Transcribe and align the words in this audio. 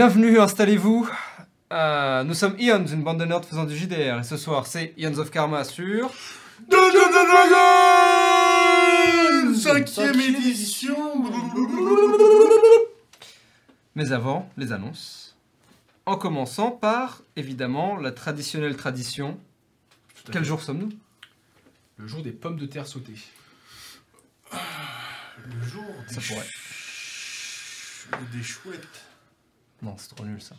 Bienvenue, 0.00 0.38
installez-vous. 0.38 1.08
Euh, 1.72 2.22
nous 2.22 2.34
sommes 2.34 2.54
Ions, 2.58 2.84
une 2.86 3.02
bande 3.02 3.18
de 3.18 3.24
nerds 3.24 3.46
faisant 3.46 3.64
du 3.64 3.74
JDR. 3.74 4.18
Et 4.20 4.24
ce 4.24 4.36
soir, 4.36 4.66
c'est 4.66 4.92
Ions 4.98 5.16
of 5.16 5.30
Karma 5.30 5.64
sur. 5.64 6.12
Dungeons 6.68 7.14
and 7.14 7.24
Dragons 9.48 9.54
Cinquième 9.58 10.20
édition 10.20 11.24
Mais 13.94 14.12
avant, 14.12 14.50
les 14.58 14.72
annonces. 14.72 15.34
En 16.04 16.16
commençant 16.16 16.72
par, 16.72 17.22
évidemment, 17.34 17.96
la 17.96 18.12
traditionnelle 18.12 18.76
tradition. 18.76 19.40
À 20.28 20.32
Quel 20.32 20.42
fait. 20.42 20.48
jour 20.48 20.60
sommes-nous? 20.60 20.90
Le 21.96 22.06
jour 22.06 22.20
des 22.22 22.32
pommes 22.32 22.58
de 22.58 22.66
terre 22.66 22.86
sautées. 22.86 23.14
Le 24.52 24.58
jour 25.66 25.82
des, 26.06 26.14
Ça 26.14 26.20
pourrait. 26.20 26.44
ch- 26.44 28.08
des 28.30 28.42
chouettes. 28.42 29.06
Non, 29.82 29.94
c'est 29.98 30.14
trop 30.14 30.24
nul 30.24 30.40
ça. 30.40 30.54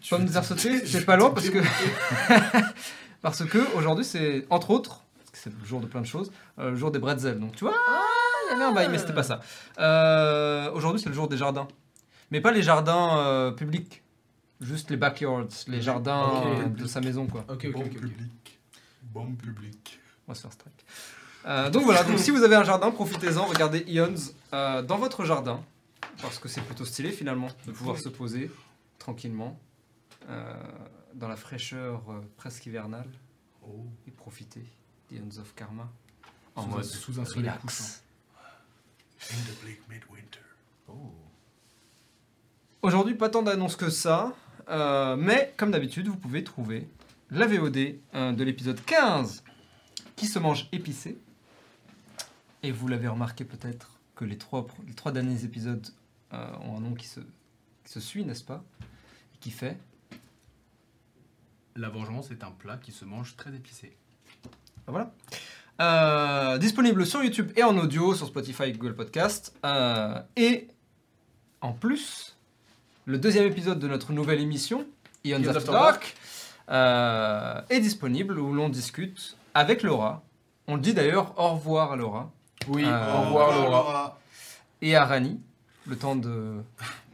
Tu 0.00 0.10
Pommes 0.10 0.22
de 0.22 0.26
veux 0.26 0.32
terre 0.32 0.42
te- 0.42 0.46
sautées, 0.48 0.80
je 0.86 0.98
c'est 0.98 1.04
pas 1.04 1.16
loin 1.16 1.30
parce 1.30 1.48
que-. 1.50 1.58
Parce 3.22 3.44
que 3.44 3.58
aujourd'hui, 3.76 4.04
c'est, 4.04 4.46
entre 4.48 4.70
autres, 4.70 5.02
parce 5.18 5.30
que 5.32 5.38
c'est 5.38 5.52
le 5.58 5.64
jour 5.66 5.80
de 5.80 5.86
plein 5.86 6.00
de 6.00 6.06
choses, 6.06 6.30
euh, 6.60 6.70
le 6.70 6.76
jour 6.76 6.92
des 6.92 7.00
bretzels. 7.00 7.40
Donc 7.40 7.56
tu 7.56 7.64
vois, 7.64 7.74
il 8.46 8.52
y 8.52 8.54
avait 8.54 8.64
un 8.64 8.72
bail, 8.72 8.88
mais 8.92 8.98
c'était 8.98 9.12
pas 9.12 9.24
ça. 9.24 9.40
Euh, 9.80 10.70
aujourd'hui, 10.70 11.00
c'est 11.02 11.08
le 11.08 11.16
jour 11.16 11.26
des 11.26 11.36
jardins. 11.36 11.66
Mais 12.30 12.40
pas 12.40 12.52
les 12.52 12.62
jardins 12.62 13.18
euh, 13.18 13.50
publics. 13.50 14.02
Juste 14.60 14.90
les 14.90 14.96
backyards, 14.96 15.48
les 15.66 15.82
jardins 15.82 16.26
Ok. 16.28 16.46
euh, 16.60 16.66
de 16.66 16.86
sa 16.86 17.00
maison, 17.00 17.26
quoi. 17.26 17.44
Ok, 17.48 17.64
ok, 17.66 17.72
Bombe 17.72 17.82
ok. 17.86 17.92
ok. 17.92 18.00
publique. 18.00 18.60
Bombe 19.02 19.36
publique. 19.36 19.98
On 20.28 20.32
va 20.32 20.36
se 20.36 20.42
faire 20.42 20.52
strike. 20.52 20.84
Euh, 21.46 21.70
donc 21.70 21.82
voilà, 21.84 22.04
donc 22.04 22.20
si 22.20 22.30
vous 22.30 22.44
avez 22.44 22.54
un 22.54 22.64
jardin, 22.64 22.92
profitez-en, 22.92 23.46
regardez 23.46 23.82
Ions 23.88 24.14
euh, 24.52 24.82
dans 24.82 24.98
votre 24.98 25.24
jardin, 25.24 25.60
parce 26.22 26.38
que 26.38 26.48
c'est 26.48 26.60
plutôt 26.62 26.84
stylé 26.84 27.10
finalement 27.12 27.48
de 27.66 27.72
pouvoir 27.72 27.96
Oui. 27.96 28.02
se 28.02 28.08
poser 28.08 28.50
tranquillement 28.98 29.58
euh, 30.28 30.54
dans 31.14 31.28
la 31.28 31.36
fraîcheur 31.36 32.02
euh, 32.10 32.20
presque 32.36 32.66
hivernale 32.66 33.08
Oh. 33.66 33.84
et 34.06 34.10
profiter 34.10 34.64
d'Ions 35.10 35.38
of 35.40 35.54
Karma 35.54 35.90
en 36.56 36.62
Sous 36.62 36.68
un- 36.68 36.74
mode 36.74 36.84
sous 36.84 37.20
un 37.20 37.24
soleil 37.24 37.50
relax. 37.50 38.02
In 39.30 39.34
the 39.34 39.62
bleak 39.62 39.80
midwinter. 39.90 40.40
Oh. 40.88 41.12
Aujourd'hui, 42.82 43.14
pas 43.14 43.28
tant 43.28 43.42
d'annonces 43.42 43.76
que 43.76 43.90
ça, 43.90 44.34
euh, 44.68 45.16
mais 45.16 45.52
comme 45.56 45.70
d'habitude, 45.70 46.08
vous 46.08 46.16
pouvez 46.16 46.44
trouver 46.44 46.88
la 47.30 47.46
VOD 47.46 47.98
euh, 48.14 48.32
de 48.32 48.44
l'épisode 48.44 48.82
15 48.84 49.42
qui 50.16 50.26
se 50.26 50.38
mange 50.38 50.68
épicé. 50.72 51.18
Et 52.62 52.72
vous 52.72 52.88
l'avez 52.88 53.08
remarqué 53.08 53.44
peut-être 53.44 53.97
que 54.18 54.24
les 54.24 54.36
trois, 54.36 54.62
pr- 54.62 54.84
les 54.88 54.94
trois 54.94 55.12
derniers 55.12 55.44
épisodes 55.44 55.86
euh, 56.34 56.50
ont 56.62 56.76
un 56.76 56.80
nom 56.80 56.94
qui 56.94 57.06
se, 57.06 57.20
qui 57.20 57.92
se 57.92 58.00
suit, 58.00 58.24
n'est-ce 58.24 58.42
pas? 58.42 58.64
Et 58.82 59.38
qui 59.38 59.52
fait 59.52 59.78
La 61.76 61.88
vengeance 61.88 62.32
est 62.32 62.42
un 62.42 62.50
plat 62.50 62.76
qui 62.78 62.90
se 62.90 63.04
mange 63.04 63.36
très 63.36 63.54
épicé. 63.54 63.96
Ben 64.86 64.92
Voilà. 64.92 65.12
Euh, 65.80 66.58
disponible 66.58 67.06
sur 67.06 67.22
YouTube 67.22 67.52
et 67.54 67.62
en 67.62 67.78
audio, 67.78 68.12
sur 68.12 68.26
Spotify 68.26 68.64
et 68.64 68.72
Google 68.72 68.96
Podcast. 68.96 69.54
Euh, 69.64 70.20
et 70.34 70.66
en 71.60 71.72
plus, 71.72 72.36
le 73.04 73.18
deuxième 73.18 73.46
épisode 73.46 73.78
de 73.78 73.86
notre 73.86 74.12
nouvelle 74.12 74.40
émission, 74.40 74.84
Ions 75.24 75.36
After 75.36 75.56
After 75.58 75.70
Dark, 75.70 76.16
est 77.70 77.80
disponible 77.80 78.40
où 78.40 78.52
l'on 78.52 78.68
discute 78.68 79.36
avec 79.54 79.84
Laura. 79.84 80.24
On 80.66 80.76
dit 80.76 80.92
d'ailleurs 80.92 81.38
au 81.38 81.50
revoir 81.54 81.92
à 81.92 81.96
Laura 81.96 82.32
Oui, 82.68 82.84
Euh, 82.84 83.14
au 83.16 83.20
revoir 83.26 83.52
Laura. 83.64 84.18
et 84.82 84.94
à 84.96 85.04
Rani. 85.04 85.40
Le 85.86 85.96
temps 85.96 86.16
de. 86.16 86.60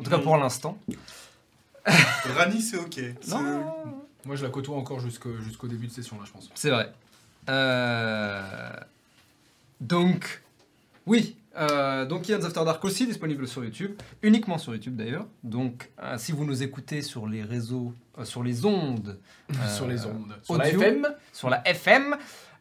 En 0.01 0.05
tout 0.05 0.11
cas 0.11 0.19
pour 0.19 0.37
l'instant. 0.37 0.79
Rani, 1.87 2.61
c'est 2.61 2.77
ok. 2.79 3.01
Non, 3.29 3.73
Moi, 4.25 4.37
je 4.37 4.43
la 4.45 4.51
côtoie 4.51 4.77
encore 4.77 5.01
jusqu'au 5.01 5.37
jusqu'au 5.43 5.69
début 5.69 5.87
de 5.87 5.93
session, 5.93 6.17
là, 6.19 6.25
je 6.27 6.33
pense. 6.33 6.51
C'est 6.55 6.71
vrai. 6.71 6.93
Euh, 7.51 8.71
Donc, 9.81 10.43
oui. 11.07 11.37
euh, 11.57 12.07
donc, 12.07 12.27
Ian's 12.29 12.45
After 12.45 12.65
Dark 12.65 12.83
aussi 12.85 13.07
disponible 13.07 13.47
sur 13.47 13.63
YouTube, 13.63 13.93
uniquement 14.23 14.57
sur 14.59 14.73
YouTube 14.75 14.97
d'ailleurs. 14.97 15.27
Donc, 15.43 15.91
euh, 16.03 16.17
si 16.19 16.33
vous 16.33 16.45
nous 16.45 16.63
écoutez 16.63 17.03
sur 17.03 17.27
les 17.29 17.43
réseaux, 17.43 17.93
euh, 18.19 18.25
sur 18.25 18.43
les 18.43 18.65
ondes, 18.65 19.19
euh, 19.51 19.69
sur 19.77 19.87
les 19.87 20.05
ondes. 20.07 20.35
Sur 20.43 20.57
la. 20.57 20.69
FM. 20.71 21.07
sur 21.33 21.51
la 21.51 21.69
FM, 21.69 22.17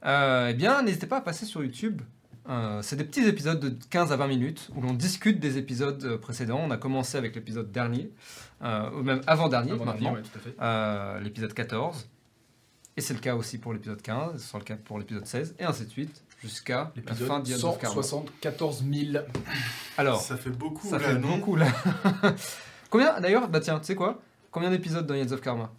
euh, 0.05 0.49
eh 0.51 0.53
bien, 0.53 0.81
n'hésitez 0.83 1.07
pas 1.07 1.17
à 1.17 1.21
passer 1.21 1.45
sur 1.45 1.63
YouTube. 1.63 2.01
Euh, 2.49 2.81
c'est 2.81 2.97
des 2.97 3.05
petits 3.05 3.25
épisodes 3.25 3.59
de 3.59 3.73
15 3.89 4.11
à 4.11 4.17
20 4.17 4.27
minutes 4.27 4.69
où 4.75 4.81
l'on 4.81 4.93
discute 4.93 5.39
des 5.39 5.57
épisodes 5.57 6.03
euh, 6.03 6.17
précédents. 6.17 6.59
On 6.61 6.71
a 6.71 6.77
commencé 6.77 7.17
avec 7.17 7.35
l'épisode 7.35 7.71
dernier, 7.71 8.11
euh, 8.61 8.89
ou 8.91 9.03
même 9.03 9.21
avant-dernier 9.27 9.73
maintenant 9.73 10.13
ouais, 10.15 10.21
euh, 10.61 11.19
l'épisode 11.21 11.53
14. 11.53 12.09
Et 12.97 13.01
c'est 13.01 13.13
le 13.13 13.21
cas 13.21 13.35
aussi 13.35 13.57
pour 13.57 13.73
l'épisode 13.73 14.01
15, 14.01 14.41
ce 14.41 14.47
sera 14.47 14.59
le 14.59 14.65
cas 14.65 14.75
pour 14.75 14.99
l'épisode 14.99 15.25
16, 15.25 15.55
et 15.57 15.63
ainsi 15.63 15.85
de 15.85 15.89
suite, 15.89 16.23
jusqu'à 16.41 16.91
la 17.07 17.15
fin 17.15 17.41
Karma. 17.41 18.03
174 18.03 18.83
000. 18.87 19.23
Alors, 19.97 20.21
Ça 20.21 20.37
fait 20.37 20.51
beaucoup 20.51 20.87
ça 20.87 20.99
là, 20.99 21.07
fait 21.09 21.17
non 21.17 21.37
beaucoup 21.37 21.55
là. 21.55 21.67
Combien, 22.91 23.19
d'ailleurs, 23.19 23.47
bah 23.47 23.61
tiens, 23.61 23.79
tu 23.79 23.85
sais 23.85 23.95
quoi? 23.95 24.21
Combien 24.51 24.69
d'épisodes 24.69 25.07
dans 25.07 25.15
Ions 25.15 25.31
of 25.31 25.41
Karma 25.41 25.71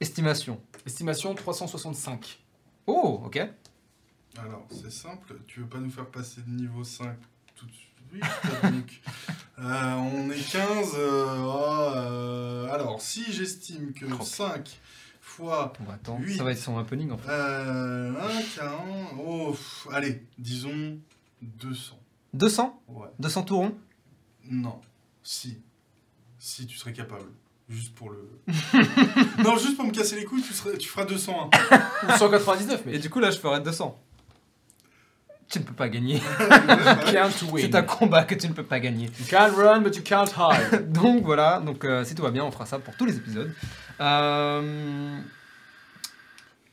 Estimation. 0.00 0.60
Estimation 0.84 1.34
365. 1.34 2.38
Oh, 2.86 3.22
ok. 3.24 3.40
Alors, 4.44 4.66
c'est 4.70 4.92
simple. 4.92 5.34
Tu 5.46 5.60
veux 5.60 5.66
pas 5.66 5.78
nous 5.78 5.90
faire 5.90 6.06
passer 6.06 6.40
de 6.46 6.50
niveau 6.50 6.84
5 6.84 7.16
tout 7.56 7.66
de 7.66 7.72
suite? 7.72 8.22
Donc, 8.62 9.00
euh, 9.58 9.94
On 9.94 10.30
est 10.30 10.50
15. 10.52 10.94
euh, 10.96 11.36
oh, 11.44 11.92
euh, 11.96 12.68
alors, 12.72 13.00
si 13.00 13.30
j'estime 13.32 13.92
que 13.92 14.06
Croc. 14.06 14.26
5 14.26 14.80
fois 15.20 15.72
Bon, 15.80 15.90
attends, 15.92 16.18
Huit. 16.18 16.36
ça 16.38 16.44
va 16.44 16.52
être 16.52 16.58
son 16.58 16.78
happening 16.78 17.10
en 17.10 17.18
fait. 17.18 17.28
euh, 17.28 18.12
1, 18.12 18.42
40, 18.56 18.80
oh, 19.24 19.50
pff, 19.52 19.88
allez, 19.92 20.22
disons 20.38 20.98
200. 21.42 21.98
200 22.34 22.82
Ouais. 22.88 23.08
200 23.18 23.42
tourons 23.44 23.76
Non. 24.50 24.80
Si. 25.22 25.60
Si, 26.38 26.66
tu 26.66 26.76
serais 26.78 26.92
capable. 26.92 27.26
Juste 27.68 27.94
pour 27.94 28.08
le. 28.10 28.30
non, 29.44 29.58
juste 29.58 29.76
pour 29.76 29.84
me 29.84 29.90
casser 29.92 30.16
les 30.16 30.24
couilles, 30.24 30.40
tu, 30.42 30.54
serais, 30.54 30.78
tu 30.78 30.88
feras 30.88 31.04
201. 31.04 31.50
Ou 32.08 32.16
199, 32.18 32.82
mais. 32.86 32.94
Et 32.94 32.98
du 32.98 33.10
coup, 33.10 33.20
là, 33.20 33.30
je 33.30 33.38
ferai 33.38 33.60
200. 33.60 34.00
Tu 35.50 35.58
ne 35.60 35.64
peux 35.64 35.72
pas 35.74 35.88
gagner. 35.88 36.20
C'est 37.56 37.74
un 37.74 37.82
combat 37.82 38.24
que 38.24 38.34
tu 38.34 38.48
ne 38.48 38.52
peux 38.52 38.64
pas 38.64 38.80
gagner. 38.80 39.06
You 39.18 39.24
can't 39.28 39.54
run, 39.56 39.80
but 39.80 39.96
you 39.96 40.02
can't 40.02 40.30
hide. 40.36 40.92
Donc 40.92 41.24
voilà, 41.24 41.60
donc 41.60 41.84
euh, 41.84 42.04
si 42.04 42.14
tout 42.14 42.22
va 42.22 42.30
bien, 42.30 42.44
on 42.44 42.50
fera 42.50 42.66
ça 42.66 42.78
pour 42.78 42.94
tous 42.96 43.06
les 43.06 43.16
épisodes. 43.16 43.50
Euh, 44.00 45.18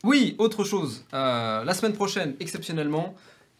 Oui, 0.03 0.35
autre 0.38 0.64
chose. 0.64 1.06
Euh, 1.14 1.64
la 1.64 1.74
semaine 1.74 1.94
prochaine, 1.94 2.35
exceptionnellement, 2.40 3.16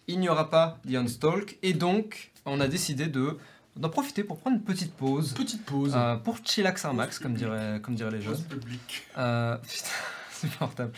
il 0.08 0.20
n'y 0.20 0.28
aura 0.30 0.50
pas 0.50 0.80
The 0.88 0.96
Unstalk. 0.96 1.58
Et 1.64 1.74
donc, 1.74 2.32
on 2.46 2.60
a 2.60 2.68
décidé 2.68 3.08
de 3.08 3.38
d'en 3.78 3.90
profiter 3.90 4.24
pour 4.24 4.38
prendre 4.38 4.56
une 4.58 4.64
petite 4.64 4.94
pause. 4.94 5.34
Petite 5.34 5.66
pause. 5.66 5.94
euh, 5.96 6.16
pour 6.18 6.38
chillax 6.46 6.86
un 6.86 6.94
max, 6.94 7.20
comme 7.20 7.34
diraient, 7.34 7.80
comme 7.82 7.96
diraient 7.96 8.12
les 8.12 8.22
jeunes. 8.22 8.42
Publique. 8.44 9.04
Euh, 9.18 9.58
putain, 9.64 9.86
c'est 10.32 10.48
supportable. 10.48 10.92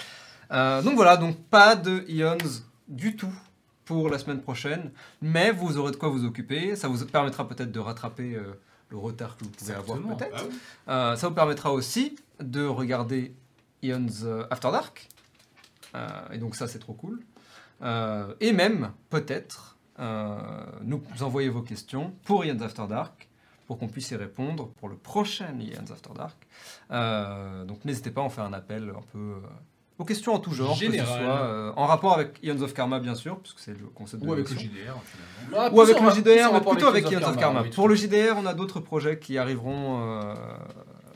Euh, 0.52 0.82
donc 0.84 0.96
voilà, 0.96 1.18
donc 1.18 1.38
pas 1.50 1.76
de 1.76 2.04
Ions 2.08 2.38
du 2.88 3.16
tout 3.16 3.34
pour 3.88 4.10
la 4.10 4.20
semaine 4.20 4.42
prochaine, 4.42 4.92
mais 5.22 5.52
vous 5.52 5.78
aurez 5.78 5.92
de 5.92 5.96
quoi 5.96 6.10
vous 6.10 6.26
occuper. 6.26 6.76
Ça 6.76 6.90
vous 6.90 7.04
permettra 7.06 7.48
peut-être 7.48 7.72
de 7.72 7.80
rattraper 7.80 8.36
euh, 8.36 8.54
le 8.90 8.98
retard 8.98 9.38
que 9.38 9.46
vous 9.46 9.50
pouvez 9.50 9.74
avoir 9.74 9.98
Exactement. 9.98 10.16
peut-être. 10.18 10.46
Ah 10.86 11.12
Euh, 11.12 11.16
ça 11.16 11.30
vous 11.30 11.34
permettra 11.34 11.72
aussi 11.72 12.18
de 12.42 12.66
regarder 12.66 13.34
Ions 13.82 14.06
euh, 14.24 14.46
After 14.52 14.72
Dark. 14.72 15.08
Euh, 15.96 16.08
et 16.34 16.38
donc 16.38 16.56
ça 16.56 16.68
c'est 16.68 16.80
trop 16.80 16.94
cool. 16.94 17.22
Et 18.42 18.54
même 18.54 18.92
peut-être 19.10 19.78
nous 20.84 21.02
envoyer 21.22 21.50
vos 21.50 21.62
questions 21.62 22.14
pour 22.24 22.44
Ions 22.44 22.60
After 22.62 22.88
Dark 22.90 23.30
pour 23.68 23.78
qu'on 23.78 23.88
puisse 23.88 24.12
y 24.12 24.16
répondre 24.16 24.70
pour 24.80 24.90
le 24.90 24.96
prochain 24.96 25.54
Ions 25.60 25.92
After 25.92 26.10
Dark. 26.16 27.68
Donc 27.68 27.86
n'hésitez 27.86 28.10
pas 28.12 28.22
à 28.22 28.24
en 28.24 28.30
faire 28.30 28.46
un 28.46 28.54
appel 28.54 28.90
un 28.90 29.04
peu 29.14 29.36
aux 30.00 30.06
questions 30.06 30.34
en 30.34 30.40
tout 30.40 30.54
genre, 30.54 30.78
que 30.78 30.86
ce 30.92 30.98
soit 31.06 31.42
euh, 31.42 31.72
en 31.76 31.86
rapport 31.86 32.14
avec 32.14 32.38
Ions 32.44 32.62
of 32.62 32.74
Karma 32.74 33.00
bien 33.00 33.16
sûr, 33.16 33.40
puisque 33.40 33.60
c'est 33.60 33.72
le 33.72 33.88
concept 33.94 34.24
de 34.24 34.28
Ou 34.28 34.34
avec 34.34 34.50
le 34.50 34.56
l'émission. 34.56 34.72
JDR, 34.72 34.96
finalement. 35.50 35.76
Ou 35.76 35.82
avec 35.82 36.00
le 36.00 36.10
JDR, 36.12 36.54
mais 36.54 36.62
plutôt 36.62 36.88
avec 36.88 37.10
Ions 37.10 37.24
of 37.24 37.38
Karma. 37.38 37.62
oui, 37.64 37.70
Pour 37.70 37.88
le. 37.90 37.96
JDR, 37.96 38.36
on 38.38 38.46
a 38.46 38.54
d'autres 38.54 38.80
projets 38.80 39.18
qui 39.20 39.38
arriveront 39.38 40.02
euh, 40.02 40.34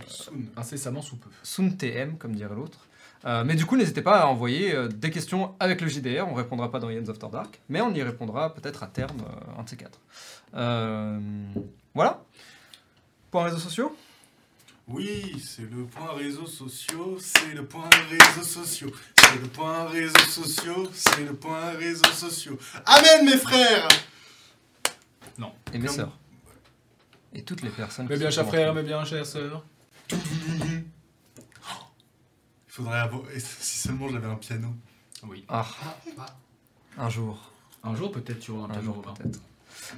Soon. 0.07 0.33
Incessamment 0.57 1.01
sous 1.01 1.16
peu. 1.18 1.30
soon 1.44 1.69
TM, 1.72 2.18
comme 2.18 2.36
dirait 2.36 2.56
l'autre. 2.56 2.80
Euh, 3.25 3.44
mais 3.45 3.56
du 3.56 3.66
coup, 3.66 3.78
n'hésitez 3.78 4.01
pas 4.01 4.22
à 4.22 4.25
envoyer 4.28 4.74
euh, 4.74 4.88
des 4.88 5.12
questions 5.12 5.54
avec 5.60 5.80
le 5.81 5.88
JDR. 5.88 6.27
On 6.27 6.34
répondra 6.34 6.72
pas 6.72 6.80
dans 6.80 6.89
Ions 6.89 7.07
After 7.07 7.27
Dark, 7.31 7.62
mais 7.69 7.80
on 7.81 7.94
y 7.94 8.01
répondra 8.01 8.54
peut-être 8.54 8.81
à 8.84 8.88
terme, 8.88 9.19
euh, 9.22 9.60
un 9.60 9.63
de 9.63 9.69
ces 9.69 9.77
quatre. 9.77 10.00
Euh, 10.56 11.19
voilà. 11.94 12.24
Point 13.30 13.44
réseaux 13.44 13.57
sociaux? 13.57 13.95
Oui, 14.94 15.42
c'est 15.46 15.70
le 15.70 15.86
point 15.86 16.14
réseaux 16.14 16.46
sociaux, 16.48 17.18
c'est 17.20 17.54
le 17.54 17.66
point 17.66 17.90
réseaux 18.10 18.44
sociaux, 18.44 18.92
c'est 19.18 19.36
le 19.40 19.48
point 19.48 19.86
réseaux 19.88 20.18
sociaux, 20.28 20.90
c'est 20.94 21.24
le 21.24 21.34
point 21.34 21.72
réseaux 21.72 22.04
sociaux. 22.14 22.58
Amen 22.86 23.26
mes 23.26 23.38
frères 23.38 23.88
et 25.74 25.78
mes 25.80 25.88
Comme- 25.88 25.96
sœurs. 25.96 26.18
Et 27.34 27.44
toutes 27.44 27.62
les 27.62 27.70
personnes 27.70 28.08
Mais 28.10 28.16
qui 28.16 28.20
bien, 28.20 28.30
sont 28.32 28.36
cher 28.42 28.48
frère, 28.48 28.74
mortes. 28.74 28.76
mais 28.78 28.84
bien, 28.90 29.06
chère 29.06 29.26
sœur. 29.26 29.64
Il 30.12 30.84
faudrait 32.68 33.00
avoir. 33.00 33.30
et 33.32 33.40
Si 33.40 33.78
seulement 33.80 34.10
j'avais 34.10 34.28
un 34.28 34.36
piano. 34.36 34.74
Oui. 35.24 35.46
Ah, 35.48 35.66
un 36.98 37.10
jour. 37.10 37.52
Un 37.84 37.96
jour, 37.96 38.12
peut-être, 38.12 38.40
tu 38.40 38.52
auras 38.52 38.64
un 38.64 38.66
Un 38.66 38.74
piano, 38.74 38.86
jour 38.86 38.96
Robin. 38.98 39.14
peut-être. 39.14 39.40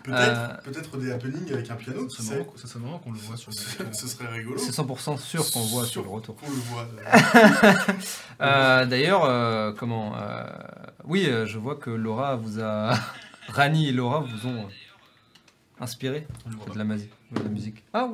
Peut-être 0.04 0.20
Euh, 0.20 0.48
peut-être 0.64 0.98
des 0.98 1.12
happenings 1.12 1.52
avec 1.54 1.70
un 1.70 1.76
piano, 1.76 2.10
Ça 2.10 2.24
serait 2.24 2.80
marrant- 2.80 3.00
qu'on 3.00 3.12
le 3.12 3.18
voit 3.20 3.38
sur 3.38 3.52
le 3.52 3.56
Ce 3.94 4.08
serait 4.08 4.28
rigolo. 4.28 4.58
C'est 4.58 4.72
100% 4.72 5.18
sûr 5.18 5.50
qu'on 5.52 5.62
voit 5.62 5.86
sur 5.86 6.02
le 6.04 6.10
retour. 6.10 6.36
Qu'on 6.36 6.50
le 6.50 6.56
voit. 6.56 6.88
Euh, 8.42 8.86
D'ailleurs, 8.86 9.26
euh, 9.26 9.72
comment 9.78 10.14
euh, 10.18 10.46
Oui, 11.06 11.30
je 11.46 11.58
vois 11.58 11.76
que 11.76 11.90
Laura 11.90 12.36
vous 12.36 12.60
a. 12.60 12.94
Rani 13.50 13.90
et 13.90 13.92
Laura 13.92 14.20
vous 14.22 14.48
ont 14.48 14.68
inspiré 15.80 16.26
On 16.46 16.50
le 16.50 16.56
de 16.74 16.78
la, 16.78 16.84
de 16.96 17.44
la 17.44 17.50
musique. 17.50 17.84
Ah. 17.94 18.08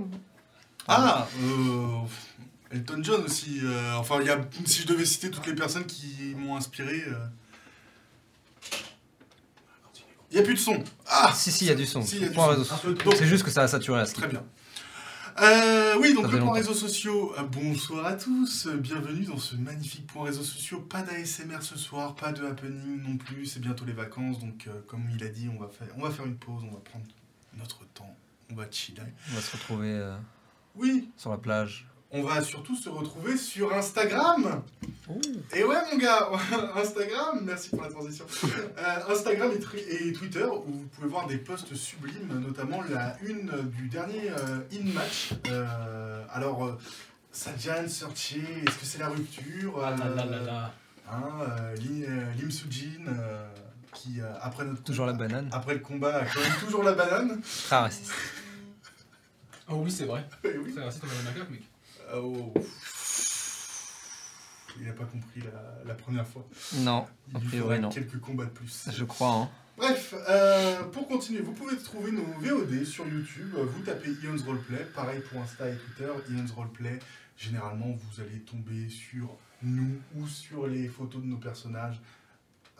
Ah 0.87 1.27
euh, 1.41 1.99
Elton 2.71 2.99
John 3.03 3.23
aussi. 3.23 3.59
euh, 3.63 3.95
enfin, 3.95 4.21
y 4.21 4.29
a, 4.29 4.39
si 4.65 4.81
je 4.81 4.87
devais 4.87 5.05
citer 5.05 5.29
toutes 5.31 5.45
les 5.47 5.55
personnes 5.55 5.85
qui 5.85 6.33
m'ont 6.35 6.55
inspiré. 6.55 7.03
euh, 7.07 7.13
Il 10.31 10.35
n'y 10.35 10.41
a 10.41 10.43
plus 10.43 10.53
de 10.53 10.59
son. 10.59 10.83
Ah 11.07 11.33
Si, 11.35 11.51
si, 11.51 11.65
il 11.65 11.67
y 11.69 11.71
a 11.71 11.75
du 11.75 11.85
son. 11.85 12.01
Si, 12.03 12.19
y 12.19 12.25
a 12.25 12.29
du 12.29 12.35
son. 12.35 12.65
C'est 13.15 13.25
juste 13.25 13.43
que 13.43 13.51
ça 13.51 13.63
a 13.63 13.67
saturé 13.67 13.97
la 13.99 14.05
Très 14.05 14.27
bien. 14.27 14.43
Euh, 15.41 15.95
oui, 16.01 16.13
donc 16.13 16.31
le 16.31 16.39
point 16.39 16.53
réseaux 16.53 16.73
sociaux. 16.73 17.33
Euh, 17.37 17.43
bonsoir 17.43 18.05
à 18.05 18.13
tous. 18.13 18.67
euh, 18.67 18.75
Bienvenue 18.75 19.23
dans 19.25 19.37
ce 19.37 19.55
magnifique 19.55 20.05
point 20.07 20.25
réseaux 20.25 20.43
sociaux. 20.43 20.81
Pas 20.81 21.01
d'ASMR 21.01 21.61
ce 21.61 21.77
soir, 21.77 22.15
pas 22.15 22.31
de 22.33 22.45
happening 22.45 23.01
non 23.01 23.17
plus. 23.17 23.45
C'est 23.45 23.61
bientôt 23.61 23.85
les 23.85 23.93
vacances, 23.93 24.39
donc 24.39 24.65
euh, 24.67 24.81
comme 24.87 25.09
il 25.15 25.23
a 25.23 25.29
dit, 25.29 25.49
on 25.55 25.59
va 25.59 25.69
faire, 25.69 25.87
on 25.97 26.01
va 26.01 26.11
faire 26.11 26.25
une 26.25 26.35
pause, 26.35 26.63
on 26.69 26.73
va 26.73 26.79
prendre 26.81 27.05
notre 27.57 27.85
temps, 27.93 28.13
on 28.51 28.55
va 28.55 28.65
chiller. 28.69 29.01
On 29.31 29.35
va 29.35 29.41
se 29.41 29.51
retrouver 29.53 29.91
euh, 29.93 30.15
Oui, 30.75 31.09
sur 31.15 31.29
la 31.31 31.37
plage. 31.37 31.87
On 32.11 32.23
va 32.23 32.41
surtout 32.41 32.75
se 32.75 32.89
retrouver 32.89 33.37
sur 33.37 33.73
Instagram. 33.73 34.63
Et 35.55 35.63
ouais, 35.63 35.77
mon 35.91 35.97
gars, 35.97 36.29
Instagram, 36.75 37.39
merci 37.43 37.69
pour 37.69 37.81
la 37.83 37.89
transition. 37.89 38.25
Euh, 38.79 39.13
Instagram 39.13 39.51
et, 39.75 40.13
Twitter, 40.13 40.45
où 40.45 40.63
vous 40.71 40.85
pouvez 40.95 41.07
voir 41.09 41.27
des 41.27 41.37
posts 41.37 41.75
sublimes, 41.75 42.39
notamment 42.39 42.81
la 42.89 43.17
une 43.21 43.51
du 43.75 43.87
dernier 43.89 44.29
euh, 44.29 44.59
In-Match. 44.71 45.31
Euh, 45.47 46.23
alors, 46.31 46.65
euh, 46.65 46.77
Sajan 47.31 47.87
Searché, 47.89 48.39
est-ce 48.65 48.77
que 48.77 48.85
c'est 48.85 48.99
la 48.99 49.09
rupture 49.09 49.83
Ah 49.83 49.91
là 49.91 50.09
là 50.15 50.25
là 50.25 50.37
Euh, 50.37 50.45
là. 50.45 50.73
hein, 51.11 51.23
euh, 51.41 51.75
Lim, 51.75 52.05
euh, 52.07 52.31
Lim 52.37 52.49
Soo-jin, 52.51 53.05
euh, 53.09 53.45
qui, 53.93 54.21
euh, 54.21 54.31
après, 54.41 54.63
notre 54.63 54.81
Toujours 54.83 55.05
la 55.05 55.13
banane. 55.13 55.49
après 55.51 55.73
le 55.73 55.79
combat, 55.81 56.17
a 56.19 56.25
quand 56.25 56.39
même 56.39 56.59
toujours 56.61 56.83
la 56.83 56.93
banane. 56.93 57.41
Très 57.65 57.75
raciste. 57.77 58.11
Oh 59.67 59.81
oui, 59.83 59.91
c'est 59.91 60.05
vrai. 60.05 60.25
Eh 60.45 60.57
oui. 60.57 60.71
C'est 60.73 60.83
raciste 60.83 61.03
mec. 61.51 61.63
Oh. 62.15 62.53
Il 64.79 64.85
n'a 64.87 64.93
pas 64.93 65.05
compris 65.05 65.41
la, 65.41 65.83
la 65.85 65.93
première 65.93 66.27
fois. 66.27 66.47
Non, 66.77 67.05
Il 67.29 67.35
a 67.35 67.39
lui 67.39 67.47
priori, 67.47 67.79
non. 67.79 67.89
quelques 67.89 68.19
combats 68.19 68.45
de 68.45 68.49
plus. 68.51 68.87
Je 68.91 69.03
crois. 69.03 69.33
Hein. 69.33 69.49
Bref, 69.77 70.13
euh, 70.29 70.83
pour 70.85 71.07
continuer, 71.07 71.41
vous 71.41 71.53
pouvez 71.53 71.75
trouver 71.77 72.11
nos 72.11 72.23
VOD 72.39 72.83
sur 72.85 73.07
YouTube. 73.07 73.55
Vous 73.55 73.81
tapez 73.81 74.11
Ion's 74.23 74.41
Roleplay, 74.43 74.85
pareil 74.95 75.21
pour 75.29 75.41
Insta 75.41 75.69
et 75.69 75.75
Twitter, 75.75 76.09
Ion's 76.31 76.51
Roleplay. 76.51 76.99
Généralement, 77.37 77.87
vous 77.97 78.21
allez 78.21 78.39
tomber 78.41 78.89
sur 78.89 79.37
nous 79.61 79.97
ou 80.15 80.27
sur 80.27 80.67
les 80.67 80.87
photos 80.87 81.21
de 81.21 81.27
nos 81.27 81.37
personnages. 81.37 81.99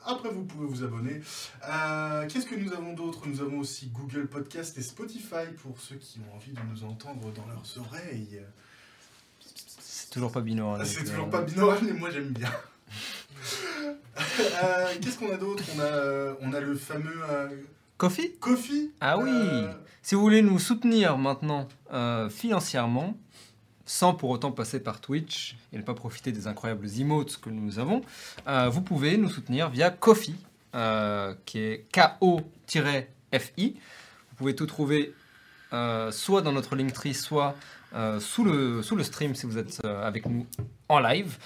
Après, 0.06 0.30
vous 0.30 0.44
pouvez 0.46 0.66
vous 0.68 0.84
abonner. 0.84 1.22
Euh, 1.70 2.28
Qu'est-ce 2.28 2.46
que 2.46 2.56
nous 2.56 2.72
avons 2.74 2.94
d'autre? 2.94 3.28
Nous 3.28 3.42
avons 3.42 3.60
aussi 3.60 3.88
Google 3.88 4.28
Podcast 4.28 4.78
et 4.78 4.81
Spotify 4.81 5.52
pour 5.62 5.80
ceux 5.80 5.96
qui 5.98 6.20
ont 6.20 6.36
envie 6.36 6.52
de 6.54 6.60
nous 6.72 6.84
entendre 6.86 7.31
dans 7.34 7.46
leurs 7.48 7.78
oreilles. 7.78 8.42
C'est 10.09 10.15
toujours 10.15 10.31
pas 10.31 10.41
binaural. 10.41 10.83
C'est 10.88 11.03
toujours 11.03 11.27
euh, 11.27 11.29
pas 11.29 11.44
binaural, 11.44 11.77
mais 11.83 11.94
moi 11.94 12.09
j'aime 12.09 12.29
bien. 12.29 12.50
Euh, 14.17 14.88
Qu'est-ce 15.00 15.19
qu'on 15.19 15.31
a 15.31 15.38
d'autre? 15.38 15.63
On 15.75 15.79
a, 15.79 15.83
euh, 15.83 16.33
on 16.41 16.51
a 16.51 16.59
le 16.59 16.73
fameux 16.73 17.21
Coffee 17.97 18.33
Kofi? 18.39 18.91
Ah 19.01 19.19
oui. 19.19 19.29
Si 20.01 20.15
vous 20.15 20.21
voulez 20.21 20.41
nous 20.41 20.57
soutenir 20.57 21.19
maintenant 21.19 21.67
financièrement, 22.31 23.15
sans 23.85 24.15
pour 24.15 24.31
autant 24.31 24.51
passer 24.51 24.79
par 24.79 25.00
Twitch 25.00 25.56
et 25.73 25.77
ne 25.77 25.83
pas 25.83 25.94
profiter 25.94 26.31
des 26.31 26.47
incroyables 26.47 26.88
emotes 27.00 27.39
que 27.39 27.51
nous 27.51 27.77
avons, 27.77 28.01
vous 28.47 28.81
pouvez 28.81 29.15
nous 29.15 29.29
soutenir 29.29 29.69
via 29.69 29.91
Kofi, 29.91 30.35
euh, 30.73 31.35
qui 31.45 31.59
est 31.59 31.85
K-O-F-I. 31.91 33.75
Vous 34.29 34.35
pouvez 34.38 34.56
tout 34.56 34.65
trouver 34.65 35.13
euh, 35.71 36.11
soit 36.11 36.41
dans 36.41 36.51
notre 36.51 36.75
Linktree, 36.75 37.13
soit 37.13 37.56
euh, 37.94 38.19
sous, 38.19 38.44
le, 38.44 38.81
sous 38.81 38.95
le 38.95 39.03
stream 39.03 39.36
si 39.36 39.45
vous 39.45 39.57
êtes 39.57 39.80
euh, 39.83 40.06
avec 40.06 40.25
nous 40.25 40.45
en 40.88 41.00
live, 41.00 41.38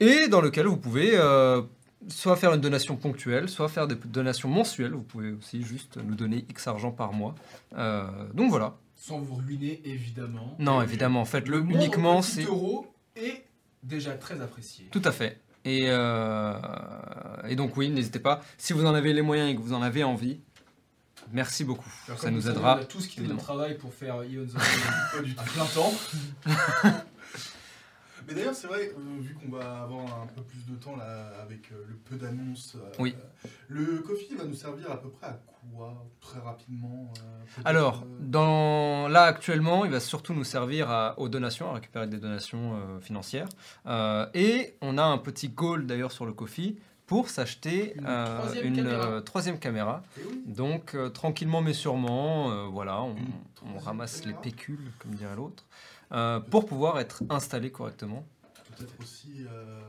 et 0.00 0.28
dans 0.28 0.40
lequel 0.40 0.66
vous 0.66 0.76
pouvez 0.76 1.10
euh, 1.14 1.62
soit 2.08 2.36
faire 2.36 2.54
une 2.54 2.60
donation 2.60 2.96
ponctuelle, 2.96 3.48
soit 3.48 3.68
faire 3.68 3.86
des 3.86 3.96
donations 3.96 4.48
mensuelles. 4.48 4.92
Vous 4.92 5.02
pouvez 5.02 5.32
aussi 5.32 5.62
juste 5.62 5.96
nous 5.96 6.14
donner 6.14 6.44
X 6.48 6.66
argent 6.68 6.92
par 6.92 7.12
mois. 7.12 7.34
Euh, 7.76 8.06
donc 8.34 8.50
voilà. 8.50 8.76
Sans 8.94 9.18
vous 9.18 9.36
ruiner, 9.36 9.80
évidemment. 9.84 10.56
Non, 10.58 10.82
évidemment, 10.82 11.24
faites-le 11.24 11.60
moindre 11.60 11.76
uniquement 11.76 12.20
petit 12.20 12.42
si... 12.42 12.44
euro 12.44 12.86
est 13.16 13.44
déjà 13.82 14.12
très 14.12 14.40
apprécié. 14.40 14.86
Tout 14.90 15.02
à 15.04 15.12
fait. 15.12 15.40
Et, 15.64 15.86
et 17.48 17.56
donc 17.56 17.76
oui, 17.76 17.90
n'hésitez 17.90 18.20
pas. 18.20 18.40
Si 18.56 18.72
vous 18.72 18.86
en 18.86 18.94
avez 18.94 19.12
les 19.12 19.20
moyens 19.22 19.50
et 19.50 19.54
que 19.54 19.60
vous 19.60 19.74
en 19.74 19.82
avez 19.82 20.02
envie, 20.02 20.40
merci 21.32 21.64
beaucoup. 21.64 21.90
Alors, 22.06 22.20
Ça 22.20 22.30
nous 22.30 22.40
savez, 22.40 22.54
aidera. 22.56 22.76
On 22.78 22.82
a 22.82 22.84
tous 22.84 23.06
quitté 23.06 23.26
notre 23.26 23.42
travail 23.42 23.76
pour 23.78 23.92
faire 23.92 24.22
Ion's 24.24 24.52
Pas 24.52 25.22
du 25.22 25.34
tout. 25.34 25.40
à 25.40 25.44
plein 25.44 25.64
temps. 25.66 25.92
Mais 28.26 28.34
d'ailleurs, 28.34 28.54
c'est 28.54 28.66
vrai, 28.66 28.90
euh, 28.94 29.20
vu 29.22 29.34
qu'on 29.34 29.50
va 29.56 29.82
avoir 29.84 30.04
un 30.22 30.26
peu 30.26 30.42
plus 30.42 30.66
de 30.66 30.74
temps 30.76 30.96
là, 30.96 31.30
avec 31.42 31.72
euh, 31.72 31.82
le 31.88 31.94
peu 31.96 32.16
d'annonces, 32.16 32.76
euh, 32.76 32.90
Oui. 32.98 33.14
le 33.68 34.00
Kofi 34.00 34.34
va 34.34 34.44
nous 34.44 34.52
servir 34.54 34.90
à 34.90 35.00
peu 35.00 35.08
près 35.08 35.28
à 35.28 35.40
quoi 35.72 36.04
Très 36.20 36.38
rapidement 36.40 37.10
euh, 37.16 37.62
Alors, 37.64 38.04
dans, 38.20 39.08
là 39.08 39.22
actuellement, 39.22 39.86
il 39.86 39.90
va 39.92 40.00
surtout 40.00 40.34
nous 40.34 40.44
servir 40.44 40.90
à- 40.90 41.18
aux 41.18 41.30
donations, 41.30 41.70
à 41.70 41.74
récupérer 41.74 42.06
des 42.06 42.18
donations 42.18 42.74
financières. 43.00 43.48
Et 44.34 44.76
on 44.82 44.98
a 44.98 45.04
un 45.04 45.18
petit 45.18 45.48
goal 45.48 45.86
d'ailleurs 45.86 46.12
sur 46.12 46.26
le 46.26 46.34
Kofi 46.34 46.76
pour 47.08 47.28
s'acheter 47.30 47.94
Une 47.96 48.04
euh, 48.06 48.38
troisième 48.38 48.66
une 48.66 48.76
caméra. 48.76 49.06
euh, 49.06 49.20
troisième 49.20 49.58
caméra. 49.58 50.02
eh 50.16 50.20
oui, 50.30 50.42
Donc 50.46 50.94
euh, 50.94 51.08
tranquillement 51.08 51.60
mais 51.62 51.72
sûrement, 51.72 52.52
euh, 52.52 52.66
voilà, 52.66 53.02
on, 53.02 53.16
ramasse 53.78 54.20
caméra. 54.20 54.40
les 54.42 54.50
pécules, 54.50 54.92
comme 55.00 55.12
dirait 55.14 55.34
l'autre, 55.34 55.64
euh, 56.12 56.38
pour 56.38 56.66
pouvoir 56.66 57.00
être 57.00 57.22
installé 57.30 57.70
correctement. 57.72 58.24
peut-être 58.76 58.94
aussi 59.02 59.44
euh, 59.50 59.80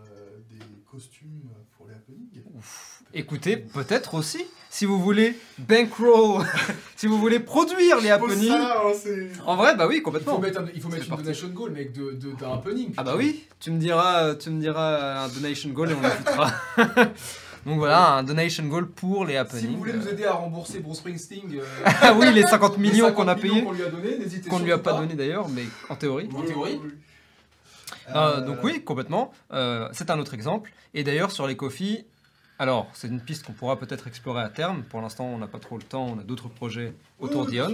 des 0.50 0.66
costumes 0.90 1.50
pour 1.78 1.88
les 1.88 1.94
happenings. 1.94 2.42
Ouf. 2.56 3.04
Écoutez, 3.14 3.58
peut-être 3.58 4.14
aussi, 4.16 4.46
si 4.70 4.86
vous 4.86 5.00
voulez 5.00 5.38
bankroll, 5.58 6.46
si 6.96 7.08
vous 7.08 7.18
voulez 7.20 7.40
produire 7.40 8.00
les 8.02 8.10
happenings. 8.12 8.48
ça, 8.50 8.84
hein, 8.86 9.28
En 9.46 9.56
vrai, 9.56 9.76
bah 9.76 9.88
oui, 9.88 9.96
Il 9.96 9.98
faut 10.00 10.06
complètement. 10.06 10.40
mettre, 10.40 10.62
un- 10.62 10.68
il 10.74 10.82
faut 10.82 10.90
mettre 10.90 11.04
une 11.04 11.10
parti. 11.10 11.24
donation 11.24 11.48
goal, 11.50 11.72
mec, 11.72 11.92
de, 11.92 12.12
de, 12.12 12.32
d'un 12.40 12.54
happening. 12.54 12.94
Ah 12.98 13.04
bah 13.04 13.16
oui, 13.18 13.46
tu 13.60 13.72
me 13.72 13.80
diras, 13.80 14.36
tu 14.36 14.50
me 14.52 14.60
diras 14.62 15.24
un 15.26 15.28
donation 15.30 15.70
goal 15.72 15.92
et 15.92 15.96
on 15.96 16.02
l'ajoutera. 16.02 16.52
Donc 17.66 17.78
voilà, 17.78 18.14
un 18.14 18.24
donation 18.24 18.64
goal 18.66 18.88
pour 18.88 19.26
les 19.26 19.34
Si 19.34 19.38
happenings. 19.38 19.72
vous 19.72 19.78
voulez 19.80 19.94
nous 19.94 20.08
aider 20.08 20.24
à 20.26 20.32
rembourser 20.34 20.80
Bruce 20.80 21.00
Springsteen, 21.00 21.42
euh, 21.56 21.64
Ah 22.02 22.14
oui, 22.14 22.32
les 22.34 22.44
50 22.44 22.78
les 22.78 22.82
millions 22.90 23.08
50 23.08 23.16
qu'on 23.16 23.28
a 23.28 23.36
payés, 23.36 23.64
qu'on 23.64 23.74
lui 23.74 23.84
a 23.84 23.90
donné, 23.90 24.18
n'hésitez 24.18 24.50
qu'on 24.50 24.60
ne 24.60 24.64
lui 24.66 24.72
a 24.72 24.78
pas 24.78 24.94
donné 24.94 25.14
d'ailleurs, 25.16 25.50
mais 25.50 25.64
en 25.90 25.96
théorie. 25.96 26.30
En 26.34 26.42
théorie. 26.44 26.80
Euh, 26.84 26.90
Euh, 28.16 28.42
donc 28.42 28.64
oui, 28.64 28.84
complètement. 28.84 29.32
Euh, 29.52 29.88
c'est 29.92 30.10
un 30.10 30.18
autre 30.20 30.34
exemple. 30.34 30.72
Et 30.96 31.04
d'ailleurs, 31.04 31.32
sur 31.32 31.46
les 31.46 31.56
coffees, 31.56 32.06
alors 32.60 32.90
c'est 32.94 33.08
une 33.08 33.22
piste 33.22 33.46
qu'on 33.46 33.54
pourra 33.54 33.80
peut-être 33.80 34.08
explorer 34.08 34.42
à 34.42 34.50
terme. 34.50 34.84
Pour 34.84 35.00
l'instant, 35.02 35.26
on 35.26 35.38
n'a 35.38 35.48
pas 35.48 35.60
trop 35.60 35.78
le 35.78 35.84
temps, 35.84 36.06
on 36.06 36.20
a 36.20 36.24
d'autres 36.24 36.50
projets 36.50 36.94
autour 37.20 37.46
oui, 37.46 37.52
d'Ions. 37.52 37.74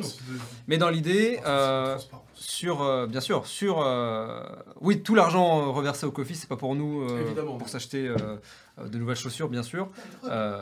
Mais 0.68 0.77
dans 0.77 0.89
l'idée, 0.89 1.39
euh, 1.48 1.98
sur, 2.36 2.84
euh, 2.84 3.08
bien 3.08 3.20
sûr, 3.20 3.48
sur, 3.48 3.82
euh, 3.82 4.44
oui, 4.82 5.01
tout 5.01 5.15
l'argent 5.15 5.74
reversé 5.74 6.06
au 6.06 6.12
coffee, 6.12 6.36
c'est 6.36 6.48
pas 6.48 6.56
pour 6.56 6.75
nous, 6.75 7.04
Évidemment. 7.20 7.58
pour 7.58 7.68
s'acheter 7.68 8.08
de 8.08 8.98
nouvelles 8.98 9.18
chaussures, 9.18 9.50
bien 9.50 9.63
sûr. 9.63 9.89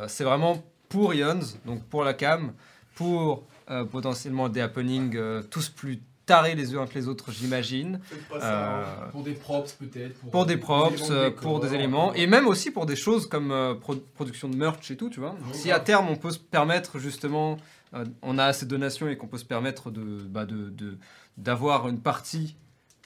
C'est 0.07 0.23
vraiment 0.23 0.63
pour 0.87 1.13
Ions, 1.13 1.39
donc 1.65 1.83
pour 1.83 2.05
la 2.05 2.13
cam, 2.13 2.53
pour 2.95 3.43
potentiellement 3.91 4.47
des 4.47 4.61
happenings 4.61 5.19
tous 5.49 5.67
plus 5.67 6.01
tarés 6.25 6.55
les 6.55 6.75
uns 6.75 6.85
que 6.87 6.93
les 6.95 7.07
autres, 7.07 7.31
j'imagine. 7.31 7.99
Euh, 8.33 8.39
hein. 8.41 9.09
Pour 9.11 9.23
des 9.23 9.33
props, 9.33 9.71
peut-être. 9.73 10.19
pour 10.31 10.45
des 10.45 10.57
props, 10.57 11.09
euh, 11.09 11.31
pour 11.31 11.59
des 11.59 11.73
éléments, 11.73 12.13
et 12.13 12.27
même 12.27 12.47
aussi 12.47 12.71
pour 12.71 12.85
des 12.85 12.95
choses 12.95 13.27
comme 13.27 13.51
euh, 13.51 13.73
pro- 13.75 13.95
production 14.15 14.47
de 14.49 14.55
merch 14.55 14.89
et 14.91 14.95
tout, 14.97 15.09
tu 15.09 15.19
vois. 15.19 15.35
Si 15.51 15.71
à 15.71 15.79
terme 15.79 16.07
on 16.09 16.15
peut 16.15 16.31
se 16.31 16.39
permettre 16.39 16.99
justement, 16.99 17.57
euh, 17.93 18.05
on 18.21 18.37
a 18.37 18.45
assez 18.45 18.65
de 18.65 18.69
donations 18.71 19.07
et 19.09 19.17
qu'on 19.17 19.27
peut 19.27 19.37
se 19.37 19.45
permettre 19.45 19.91
de, 19.91 20.01
bah, 20.23 20.45
de, 20.45 20.69
de- 20.69 20.97
d'avoir 21.37 21.87
une 21.89 21.99
partie 21.99 22.55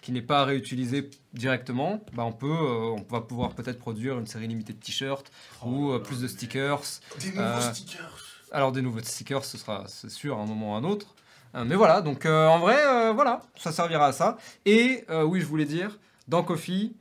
qui 0.02 0.12
n'est 0.12 0.22
pas 0.22 0.46
réutilisée 0.46 1.10
directement, 1.34 2.06
bah, 2.14 2.24
on 2.24 2.32
peut, 2.32 2.48
euh, 2.48 2.96
on 2.96 3.06
va 3.12 3.22
pouvoir 3.22 3.56
peut-être 3.56 3.80
produire 3.80 4.18
une 4.20 4.28
série 4.28 4.48
limitée 4.48 4.74
de 4.74 4.80
t-shirts 4.80 5.32
Oh 5.64 5.68
ou 5.68 5.92
euh, 5.92 6.00
plus 6.00 6.22
de 6.22 6.28
stickers. 6.28 6.82
Des 7.20 7.32
nouveaux 7.32 7.62
stickers. 7.74 8.24
Alors 8.52 8.72
des 8.72 8.82
nouveaux 8.82 9.02
stickers, 9.02 9.44
ce 9.44 9.58
sera 9.58 9.84
c'est 9.88 10.10
sûr 10.12 10.38
à 10.38 10.42
un 10.42 10.46
moment 10.46 10.72
ou 10.74 10.76
à 10.76 10.78
un 10.78 10.84
autre. 10.86 11.16
Euh, 11.56 11.64
mais 11.66 11.76
voilà, 11.76 12.02
donc 12.02 12.26
euh, 12.26 12.48
en 12.48 12.60
vrai, 12.60 12.78
euh, 12.86 13.14
voilà, 13.14 13.42
ça 13.56 13.72
servira 13.72 14.08
à 14.08 14.12
ça. 14.12 14.38
Et 14.66 15.04
euh, 15.10 15.24
oui, 15.24 15.40
je 15.42 15.46
voulais 15.46 15.66
dire, 15.66 16.00
dans 16.28 16.44
Kofi, 16.44 16.96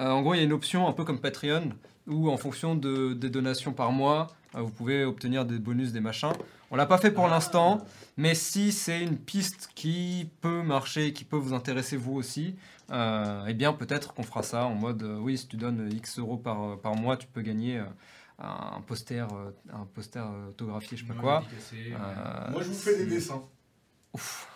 euh, 0.00 0.10
en 0.10 0.22
gros, 0.22 0.34
il 0.34 0.38
y 0.38 0.40
a 0.40 0.44
une 0.44 0.52
option 0.52 0.88
un 0.88 0.92
peu 0.92 1.04
comme 1.04 1.20
Patreon, 1.20 1.70
où 2.06 2.30
en 2.30 2.36
fonction 2.36 2.74
de, 2.74 3.12
des 3.12 3.30
donations 3.30 3.72
par 3.72 3.92
mois, 3.92 4.26
euh, 4.54 4.60
vous 4.60 4.70
pouvez 4.70 5.04
obtenir 5.04 5.44
des 5.44 5.58
bonus, 5.58 5.92
des 5.92 6.00
machins. 6.00 6.32
On 6.70 6.76
l'a 6.76 6.86
pas 6.86 6.98
fait 6.98 7.10
pour 7.10 7.28
l'instant, 7.28 7.78
mais 8.16 8.34
si 8.34 8.72
c'est 8.72 9.02
une 9.02 9.18
piste 9.18 9.70
qui 9.74 10.30
peut 10.40 10.62
marcher, 10.62 11.12
qui 11.12 11.24
peut 11.24 11.36
vous 11.36 11.52
intéresser 11.52 11.96
vous 11.96 12.14
aussi, 12.14 12.56
euh, 12.90 13.44
eh 13.46 13.54
bien 13.54 13.72
peut-être 13.72 14.14
qu'on 14.14 14.22
fera 14.22 14.42
ça 14.42 14.64
en 14.64 14.74
mode, 14.74 15.02
euh, 15.02 15.18
oui, 15.18 15.36
si 15.38 15.46
tu 15.46 15.56
donnes 15.56 15.90
X 15.92 16.18
euros 16.18 16.38
par, 16.38 16.78
par 16.78 16.94
mois, 16.96 17.16
tu 17.18 17.26
peux 17.26 17.42
gagner 17.42 17.78
euh, 17.78 17.84
un 18.38 18.80
poster, 18.80 19.28
un 19.72 19.84
poster 19.94 20.24
autographié, 20.48 20.96
je 20.96 21.02
sais 21.06 21.12
pas 21.12 21.20
quoi. 21.20 21.44
Euh, 21.74 22.50
Moi, 22.50 22.62
je 22.62 22.68
vous 22.68 22.74
fais 22.74 22.96
des 22.96 23.06
dessins. 23.06 23.42
Ouf. 24.14 24.48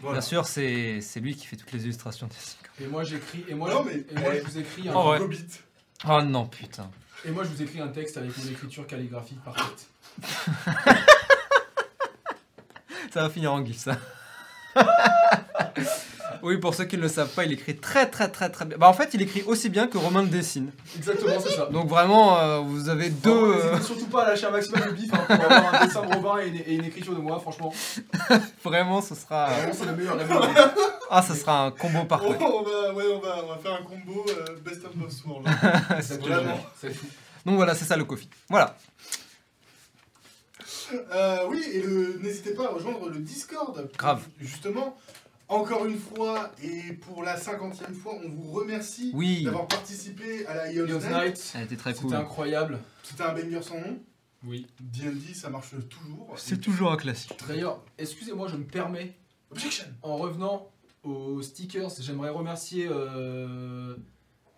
Voilà. 0.00 0.18
Bien 0.18 0.26
sûr, 0.26 0.46
c'est 0.46 1.00
c'est 1.00 1.20
lui 1.20 1.34
qui 1.34 1.46
fait 1.46 1.56
toutes 1.56 1.72
les 1.72 1.82
illustrations 1.84 2.26
des 2.28 2.34
Sims. 2.36 2.56
Et 2.80 2.86
moi 2.86 3.02
j'écris. 3.04 3.44
Et 3.48 3.54
moi, 3.54 3.68
Non, 3.70 3.84
je, 3.84 3.88
mais- 3.88 4.04
et 4.10 4.14
moi 4.20 4.30
eh. 4.34 4.38
je 4.38 4.44
vous 4.44 4.58
écris 4.58 4.88
un. 4.88 4.94
Oh, 4.94 5.10
ouais. 5.10 5.18
Hobbit. 5.20 5.44
Oh 6.08 6.22
non, 6.22 6.46
putain. 6.46 6.90
Et 7.24 7.30
moi 7.32 7.42
je 7.42 7.48
vous 7.48 7.60
écris 7.62 7.80
un 7.80 7.88
texte 7.88 8.16
avec 8.16 8.36
mon 8.38 8.44
écriture 8.50 8.86
calligraphique 8.86 9.42
parfaite. 9.42 9.88
Ça 13.12 13.22
va 13.22 13.30
finir 13.30 13.52
en 13.52 13.64
gif, 13.64 13.78
ça. 13.78 13.96
oui, 16.42 16.58
pour 16.58 16.74
ceux 16.74 16.84
qui 16.84 16.96
ne 16.96 17.02
le 17.02 17.08
savent 17.08 17.28
pas, 17.34 17.44
il 17.44 17.52
écrit 17.52 17.76
très 17.76 18.06
très 18.08 18.28
très 18.28 18.48
très 18.50 18.64
bien. 18.64 18.76
Bah 18.78 18.88
en 18.88 18.92
fait, 18.92 19.10
il 19.14 19.22
écrit 19.22 19.42
aussi 19.42 19.68
bien 19.68 19.86
que 19.86 19.98
Romain 19.98 20.22
le 20.22 20.28
dessine. 20.28 20.70
Exactement, 20.96 21.38
c'est 21.40 21.50
ça. 21.54 21.66
Donc 21.66 21.88
vraiment, 21.88 22.38
euh, 22.38 22.58
vous 22.60 22.88
avez 22.88 23.10
deux... 23.10 23.30
Euh, 23.30 23.72
N'hésitez 23.72 23.84
surtout 23.86 24.06
pas 24.06 24.24
à 24.24 24.28
lâcher 24.30 24.46
un 24.46 24.50
maximum 24.50 24.80
de 24.86 24.90
bif 24.92 25.12
hein, 25.14 25.24
pour 25.26 25.44
avoir 25.44 25.74
un 25.74 25.86
dessin 25.86 26.02
de 26.06 26.14
Robin 26.14 26.38
et 26.40 26.48
une, 26.48 26.56
et 26.56 26.74
une 26.74 26.84
écriture 26.84 27.14
de 27.14 27.20
moi, 27.20 27.38
franchement. 27.40 27.72
vraiment, 28.64 29.00
ce 29.02 29.14
sera... 29.14 29.46
Vraiment, 29.50 29.72
c'est. 29.72 29.86
La 29.86 29.92
meilleure. 29.92 30.16
Ah, 31.10 31.22
ce 31.22 31.34
sera 31.34 31.64
un 31.66 31.70
combo 31.70 31.98
Oh, 32.02 32.04
parfait. 32.04 32.26
on, 32.40 32.62
va, 32.62 32.92
ouais, 32.94 33.04
on, 33.14 33.18
va, 33.20 33.44
on 33.44 33.48
va 33.48 33.58
faire 33.58 33.72
un 33.74 33.82
combo 33.84 34.26
euh, 34.28 34.56
Best 34.64 34.84
of 34.84 34.94
Both 34.94 35.12
Worlds. 35.26 35.48
Exactement. 35.96 36.34
Vraiment. 36.36 36.60
C'est 36.80 36.90
fou. 36.94 37.06
Donc 37.46 37.56
voilà, 37.56 37.74
c'est 37.74 37.86
ça 37.86 37.96
le 37.96 38.04
coffee. 38.04 38.28
Voilà. 38.50 38.76
Euh, 41.12 41.38
oui, 41.48 41.62
et 41.72 41.82
le- 41.82 42.18
n'hésitez 42.22 42.54
pas 42.54 42.64
à 42.64 42.68
rejoindre 42.68 43.08
le 43.10 43.18
Discord. 43.20 43.88
Grave. 43.96 44.22
Justement, 44.40 44.96
encore 45.48 45.86
une 45.86 45.98
fois, 45.98 46.50
et 46.62 46.92
pour 46.94 47.22
la 47.22 47.36
cinquantième 47.36 47.94
fois, 47.94 48.14
on 48.24 48.28
vous 48.28 48.52
remercie 48.52 49.10
Oui, 49.14 49.44
d'avoir 49.44 49.66
participé 49.66 50.46
à 50.46 50.54
la 50.54 50.72
Ion 50.72 50.86
Ions 50.86 50.98
Night. 50.98 51.10
Night, 51.10 51.52
elle 51.56 51.62
était 51.64 51.76
très 51.76 51.92
c'était 51.94 52.06
cool. 52.06 52.14
incroyable. 52.16 52.78
C'était 53.02 53.22
un 53.22 53.32
banger 53.32 53.62
sans 53.62 53.80
nom. 53.80 53.98
Oui. 54.44 54.66
D&D, 54.80 55.34
ça 55.34 55.50
marche 55.50 55.70
toujours. 55.88 56.34
C'est 56.36 56.60
toujours 56.60 56.92
un 56.92 56.96
classique. 56.96 57.32
D'ailleurs, 57.48 57.82
excusez-moi, 57.98 58.46
je 58.48 58.56
me 58.56 58.64
permets, 58.64 59.14
Objection 59.50 59.86
en 60.02 60.16
revenant 60.18 60.68
aux 61.02 61.40
stickers, 61.42 61.90
j'aimerais 62.00 62.28
remercier 62.30 62.86
euh, 62.90 63.96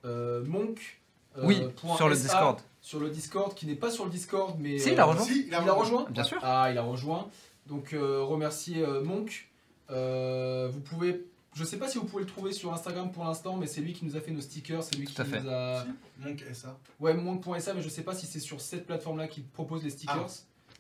euh, 0.05 0.45
Monk. 0.45 1.01
euh, 1.39 1.43
Oui, 1.47 1.63
sur 1.97 2.09
le 2.09 2.15
SA, 2.17 2.23
Discord. 2.23 2.61
Sur 2.81 2.99
le 3.01 3.09
Discord, 3.11 3.55
qui 3.55 3.67
n'est 3.67 3.77
pas 3.77 3.91
sur 3.91 4.05
le 4.05 4.11
Discord, 4.11 4.57
mais. 4.59 4.79
Si, 4.79 4.91
il 4.93 4.99
a 5.01 5.05
rejoint. 5.05 5.25
Si, 5.25 5.47
Il 5.47 5.55
a 5.55 5.61
rejoint 5.73 6.07
Bien 6.11 6.25
sûr. 6.25 6.39
Ah, 6.43 6.69
il 6.73 6.77
a 6.79 6.83
rejoint. 6.83 7.29
Donc, 7.67 7.93
euh, 7.93 8.23
remercier 8.25 8.83
euh, 8.85 9.03
Monk. 9.05 9.50
Euh, 9.91 10.69
vous 10.73 10.81
pouvez. 10.81 11.27
Je 11.55 11.65
sais 11.65 11.79
pas 11.79 11.89
si 11.89 11.99
vous 11.99 12.05
pouvez 12.05 12.23
le 12.23 12.29
trouver 12.29 12.53
sur 12.53 12.73
Instagram 12.73 13.11
pour 13.11 13.25
l'instant, 13.25 13.57
mais 13.57 13.67
c'est 13.67 13.81
lui 13.81 13.93
qui 13.93 14.05
nous 14.05 14.17
a 14.17 14.21
fait 14.21 14.31
nos 14.31 14.41
stickers. 14.41 14.83
C'est 14.85 14.97
lui 14.97 15.07
Tout 15.07 15.15
qui 15.15 15.21
à 15.21 15.25
fait. 15.25 15.41
nous 15.43 15.51
a. 15.51 15.85
Monk 16.21 16.45
SA. 16.55 16.79
Ouais, 17.01 17.15
Monk.sa, 17.15 17.75
mais 17.75 17.83
je 17.83 17.89
sais 17.89 18.03
pas 18.03 18.15
si 18.15 18.27
c'est 18.27 18.39
sur 18.41 18.61
cette 18.61 18.87
plateforme-là 18.87 19.27
qu'il 19.27 19.45
propose 19.45 19.83
les 19.83 19.91
stickers. 19.91 20.29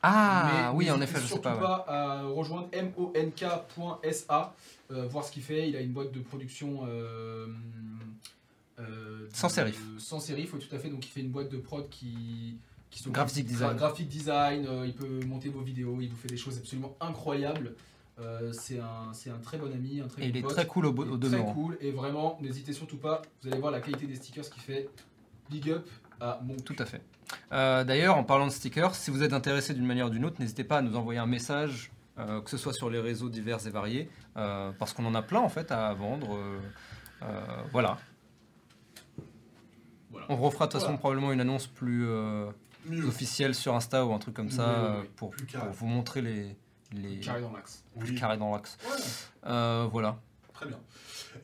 Ah, 0.02 0.70
Mais 0.72 0.78
oui, 0.78 0.90
en 0.90 0.96
n'hésitez 0.96 1.02
effet, 1.10 1.16
je 1.18 1.22
sais 1.22 1.26
surtout 1.34 1.42
pas. 1.42 1.84
ouais. 1.86 1.92
à 1.92 2.22
rejoindre 2.22 2.68
monk.sa, 2.96 4.54
euh, 4.92 5.06
voir 5.08 5.24
ce 5.24 5.32
qu'il 5.32 5.42
fait. 5.42 5.68
Il 5.68 5.76
a 5.76 5.80
une 5.80 5.92
boîte 5.92 6.12
de 6.12 6.20
production. 6.20 6.86
euh, 6.88 7.46
euh, 8.78 9.28
Sans 9.32 9.48
sérif. 9.48 9.80
Sans 9.98 10.20
sérif, 10.20 10.54
oui, 10.54 10.60
tout 10.60 10.74
à 10.74 10.78
fait. 10.78 10.88
Donc, 10.88 11.04
il 11.06 11.10
fait 11.10 11.20
une 11.20 11.30
boîte 11.30 11.50
de 11.50 11.58
prod 11.58 11.88
qui. 11.90 12.56
qui 12.90 12.98
s'occupe 13.00 13.14
Graphic 13.14 13.46
design. 13.46 13.76
graphic 13.76 14.08
design, 14.08 14.66
euh, 14.66 14.86
il 14.86 14.94
peut 14.94 15.20
monter 15.26 15.48
vos 15.48 15.60
vidéos, 15.60 15.98
il 16.00 16.08
vous 16.08 16.16
fait 16.16 16.28
des 16.28 16.36
choses 16.38 16.56
absolument 16.58 16.96
incroyables. 17.00 17.74
Euh, 18.18 18.52
c'est 18.52 18.78
un, 18.78 19.12
c'est 19.14 19.30
un 19.30 19.38
très 19.38 19.56
bon 19.56 19.72
ami, 19.72 20.00
un 20.00 20.08
très 20.08 20.22
Et 20.22 20.26
il 20.26 20.32
bon 20.32 20.38
est 20.38 20.42
pote. 20.42 20.52
très 20.52 20.66
cool 20.66 20.86
au, 20.86 20.94
Il 20.94 20.98
est 21.08 21.10
au 21.12 21.16
très 21.16 21.30
demeurant. 21.30 21.52
cool 21.54 21.78
et 21.80 21.90
vraiment 21.90 22.38
n'hésitez 22.42 22.72
surtout 22.74 22.98
pas 22.98 23.22
vous 23.42 23.48
allez 23.50 23.58
voir 23.60 23.70
la 23.72 23.80
qualité 23.80 24.06
des 24.06 24.16
stickers 24.16 24.44
qu'il 24.50 24.62
fait 24.62 24.90
big 25.48 25.70
up 25.70 25.88
à 26.20 26.38
mon 26.44 26.54
Tout 26.56 26.76
à 26.78 26.84
fait. 26.84 27.00
Euh, 27.52 27.82
D'ailleurs, 27.84 28.16
en 28.18 28.24
parlant 28.24 28.46
de 28.46 28.52
stickers, 28.52 28.94
si 28.94 29.10
vous 29.10 29.22
êtes 29.22 29.32
intéressé 29.32 29.72
d'une 29.72 29.86
manière 29.86 30.06
ou 30.08 30.10
d'une 30.10 30.24
autre, 30.26 30.36
n'hésitez 30.38 30.64
pas 30.64 30.78
à 30.78 30.82
nous 30.82 30.96
envoyer 30.96 31.18
un 31.18 31.26
message, 31.26 31.92
euh, 32.18 32.42
que 32.42 32.50
ce 32.50 32.58
soit 32.58 32.74
sur 32.74 32.90
les 32.90 33.00
réseaux 33.00 33.30
divers 33.30 33.66
et 33.66 33.70
variés, 33.70 34.10
euh, 34.36 34.70
parce 34.78 34.92
qu'on 34.92 35.06
en 35.06 35.14
a 35.14 35.22
plein 35.22 35.40
en 35.40 35.48
fait 35.48 35.70
à 35.72 35.94
vendre. 35.94 36.36
euh, 36.36 36.58
euh, 37.22 37.40
voilà. 37.72 37.96
Voilà. 40.10 40.26
On 40.28 40.36
refera 40.36 40.66
de 40.66 40.72
toute 40.72 40.80
façon 40.80 40.86
Voilà. 40.92 40.98
probablement 40.98 41.32
une 41.32 41.40
annonce 41.40 41.66
plus 41.68 42.06
euh, 42.06 42.50
Mieux. 42.86 43.06
officielle 43.06 43.54
sur 43.54 43.74
Insta 43.74 44.04
ou 44.04 44.12
un 44.12 44.18
truc 44.18 44.34
comme 44.34 44.50
ça 44.50 44.66
Oui, 44.66 44.74
oui, 44.74 44.84
euh, 44.96 45.00
oui. 45.02 45.08
pour, 45.16 45.30
Plus 45.30 45.46
pour 45.46 45.52
carré. 45.60 45.70
vous 45.72 45.86
montrer 45.86 46.20
les, 46.22 46.56
les 46.92 47.20
carré 47.20 47.40
dans 47.40 47.52
l'axe 47.52 47.84
Oui. 47.96 48.14
carrés 48.14 48.36
dans 48.38 48.52
l'axe. 48.54 48.76
Ouais. 48.84 48.96
Euh, 49.46 49.88
voilà. 49.90 50.18
Très 50.52 50.66
bien. 50.66 50.78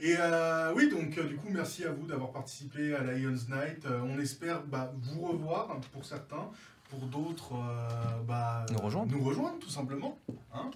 Et 0.00 0.14
euh, 0.18 0.72
oui, 0.74 0.88
donc 0.90 1.16
euh, 1.16 1.24
du 1.24 1.36
coup, 1.36 1.48
merci 1.50 1.84
à 1.84 1.90
vous 1.92 2.06
d'avoir 2.06 2.32
participé 2.32 2.94
à 2.94 3.02
Lions 3.02 3.30
Night. 3.48 3.86
Euh, 3.86 4.00
on 4.02 4.18
espère 4.18 4.62
bah, 4.62 4.92
vous 5.00 5.22
revoir 5.28 5.70
hein, 5.70 5.80
pour 5.92 6.04
certains, 6.04 6.50
pour 6.90 6.98
d'autres, 7.00 7.54
euh, 7.54 8.20
bah, 8.26 8.66
Nous 8.72 8.78
rejoindre. 8.78 9.12
Nous 9.12 9.24
rejoindre, 9.24 9.58
tout 9.58 9.70
simplement. 9.70 10.18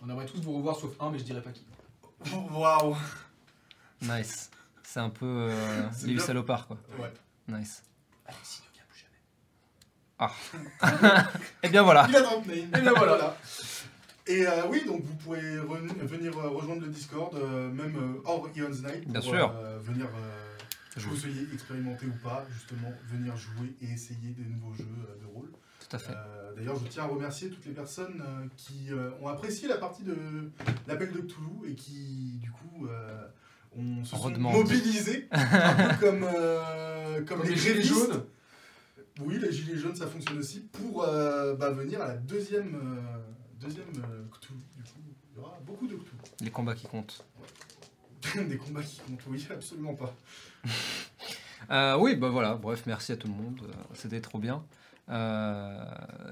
on 0.03 0.09
aimerait 0.09 0.27
tous 0.27 0.41
vous 0.41 0.53
revoir 0.55 0.77
sauf 0.77 0.93
un 1.01 1.11
mais 1.11 1.19
je 1.19 1.25
dirais 1.25 1.43
pas 1.43 1.51
qui 1.53 1.67
Waouh 2.53 2.97
Nice. 4.03 4.51
C'est 4.83 5.01
un 5.01 5.11
peu 5.11 5.27
euh, 5.51 5.91
C'est 5.93 6.07
Lille 6.07 6.17
bien. 6.17 6.25
salopard 6.25 6.67
quoi. 6.67 6.79
Ouais. 6.99 7.13
Nice. 7.49 7.83
Alexis 8.27 8.63
ne 8.69 8.75
vient 8.75 8.85
plus 8.89 9.05
jamais 10.81 11.23
Et 11.63 11.69
bien 11.69 11.83
voilà. 11.83 12.07
Il 12.09 12.17
a. 12.17 12.79
Et 12.79 12.81
bien 12.83 12.93
voilà. 12.95 13.37
Et 14.31 14.47
euh, 14.47 14.67
oui, 14.71 14.85
donc 14.87 15.03
vous 15.03 15.15
pouvez 15.17 15.41
re- 15.59 16.07
venir 16.07 16.37
euh, 16.39 16.49
rejoindre 16.49 16.83
le 16.83 16.89
Discord, 16.89 17.35
euh, 17.35 17.69
même 17.71 17.97
hors 18.25 18.49
Ions 18.57 18.69
Night, 18.71 19.03
pour 19.05 19.13
Bien 19.13 19.21
sûr. 19.21 19.53
venir, 19.83 20.07
que 20.95 21.01
vous 21.01 21.17
soyez 21.17 21.47
expérimenté 21.53 22.07
ou 22.07 22.13
pas, 22.23 22.45
justement, 22.53 22.93
venir 23.11 23.37
jouer 23.37 23.75
et 23.83 23.87
essayer 23.93 24.31
des 24.37 24.45
nouveaux 24.45 24.75
jeux 24.75 24.87
de 25.21 25.27
rôle. 25.27 25.49
Tout 25.89 25.97
à 25.97 25.99
fait. 25.99 26.13
D'ailleurs, 26.57 26.77
je 26.77 26.87
tiens 26.89 27.05
à 27.05 27.07
remercier 27.07 27.49
toutes 27.49 27.65
les 27.67 27.73
personnes 27.73 28.23
qui 28.57 28.89
ont 29.23 29.29
apprécié 29.29 29.67
la 29.69 29.77
partie 29.79 30.03
de 30.05 30.17
l'appel 30.87 31.11
de 31.13 31.21
Cthulhu 31.21 31.69
et 31.71 31.75
qui, 31.75 32.39
du 32.43 32.51
coup, 32.51 32.87
ont, 33.77 34.05
se 34.05 34.15
On 34.15 34.19
sont 34.19 34.31
mobilisés, 34.39 35.29
un 35.33 35.75
peu 35.95 35.97
comme, 36.07 36.25
euh, 36.25 37.17
comme, 37.25 37.39
Comme 37.39 37.43
les, 37.49 37.55
les 37.55 37.57
gilets 37.57 37.83
jaunes. 37.83 38.23
Oui, 39.23 39.39
les 39.41 39.53
gilets 39.53 39.77
jaunes, 39.79 39.95
ça 39.97 40.07
fonctionne 40.07 40.39
aussi 40.39 40.61
pour 40.61 41.05
euh, 41.05 41.55
bah, 41.55 41.71
venir 41.71 42.01
à 42.03 42.09
la 42.09 42.17
deuxième, 42.17 42.75
euh, 42.75 43.19
deuxième 43.61 43.89
euh, 43.99 44.25
Cthulhu. 44.33 44.59
Du 44.77 44.83
coup, 44.83 45.01
il 45.33 45.37
y 45.37 45.41
aura 45.41 45.59
beaucoup 45.67 45.87
de 45.87 45.97
Cthulhu. 45.97 46.19
Les 46.41 46.51
combats 46.51 46.75
qui 46.75 46.87
comptent. 46.87 47.25
Des 48.35 48.57
combats 48.57 48.83
qui 48.83 49.01
comptent, 49.01 49.27
oui, 49.29 49.47
absolument 49.51 49.95
pas. 49.95 50.15
Euh, 51.71 51.97
oui, 51.99 52.17
bah 52.17 52.31
voilà, 52.31 52.55
bref, 52.55 52.85
merci 52.87 53.13
à 53.13 53.17
tout 53.17 53.29
le 53.29 53.35
monde, 53.35 53.61
euh, 53.63 53.73
c'était 53.93 54.23
trop 54.23 54.39
bien. 54.39 54.65
Euh, 55.11 55.85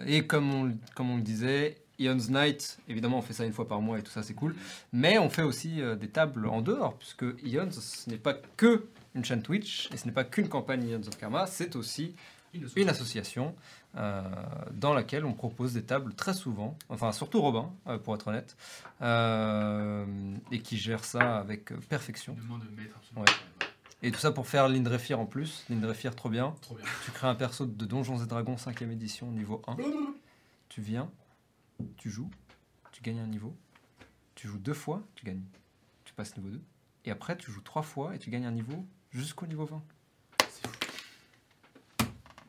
et 0.07 0.27
comme 0.27 0.53
on, 0.53 0.77
comme 0.95 1.11
on 1.11 1.17
le 1.17 1.23
disait, 1.23 1.77
Ion's 1.99 2.31
Night, 2.31 2.79
évidemment 2.89 3.19
on 3.19 3.23
fait 3.23 3.33
ça 3.33 3.45
une 3.45 3.53
fois 3.53 3.67
par 3.67 3.81
mois 3.81 3.99
et 3.99 4.03
tout 4.03 4.11
ça 4.11 4.23
c'est 4.23 4.35
cool, 4.35 4.55
mais 4.93 5.19
on 5.19 5.29
fait 5.29 5.43
aussi 5.43 5.81
euh, 5.83 5.97
des 5.97 6.09
tables 6.09 6.47
en 6.47 6.63
dehors, 6.63 6.97
puisque 6.97 7.25
Ions 7.43 7.71
ce 7.71 8.09
n'est 8.09 8.19
pas 8.19 8.35
que 8.57 8.87
une 9.15 9.25
chaîne 9.25 9.43
Twitch, 9.43 9.91
et 9.93 9.97
ce 9.97 10.07
n'est 10.07 10.13
pas 10.13 10.25
qu'une 10.25 10.49
campagne 10.49 10.89
Ions 10.89 11.07
of 11.07 11.19
Karma, 11.19 11.47
c'est 11.47 11.77
aussi 11.77 12.15
une 12.77 12.89
association 12.89 13.55
euh, 13.99 14.23
dans 14.73 14.95
laquelle 14.95 15.25
on 15.25 15.33
propose 15.33 15.73
des 15.73 15.83
tables 15.83 16.15
très 16.15 16.33
souvent, 16.33 16.79
enfin 16.89 17.11
surtout 17.11 17.41
Robin, 17.41 17.73
euh, 17.89 17.99
pour 17.99 18.15
être 18.15 18.29
honnête, 18.29 18.57
euh, 19.03 20.07
et 20.53 20.61
qui 20.61 20.77
gère 20.77 21.05
ça 21.05 21.39
avec 21.39 21.73
perfection. 21.89 22.37
Ouais. 23.17 23.25
Et 24.03 24.13
tout 24.13 24.21
ça 24.21 24.31
pour 24.31 24.47
faire 24.47 24.69
l'Indrefir 24.69 25.19
en 25.19 25.27
plus. 25.27 25.65
L'Indrefir, 25.69 26.15
trop 26.15 26.29
bien. 26.29 26.55
Trop 26.61 26.77
bien. 26.77 26.85
Tu 27.05 27.11
crées 27.11 27.27
un 27.27 27.35
perso 27.35 27.67
de 27.67 27.85
Donjons 27.85 28.23
et 28.23 28.27
Dragons 28.27 28.55
5ème 28.55 28.93
édition, 28.93 29.33
niveau 29.33 29.63
1. 29.67 29.77
Tu 30.69 30.81
viens, 30.81 31.11
tu 31.97 32.09
joues, 32.09 32.31
tu 32.93 33.03
gagnes 33.03 33.19
un 33.19 33.27
niveau. 33.27 33.57
Tu 34.37 34.47
joues 34.47 34.59
deux 34.59 34.75
fois, 34.75 35.03
tu 35.17 35.25
gagnes. 35.25 35.43
Tu 36.05 36.15
passes 36.15 36.37
niveau 36.37 36.51
2. 36.51 36.63
Et 37.07 37.11
après, 37.11 37.37
tu 37.37 37.51
joues 37.51 37.63
trois 37.63 37.83
fois 37.83 38.15
et 38.15 38.21
tu 38.21 38.31
gagnes 38.31 38.47
un 38.47 38.53
niveau 38.53 38.87
jusqu'au 39.11 39.47
niveau 39.47 39.65
20. 39.65 39.83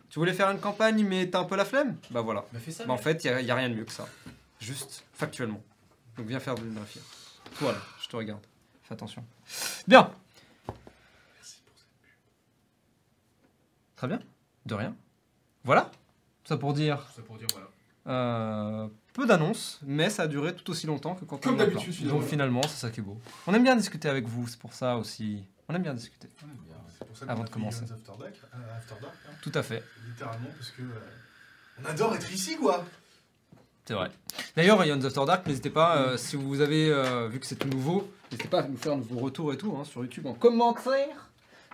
Tu 0.09 0.17
voulais 0.17 0.33
faire 0.33 0.49
une 0.49 0.59
campagne, 0.59 1.05
mais 1.05 1.29
t'as 1.29 1.39
un 1.39 1.43
peu 1.43 1.55
la 1.55 1.65
flemme? 1.65 1.95
Bah 2.09 2.21
voilà. 2.21 2.45
Bah 2.51 2.59
fais 2.59 2.71
ça. 2.71 2.85
Bah 2.85 2.93
en 2.93 2.97
fait, 2.97 3.23
il 3.23 3.31
n'y 3.43 3.51
a, 3.51 3.55
rien 3.55 3.69
de 3.69 3.75
mieux 3.75 3.85
que 3.85 3.91
ça. 3.91 4.07
Juste 4.59 5.03
factuellement. 5.13 5.61
Donc 6.17 6.27
viens 6.27 6.39
faire 6.39 6.55
de 6.55 6.63
l'Indrefir. 6.63 7.01
Voilà, 7.59 7.77
je 8.01 8.07
te 8.07 8.15
regarde. 8.15 8.41
Fais 8.83 8.93
attention. 8.93 9.23
Bien 9.87 10.11
Merci 11.35 11.61
pour 11.65 11.75
cette 11.77 11.87
pub. 12.01 12.09
Très 13.95 14.07
bien. 14.07 14.19
De 14.65 14.73
rien. 14.73 14.95
Voilà. 15.63 15.91
Ça 16.43 16.57
pour 16.57 16.73
dire 16.73 16.97
Tout 16.97 17.13
ça 17.17 17.21
pour 17.21 17.37
dire 17.37 17.47
voilà. 17.53 17.67
Euh, 18.07 18.87
peu 19.19 19.27
d'annonces, 19.27 19.79
mais 19.83 20.09
ça 20.09 20.23
a 20.23 20.27
duré 20.27 20.55
tout 20.55 20.69
aussi 20.71 20.87
longtemps 20.87 21.15
que 21.15 21.25
quand 21.25 21.41
Comme 21.41 21.55
on 21.55 21.57
d'habitude, 21.57 21.93
finalement. 21.93 22.19
Donc 22.19 22.27
finalement, 22.27 22.61
c'est 22.63 22.79
ça 22.79 22.89
qui 22.89 22.99
est 22.99 23.03
beau. 23.03 23.17
On 23.47 23.53
aime 23.53 23.63
bien 23.63 23.75
discuter 23.75 24.09
avec 24.09 24.25
vous, 24.27 24.47
c'est 24.47 24.59
pour 24.59 24.73
ça 24.73 24.97
aussi. 24.97 25.43
On 25.67 25.75
aime 25.75 25.83
bien 25.83 25.93
discuter. 25.93 26.29
C'est 26.97 27.07
pour 27.07 27.17
ça 27.17 27.25
Avant 27.27 27.41
a 27.41 27.43
de 27.43 27.49
fait 27.49 27.53
commencer. 27.53 27.83
After 27.83 27.95
Dark, 28.19 28.33
euh, 28.53 28.77
After 28.77 28.95
Dark, 29.01 29.15
hein, 29.27 29.31
Tout 29.41 29.51
à 29.53 29.63
fait, 29.63 29.83
littéralement, 30.07 30.49
parce 30.57 30.71
que 30.71 30.81
euh, 30.81 31.81
on 31.81 31.85
adore 31.85 32.15
être 32.15 32.31
ici, 32.31 32.57
quoi. 32.57 32.85
c'est 33.85 33.93
vrai. 33.93 34.09
D'ailleurs, 34.55 34.83
Ions 34.85 35.03
After 35.03 35.25
Dark, 35.25 35.45
n'hésitez 35.45 35.69
pas, 35.69 35.97
euh, 35.97 36.17
si 36.17 36.35
vous 36.35 36.61
avez 36.61 36.89
euh, 36.89 37.27
vu 37.27 37.39
que 37.39 37.45
c'est 37.45 37.55
tout 37.55 37.69
nouveau, 37.69 38.11
n'hésitez 38.31 38.49
pas 38.49 38.61
à 38.61 38.67
nous 38.67 38.77
faire 38.77 38.97
vos 38.97 39.19
retours 39.19 39.53
et 39.53 39.57
tout 39.57 39.75
hein, 39.79 39.83
sur 39.83 40.01
YouTube 40.01 40.25
en 40.25 40.33
commentaire. 40.33 41.29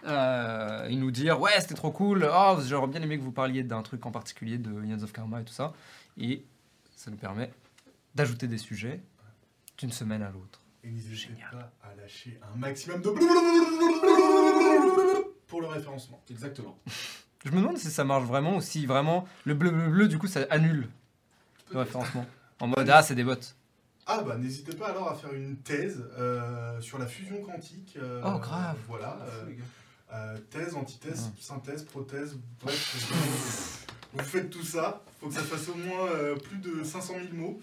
Euh, 0.07 0.87
et 0.87 0.95
nous 0.95 1.09
dire 1.09 1.41
ouais 1.41 1.53
c'était 1.59 1.73
trop 1.73 1.89
cool 1.89 2.29
oh 2.31 2.57
j'aurais 2.67 2.85
bien 2.85 3.01
aimé 3.01 3.17
que 3.17 3.23
vous 3.23 3.31
parliez 3.31 3.63
d'un 3.63 3.81
truc 3.81 4.05
en 4.05 4.11
particulier 4.11 4.59
de 4.59 4.69
Ions 4.85 5.01
of 5.01 5.11
Karma 5.11 5.41
et 5.41 5.43
tout 5.43 5.53
ça 5.53 5.73
et 6.19 6.45
ça 6.95 7.11
nous 7.11 7.17
permet 7.17 7.51
d'ajouter 8.15 8.47
des 8.47 8.57
sujets 8.57 9.01
d'une 9.77 9.91
semaine 9.91 10.21
à 10.21 10.29
l'autre 10.31 10.61
Et 10.83 10.89
n'hésitez 10.89 11.15
Génial. 11.15 11.49
pas 11.51 11.71
à 11.83 11.95
lâcher 11.95 12.39
un 12.53 12.57
maximum 12.57 13.01
de 13.01 13.09
pour 15.47 15.61
le 15.61 15.67
référencement. 15.67 16.21
Exactement. 16.29 16.77
Je 17.43 17.51
me 17.51 17.57
demande 17.57 17.77
si 17.77 17.91
ça 17.91 18.03
marche 18.03 18.23
vraiment 18.25 18.57
ou 18.57 18.61
si 18.61 18.85
vraiment 18.85 19.27
le 19.45 19.53
bleu 19.53 19.69
bleu 19.69 19.89
bleu 19.89 20.07
du 20.07 20.17
coup 20.17 20.27
ça 20.27 20.41
annule 20.49 20.89
le 21.71 21.79
référencement. 21.79 22.25
En 22.59 22.67
mode 22.67 22.89
ah 22.89 23.03
c'est 23.03 23.15
des 23.15 23.23
bots. 23.23 23.35
Ah 24.07 24.21
bah 24.23 24.37
n'hésitez 24.37 24.75
pas 24.75 24.89
alors 24.89 25.09
à 25.11 25.15
faire 25.15 25.33
une 25.33 25.57
thèse 25.57 26.03
euh, 26.17 26.79
sur 26.79 26.99
la 26.99 27.07
fusion 27.07 27.41
quantique. 27.43 27.97
euh, 28.01 28.21
Oh, 28.23 28.37
grave. 28.39 28.77
Voilà. 28.87 29.17
Ah, 29.19 29.23
euh, 29.25 29.45
euh, 30.13 30.37
thèse, 30.51 30.75
antithèse, 30.75 31.31
Ah. 31.31 31.35
synthèse, 31.41 31.83
prothèse, 31.83 32.37
bref. 32.61 33.85
vous 34.13 34.23
faites 34.23 34.49
tout 34.51 34.63
ça. 34.63 35.03
Faut 35.25 35.32
que 35.32 35.38
ça 35.38 35.41
fasse 35.41 35.70
au 35.70 35.74
moins 35.74 36.05
euh, 36.05 36.36
plus 36.36 36.58
de 36.60 36.84
500 36.84 37.15
000 37.15 37.34
mots. 37.34 37.60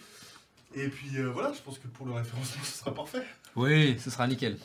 Et 0.75 0.89
puis 0.89 1.17
euh, 1.17 1.31
voilà, 1.31 1.53
je 1.53 1.61
pense 1.61 1.79
que 1.79 1.87
pour 1.87 2.05
le 2.07 2.13
référencement, 2.13 2.61
ce 2.65 2.79
sera 2.81 2.93
parfait. 2.93 3.25
Oui, 3.55 3.97
ce 4.01 4.11
sera 4.11 4.27
nickel. 4.27 4.59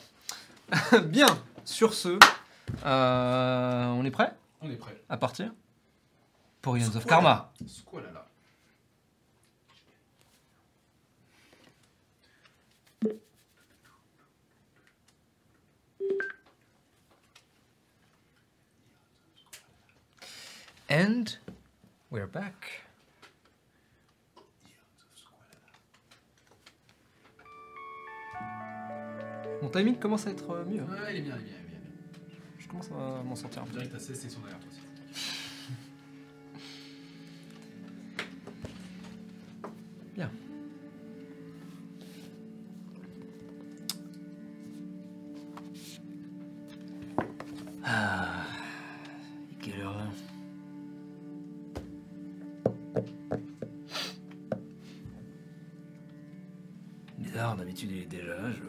Bien, 1.04 1.28
sur 1.64 1.94
ce, 1.94 2.18
euh, 2.84 3.84
on 3.86 4.04
est 4.04 4.10
prêt? 4.10 4.34
On 4.62 4.68
est 4.68 4.74
prêt. 4.74 5.00
à 5.08 5.16
partir? 5.16 5.52
Pour 6.60 6.76
Ions 6.76 6.96
of 6.96 7.06
Karma. 7.06 7.52
Squalala. 7.68 8.26
And 20.90 21.38
we're 22.10 22.26
back. 22.26 22.87
Mon 29.62 29.68
timing 29.70 29.96
commence 29.98 30.26
à 30.26 30.30
être 30.30 30.50
euh, 30.50 30.64
mieux. 30.64 30.80
hein. 30.82 30.86
Ouais, 31.04 31.14
il 31.14 31.18
est 31.18 31.22
bien, 31.22 31.36
il 31.36 31.40
est 31.40 31.44
bien, 31.44 31.56
il 31.68 31.74
est 31.74 31.78
bien. 31.78 31.80
Je 32.58 32.68
commence 32.68 32.90
à 32.92 33.22
m'en 33.22 33.36
sortir 33.36 33.62
un 33.62 33.64
On 33.64 33.68
peu. 33.68 33.72
dirait 33.72 33.86
que 33.86 33.92
t'as 33.92 33.98
cessé 33.98 34.28
son 34.28 34.40
derrière 34.40 34.58
toi 34.60 34.68
aussi. 34.70 34.80
Bien. 40.14 40.30
Ah, 47.84 48.44
quelle 49.60 49.80
heure 49.80 49.96
là 49.96 50.06
Bizarre, 57.18 57.56
d'habitude 57.56 57.90
il 57.92 58.02
est 58.02 58.06
déjà 58.06 58.34
là, 58.40 58.50
je... 58.50 58.62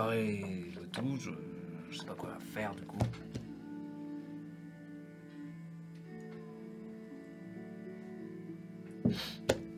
Préparé 0.00 0.72
le 0.80 0.86
tout, 0.86 1.18
je, 1.18 1.98
sais 1.98 2.06
pas 2.06 2.14
quoi 2.14 2.30
faire 2.54 2.74
du 2.74 2.86
coup. 2.86 2.96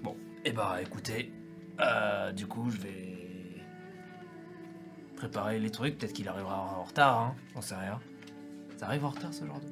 Bon, 0.01 0.17
et 0.45 0.53
bah 0.53 0.79
écoutez, 0.81 1.33
euh, 1.81 2.31
du 2.31 2.47
coup 2.47 2.71
je 2.71 2.77
vais 2.77 3.65
préparer 5.17 5.59
les 5.59 5.71
trucs, 5.71 5.99
peut-être 5.99 6.13
qu'il 6.13 6.29
arrivera 6.29 6.79
en 6.79 6.85
retard, 6.85 7.19
hein, 7.19 7.35
j'en 7.55 7.61
sais 7.61 7.75
rien. 7.75 7.99
Ça 8.77 8.87
arrive 8.87 9.05
en 9.05 9.11
retard 9.11 9.35
ce 9.35 9.45
genre 9.45 9.59
de... 9.59 9.67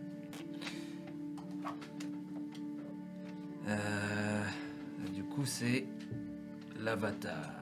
Euh, 3.68 4.44
du 5.14 5.22
coup 5.22 5.46
c'est 5.46 5.86
l'avatar. 6.80 7.59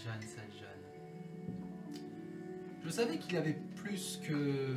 Sajan, 0.00 0.20
Sajan. 0.20 0.80
Je 2.82 2.88
savais 2.88 3.18
qu'il 3.18 3.36
avait 3.36 3.58
plus 3.76 4.20
que 4.26 4.74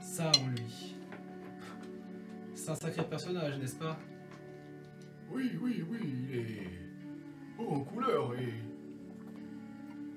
ça 0.00 0.30
en 0.42 0.48
lui. 0.48 0.96
C'est 2.54 2.70
un 2.70 2.74
sacré 2.74 3.04
personnage, 3.04 3.58
n'est-ce 3.58 3.76
pas? 3.76 3.98
Oui, 5.30 5.52
oui, 5.60 5.84
oui, 5.88 5.98
il 6.02 6.38
est 6.38 6.70
haut 7.58 7.68
en 7.68 7.80
couleur 7.80 8.34
et 8.34 8.54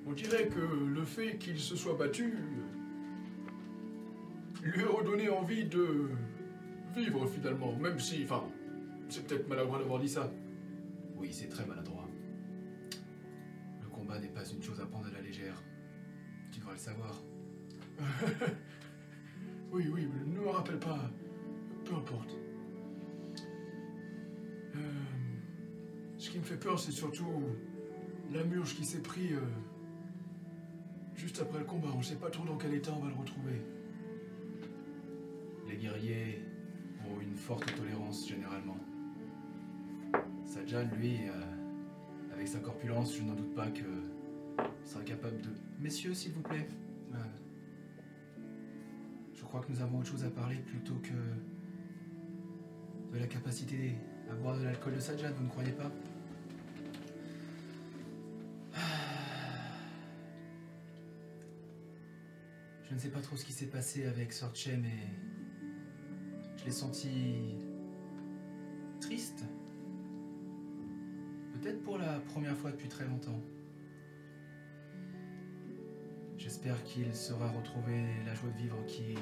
on 0.05 0.13
dirait 0.13 0.47
que 0.47 0.59
le 0.59 1.03
fait 1.03 1.37
qu'il 1.37 1.59
se 1.59 1.75
soit 1.75 1.95
battu 1.95 2.33
lui 4.63 4.83
a 4.83 4.87
redonné 4.87 5.29
envie 5.29 5.65
de 5.65 6.09
vivre 6.95 7.27
finalement, 7.27 7.75
même 7.75 7.99
si, 7.99 8.23
enfin, 8.23 8.43
c'est 9.09 9.27
peut-être 9.27 9.47
maladroit 9.49 9.79
d'avoir 9.79 9.99
dit 9.99 10.09
ça. 10.09 10.31
Oui, 11.17 11.29
c'est 11.33 11.49
très 11.49 11.65
maladroit. 11.65 11.98
Combat 14.09 14.21
n'est 14.21 14.27
pas 14.29 14.43
une 14.43 14.63
chose 14.63 14.79
à 14.81 14.87
prendre 14.87 15.05
à 15.05 15.11
la 15.11 15.21
légère. 15.21 15.61
Tu 16.51 16.59
devrais 16.59 16.73
le 16.73 16.79
savoir. 16.79 17.21
Oui, 19.71 19.87
oui, 19.93 20.07
mais 20.11 20.25
ne 20.25 20.39
me 20.39 20.49
rappelle 20.49 20.79
pas, 20.79 20.99
peu 21.85 21.93
importe. 21.93 22.35
Euh, 24.75 24.79
ce 26.17 26.31
qui 26.31 26.39
me 26.39 26.43
fait 26.43 26.57
peur, 26.57 26.79
c'est 26.79 26.91
surtout 26.91 27.27
la 28.33 28.43
murge 28.43 28.73
qui 28.73 28.83
s'est 28.83 29.03
pris 29.03 29.33
euh, 29.33 29.41
juste 31.13 31.39
après 31.39 31.59
le 31.59 31.65
combat. 31.65 31.89
On 31.93 31.99
ne 31.99 32.03
sait 32.03 32.15
pas 32.15 32.31
trop 32.31 32.45
dans 32.45 32.57
quel 32.57 32.73
état 32.73 32.91
on 32.97 33.03
va 33.03 33.09
le 33.09 33.15
retrouver. 33.15 33.61
Les 35.67 35.77
guerriers 35.77 36.43
ont 37.07 37.21
une 37.21 37.35
forte 37.35 37.71
tolérance 37.75 38.27
généralement. 38.27 38.79
Sajan, 40.45 40.89
lui, 40.97 41.27
euh, 41.27 41.58
avec 42.39 42.47
sa 42.47 42.59
corpulence, 42.59 43.17
je 43.17 43.21
n'en 43.21 43.33
doute 43.33 43.53
pas 43.53 43.67
que 43.67 43.83
sera 44.85 45.03
capable 45.03 45.41
de. 45.41 45.49
Messieurs, 45.77 46.13
s'il 46.13 46.31
vous 46.31 46.41
plaît. 46.41 46.69
euh, 47.13 47.17
je 49.35 49.43
crois 49.43 49.59
que 49.59 49.69
nous 49.69 49.81
avons 49.81 49.99
autre 49.99 50.07
chose 50.07 50.23
à 50.23 50.29
parler 50.29 50.55
plutôt 50.55 50.95
que 50.95 51.11
de 53.13 53.19
la 53.19 53.27
capacité 53.27 53.95
à 54.31 54.35
boire 54.35 54.57
de 54.57 54.63
l'alcool 54.63 54.95
de 54.95 55.01
Sajan, 55.01 55.31
vous 55.35 55.43
ne 55.43 55.49
croyez 55.49 55.73
pas? 55.73 55.91
Je 62.87 62.93
ne 62.93 62.99
sais 62.99 63.09
pas 63.09 63.19
trop 63.19 63.35
ce 63.35 63.43
qui 63.43 63.51
s'est 63.51 63.65
passé 63.67 64.05
avec 64.05 64.31
Sorche, 64.31 64.69
mais 64.81 65.09
je 66.57 66.63
l'ai 66.65 66.71
senti 66.71 67.55
triste. 69.01 69.43
Peut-être 71.61 71.81
pour 71.83 71.97
la 71.97 72.19
première 72.19 72.55
fois 72.55 72.71
depuis 72.71 72.87
très 72.87 73.05
longtemps. 73.05 73.39
J'espère 76.37 76.81
qu'il 76.85 77.13
saura 77.13 77.49
retrouver 77.49 78.01
la 78.25 78.33
joie 78.33 78.49
de 78.49 78.57
vivre 78.57 78.85
qui 78.85 79.15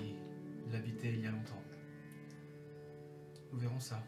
l'habitait 0.71 1.13
il 1.13 1.21
y 1.21 1.27
a 1.27 1.31
longtemps. 1.31 1.63
Nous 3.51 3.59
verrons 3.59 3.79
ça. 3.79 4.03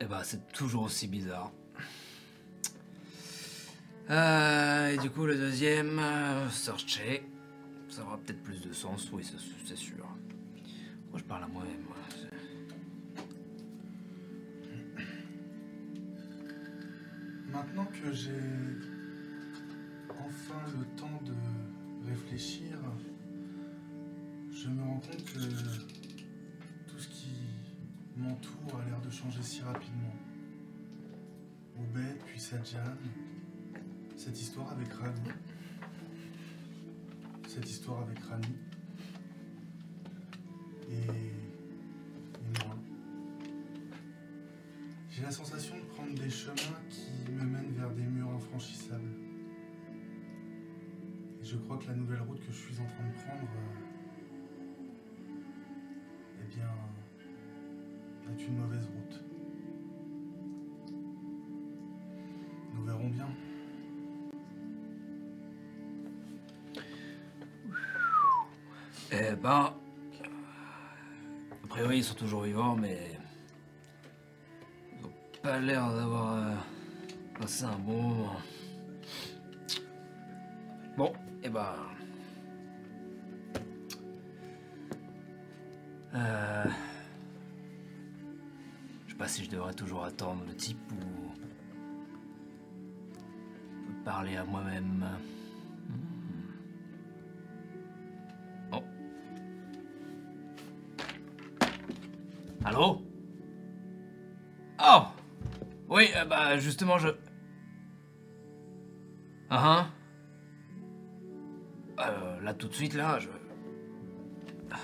Eh 0.00 0.06
ben, 0.06 0.22
c'est 0.22 0.52
toujours 0.52 0.84
aussi 0.84 1.06
bizarre. 1.06 1.52
Euh, 4.10 4.88
et 4.88 4.98
du 4.98 5.10
coup, 5.10 5.26
le 5.26 5.36
deuxième, 5.36 5.98
euh, 5.98 6.48
Sorche, 6.50 7.00
ça 7.88 8.02
aura 8.02 8.18
peut-être 8.18 8.42
plus 8.42 8.60
de 8.60 8.72
sens, 8.72 9.10
oui, 9.12 9.24
c'est 9.66 9.76
sûr. 9.76 10.06
Moi, 11.14 11.20
je 11.20 11.28
parle 11.28 11.44
à 11.44 11.46
moi-même. 11.46 11.80
moi, 11.86 11.96
Maintenant 17.52 17.84
que 17.84 18.12
j'ai 18.12 18.32
enfin 20.10 20.60
le 20.76 20.84
temps 20.96 21.22
de 21.24 22.08
réfléchir, 22.08 22.80
je 24.50 24.68
me 24.68 24.82
rends 24.82 24.98
compte 24.98 25.24
que 25.24 25.38
tout 26.88 26.98
ce 26.98 27.06
qui 27.06 27.30
m'entoure 28.16 28.80
a 28.80 28.84
l'air 28.84 29.00
de 29.00 29.10
changer 29.10 29.40
si 29.44 29.60
rapidement. 29.60 30.16
Obed, 31.78 32.18
puis 32.26 32.40
Sadjan, 32.40 32.80
cette 34.16 34.40
histoire 34.40 34.72
avec 34.72 34.92
Rago, 34.92 35.30
cette 37.46 37.70
histoire 37.70 38.02
avec 38.02 38.18
Rani, 38.18 38.56
la 45.24 45.30
sensation 45.30 45.76
de 45.76 45.84
prendre 45.94 46.14
des 46.14 46.28
chemins 46.28 46.54
qui 46.90 47.32
me 47.32 47.44
mènent 47.44 47.72
vers 47.72 47.90
des 47.90 48.02
murs 48.02 48.30
infranchissables. 48.30 49.08
Je 51.42 51.56
crois 51.56 51.78
que 51.78 51.86
la 51.86 51.94
nouvelle 51.94 52.20
route 52.20 52.40
que 52.40 52.52
je 52.52 52.58
suis 52.58 52.74
en 52.78 52.84
train 52.84 53.08
de 53.08 53.14
prendre, 53.24 53.48
euh, 53.56 53.80
eh 56.42 56.54
bien, 56.54 56.68
est 58.30 58.46
une 58.46 58.58
mauvaise 58.58 58.86
route. 58.86 59.24
Nous 62.74 62.84
verrons 62.84 63.08
bien. 63.08 63.28
Eh 69.10 69.36
ben. 69.36 69.72
A 71.62 71.66
priori, 71.66 71.98
ils 71.98 72.04
sont 72.04 72.14
toujours 72.14 72.42
vivants, 72.42 72.76
mais. 72.76 73.13
Pas 75.44 75.60
l'air 75.60 75.92
d'avoir 75.92 76.36
euh, 76.36 76.54
passé 77.38 77.64
un 77.64 77.78
bon 77.78 78.00
moment. 78.00 78.36
Bon, 80.96 81.12
eh 81.42 81.50
ben. 81.50 81.74
Euh. 86.14 86.64
Je 89.06 89.12
sais 89.12 89.18
pas 89.18 89.28
si 89.28 89.44
je 89.44 89.50
devrais 89.50 89.74
toujours 89.74 90.04
attendre 90.04 90.42
le 90.48 90.56
type 90.56 90.80
ou. 90.92 91.34
parler 94.02 94.36
à 94.36 94.44
moi-même. 94.44 95.04
Euh, 106.24 106.26
bah 106.26 106.58
justement, 106.58 106.98
je... 106.98 107.08
Ah 109.50 109.86
ah. 111.98 112.08
Euh, 112.08 112.40
là, 112.40 112.54
tout 112.54 112.68
de 112.68 112.74
suite, 112.74 112.94
là, 112.94 113.18
je... 113.18 113.28
Ah. 114.70 114.76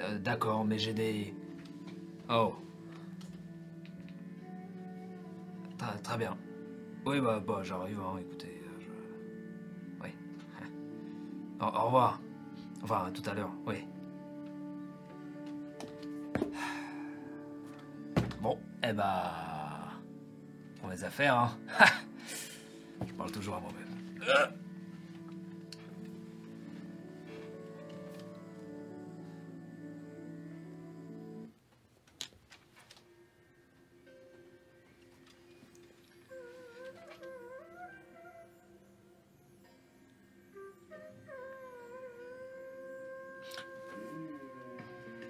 Euh, 0.00 0.18
D'accord, 0.18 0.64
mais 0.64 0.78
j'ai 0.78 0.94
des... 0.94 1.34
Oh. 2.28 2.54
Très, 5.78 5.98
très 5.98 6.18
bien. 6.18 6.36
Oui, 7.06 7.20
bah, 7.20 7.42
bah 7.46 7.60
j'arrive, 7.62 8.00
hein, 8.00 8.18
écoutez, 8.20 8.62
euh. 8.64 10.02
Oui. 10.02 10.10
Au, 11.60 11.64
au 11.64 11.84
revoir. 11.86 12.20
Enfin, 12.82 13.06
à 13.06 13.10
tout 13.10 13.22
à 13.28 13.34
l'heure, 13.34 13.52
oui. 13.66 13.84
Bon, 18.92 18.98
eh 18.98 18.98
bah. 18.98 19.32
Pour 20.80 20.90
les 20.90 21.04
affaires, 21.04 21.36
hein. 21.36 21.58
Je 23.06 23.12
parle 23.14 23.30
toujours 23.30 23.54
à 23.54 23.60
moi-même. 23.60 23.88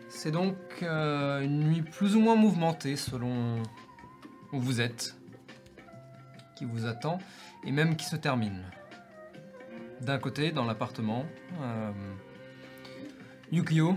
C'est 0.09 0.31
donc 0.31 0.57
selon 2.97 3.63
où 4.53 4.61
vous 4.61 4.81
êtes, 4.81 5.17
qui 6.57 6.65
vous 6.65 6.87
attend, 6.87 7.19
et 7.65 7.73
même 7.73 7.97
qui 7.97 8.05
se 8.05 8.17
termine. 8.17 8.63
D'un 10.01 10.19
côté, 10.19 10.53
dans 10.53 10.65
l'appartement, 10.65 11.25
euh, 11.61 11.93
Yukio, 13.51 13.97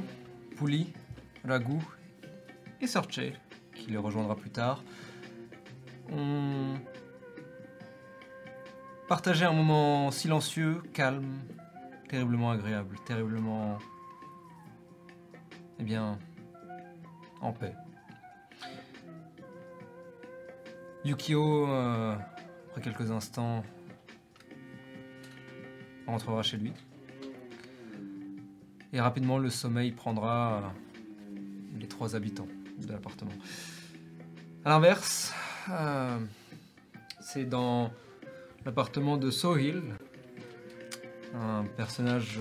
Puli, 0.56 0.94
Ragu 1.48 1.80
et 2.80 2.88
Sorche, 2.88 3.20
qui 3.74 3.92
les 3.92 3.98
rejoindra 3.98 4.36
plus 4.36 4.52
tard, 4.52 4.84
ont 6.12 6.76
partagé 9.08 9.46
un 9.46 9.54
moment 9.54 10.12
silencieux, 10.12 10.82
calme, 10.94 11.40
terriblement 12.08 12.52
agréable, 12.52 12.96
terriblement 13.06 13.80
eh 15.80 15.84
bien, 15.84 16.18
en 17.42 17.52
paix. 17.52 17.74
Yukio, 21.06 21.68
euh, 21.68 22.16
après 22.70 22.82
quelques 22.82 23.12
instants, 23.12 23.64
rentrera 26.08 26.42
chez 26.42 26.58
lui. 26.58 26.74
Et 28.92 29.00
rapidement, 29.00 29.38
le 29.38 29.52
sommeil 29.52 29.92
prendra 29.92 30.64
euh, 30.64 31.40
les 31.80 31.88
trois 31.88 32.16
habitants 32.16 32.48
de 32.80 32.92
l'appartement. 32.92 33.34
A 34.66 34.70
l'inverse, 34.70 35.32
euh, 35.70 36.18
c'est 37.22 37.46
dans 37.46 37.92
l'appartement 38.66 39.18
de 39.18 39.30
Sohil, 39.30 39.84
un 41.36 41.66
personnage 41.78 42.40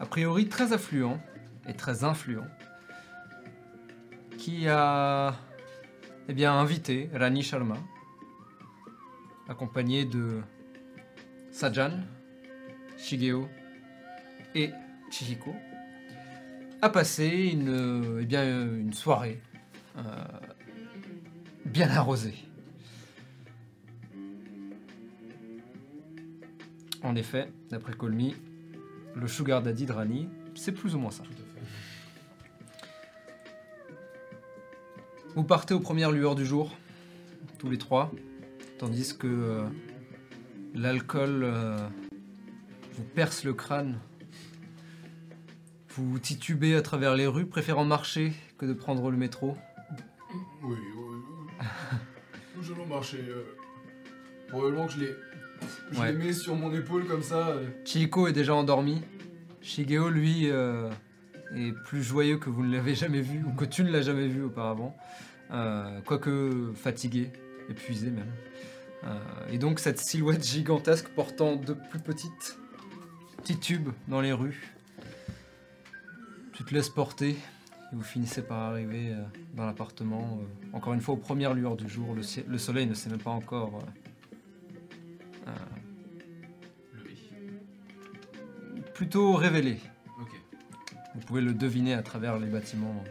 a 0.00 0.06
priori 0.06 0.48
très 0.48 0.72
affluent 0.72 1.20
et 1.68 1.74
très 1.74 2.04
influent, 2.04 2.46
qui 4.38 4.66
a 4.66 5.34
eh 6.28 6.34
bien, 6.34 6.52
invité 6.52 7.08
Rani 7.14 7.42
Sharma, 7.42 7.78
accompagné 9.48 10.04
de 10.04 10.42
Sajan, 11.50 11.92
Shigeo 12.98 13.48
et 14.54 14.70
Chihiko, 15.10 15.54
à 16.82 16.90
passer 16.90 17.50
une, 17.52 18.20
eh 18.20 18.92
soirée 18.92 19.40
euh, 19.96 20.02
bien 21.64 21.88
arrosée. 21.90 22.34
En 27.02 27.16
effet, 27.16 27.50
d'après 27.70 27.94
Colmy, 27.94 28.34
le 29.14 29.28
sugar 29.28 29.62
daddy 29.62 29.86
de 29.86 29.92
Rani, 29.92 30.28
c'est 30.54 30.72
plus 30.72 30.94
ou 30.94 30.98
moins 30.98 31.10
ça. 31.10 31.22
Vous 35.38 35.44
partez 35.44 35.72
aux 35.72 35.78
premières 35.78 36.10
lueurs 36.10 36.34
du 36.34 36.44
jour, 36.44 36.76
tous 37.60 37.70
les 37.70 37.78
trois, 37.78 38.10
tandis 38.76 39.16
que 39.16 39.28
euh, 39.28 39.62
l'alcool 40.74 41.42
euh, 41.44 41.78
vous 42.94 43.04
perce 43.04 43.44
le 43.44 43.54
crâne. 43.54 44.00
Vous 45.90 46.18
titubez 46.18 46.74
à 46.74 46.82
travers 46.82 47.14
les 47.14 47.28
rues, 47.28 47.46
préférant 47.46 47.84
marcher 47.84 48.32
que 48.58 48.66
de 48.66 48.72
prendre 48.72 49.12
le 49.12 49.16
métro. 49.16 49.56
Oui, 50.64 50.74
oui, 50.74 50.76
oui. 50.96 51.66
Nous 52.56 52.72
allons 52.72 52.86
marcher. 52.86 53.18
euh, 53.28 53.44
Probablement 54.48 54.86
que 54.88 54.94
je 54.94 54.98
les. 54.98 55.10
Je 55.92 56.00
Ouais. 56.00 56.10
les 56.10 56.18
mets 56.18 56.32
sur 56.32 56.56
mon 56.56 56.74
épaule 56.74 57.06
comme 57.06 57.22
ça. 57.22 57.50
euh. 57.50 57.68
Chihiko 57.84 58.26
est 58.26 58.32
déjà 58.32 58.56
endormi. 58.56 59.02
Shigeo, 59.62 60.08
lui, 60.10 60.46
est 60.46 61.72
plus 61.84 62.02
joyeux 62.02 62.38
que 62.38 62.50
vous 62.50 62.64
ne 62.64 62.74
l'avez 62.74 62.96
jamais 62.96 63.20
vu, 63.20 63.44
ou 63.44 63.52
que 63.52 63.64
tu 63.64 63.84
ne 63.84 63.90
l'as 63.92 64.02
jamais 64.02 64.26
vu 64.26 64.42
auparavant. 64.42 64.96
Euh, 65.50 66.00
quoique 66.04 66.72
fatigué, 66.74 67.30
épuisé 67.70 68.10
même. 68.10 68.30
Euh, 69.04 69.18
et 69.50 69.58
donc 69.58 69.78
cette 69.78 69.98
silhouette 69.98 70.44
gigantesque 70.44 71.08
portant 71.08 71.56
de 71.56 71.72
plus 71.72 72.00
petites 72.00 72.58
titubes 73.44 73.90
dans 74.08 74.20
les 74.20 74.32
rues. 74.32 74.74
Tu 76.52 76.64
te 76.64 76.74
laisses 76.74 76.88
porter 76.88 77.30
et 77.30 77.94
vous 77.94 78.02
finissez 78.02 78.42
par 78.42 78.58
arriver 78.58 79.12
euh, 79.12 79.22
dans 79.54 79.64
l'appartement. 79.64 80.40
encore 80.72 80.92
une 80.92 81.00
fois, 81.00 81.14
aux 81.14 81.18
premières 81.18 81.54
lueurs 81.54 81.76
du 81.76 81.88
jour, 81.88 82.14
le, 82.14 82.58
soleil 82.58 82.86
ne 82.86 82.94
s'est 82.94 83.08
même 83.08 83.20
pas 83.20 83.30
encore 83.30 83.78
euh, 85.46 85.50
plutôt 88.94 89.34
révélé. 89.34 89.78
Vous 91.14 91.20
pouvez 91.22 91.40
le 91.40 91.54
deviner 91.54 91.94
à 91.94 92.02
travers 92.02 92.38
les 92.38 92.46
bâtiments. 92.46 93.02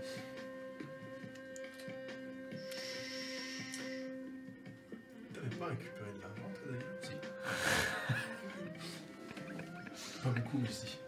Pas 10.34 10.42
Si. 10.70 10.86
ici. 10.86 11.00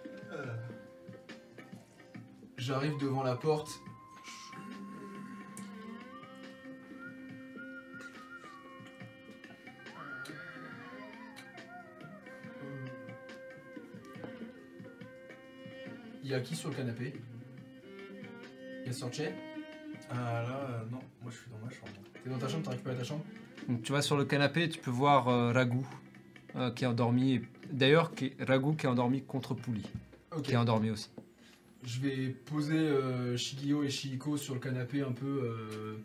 J'arrive 2.57 2.97
devant 2.99 3.23
la 3.23 3.35
porte. 3.35 3.69
Il 16.23 16.29
y 16.29 16.33
a 16.33 16.39
qui 16.39 16.55
sur 16.55 16.69
le 16.69 16.75
canapé? 16.75 17.13
Il 18.81 18.87
y 18.87 18.89
a 18.89 18.93
Sorche? 18.93 19.21
Ah 20.11 20.15
là, 20.15 20.67
euh, 20.71 20.85
non, 20.91 20.99
moi 21.21 21.31
je 21.31 21.37
suis 21.37 21.49
dans 21.51 21.57
ma 21.63 21.69
chambre. 21.71 21.91
T'es 22.23 22.29
dans 22.29 22.37
ta 22.37 22.47
chambre, 22.47 22.63
t'as 22.65 22.71
récupéré 22.71 22.95
ta 22.97 23.03
chambre? 23.03 23.23
Donc 23.67 23.83
tu 23.83 23.91
vas 23.91 24.01
sur 24.01 24.17
le 24.17 24.25
canapé 24.25 24.67
tu 24.69 24.79
peux 24.79 24.89
voir 24.91 25.27
euh, 25.27 25.51
Ragout 25.51 25.87
euh, 26.55 26.71
qui 26.71 26.83
est 26.83 26.87
endormi. 26.87 27.33
et- 27.35 27.41
D'ailleurs, 27.71 28.11
Ragout 28.39 28.73
qui 28.73 28.85
est 28.85 28.89
endormi 28.89 29.21
contre 29.23 29.53
Pouli, 29.53 29.83
Ok. 30.35 30.43
qui 30.43 30.51
est 30.53 30.57
endormi 30.57 30.89
aussi. 30.91 31.09
Je 31.83 31.99
vais 32.01 32.29
poser 32.29 32.77
euh, 32.77 33.37
Shigio 33.37 33.83
et 33.83 33.89
Shihiko 33.89 34.37
sur 34.37 34.53
le 34.53 34.59
canapé 34.59 35.01
un 35.01 35.11
peu, 35.13 35.25
euh, 35.43 35.97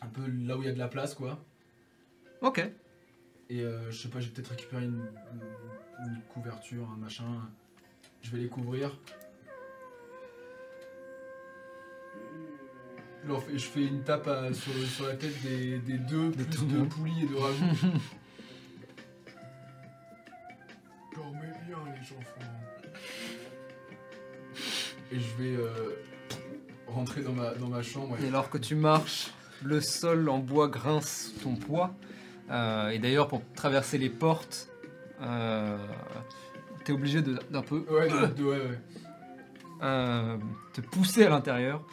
un 0.00 0.06
peu 0.06 0.22
là 0.46 0.56
où 0.56 0.62
il 0.62 0.66
y 0.66 0.68
a 0.68 0.72
de 0.72 0.78
la 0.78 0.88
place 0.88 1.14
quoi. 1.14 1.42
Ok. 2.40 2.58
Et 3.48 3.62
euh, 3.62 3.90
je 3.90 3.96
sais 4.02 4.08
pas, 4.08 4.20
j'ai 4.20 4.30
peut-être 4.30 4.50
récupéré 4.50 4.84
une, 4.84 5.02
couverture, 6.32 6.88
un 6.94 6.96
machin. 6.98 7.24
Je 8.22 8.30
vais 8.30 8.38
les 8.38 8.48
couvrir. 8.48 8.96
Je, 13.22 13.28
leur 13.28 13.42
fais, 13.42 13.58
je 13.58 13.66
fais 13.66 13.84
une 13.86 14.02
tape 14.02 14.28
à- 14.28 14.52
sur, 14.54 14.72
sur 14.86 15.06
la 15.06 15.14
tête 15.16 15.42
des, 15.42 15.78
des 15.78 15.98
deux, 15.98 16.30
De 16.30 16.44
plus 16.44 16.66
de 16.66 16.82
poulies 16.84 17.24
et 17.24 17.26
de 17.26 17.34
ragoût. 17.34 17.98
Dormez 21.22 21.52
bien, 21.66 21.76
les 21.86 22.16
enfants. 22.16 22.50
et 25.12 25.18
je 25.20 25.42
vais 25.42 25.56
euh, 25.56 25.96
rentrer 26.86 27.22
dans 27.22 27.32
ma, 27.32 27.50
dans 27.54 27.68
ma 27.68 27.82
chambre. 27.82 28.16
Et 28.22 28.28
alors 28.28 28.48
que 28.48 28.58
tu 28.58 28.74
marches, 28.74 29.30
le 29.62 29.80
sol 29.80 30.28
en 30.28 30.38
bois 30.38 30.68
grince 30.68 31.32
ton 31.42 31.56
poids. 31.56 31.92
Euh, 32.50 32.88
et 32.90 32.98
d'ailleurs, 32.98 33.28
pour 33.28 33.42
traverser 33.54 33.98
les 33.98 34.08
portes, 34.10 34.68
euh, 35.20 35.76
t'es 36.84 36.92
obligé 36.92 37.22
de- 37.22 37.38
d'un 37.50 37.62
peu 37.62 37.84
Ouais, 37.90 38.08
de- 38.08 38.42
ouais, 38.42 38.56
ouais. 38.58 38.78
euh, 39.82 40.36
te 40.72 40.80
pousser 40.80 41.24
à 41.24 41.28
l'intérieur. 41.28 41.84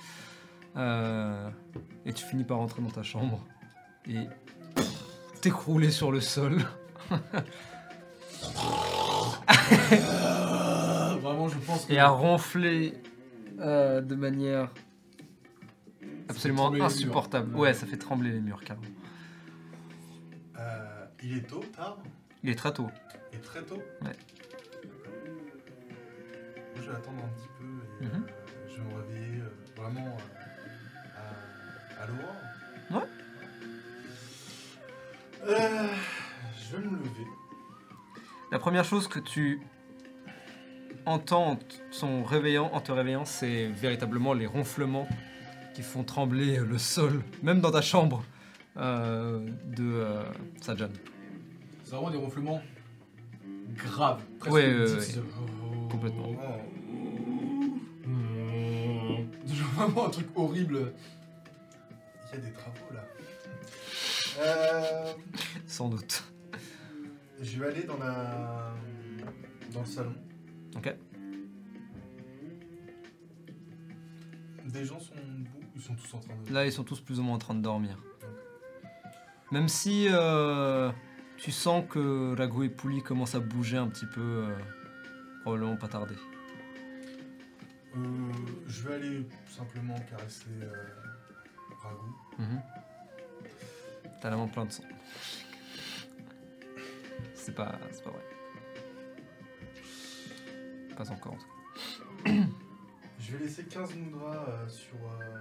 Et 2.06 2.14
tu 2.14 2.24
finis 2.24 2.44
par 2.44 2.58
rentrer 2.58 2.82
dans 2.84 2.90
ta 2.92 3.02
chambre 3.04 3.44
et 4.08 4.28
t'écrouler 5.42 5.90
sur 5.92 6.12
le 6.12 6.22
sol. 6.22 6.60
Vraiment, 11.22 11.48
je 11.50 11.58
pense 11.60 11.86
que. 11.86 11.94
et 11.94 12.00
à 12.00 12.08
ronfler 12.10 12.94
euh, 13.60 14.02
de 14.02 14.16
manière 14.16 14.70
absolument 16.30 16.72
insupportable. 16.74 17.56
Ouais. 17.56 17.74
Ça 17.74 17.86
fait 17.86 17.98
trembler 17.98 18.32
les 18.32 18.40
murs 18.42 18.62
carrément. 18.64 18.86
Euh, 20.60 21.06
il 21.24 21.38
est 21.38 21.48
tôt, 21.48 21.64
tard? 21.76 21.98
Il 22.44 22.50
est 22.50 22.56
très 22.56 22.74
tôt. 22.74 22.90
et 23.34 23.38
très 23.38 23.62
tôt? 23.64 23.82
Ouais. 24.02 24.16
Moi 26.76 26.82
je 26.86 26.90
vais 26.92 26.96
attendre 26.96 27.18
un 27.24 27.30
petit 27.40 27.50
peu 27.60 27.66
et 28.04 28.08
Mhm. 28.08 28.24
euh, 28.24 28.70
je 28.70 28.76
vais 28.76 28.84
me 28.84 28.96
réveiller 29.02 29.42
euh, 29.42 29.50
vraiment 29.82 30.06
euh, 30.08 31.20
à, 32.00 32.04
à 32.04 32.08
l'aurore. 32.08 32.42
Ouais. 32.92 33.08
Euh, 35.50 35.88
je 36.58 36.76
vais 36.78 36.84
me 36.88 36.98
lever. 36.98 37.28
La 38.52 38.60
première 38.60 38.86
chose 38.86 39.08
que 39.08 39.20
tu 39.20 39.60
entends 41.06 41.48
en 41.52 41.56
t- 41.58 41.66
son 41.92 42.24
réveillant, 42.24 42.70
en 42.74 42.80
te 42.82 42.92
réveillant, 42.92 43.26
c'est 43.26 43.68
véritablement 43.68 44.34
les 44.34 44.46
ronflements 44.46 45.08
qui 45.74 45.82
font 45.84 46.04
trembler 46.04 46.58
le 46.58 46.78
sol, 46.78 47.24
même 47.44 47.60
dans 47.62 47.72
ta 47.72 47.82
chambre, 47.82 48.24
euh, 48.78 49.40
de 49.66 49.84
euh, 49.84 50.24
Sajan. 50.62 50.90
C'est 51.84 51.92
vraiment 51.92 52.10
des 52.12 52.18
ronflements 52.18 52.62
graves. 53.76 54.22
presque 54.40 54.54
Ouais. 54.56 54.76
Complètement. 55.90 56.32
Genre 59.48 59.68
vraiment 59.76 60.08
un 60.08 60.10
truc 60.10 60.28
horrible. 60.36 60.92
il 62.34 62.36
y 62.40 62.42
a 62.42 62.46
des 62.46 62.52
travaux 62.52 62.94
là. 62.94 63.04
Euh, 64.40 65.14
Sans 65.66 65.88
doute. 65.90 66.24
Je 67.42 67.60
vais 67.60 67.68
aller 67.68 67.84
dans 67.84 67.98
la 67.98 68.74
dans 69.72 69.82
le 69.82 69.86
salon. 69.86 70.16
Ok. 70.76 70.96
Des 74.66 74.86
gens 74.86 75.00
sont 75.00 75.16
debout, 75.16 75.64
ils 75.76 75.82
sont 75.82 75.96
tous 75.96 76.14
en 76.14 76.20
train 76.20 76.34
de. 76.36 76.54
Là, 76.54 76.66
ils 76.66 76.72
sont 76.72 76.84
tous 76.84 77.00
plus 77.00 77.20
ou 77.20 77.24
moins 77.24 77.36
en 77.36 77.40
train 77.40 77.56
de 77.56 77.62
dormir. 77.62 77.98
Même 79.52 79.70
si 79.70 80.08
euh, 80.10 80.92
tu 81.38 81.52
sens 81.52 81.86
que 81.90 82.36
Rago 82.38 82.64
et 82.64 82.70
Pouli 82.70 83.02
commencent 83.02 83.36
à 83.36 83.40
bouger 83.40 83.78
un 83.78 83.88
petit 83.88 84.06
peu, 84.06 84.22
euh, 84.22 84.58
probablement 85.42 85.78
pas 85.78 85.88
tarder. 85.88 86.16
Euh, 87.96 88.00
je 88.68 88.88
vais 88.88 88.96
aller 88.96 89.28
simplement 89.48 89.96
caresser 90.10 90.48
Ragout. 91.82 92.16
Mhm. 92.38 92.62
T'as 94.22 94.30
la 94.30 94.36
main 94.36 94.48
plein 94.48 94.66
de 94.66 94.72
sang. 94.72 94.84
C'est 97.48 97.56
pas, 97.56 97.80
c'est 97.94 98.04
pas 98.04 98.10
vrai. 98.10 98.26
Pas 100.98 101.10
encore 101.10 101.34
en 101.34 101.38
tout 101.38 101.46
cas. 102.26 102.32
Je 103.22 103.32
vais 103.38 103.46
laisser 103.46 103.64
15 103.64 103.96
moudras 103.96 104.46
euh, 104.50 104.68
sur, 104.68 104.96
euh, 104.98 105.40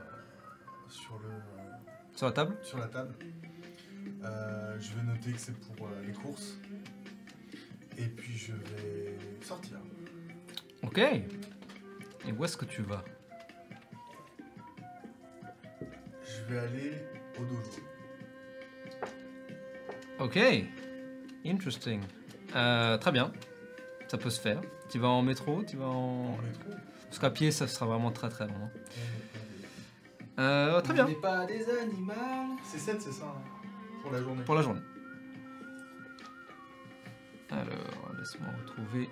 sur, 0.88 1.18
le, 1.18 1.30
Sur 2.14 2.26
la 2.26 2.32
table? 2.32 2.56
sur 2.62 2.78
la 2.78 2.86
table. 2.86 3.12
Euh, 4.22 4.78
je 4.78 4.94
vais 4.94 5.02
noter 5.02 5.32
que 5.32 5.38
c'est 5.40 5.58
pour 5.58 5.88
euh, 5.88 6.02
les 6.06 6.12
courses. 6.12 6.58
Et 7.98 8.06
puis 8.06 8.36
je 8.38 8.52
vais 8.52 9.18
sortir. 9.42 9.78
Ok. 10.84 10.98
Et 10.98 12.32
où 12.38 12.44
est-ce 12.44 12.56
que 12.56 12.66
tu 12.66 12.82
vas? 12.82 13.04
Je 16.22 16.52
vais 16.54 16.58
aller 16.60 16.92
au 17.36 17.44
dojo. 17.44 17.80
Ok. 20.20 20.38
Interesting. 21.50 22.00
Euh, 22.54 22.96
très 22.98 23.12
bien. 23.12 23.32
Ça 24.08 24.18
peut 24.18 24.30
se 24.30 24.40
faire. 24.40 24.60
Tu 24.88 24.98
vas 24.98 25.08
en 25.08 25.22
métro 25.22 25.62
Tu 25.66 25.76
vas 25.76 25.86
en. 25.86 26.34
En 26.34 26.38
métro. 26.42 26.70
Parce 27.04 27.18
qu'à 27.18 27.30
pied, 27.30 27.50
ça 27.50 27.66
sera 27.66 27.86
vraiment 27.86 28.10
très 28.10 28.28
très 28.28 28.46
long. 28.46 28.54
hein. 28.64 28.70
Euh, 30.38 30.80
très 30.80 30.92
bien. 30.94 31.06
On 31.06 31.08
n'est 31.08 31.14
pas 31.14 31.46
des 31.46 31.64
animaux. 31.70 32.12
C'est 32.64 32.78
7, 32.78 33.00
c'est 33.00 33.12
ça, 33.12 33.24
hein, 33.24 33.42
pour 34.02 34.12
la 34.12 34.20
journée. 34.22 34.42
Pour 34.44 34.54
la 34.54 34.62
journée. 34.62 34.80
Alors, 37.50 38.12
laisse-moi 38.18 38.48
retrouver. 38.60 39.08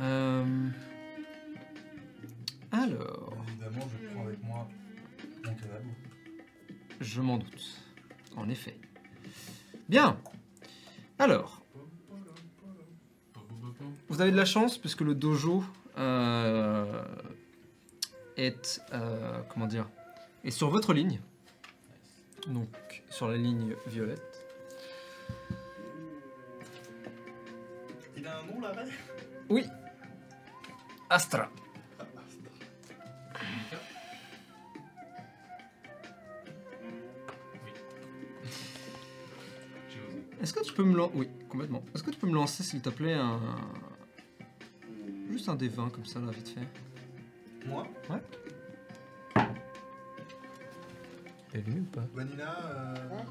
Euh, 0.00 0.44
Alors, 2.70 3.31
je 7.00 7.20
m'en 7.20 7.38
doute. 7.38 7.82
En 8.36 8.48
effet. 8.48 8.78
Bien. 9.88 10.18
Alors, 11.18 11.62
Vous 14.08 14.20
avez 14.20 14.30
de 14.30 14.36
la 14.36 14.44
chance 14.44 14.78
puisque 14.78 15.02
le 15.02 15.14
dojo 15.14 15.64
euh, 15.98 17.04
est 18.36 18.80
euh, 18.92 19.40
comment 19.50 19.66
dire 19.66 19.88
est 20.44 20.50
sur 20.50 20.70
votre 20.70 20.92
ligne, 20.92 21.20
donc 22.48 23.02
sur 23.10 23.28
la 23.28 23.36
ligne 23.36 23.76
violette. 23.86 24.44
Il 28.16 28.26
a 28.26 28.38
un 28.38 28.42
nom 28.44 28.60
l'arrêt 28.60 28.88
Oui. 29.48 29.66
Astra. 31.08 31.48
Est-ce 40.42 40.52
que 40.52 40.62
tu 40.64 40.72
peux 40.72 40.82
me 40.82 40.96
lancer 40.96 41.12
Oui, 41.14 41.28
complètement. 41.48 41.82
Est-ce 41.94 42.02
que 42.02 42.10
tu 42.10 42.18
peux 42.18 42.26
me 42.26 42.34
lancer 42.34 42.62
s'il 42.62 42.80
te 42.82 42.90
plaît 42.90 43.14
un 43.14 43.40
juste 45.30 45.48
un 45.48 45.54
des 45.54 45.68
20 45.68 45.90
comme 45.90 46.04
ça 46.04 46.20
là 46.20 46.30
vite 46.30 46.48
fait. 46.48 47.68
Moi? 47.68 47.86
T'es 51.50 51.58
venu 51.58 51.80
ou 51.80 51.84
pas? 51.84 52.02
Vanilla 52.14 52.56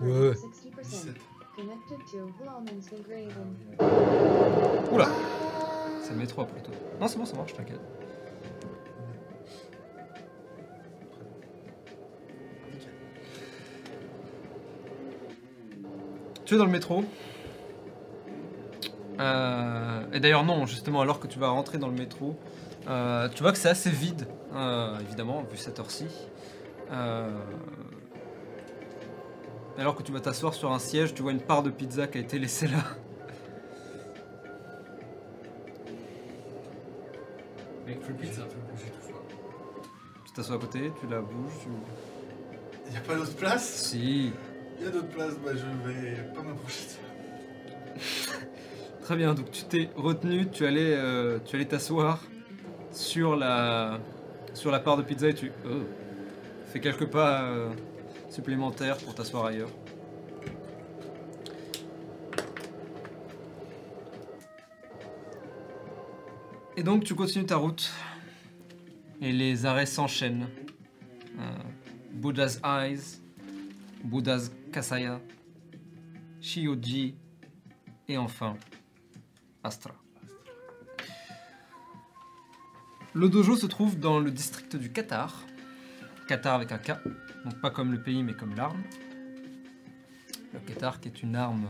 euh, 0.01 0.29
Ouais. 0.29 0.35
17. 0.83 1.15
Connected 1.55 1.99
to 2.11 2.31
Wellman's 2.39 2.89
Engraving. 2.93 3.31
Oula. 4.91 5.07
C'est 6.01 6.11
le 6.13 6.17
métro 6.17 6.45
plutôt. 6.45 6.71
Non, 6.99 7.07
c'est 7.07 7.17
bon, 7.17 7.25
ça 7.25 7.35
marche, 7.35 7.53
t'inquiète. 7.53 7.81
Tu 16.51 16.55
es 16.55 16.57
dans 16.57 16.65
le 16.65 16.71
métro. 16.71 17.05
Euh, 19.21 20.01
et 20.11 20.19
d'ailleurs 20.19 20.43
non, 20.43 20.65
justement, 20.65 20.99
alors 20.99 21.21
que 21.21 21.27
tu 21.27 21.39
vas 21.39 21.47
rentrer 21.47 21.77
dans 21.77 21.87
le 21.87 21.93
métro, 21.93 22.35
euh, 22.89 23.29
tu 23.29 23.41
vois 23.41 23.53
que 23.53 23.57
c'est 23.57 23.69
assez 23.69 23.89
vide, 23.89 24.27
euh, 24.53 24.99
évidemment, 24.99 25.43
vu 25.49 25.55
cette 25.55 25.79
heure-ci. 25.79 26.07
Alors 29.77 29.95
que 29.95 30.03
tu 30.03 30.11
vas 30.11 30.19
t'asseoir 30.19 30.53
sur 30.53 30.73
un 30.73 30.79
siège, 30.79 31.13
tu 31.13 31.21
vois 31.21 31.31
une 31.31 31.39
part 31.39 31.63
de 31.63 31.69
pizza 31.69 32.05
qui 32.07 32.17
a 32.17 32.21
été 32.21 32.37
laissée 32.37 32.67
là. 32.67 32.83
Pizza. 38.19 38.41
Tu 40.25 40.33
t'assois 40.33 40.57
à 40.57 40.59
côté, 40.59 40.91
tu 40.99 41.07
la 41.07 41.21
bouges, 41.21 41.53
tu... 41.61 41.69
Il 42.87 42.91
n'y 42.91 42.97
a 42.97 43.01
pas 43.01 43.15
d'autre 43.15 43.37
place? 43.37 43.63
Si. 43.63 44.33
Il 44.81 44.85
y 44.85 44.87
a 44.87 44.91
d'autres 44.93 45.09
places, 45.09 45.35
bah 45.45 45.51
je 45.53 45.87
vais 45.87 46.23
pas 46.33 46.41
m'approcher 46.41 46.85
de 46.85 48.01
ça. 48.01 48.37
Très 49.03 49.15
bien, 49.15 49.35
donc 49.35 49.51
tu 49.51 49.63
t'es 49.65 49.91
retenu, 49.95 50.49
tu 50.49 50.65
allais 50.65 50.95
euh, 50.95 51.37
tu 51.45 51.55
allais 51.55 51.65
t'asseoir 51.65 52.23
sur 52.91 53.35
la, 53.35 53.99
sur 54.55 54.71
la 54.71 54.79
part 54.79 54.97
de 54.97 55.03
pizza 55.03 55.29
et 55.29 55.35
tu 55.35 55.51
oh, 55.67 55.83
fais 56.65 56.79
quelques 56.79 57.05
pas 57.05 57.43
euh, 57.43 57.69
supplémentaires 58.31 58.97
pour 58.97 59.13
t'asseoir 59.13 59.45
ailleurs. 59.45 59.69
Et 66.75 66.81
donc 66.81 67.03
tu 67.03 67.13
continues 67.13 67.45
ta 67.45 67.57
route 67.57 67.91
et 69.21 69.31
les 69.31 69.67
arrêts 69.67 69.85
s'enchaînent. 69.85 70.47
Euh, 71.37 71.43
Buddha's 72.13 72.59
Eyes, 72.63 73.20
Buddha's 74.03 74.51
Kasaya, 74.71 75.21
Shioji 76.39 77.15
et 78.07 78.17
enfin 78.17 78.55
Astra. 79.63 79.93
Le 83.13 83.29
dojo 83.29 83.55
se 83.55 83.65
trouve 83.65 83.99
dans 83.99 84.19
le 84.19 84.31
district 84.31 84.75
du 84.75 84.91
Qatar. 84.91 85.45
Qatar 86.27 86.55
avec 86.55 86.71
un 86.71 86.77
K, 86.77 86.91
donc 87.43 87.59
pas 87.61 87.69
comme 87.69 87.91
le 87.91 88.01
pays 88.01 88.23
mais 88.23 88.33
comme 88.33 88.55
l'arme. 88.55 88.81
Le 90.53 90.59
Qatar 90.59 90.99
qui 90.99 91.09
est 91.09 91.21
une 91.21 91.35
arme, 91.35 91.67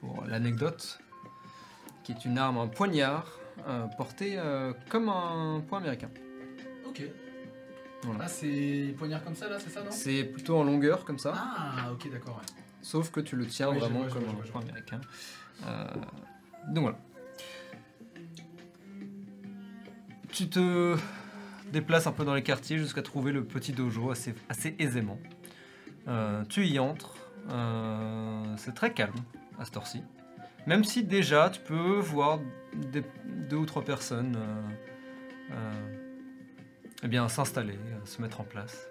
pour 0.00 0.24
l'anecdote, 0.26 0.98
qui 2.02 2.12
est 2.12 2.24
une 2.24 2.38
arme, 2.38 2.58
un 2.58 2.68
poignard 2.68 3.38
euh, 3.66 3.86
porté 3.98 4.38
euh, 4.38 4.72
comme 4.88 5.08
un 5.08 5.60
poing 5.60 5.78
américain. 5.78 6.10
Voilà. 8.02 8.20
Ah, 8.24 8.28
c'est 8.28 8.94
poignard 8.96 9.22
comme 9.22 9.34
ça 9.34 9.48
là, 9.48 9.58
c'est 9.58 9.70
ça, 9.70 9.82
non? 9.82 9.90
C'est 9.90 10.24
plutôt 10.24 10.56
en 10.58 10.64
longueur 10.64 11.04
comme 11.04 11.18
ça, 11.18 11.34
Ah, 11.36 11.92
ok, 11.92 12.10
d'accord. 12.10 12.36
ouais. 12.36 12.62
sauf 12.82 13.10
que 13.10 13.20
tu 13.20 13.36
le 13.36 13.46
tiens 13.46 13.68
Oui, 13.68 13.74
je 13.76 13.80
vraiment 13.80 14.00
vois, 14.00 14.08
je 14.08 14.14
comme 14.14 14.24
vois, 14.24 14.32
je 14.44 14.48
un 14.48 14.52
vois, 14.52 14.62
je 14.62 14.68
américain. 14.68 15.00
Euh, 15.66 15.86
donc 16.68 16.82
voilà. 16.84 16.98
Tu 20.32 20.48
te 20.48 20.96
déplaces 21.72 22.06
un 22.06 22.12
peu 22.12 22.24
dans 22.24 22.34
les 22.34 22.42
quartiers 22.42 22.78
jusqu'à 22.78 23.02
trouver 23.02 23.32
le 23.32 23.44
petit 23.44 23.72
dojo 23.72 24.10
assez, 24.10 24.34
assez 24.48 24.74
aisément. 24.78 25.18
Euh, 26.08 26.44
tu 26.48 26.66
y 26.66 26.78
entres. 26.78 27.14
euh, 27.50 28.42
c'est 28.56 28.74
très 28.74 28.92
calme 28.92 29.12
à 29.58 29.64
cette 29.64 29.76
heure-ci. 29.76 30.02
Même 30.66 30.84
si 30.84 31.02
déjà 31.04 31.50
tu 31.50 31.60
peux 31.60 31.98
voir 31.98 32.38
des- 32.74 33.02
deux 33.50 33.56
ou 33.56 33.66
trois 33.66 33.82
personnes 33.82 34.36
euh, 34.36 34.62
euh, 35.52 35.99
eh 37.02 37.08
bien 37.08 37.28
s'installer, 37.28 37.74
euh, 37.74 38.04
se 38.04 38.20
mettre 38.20 38.40
en 38.40 38.44
place. 38.44 38.86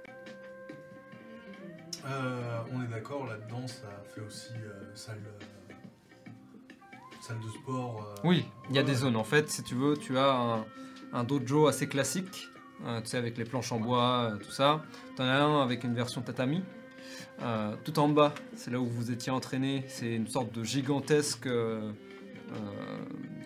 Euh, 2.05 2.59
on 2.73 2.83
est 2.83 2.87
d'accord, 2.87 3.25
là-dedans, 3.25 3.67
ça 3.67 4.03
fait 4.15 4.21
aussi 4.21 4.53
euh, 4.55 4.95
salle, 4.95 5.21
euh, 5.27 6.23
salle 7.21 7.39
de 7.39 7.49
sport. 7.49 8.15
Oui, 8.23 8.45
il 8.69 8.75
y 8.75 8.79
a 8.79 8.83
des 8.83 8.95
zones. 8.95 9.15
En 9.15 9.23
fait, 9.23 9.49
si 9.49 9.63
tu 9.63 9.75
veux, 9.75 9.95
tu 9.97 10.17
as 10.17 10.33
un, 10.33 10.65
un 11.13 11.23
dojo 11.23 11.67
assez 11.67 11.87
classique, 11.87 12.47
tu 12.79 13.05
sais, 13.05 13.17
avec 13.17 13.37
les 13.37 13.43
planches 13.43 13.71
en 13.71 13.79
bois, 13.79 14.33
tout 14.41 14.51
ça. 14.51 14.81
Tu 15.15 15.21
en 15.21 15.25
as 15.25 15.41
un 15.41 15.61
avec 15.61 15.83
une 15.83 15.93
version 15.93 16.21
tatami. 16.21 16.63
Tout 17.83 17.99
en 17.99 18.07
bas, 18.09 18.33
c'est 18.55 18.71
là 18.71 18.79
où 18.79 18.87
vous 18.87 19.11
étiez 19.11 19.31
entraîné. 19.31 19.83
C'est 19.87 20.13
une 20.13 20.27
sorte 20.27 20.53
de 20.53 20.63
gigantesque, 20.63 21.49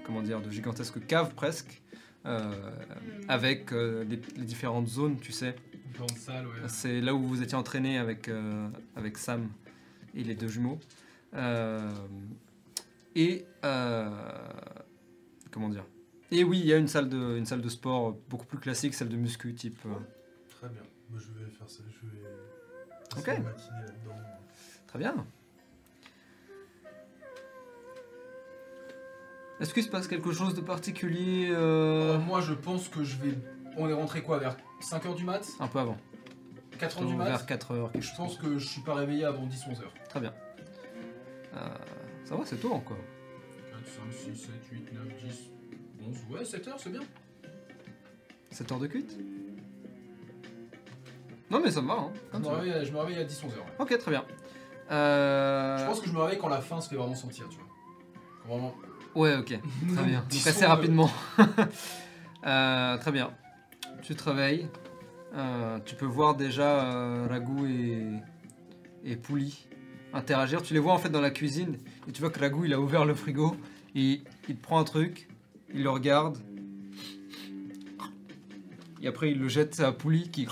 comment 0.06 0.21
dire, 0.21 0.39
de 0.41 0.52
gigantesque 0.52 1.06
cave 1.08 1.34
presque, 1.34 1.82
avec 3.28 3.72
euh, 3.72 4.04
les, 4.06 4.20
les 4.38 4.46
différentes 4.46 4.88
zones, 4.88 5.20
tu 5.20 5.32
sais. 5.32 5.56
Salle, 6.18 6.48
ouais. 6.48 6.54
C'est 6.68 7.02
là 7.02 7.14
où 7.14 7.22
vous 7.22 7.44
étiez 7.44 7.56
entraîné 7.56 7.98
avec, 8.00 8.28
euh, 8.28 8.68
avec 8.96 9.18
Sam 9.18 9.50
et 10.16 10.24
les 10.24 10.34
deux 10.36 10.48
jumeaux. 10.48 10.80
Euh, 11.36 11.92
et 13.16 13.46
euh, 13.64 14.10
comment 15.52 15.70
dire? 15.70 15.86
Et 16.32 16.44
oui, 16.44 16.60
il 16.60 16.66
y 16.66 16.74
a 16.74 16.78
une 16.78 16.88
salle 16.88 17.10
de, 17.10 17.38
une 17.38 17.46
salle 17.46 17.62
de 17.62 17.70
sport 17.70 18.18
beaucoup 18.30 18.46
plus 18.48 18.58
classique, 18.58 18.96
celle 18.96 19.10
de 19.10 19.18
muscu 19.18 19.54
type. 19.54 19.78
euh, 19.86 19.90
Très 20.50 20.70
bien. 20.70 20.82
Bah, 21.10 21.20
je 21.20 21.32
vais 21.44 21.50
faire 21.52 21.70
ça. 21.70 21.84
Je 21.88 22.08
vais 22.08 22.24
Ok. 23.20 23.28
matinée 23.28 23.82
là-dedans. 23.86 24.16
Très 24.88 25.00
bien. 25.00 25.14
Est-ce 29.60 29.74
qu'il 29.74 29.84
se 29.84 29.89
passe 29.89 30.08
quelque 30.08 30.32
chose 30.32 30.56
de 30.56 30.62
particulier 30.62 31.50
euh, 31.52 32.16
Euh, 32.16 32.18
moi, 32.20 32.42
je 32.42 32.54
pense 32.54 32.88
que 32.89 33.04
je 33.04 33.16
vais. 33.18 33.38
On 33.78 33.88
est 33.88 33.94
rentré 33.94 34.22
quoi 34.22 34.38
Vers 34.39 34.58
5h 34.82 35.16
du 35.16 35.24
mat? 35.24 35.48
Un 35.60 35.68
peu 35.68 35.80
avant. 35.80 35.98
4h 36.80 37.06
du 37.08 37.16
mat? 37.16 37.26
Vers 37.26 37.46
4 37.46 37.72
heures. 37.72 37.92
quelque 37.92 38.02
Je 38.04 38.08
chose 38.10 38.18
pense 38.18 38.38
que 38.38 38.58
je 38.58 38.68
suis 38.68 38.82
pas 38.82 38.96
réveillé 38.96 39.26
avant 39.26 39.46
10-11h. 39.46 39.84
Très 40.10 40.20
bien. 40.20 40.34
Euh, 41.56 41.60
ça 42.26 42.36
va, 42.36 42.42
c'est 42.46 42.58
tôt 42.58 42.74
encore. 42.74 42.98
4, 43.72 43.86
5, 43.86 44.34
6, 44.36 44.42
7, 44.42 44.52
8, 44.72 44.94
9, 44.94 45.04
10, 45.24 45.52
11. 46.08 46.18
Ouais, 46.30 46.44
7h, 46.44 46.74
c'est 46.78 46.89
bien. 46.92 47.02
7 48.52 48.72
heures 48.72 48.80
de 48.80 48.88
cuite? 48.88 49.18
Non 51.50 51.60
mais 51.63 51.70
ça 51.72 51.82
me 51.82 51.88
va, 51.88 51.94
hein. 51.96 52.12
Je 52.34 52.39
me 52.39 52.48
réveille, 52.48 52.72
à- 52.74 52.84
je 52.84 52.92
me 52.92 52.98
réveille 52.98 53.18
à 53.20 53.24
10-11h. 53.26 53.44
Ouais. 53.58 53.63
Ok, 53.80 53.98
très 54.00 54.12
bien. 54.12 54.26
Je 54.89 55.86
pense 55.86 56.00
que 56.00 56.08
je 56.08 56.13
me 56.13 56.20
réveille 56.20 56.39
quand 56.39 56.50
la 56.50 56.62
faim 56.62 56.82
se 56.82 56.89
fait 56.89 56.96
vraiment 56.96 57.16
sentir, 57.16 57.48
tu 57.50 57.58
vois. 57.58 57.68
Vraiment. 58.48 58.74
Ouais, 59.15 59.36
ok. 59.36 59.60
Très 59.95 60.04
bien. 60.04 60.26
Donc 60.30 60.47
assez 60.47 60.65
rapidement. 60.65 61.12
Euh, 62.45 62.97
très 62.97 63.13
bien. 63.13 63.32
Tu 64.02 64.15
te 64.15 64.23
réveilles. 64.30 64.67
Euh, 65.34 65.80
tu 65.86 65.95
peux 65.95 66.06
voir 66.06 66.36
déjà 66.36 66.93
euh, 66.93 67.26
Ragou 67.26 67.65
et, 67.65 68.19
et 69.06 69.15
Pouli 69.15 69.65
interagir. 70.13 70.62
Tu 70.62 70.73
les 70.73 70.80
vois 70.82 70.91
en 70.91 70.97
fait 70.97 71.08
dans 71.08 71.21
la 71.21 71.32
cuisine. 71.32 71.78
Et 72.06 72.12
tu 72.12 72.19
vois 72.19 72.30
que 72.30 72.39
Ragou 72.41 72.65
il 72.65 72.73
a 72.73 72.82
ouvert 72.82 73.06
le 73.06 73.15
frigo. 73.15 73.56
Et 73.95 74.21
il 74.49 74.58
prend 74.58 74.78
un 74.78 74.84
truc. 74.84 75.30
Il 75.73 75.84
le 75.84 75.89
regarde. 75.89 76.38
Et 79.02 79.08
après 79.08 79.32
il 79.32 79.39
le 79.39 79.47
jette 79.47 79.80
à 79.80 79.93
Pouli 79.93 80.30
qui. 80.30 80.47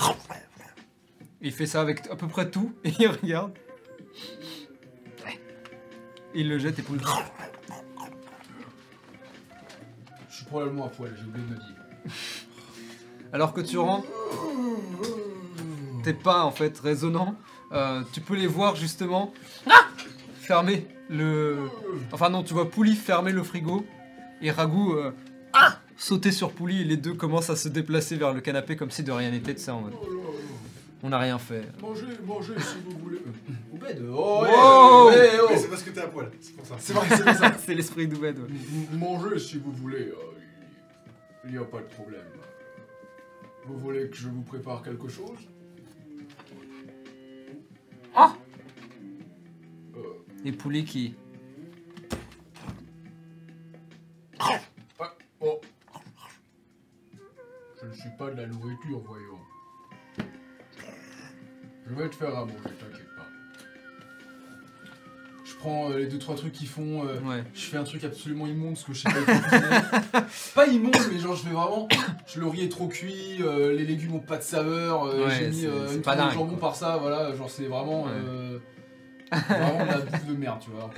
Il 1.42 1.52
fait 1.52 1.66
ça 1.66 1.82
avec 1.82 2.08
à 2.10 2.16
peu 2.16 2.28
près 2.28 2.50
tout. 2.50 2.74
Et 2.84 2.94
il 3.00 3.08
regarde. 3.08 3.54
Il 6.34 6.48
le 6.48 6.58
jette 6.58 6.80
et 6.80 6.82
Pouli. 6.82 7.04
Probablement 10.52 10.86
à 10.86 10.90
poil, 10.90 11.12
j'ai 11.18 11.26
oublié 11.26 11.46
de 11.48 11.54
le 11.54 11.60
dire. 11.60 11.76
Alors 13.34 13.54
que 13.54 13.62
tu 13.62 13.78
rentres, 13.78 14.08
t'es 16.04 16.14
pas 16.14 16.44
en 16.44 16.52
fait 16.52 16.78
résonnant. 16.80 17.36
Euh, 17.72 18.02
tu 18.12 18.20
peux 18.20 18.36
les 18.36 18.48
voir 18.48 18.76
justement 18.76 19.34
fermer 20.42 20.86
le. 21.10 21.58
Enfin 22.12 22.30
non, 22.30 22.44
tu 22.44 22.54
vois 22.54 22.70
Pouli 22.70 22.96
fermer 22.96 23.32
le 23.32 23.44
frigo 23.44 23.86
et 24.42 24.52
Ragout 24.52 24.94
euh, 24.96 25.12
sauter 25.96 26.32
sur 26.34 26.52
Pouli 26.52 26.82
et 26.82 26.84
les 26.84 26.98
deux 26.98 27.14
commencent 27.14 27.50
à 27.50 27.56
se 27.56 27.70
déplacer 27.70 28.18
vers 28.18 28.34
le 28.34 28.42
canapé 28.42 28.76
comme 28.76 28.92
si 28.92 29.04
de 29.04 29.12
rien 29.14 29.32
n'était 29.32 29.54
de 29.54 29.60
ça 29.60 29.74
en 29.76 29.82
mode. 29.82 29.94
On 31.04 31.10
n'a 31.10 31.18
rien 31.18 31.40
fait. 31.40 31.64
Mangez, 31.82 32.06
mangez 32.26 32.54
si 32.60 32.76
vous 32.86 32.98
voulez. 33.00 33.22
Oubed 33.74 34.04
Oh, 34.14 34.46
oh. 34.48 35.12
C'est 35.58 35.70
parce 35.70 35.82
que 35.82 35.90
t'es 35.90 36.02
à 36.02 36.08
poil, 36.08 36.30
c'est 36.42 36.56
pour 36.56 36.66
ça. 36.66 36.76
C'est 36.78 36.94
vrai, 36.94 37.08
c'est 37.10 37.24
pour 37.24 37.34
ça. 37.34 37.54
C'est 37.66 37.74
l'esprit 37.74 38.08
d'Oubed. 38.08 38.38
ouais. 38.38 38.98
Mangez 38.98 39.40
si 39.40 39.58
vous 39.58 39.72
voulez. 39.72 40.10
euh, 40.10 40.31
Il 41.44 41.52
n'y 41.52 41.58
a 41.58 41.66
pas 41.66 41.80
de 41.80 41.88
problème. 41.88 42.26
Vous 43.66 43.78
voulez 43.78 44.10
que 44.10 44.16
je 44.16 44.30
vous 44.30 44.44
prépare 44.44 44.82
quelque 44.84 45.08
chose? 45.08 45.40
Ah 48.16 48.34
Euh, 49.96 50.00
Et 50.46 50.52
Pouli 50.52 50.84
qui. 50.86 51.16
Oh 55.40 55.60
Je 57.82 57.88
ne 57.88 57.94
suis 57.94 58.10
pas 58.18 58.30
de 58.32 58.38
la 58.42 58.48
nourriture, 58.48 59.00
voyons. 59.00 59.40
Je 61.88 61.94
vais 61.96 62.10
te 62.10 62.16
faire 62.16 62.36
à 62.38 62.46
manger, 62.46 62.60
t'inquiète 62.80 63.01
prends 65.62 65.92
euh, 65.92 65.98
les 66.00 66.08
deux 66.08 66.18
trois 66.18 66.36
trucs 66.36 66.54
qu'ils 66.54 66.68
font. 66.68 67.06
euh, 67.06 67.20
Ouais. 67.22 67.44
Je 67.54 67.62
fais 67.62 67.78
un 67.78 67.84
truc 67.84 68.04
absolument 68.04 68.48
immonde 68.48 68.74
parce 68.74 68.84
que 68.84 68.94
je 68.94 69.02
sais 69.02 69.10
pas. 70.12 70.22
Pas 70.56 70.68
immonde, 70.68 70.96
mais 71.12 71.20
genre 71.20 71.36
je 71.36 71.44
fais 71.44 71.54
vraiment. 71.54 71.88
Le 72.36 72.48
riz 72.48 72.64
est 72.66 72.70
trop 72.70 72.88
cuit, 72.88 73.38
euh, 73.42 73.74
les 73.74 73.86
légumes 73.86 74.16
ont 74.16 74.20
pas 74.20 74.38
de 74.38 74.44
saveur. 74.44 75.04
Ouais, 75.04 75.36
J'ai 75.38 75.50
mis 75.50 75.64
une 75.64 76.02
pas 76.02 76.16
de 76.16 76.32
jambon 76.32 76.50
quoi. 76.52 76.60
par 76.60 76.76
ça, 76.76 76.98
voilà. 76.98 77.36
Genre 77.36 77.50
c'est 77.50 77.66
vraiment. 77.66 78.06
Vraiment 79.32 79.86
la 79.86 79.98
bouffe 80.00 80.26
de 80.26 80.34
merde, 80.34 80.60
tu 80.62 80.72
vois. 80.72 80.90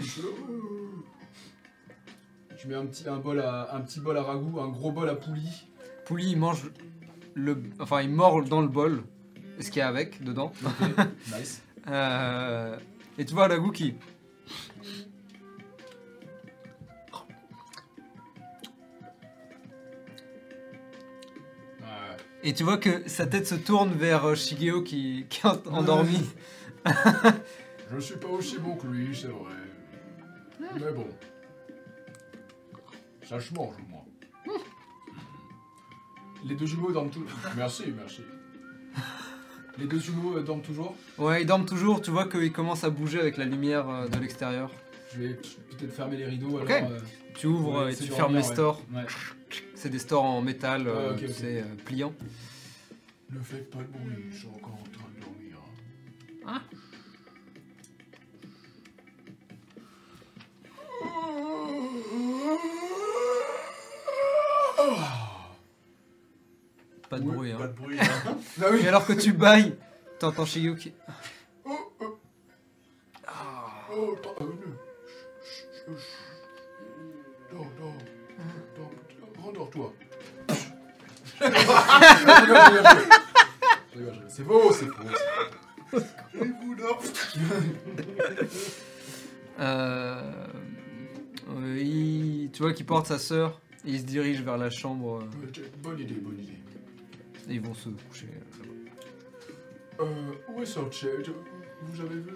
Je, 2.57 2.67
mets 2.67 2.75
un 2.75 2.85
petit, 2.85 3.07
un, 3.07 3.17
bol 3.17 3.39
à, 3.41 3.69
un 3.75 3.81
petit 3.81 3.99
bol 3.99 4.17
à 4.17 4.23
ragoût, 4.23 4.59
un 4.59 4.69
gros 4.69 4.91
bol 4.91 5.09
à 5.09 5.15
poulie. 5.15 5.67
Pouli, 6.05 6.31
il 6.31 6.37
mange 6.37 6.71
le. 7.33 7.61
Enfin, 7.79 8.01
il 8.01 8.09
mord 8.09 8.43
dans 8.45 8.61
le 8.61 8.67
bol. 8.67 9.03
Ce 9.59 9.69
qu'il 9.69 9.79
y 9.79 9.81
a 9.81 9.87
avec, 9.87 10.23
dedans. 10.23 10.51
Nice. 11.37 11.61
Euh, 11.87 12.77
et 13.17 13.25
tu 13.25 13.33
vois 13.33 13.47
Ragu 13.47 13.71
qui. 13.71 13.95
Et 22.43 22.53
tu 22.53 22.63
vois 22.63 22.77
que 22.77 23.07
sa 23.07 23.25
tête 23.25 23.47
se 23.47 23.55
tourne 23.55 23.93
vers 23.93 24.25
euh, 24.25 24.35
Shigeo 24.35 24.81
qui, 24.81 25.25
qui 25.29 25.39
est 25.41 25.45
en- 25.49 25.61
endormi. 25.77 26.19
Je 27.93 27.99
suis 27.99 28.17
pas 28.17 28.27
aussi 28.27 28.57
bon 28.57 28.75
que 28.75 28.87
lui, 28.87 29.15
c'est 29.15 29.27
vrai. 29.27 29.53
Mais 30.59 30.91
bon. 30.91 31.07
Ça 33.23 33.39
je 33.39 33.53
mange, 33.53 33.75
moi. 33.87 34.03
Les 36.43 36.55
deux 36.55 36.65
jumeaux 36.65 36.91
dorment 36.91 37.09
toujours. 37.11 37.29
Merci, 37.55 37.93
merci. 37.95 38.21
Les 39.77 39.85
deux 39.85 39.99
jumeaux 39.99 40.37
euh, 40.37 40.43
dorment 40.43 40.61
toujours. 40.61 40.95
Ouais, 41.17 41.41
il 41.41 41.45
dorment 41.45 41.65
toujours. 41.65 42.01
Tu 42.01 42.11
vois 42.11 42.27
qu'il 42.27 42.51
commence 42.51 42.83
à 42.83 42.89
bouger 42.89 43.19
avec 43.19 43.37
la 43.37 43.45
lumière 43.45 43.89
euh, 43.89 44.07
de 44.07 44.19
l'extérieur. 44.19 44.69
Je 45.13 45.21
vais 45.21 45.33
peut-être 45.33 45.93
fermer 45.93 46.17
les 46.17 46.25
rideaux. 46.25 46.59
Ok. 46.59 46.69
Alors, 46.69 46.91
euh, 46.91 46.99
Tu 47.35 47.47
ouvres 47.47 47.85
ouais, 47.85 47.91
et 47.91 47.95
c'est 47.95 48.05
tu 48.05 48.11
fermes 48.11 48.35
les 48.35 48.43
stores. 48.43 48.81
Ouais. 48.93 49.05
C'est 49.75 49.89
des 49.89 49.99
stores 49.99 50.23
en 50.23 50.41
métal, 50.41 50.87
euh, 50.87 51.13
Ouais, 51.13 51.27
sais, 51.27 51.61
euh, 51.61 51.75
pliants. 51.85 52.13
Ne 53.31 53.39
faites 53.39 53.69
pas 53.69 53.79
de 53.79 53.87
bruit, 53.87 54.25
je 54.31 54.37
suis 54.37 54.47
encore 54.47 54.73
en 54.73 54.89
train 54.91 55.09
de 55.15 55.21
dormir. 55.25 56.61
Pas 67.13 67.19
de 67.19 67.25
Oui, 67.29 67.35
bruit. 67.35 67.51
Hein. 67.51 67.57
Pas 67.59 67.67
de 67.67 67.73
bruit. 67.73 67.99
hein. 67.99 68.37
Ah 68.61 68.65
oui. 68.71 68.79
Et 68.83 68.87
alors 68.87 69.05
que 69.05 69.13
tu 69.13 69.33
bailles, 69.33 69.75
t'entends 70.19 70.45
Shigeo 70.45 70.75
qui. 70.75 70.93
Oh. 71.65 71.71
Dors, 77.51 77.67
dors. 77.79 77.93
Dors, 78.77 78.91
dors, 79.37 79.43
Rendors-toi. 79.43 79.93
C'est 84.27 84.43
faux, 84.43 84.73
c'est 84.73 84.87
faux. 84.87 85.99
Et 86.35 86.45
vous, 86.45 86.75
Euh, 89.59 90.47
il- 91.77 92.49
tu 92.51 92.63
vois 92.63 92.73
qu'il 92.73 92.85
porte 92.87 93.05
sa 93.07 93.19
sœur 93.19 93.59
et 93.85 93.91
il 93.91 93.99
se 93.99 94.05
dirige 94.05 94.41
vers 94.41 94.57
la 94.57 94.69
chambre 94.71 95.19
Bonne 95.83 95.99
idée, 95.99 96.15
bonne 96.15 96.39
idée. 96.39 96.57
Et 97.49 97.53
ils 97.55 97.61
vont 97.61 97.73
se 97.73 97.89
coucher. 97.89 98.27
Euh, 99.99 100.05
où 100.49 100.61
est 100.61 100.65
Sorche 100.65 101.05
Vous 101.83 102.01
avez 102.01 102.15
vu 102.15 102.33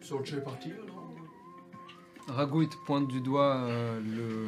Sorche 0.00 0.36
partir 0.40 0.74
non 0.86 1.14
Rago 2.32 2.62
il 2.62 2.68
te 2.68 2.76
pointe 2.86 3.08
du 3.08 3.20
doigt 3.20 3.56
euh, 3.64 4.00
le, 4.00 4.46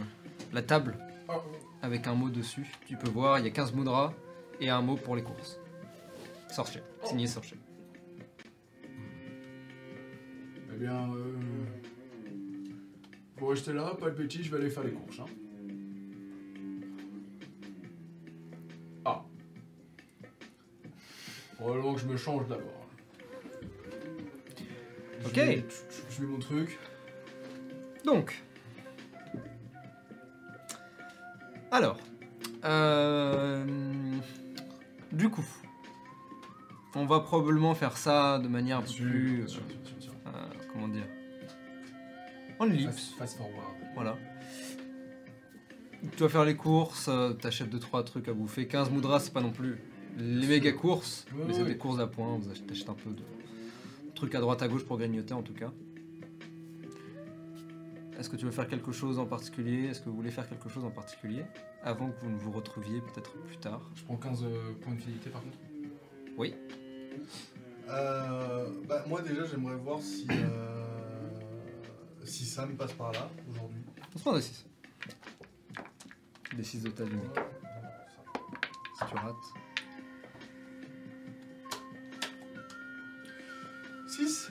la 0.53 0.63
table 0.63 0.97
Ah, 1.29 1.41
avec 1.81 2.07
un 2.07 2.15
mot 2.15 2.29
dessus. 2.29 2.67
Tu 2.87 2.97
peux 2.97 3.11
voir, 3.11 3.39
il 3.39 3.45
y 3.45 3.49
a 3.49 3.51
15 3.51 3.73
moudras 3.73 4.13
et 4.61 4.71
un 4.71 4.83
mot 4.83 4.97
pour 4.97 5.17
les 5.17 5.23
courses. 5.23 5.59
Sorchet, 6.49 6.83
signé 7.05 7.27
Sorchet. 7.27 7.57
Eh 10.75 10.79
bien, 10.79 11.13
euh, 11.13 11.35
vous 13.39 13.47
restez 13.47 13.73
là, 13.73 13.95
pas 13.99 14.11
de 14.11 14.17
bêtises, 14.17 14.45
je 14.45 14.51
vais 14.51 14.59
aller 14.59 14.71
faire 14.71 14.85
les 14.85 14.93
courses. 14.93 15.19
Hein. 15.21 15.25
Probablement 21.63 21.95
que 21.95 22.01
je 22.01 22.07
me 22.07 22.17
change 22.17 22.49
d'abord. 22.49 22.87
Ok. 25.25 25.35
Je 25.37 25.41
mets- 25.41 25.65
Je 26.11 26.21
mets 26.23 26.27
mon 26.27 26.39
truc. 26.41 26.77
Donc. 28.05 28.43
Alors. 31.71 31.99
euh, 32.65 33.65
du 35.13 35.29
coup. 35.29 35.45
On 36.95 37.07
va 37.07 37.21
probablement 37.21 37.75
faire 37.75 37.97
ça 37.97 38.39
de 38.39 38.49
manière 38.49 38.79
un 38.79 38.83
peu 38.83 38.93
plus. 38.93 39.49
Sûr, 39.49 39.63
sûr, 40.01 40.13
euh, 40.27 40.31
comment 40.73 40.89
dire 40.89 41.07
En 42.59 42.67
ellipse. 42.69 42.93
Fast, 42.93 43.15
fast 43.19 43.37
forward. 43.39 43.77
Voilà. 43.95 44.19
Tu 46.17 46.23
vas 46.25 46.29
faire 46.29 46.45
les 46.45 46.57
courses, 46.57 47.07
euh, 47.09 47.33
t'achètes 47.33 47.71
2-3 47.71 48.03
trucs 48.05 48.27
à 48.29 48.33
bouffer. 48.35 48.67
15 48.67 48.91
moudras, 48.91 49.21
c'est 49.21 49.33
pas 49.33 49.41
non 49.41 49.53
plus 49.53 49.79
les 50.19 50.47
méga 50.47 50.73
courses, 50.73 51.27
Ouais, 51.35 51.45
mais 51.47 51.55
c'est 51.55 51.63
ouais. 51.63 51.69
des 51.69 51.79
courses 51.79 52.01
à 52.01 52.07
points. 52.07 52.39
Vous 52.39 52.51
achetez 52.51 52.89
un 52.89 52.95
peu 52.95 53.11
de 53.11 53.23
trucs 54.15 54.35
à 54.35 54.41
droite 54.41 54.63
à 54.63 54.69
gauche 54.69 54.85
pour 54.85 54.99
grignoter 54.99 55.35
en 55.35 55.43
tout 55.43 55.55
cas. 55.55 55.73
Est-ce 58.19 58.29
que 58.29 58.37
tu 58.37 58.45
veux 58.45 58.51
faire 58.53 58.69
quelque 58.69 58.93
chose 58.93 59.19
en 59.19 59.27
particulier? 59.27 59.87
Est-ce 59.89 60.01
que 60.01 60.09
vous 60.09 60.15
voulez 60.17 60.31
faire 60.31 60.49
quelque 60.49 60.69
chose 60.69 60.85
en 60.85 60.91
particulier? 60.91 61.43
Avant 61.83 62.11
que 62.11 62.21
vous 62.23 62.31
ne 62.31 62.37
vous 62.37 62.53
retrouviez 62.53 63.01
peut-être 63.01 63.33
plus 63.33 63.57
tard 63.57 63.81
Je 63.97 64.05
prends 64.05 64.17
15 64.17 64.45
euh, 64.45 64.73
points 64.81 64.95
de 64.95 65.01
fidélité 65.01 65.31
par 65.31 65.43
contre. 65.43 65.57
Oui. 66.37 66.55
Euh, 67.89 68.69
bah, 68.87 69.05
moi 69.09 69.23
déjà 69.23 69.45
j'aimerais 69.45 69.75
voir 69.77 70.01
si 70.01 70.27
euh, 70.31 70.85
si 72.25 72.45
Sam 72.45 72.77
passe 72.77 72.93
par 72.93 73.13
là 73.13 73.29
aujourd'hui. 73.51 73.83
On 74.15 74.19
se 74.19 74.23
prend 74.23 74.35
des 74.35 74.41
6. 74.43 74.67
Des 76.57 76.63
6 76.63 76.83
de 76.83 76.91
ta 76.91 77.05
vie. 77.05 77.17
Si 78.99 79.05
tu 79.11 79.17
rates. 79.17 79.35
6 84.27 84.51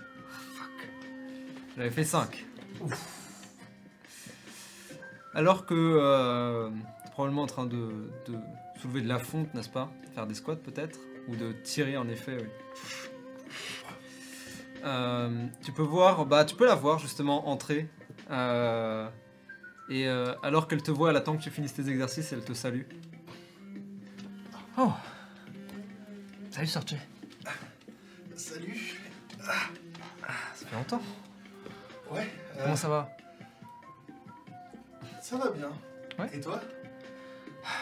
J'avais 1.77 1.89
fait 1.89 2.03
5. 2.03 2.45
Alors 5.33 5.65
que 5.65 5.73
euh, 5.75 6.69
t'es 7.03 7.11
probablement 7.11 7.43
en 7.43 7.47
train 7.47 7.65
de, 7.65 7.89
de 8.27 8.35
soulever 8.81 9.01
de 9.01 9.07
la 9.07 9.19
fonte, 9.19 9.53
n'est-ce 9.53 9.69
pas? 9.69 9.91
Faire 10.13 10.27
des 10.27 10.33
squats 10.35 10.55
peut-être? 10.57 10.99
Ou 11.27 11.35
de 11.35 11.53
tirer 11.63 11.95
en 11.97 12.07
effet, 12.09 12.37
oui. 12.41 12.47
Euh, 14.83 15.45
tu 15.63 15.71
peux 15.71 15.83
voir, 15.83 16.25
bah 16.25 16.43
tu 16.43 16.55
peux 16.55 16.65
la 16.65 16.75
voir 16.75 16.99
justement 16.99 17.47
entrer. 17.49 17.87
euh, 18.31 19.07
et 19.89 20.07
euh, 20.07 20.33
alors 20.41 20.67
qu'elle 20.67 20.81
te 20.81 20.91
voit, 20.91 21.11
elle 21.11 21.17
attend 21.17 21.37
que 21.37 21.43
tu 21.43 21.49
finisses 21.51 21.73
tes 21.73 21.87
exercices 21.89 22.31
et 22.31 22.35
elle 22.35 22.43
te 22.43 22.53
salue. 22.53 22.83
Oh 24.77 24.91
Salut 26.49 26.67
Sorche 26.67 26.95
Salut 28.35 29.00
Ça 29.41 30.65
fait 30.67 30.75
longtemps. 30.75 31.01
Ouais, 32.11 32.27
euh, 32.57 32.63
Comment 32.63 32.75
ça 32.75 32.89
va? 32.89 33.09
ça 35.21 35.37
va 35.37 35.49
bien. 35.51 35.69
Ouais. 36.19 36.29
Et 36.33 36.41
toi? 36.41 36.59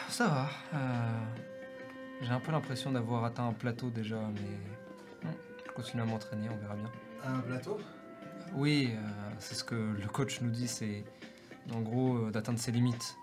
Ça 0.09 0.27
va. 0.27 0.49
euh, 0.75 1.25
J'ai 2.21 2.31
un 2.31 2.39
peu 2.39 2.51
l'impression 2.51 2.91
d'avoir 2.91 3.23
atteint 3.25 3.47
un 3.47 3.53
plateau 3.53 3.89
déjà, 3.89 4.17
mais 4.33 5.27
hmm, 5.27 5.33
je 5.65 5.71
continue 5.71 6.03
à 6.03 6.05
m'entraîner, 6.05 6.47
on 6.49 6.57
verra 6.57 6.75
bien. 6.75 6.91
Un 7.25 7.39
plateau? 7.39 7.79
Oui, 8.53 8.91
euh, 8.93 9.31
c'est 9.39 9.55
ce 9.55 9.63
que 9.63 9.75
le 9.75 10.07
coach 10.07 10.41
nous 10.41 10.49
dit, 10.51 10.67
c'est 10.67 11.03
en 11.73 11.81
gros 11.81 12.17
euh, 12.27 12.31
d'atteindre 12.31 12.59
ses 12.59 12.71
limites. 12.71 13.15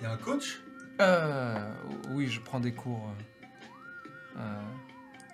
Y 0.00 0.04
a 0.06 0.12
un 0.12 0.16
coach? 0.16 0.60
Euh, 1.00 1.72
oui, 2.10 2.26
je 2.28 2.40
prends 2.40 2.60
des 2.60 2.72
cours 2.74 3.08
euh, 4.36 4.40
euh, 4.40 4.62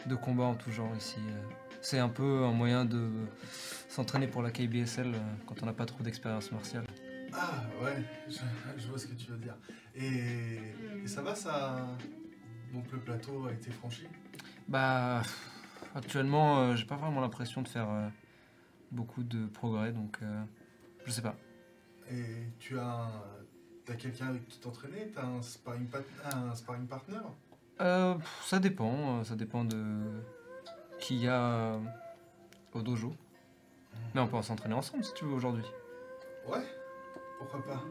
de 0.06 0.14
combat 0.14 0.44
en 0.44 0.54
tout 0.54 0.70
genre 0.70 0.94
ici. 0.96 1.18
euh. 1.18 1.42
C'est 1.80 1.98
un 1.98 2.08
peu 2.08 2.44
un 2.44 2.52
moyen 2.52 2.84
de 2.84 3.08
s'entraîner 3.88 4.26
pour 4.26 4.42
la 4.42 4.50
KBSL 4.50 5.14
euh, 5.14 5.18
quand 5.46 5.62
on 5.62 5.66
n'a 5.66 5.72
pas 5.72 5.86
trop 5.86 6.02
d'expérience 6.02 6.50
martiale. 6.50 6.84
Ah 7.32 7.62
ouais, 7.82 8.02
je, 8.28 8.38
je 8.76 8.88
vois 8.88 8.98
ce 8.98 9.06
que 9.06 9.14
tu 9.14 9.30
veux 9.30 9.38
dire. 9.38 9.54
Et, 9.94 10.58
et 11.04 11.06
ça 11.06 11.22
va 11.22 11.34
ça 11.34 11.88
Donc 12.72 12.90
le 12.92 12.98
plateau 12.98 13.46
a 13.46 13.52
été 13.52 13.70
franchi? 13.70 14.06
Bah, 14.68 15.22
actuellement, 15.94 16.60
euh, 16.60 16.76
j'ai 16.76 16.84
pas 16.84 16.96
vraiment 16.96 17.20
l'impression 17.20 17.62
de 17.62 17.68
faire 17.68 17.88
euh, 17.88 18.08
beaucoup 18.90 19.22
de 19.22 19.46
progrès, 19.46 19.92
donc 19.92 20.18
euh, 20.22 20.42
je 21.04 21.10
sais 21.10 21.22
pas. 21.22 21.36
Et 22.10 22.48
tu 22.58 22.78
as, 22.78 23.10
quelqu'un 23.98 24.28
avec 24.28 24.46
qui 24.48 24.58
t'entraîner? 24.58 25.10
T'as 25.14 25.24
un 25.24 25.42
sparring, 25.42 25.88
un 26.24 26.54
sparring 26.54 26.86
partner? 26.86 27.20
Euh, 27.80 28.14
ça 28.44 28.58
dépend, 28.58 29.20
euh, 29.20 29.24
ça 29.24 29.36
dépend 29.36 29.64
de 29.64 30.22
qui 30.98 31.18
y 31.18 31.28
a 31.28 31.40
euh, 31.42 31.78
au 32.74 32.82
dojo. 32.82 33.14
Mais 34.14 34.20
on 34.20 34.26
peut 34.26 34.40
s'entraîner 34.42 34.74
ensemble 34.74 35.04
si 35.04 35.14
tu 35.14 35.24
veux 35.24 35.32
aujourd'hui. 35.34 35.64
Ouais, 36.46 36.64
pourquoi 37.38 37.64
pas. 37.64 37.82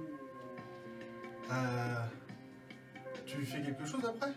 Euh, 1.52 2.06
tu 3.26 3.46
fais 3.46 3.62
quelque 3.62 3.86
chose 3.86 4.04
après? 4.06 4.34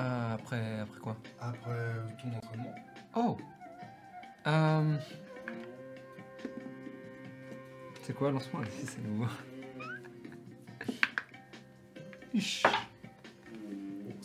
Euh, 0.00 0.34
après, 0.34 0.80
après 0.80 1.00
quoi? 1.00 1.16
Après 1.40 1.94
ton 2.22 2.36
entraînement 2.36 2.74
Oh 3.16 3.36
Euh, 4.46 4.96
C'est 8.02 8.12
quoi, 8.12 8.30
lance-moi 8.30 8.62
c'est 8.84 9.02
nouveau. 9.02 9.26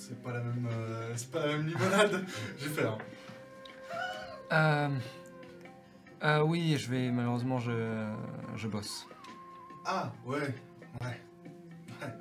C'est 0.09 0.23
pas 0.23 0.33
la 0.33 0.39
même, 0.39 0.67
euh, 0.71 1.13
c'est 1.15 1.29
pas 1.31 1.45
la 1.45 1.53
même 1.57 1.67
limonade. 1.67 2.25
Je 2.57 2.67
vais 2.67 2.81
faire. 2.81 2.97
Euh, 4.51 4.89
euh, 6.23 6.41
oui, 6.41 6.75
je 6.79 6.89
vais, 6.89 7.11
malheureusement, 7.11 7.59
je, 7.59 8.11
je 8.55 8.67
bosse. 8.67 9.05
Ah, 9.85 10.11
ouais, 10.25 10.39
ouais, 11.01 11.19
ouais. 12.01 12.13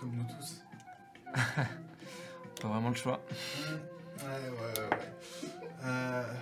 Comme 0.00 0.10
nous 0.16 0.24
tous. 0.36 0.60
Pas 2.60 2.68
vraiment 2.68 2.88
le 2.90 2.96
choix. 2.96 3.20
Ouais, 4.18 4.24
ouais, 4.24 4.80
ouais, 4.80 4.88
ouais. 4.96 5.48
Euh, 5.84 6.34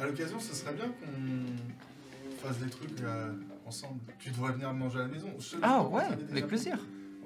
à 0.00 0.04
l'occasion, 0.06 0.40
ce 0.40 0.54
serait 0.54 0.74
bien 0.74 0.86
qu'on 0.86 2.44
fasse 2.46 2.58
des 2.58 2.70
trucs 2.70 3.00
euh, 3.02 3.32
ensemble. 3.64 4.00
Tu 4.18 4.30
devrais 4.30 4.52
venir 4.52 4.72
manger 4.74 4.98
à 4.98 5.02
la 5.02 5.08
maison. 5.08 5.28
Je- 5.38 5.56
Ah 5.62 5.82
ouais, 5.84 6.02
avec 6.32 6.48
plaisir. 6.48 6.76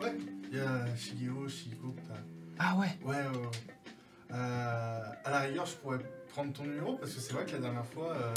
Ouais, 0.01 0.15
il 0.53 0.59
y 0.59 0.61
a 0.61 0.95
Shigeo, 0.97 1.49
Shiko. 1.49 1.95
t'as- 2.07 2.15
Ah 2.59 2.77
ouais. 2.77 2.97
Ouais, 3.05 3.15
ouais, 3.17 3.37
ouais. 3.39 3.51
Euh, 4.33 5.01
à 5.25 5.31
la 5.31 5.41
rigueur, 5.41 5.67
je 5.67 5.77
pourrais 5.77 5.99
prendre 6.33 6.53
ton 6.53 6.65
numéro 6.65 6.97
parce 6.97 7.13
que 7.15 7.21
c'est 7.21 7.33
vrai 7.33 7.45
que 7.47 7.53
la 7.53 7.59
dernière 7.59 7.87
fois. 7.87 8.13
euh, 8.15 8.35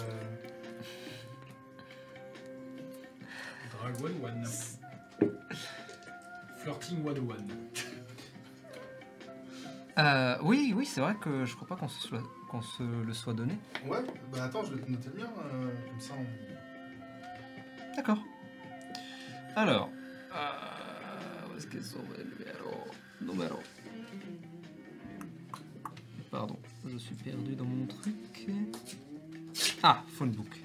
Dragon 3.74 4.12
One. 4.24 4.46
Flirting 6.58 7.04
101. 7.06 7.38
Euh, 9.98 10.38
oui, 10.44 10.74
oui, 10.76 10.86
c'est 10.86 11.02
vrai 11.02 11.16
que 11.16 11.44
je 11.46 11.56
crois 11.56 11.68
pas 11.68 11.76
qu'on 11.76 11.88
se, 11.90 12.00
soit- 12.08 12.24
qu'on 12.50 12.62
se 12.62 12.84
le 12.84 13.14
soit 13.14 13.34
donné. 13.34 13.58
Ouais, 13.86 14.00
bah 14.32 14.44
attends, 14.46 14.64
je 14.64 14.74
vais 14.74 14.82
te 14.82 14.90
noter 14.92 15.10
le 15.10 15.24
mien. 15.24 15.30
euh, 15.54 15.70
comme 15.90 16.00
ça, 16.00 16.14
on. 16.18 17.96
D'accord. 17.96 18.20
Alors, 19.56 19.90
euh, 20.34 20.38
qu'ils 21.68 21.84
sont 21.84 22.04
les 22.18 22.24
numéros 22.24 22.88
Numéro. 23.22 23.60
Pardon, 26.32 26.58
je 26.88 26.98
suis 26.98 27.16
perdu 27.16 27.56
dans 27.56 27.66
mon 27.66 27.86
truc. 27.88 28.48
Ah, 29.84 30.04
phonebook. 30.08 30.62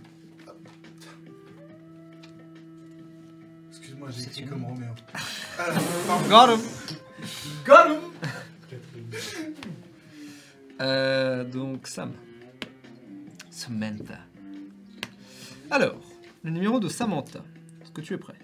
Excuse-moi, 3.70 4.08
j'ai 4.10 4.22
écrit 4.24 4.46
comme 4.46 4.64
Roméo. 4.64 4.92
Got 6.28 6.54
him 6.54 6.60
Got 7.64 7.88
him 7.88 8.00
Euh, 10.80 11.44
donc 11.44 11.86
Sam. 11.86 12.12
Samantha. 13.50 14.18
Alors, 15.70 16.00
le 16.42 16.50
numéro 16.50 16.78
de 16.80 16.88
Samantha. 16.88 17.44
Est-ce 17.82 17.90
que 17.92 18.00
tu 18.00 18.14
es 18.14 18.18
prêt? 18.18 18.34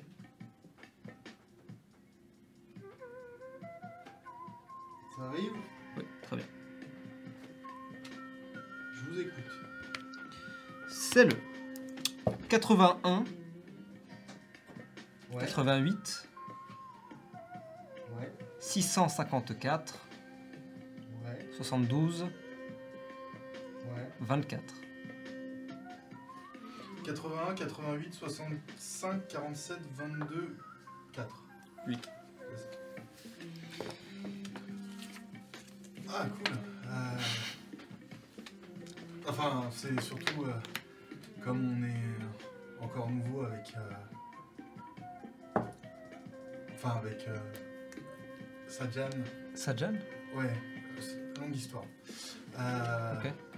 Ça 5.21 5.27
arrive 5.27 5.53
Oui, 5.99 6.05
très 6.23 6.37
bien. 6.37 6.47
Je 8.95 9.05
vous 9.11 9.21
écoute. 9.21 9.45
C'est 10.89 11.25
le 11.25 11.37
81, 12.49 13.25
Ouais. 15.33 15.41
88, 15.41 16.29
Ouais. 18.17 18.33
654, 18.61 19.95
Ouais. 21.25 21.49
72, 21.53 22.23
Ouais. 22.23 24.09
24. 24.21 24.75
81, 27.05 27.55
88, 27.55 28.15
65, 28.15 29.29
47, 29.29 29.79
22, 29.97 30.57
4. 31.13 31.45
Oui. 31.87 31.99
Ah, 36.13 36.27
cool. 36.45 36.55
Euh, 36.87 37.19
Enfin, 39.29 39.63
c'est 39.71 40.01
surtout 40.01 40.45
euh, 40.45 40.53
comme 41.45 41.61
on 41.79 41.85
est 41.85 42.85
encore 42.85 43.09
nouveau 43.11 43.43
avec. 43.45 43.73
euh, 43.77 45.61
Enfin, 46.75 46.97
avec. 47.05 47.27
euh, 47.29 47.37
Sajan. 48.67 49.09
Sajan? 49.55 49.93
Ouais, 50.35 50.53
longue 51.39 51.55
histoire. 51.55 51.85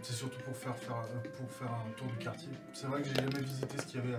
C'est 0.03 0.13
surtout 0.15 0.41
pour 0.41 0.57
faire, 0.57 0.77
faire, 0.77 1.03
pour 1.37 1.51
faire 1.51 1.71
un 1.73 1.91
tour 1.97 2.09
du 2.09 2.17
quartier. 2.17 2.51
C'est 2.73 2.87
vrai 2.87 3.03
que 3.03 3.09
j'ai 3.09 3.15
jamais 3.15 3.41
visité 3.41 3.79
ce 3.79 3.87
qu'il 3.87 4.01
y 4.01 4.03
avait 4.03 4.17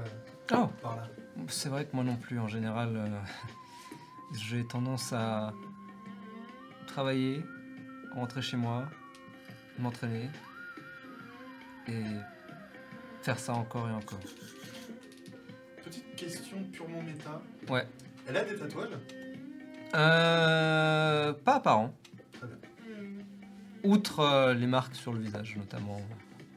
Oh 0.53 0.67
par 0.81 0.95
là. 0.95 1.07
C'est 1.49 1.69
vrai 1.69 1.85
que 1.85 1.93
moi 1.95 2.03
non 2.05 2.15
plus, 2.15 2.39
en 2.39 2.47
général, 2.47 2.97
j'ai 4.33 4.65
tendance 4.65 5.11
à 5.13 5.53
travailler, 6.87 7.43
rentrer 8.15 8.41
chez 8.41 8.57
moi, 8.57 8.85
m'entraîner 9.79 10.29
et 11.87 12.03
faire 13.21 13.39
ça 13.39 13.53
encore 13.53 13.89
et 13.89 13.93
encore. 13.93 14.19
Petite 15.83 16.15
question 16.15 16.63
purement 16.71 17.01
méta. 17.01 17.41
Ouais. 17.69 17.87
Elle 18.27 18.37
a 18.37 18.43
des 18.45 18.55
tatouages? 18.57 18.89
Euh, 19.95 21.33
pas 21.33 21.55
apparent. 21.55 21.93
Très 22.33 22.47
bien. 22.47 22.57
Outre 23.83 24.19
euh, 24.21 24.53
les 24.53 24.67
marques 24.67 24.95
sur 24.95 25.13
le 25.13 25.19
visage, 25.19 25.55
notamment. 25.57 25.99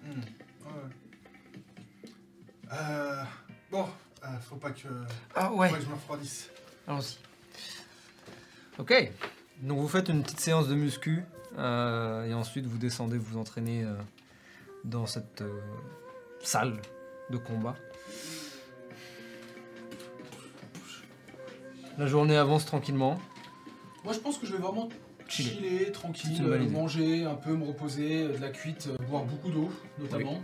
Hmm, 0.05 0.21
ouais. 0.67 0.73
Euh, 2.73 3.23
bon, 3.71 3.87
euh, 4.25 4.39
faut 4.41 4.57
pas 4.57 4.71
que, 4.71 4.89
Ah 5.35 5.49
faut 5.49 5.57
ouais, 5.57 5.71
pas 5.71 5.77
que 5.77 5.83
je 5.83 5.89
me 5.89 5.95
refroidisse. 5.95 6.51
allons-y. 6.87 7.19
Ok, 8.79 9.11
donc 9.63 9.79
vous 9.79 9.89
faites 9.89 10.09
une 10.09 10.23
petite 10.23 10.41
séance 10.41 10.69
de 10.69 10.75
muscu 10.75 11.25
et 11.59 12.35
ensuite 12.35 12.67
vous 12.67 12.79
descendez 12.79 13.19
vous 13.19 13.39
entraîner 13.39 13.85
euh, 13.85 13.95
dans 14.85 15.07
cette 15.07 15.43
euh, 15.43 15.61
salle 16.43 16.81
de 17.31 17.37
combat. 17.39 17.75
La 21.99 22.07
journée 22.07 22.37
avance 22.37 22.67
tranquillement. 22.67 23.19
Moi, 24.05 24.13
je 24.13 24.19
pense 24.19 24.39
que 24.39 24.47
je 24.47 24.53
vais 24.53 24.59
vraiment 24.63 24.89
Chiller. 25.29 25.51
chiller, 25.51 25.93
tranquille, 25.93 26.45
euh, 26.45 26.69
manger 26.71 27.25
un 27.25 27.35
peu, 27.35 27.57
me 27.57 27.65
reposer, 27.65 28.23
euh, 28.23 28.37
de 28.37 28.41
la 28.41 28.51
cuite, 28.51 28.89
euh, 28.89 29.03
boire 29.07 29.25
beaucoup 29.25 29.51
d'eau, 29.51 29.69
notamment. 29.99 30.41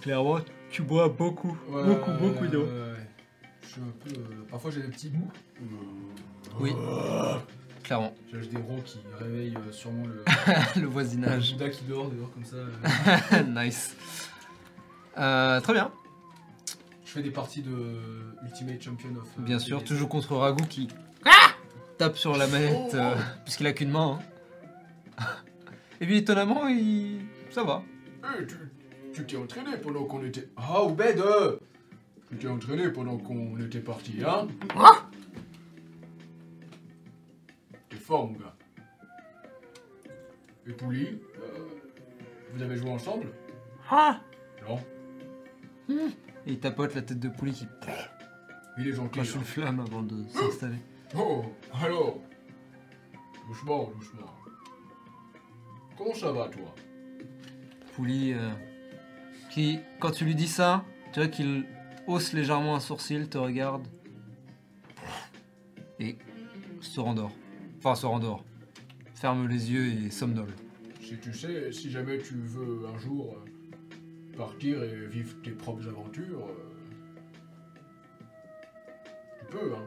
Clairement, 0.00 0.38
tu 0.70 0.82
bois 0.82 1.08
beaucoup, 1.08 1.56
Ouais, 1.68 1.82
ouais, 1.82 1.88
ouais, 1.88 2.56
ouais. 2.56 3.06
Je 3.62 3.68
suis 3.68 3.80
un 3.82 3.92
peu. 4.02 4.10
euh, 4.18 4.46
parfois, 4.50 4.70
j'ai 4.70 4.80
des 4.80 4.88
petits 4.88 5.10
bouts. 5.10 5.30
Oui, 6.58 6.72
clairement. 7.90 8.14
J'ai 8.32 8.46
des 8.46 8.56
rots 8.58 8.80
qui 8.84 8.98
réveillent 9.18 9.56
euh, 9.56 9.72
sûrement 9.72 10.06
le. 10.06 10.24
Le 10.80 10.86
voisinage. 10.86 11.52
Bouddha 11.54 11.70
qui 11.70 11.82
dort 11.86 12.08
dehors 12.08 12.30
comme 12.32 12.44
ça. 12.44 12.56
euh. 12.56 13.42
nice. 13.64 13.96
Euh, 15.18 15.60
très 15.60 15.72
bien. 15.72 15.90
Je 17.04 17.10
fais 17.10 17.22
des 17.22 17.32
parties 17.32 17.62
de 17.62 17.72
Ultimate 18.44 18.80
Champion 18.80 19.08
of. 19.16 19.26
euh, 19.38 19.42
Bien 19.42 19.58
sûr, 19.58 19.82
toujours 19.82 20.08
contre 20.08 20.36
Ragout 20.36 20.66
qui 20.68 20.86
tape 21.98 22.16
sur 22.16 22.36
la 22.36 22.46
manette 22.46 22.94
euh, 22.94 23.16
puisqu'il 23.44 23.66
a 23.66 23.72
qu'une 23.72 23.90
main. 23.90 24.20
hein. 25.18 25.24
Et 26.00 26.06
puis 26.06 26.18
étonnamment, 26.18 26.68
il... 26.68 27.22
ça 27.50 27.64
va. 27.64 27.82
Eh, 28.38 28.46
tu 28.46 28.54
tu 29.12 29.26
t'es 29.26 29.36
entraîné 29.36 29.76
pendant 29.82 30.04
qu'on 30.04 30.24
était. 30.24 30.48
Ah, 30.56 30.84
Oubed 30.84 31.18
euh, 31.18 31.56
Tu 32.30 32.36
t'es 32.38 32.46
entraîné 32.48 32.88
pendant 32.90 33.18
qu'on 33.18 33.58
était 33.58 33.80
parti, 33.80 34.14
hein 34.24 34.46
Et 40.66 40.72
Pouli, 40.72 41.20
euh, 41.38 41.68
vous 42.52 42.62
avez 42.62 42.76
joué 42.76 42.90
ensemble 42.90 43.26
Ah 43.88 44.20
Non 44.68 44.78
Et 45.88 46.52
il 46.52 46.58
tapote 46.58 46.94
la 46.96 47.02
tête 47.02 47.20
de 47.20 47.28
poulie 47.28 47.52
qui 47.52 47.66
Il 48.78 48.88
est 48.88 48.92
gentil. 48.92 49.10
crache 49.20 49.34
hein. 49.36 49.38
une 49.38 49.44
flamme 49.44 49.80
avant 49.80 50.02
de 50.02 50.26
s'installer. 50.28 50.78
Oh, 51.16 51.44
alors 51.72 52.18
Doucement, 53.48 53.90
doucement. 53.96 54.34
Comment 55.96 56.14
ça 56.14 56.32
va, 56.32 56.48
toi? 56.48 56.74
Poulie 57.94 58.32
euh, 58.32 58.50
qui, 59.50 59.78
quand 60.00 60.10
tu 60.10 60.24
lui 60.24 60.34
dis 60.34 60.48
ça, 60.48 60.84
tu 61.12 61.20
vois 61.20 61.28
qu'il 61.28 61.64
hausse 62.06 62.32
légèrement 62.32 62.74
un 62.74 62.80
sourcil, 62.80 63.28
te 63.28 63.38
regarde 63.38 63.86
et 66.00 66.16
se 66.80 66.98
rendort. 67.00 67.32
Enfin, 67.80 67.94
se 67.94 68.06
rendort. 68.06 68.44
Ferme 69.14 69.48
les 69.48 69.72
yeux 69.72 69.86
et 70.06 70.10
somnole. 70.10 70.52
Si 71.02 71.16
tu 71.18 71.32
sais, 71.32 71.72
si 71.72 71.90
jamais 71.90 72.18
tu 72.18 72.34
veux 72.34 72.86
un 72.86 72.98
jour 72.98 73.34
euh, 73.36 74.36
partir 74.36 74.82
et 74.82 75.06
vivre 75.06 75.34
tes 75.42 75.50
propres 75.50 75.88
aventures, 75.88 76.46
euh, 76.46 77.20
tu 79.40 79.46
peux, 79.56 79.72
hein. 79.74 79.84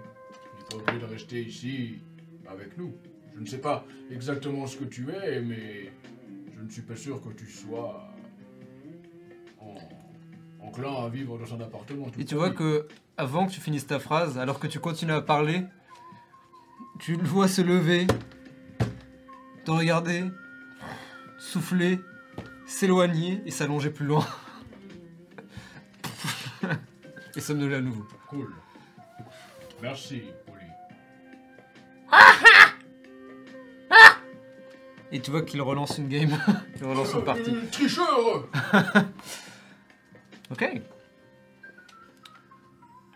Tu 0.69 0.75
n'es 0.75 0.83
pas 0.83 0.91
obligé 0.91 1.05
de 1.07 1.11
rester 1.11 1.41
ici 1.43 1.99
avec 2.47 2.77
nous. 2.77 2.93
Je 3.35 3.39
ne 3.41 3.45
sais 3.45 3.59
pas 3.59 3.85
exactement 4.11 4.67
ce 4.67 4.77
que 4.77 4.85
tu 4.85 5.09
es, 5.11 5.41
mais 5.41 5.91
je 6.57 6.61
ne 6.63 6.69
suis 6.69 6.81
pas 6.81 6.95
sûr 6.95 7.21
que 7.21 7.29
tu 7.29 7.45
sois 7.49 8.03
en- 9.59 10.65
enclin 10.67 10.93
à 11.05 11.09
vivre 11.09 11.37
dans 11.37 11.53
un 11.55 11.61
appartement. 11.61 12.05
toute 12.05 12.19
Et 12.21 12.25
tu 12.25 12.35
vois 12.35 12.49
que, 12.51 12.87
avant 13.17 13.45
que 13.47 13.51
tu 13.51 13.61
finisses 13.61 13.87
ta 13.87 13.99
phrase, 13.99 14.37
alors 14.37 14.59
que 14.59 14.67
tu 14.67 14.79
continues 14.79 15.13
à 15.13 15.21
parler, 15.21 15.63
tu 17.03 17.17
le 17.17 17.23
vois 17.25 17.49
se 17.49 17.61
lever, 17.61 18.07
te 19.65 19.71
regarder, 19.71 20.23
souffler, 21.37 21.99
s'éloigner 22.65 23.43
et 23.45 23.51
s'allonger 23.51 23.89
plus 23.89 24.05
loin. 24.05 24.25
et 27.35 27.41
somnoler 27.41 27.75
à 27.75 27.81
nouveau. 27.81 28.07
Cool. 28.29 28.49
Merci. 29.81 30.23
Et 35.11 35.19
tu 35.19 35.29
vois 35.29 35.41
qu'il 35.41 35.61
relance 35.61 35.97
une 35.97 36.07
game. 36.07 36.39
Il 36.77 36.85
relance 36.85 37.13
une 37.13 37.25
partie. 37.25 37.53
Euh, 37.53 37.69
tricheur 37.69 38.47
Ok. 40.51 40.81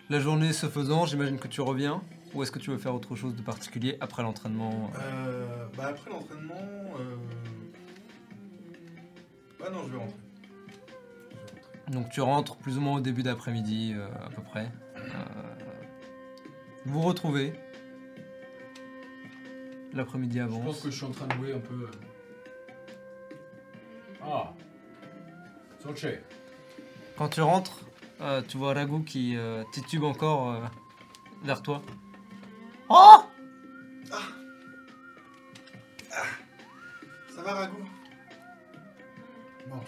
La 0.09 0.19
journée 0.19 0.51
se 0.51 0.67
faisant, 0.67 1.05
j'imagine 1.05 1.39
que 1.39 1.47
tu 1.47 1.61
reviens. 1.61 2.01
Ou 2.33 2.43
est-ce 2.43 2.51
que 2.51 2.59
tu 2.59 2.69
veux 2.71 2.77
faire 2.77 2.93
autre 2.93 3.15
chose 3.15 3.35
de 3.35 3.41
particulier 3.41 3.97
après 4.01 4.21
l'entraînement 4.23 4.91
Euh, 5.01 5.65
bah 5.75 5.87
après 5.87 6.09
l'entraînement... 6.09 6.55
Euh... 6.99 7.15
Bah 9.59 9.69
non, 9.71 9.83
je 9.87 9.91
vais 9.93 9.97
rentrer. 9.97 10.17
Je 11.31 11.35
vais 11.35 11.41
rentrer. 11.41 11.91
Donc 11.91 12.09
tu 12.09 12.21
rentres 12.21 12.57
plus 12.57 12.77
ou 12.77 12.81
moins 12.81 12.97
au 12.97 13.01
début 13.01 13.23
d'après-midi, 13.23 13.93
euh, 13.95 14.07
à 14.25 14.29
peu 14.29 14.41
près. 14.41 14.69
Euh, 14.97 14.99
vous 16.85 17.01
retrouvez. 17.01 17.53
L'après-midi 19.93 20.39
Je 20.39 20.45
pense 20.45 20.81
que 20.81 20.91
je 20.91 20.95
suis 20.97 21.05
en 21.05 21.11
train 21.11 21.27
de 21.27 21.33
jouer 21.33 21.53
un 21.53 21.59
peu. 21.59 21.73
euh, 21.73 21.91
Ah. 24.21 24.53
Solche. 25.81 26.05
Quand 27.17 27.29
tu 27.29 27.41
rentres, 27.41 27.81
euh, 28.21 28.41
tu 28.47 28.57
vois 28.57 28.73
Ragu 28.73 29.03
qui 29.03 29.35
euh, 29.37 29.63
titube 29.71 30.03
encore 30.03 30.51
euh, 30.51 30.59
vers 31.43 31.61
toi. 31.61 31.81
Oh 32.89 33.23
Ça 37.29 37.41
va, 37.43 37.53
Ragout 37.53 37.85
Bon, 39.69 39.79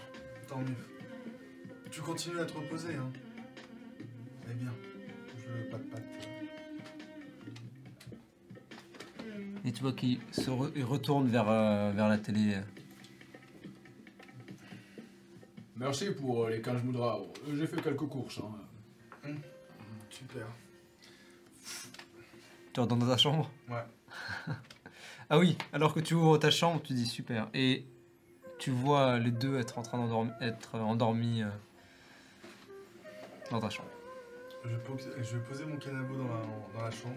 tant 0.47 0.60
mieux. 0.60 0.76
Tu 1.91 2.02
continues 2.02 2.39
à 2.39 2.45
te 2.45 2.54
reposer, 2.54 2.95
hein 2.95 3.10
Eh 4.50 4.54
bien, 4.54 4.74
je 5.38 5.52
le 5.54 5.70
pat-pat. 5.70 6.04
Et 9.66 9.72
tu 9.72 9.82
vois 9.82 9.93
qu'il 9.93 10.20
se 10.32 10.50
re- 10.50 10.84
retourne 10.84 11.28
vers, 11.28 11.50
euh, 11.50 11.91
vers 11.91 12.08
la 12.08 12.18
télé. 12.18 12.58
Merci 15.76 16.12
pour 16.12 16.45
euh, 16.45 16.50
les 16.50 16.62
15 16.62 16.84
moudras. 16.84 17.20
J'ai 17.54 17.68
fait 17.68 17.82
quelques 17.82 18.08
courses. 18.08 18.39
hein. 19.24 19.30
Super. 20.10 20.45
Dans 22.88 22.97
ta 22.97 23.17
chambre 23.17 23.49
Ouais. 23.69 23.84
ah 25.30 25.38
oui, 25.38 25.57
alors 25.73 25.93
que 25.93 25.99
tu 25.99 26.13
ouvres 26.13 26.38
ta 26.38 26.49
chambre, 26.51 26.82
tu 26.82 26.93
dis 26.93 27.05
super. 27.05 27.47
Et 27.53 27.86
tu 28.57 28.71
vois 28.71 29.19
les 29.19 29.32
deux 29.32 29.57
être 29.59 29.77
en 29.77 29.82
train 29.82 29.97
d'endormir, 29.97 30.34
être 30.41 30.75
endormis 30.75 31.43
euh, 31.43 31.47
dans 33.51 33.59
ta 33.59 33.69
chambre. 33.69 33.89
Je 34.65 34.69
vais, 34.69 34.77
po- 34.84 34.97
je 34.97 35.38
vais 35.38 35.43
poser 35.43 35.65
mon 35.65 35.77
canapé 35.77 36.13
dans 36.15 36.27
la, 36.27 36.41
dans 36.77 36.82
la 36.86 36.91
chambre. 36.91 37.15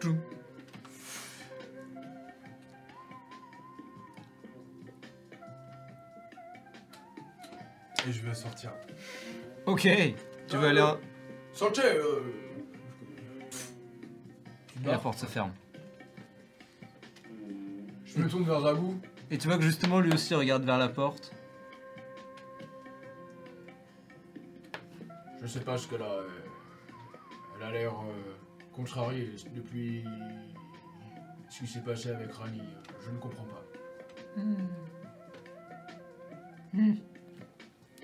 Tchou. 0.00 0.16
Et 8.08 8.12
je 8.12 8.22
vais 8.22 8.34
sortir. 8.34 8.72
Ok, 9.66 9.86
tu 10.48 10.56
veux 10.56 10.68
aller. 10.68 10.84
Solche 11.52 11.78
euh, 11.84 12.20
Et 14.84 14.86
la 14.86 14.98
porte 14.98 15.18
se 15.18 15.26
ferme. 15.26 15.52
Je 18.04 18.18
me 18.18 18.28
tourne 18.28 18.44
vers 18.44 18.60
Ragout. 18.60 19.00
Et 19.30 19.38
tu 19.38 19.46
vois 19.46 19.56
que 19.56 19.62
justement 19.62 20.00
lui 20.00 20.12
aussi 20.12 20.34
regarde 20.34 20.64
vers 20.64 20.78
la 20.78 20.88
porte. 20.88 21.32
Je 25.40 25.46
sais 25.46 25.60
pas 25.60 25.78
ce 25.78 25.88
qu'elle 25.88 26.02
a. 26.02 26.06
euh, 26.10 26.28
Elle 27.56 27.66
a 27.66 27.70
l'air 27.72 27.92
euh, 27.92 28.34
contrariée 28.72 29.30
depuis 29.54 30.04
ce 31.48 31.60
qui 31.60 31.66
s'est 31.66 31.82
passé 31.82 32.10
avec 32.10 32.32
Rani. 32.32 32.62
Je 33.04 33.10
ne 33.10 33.18
comprends 33.18 33.44
pas. 33.44 33.64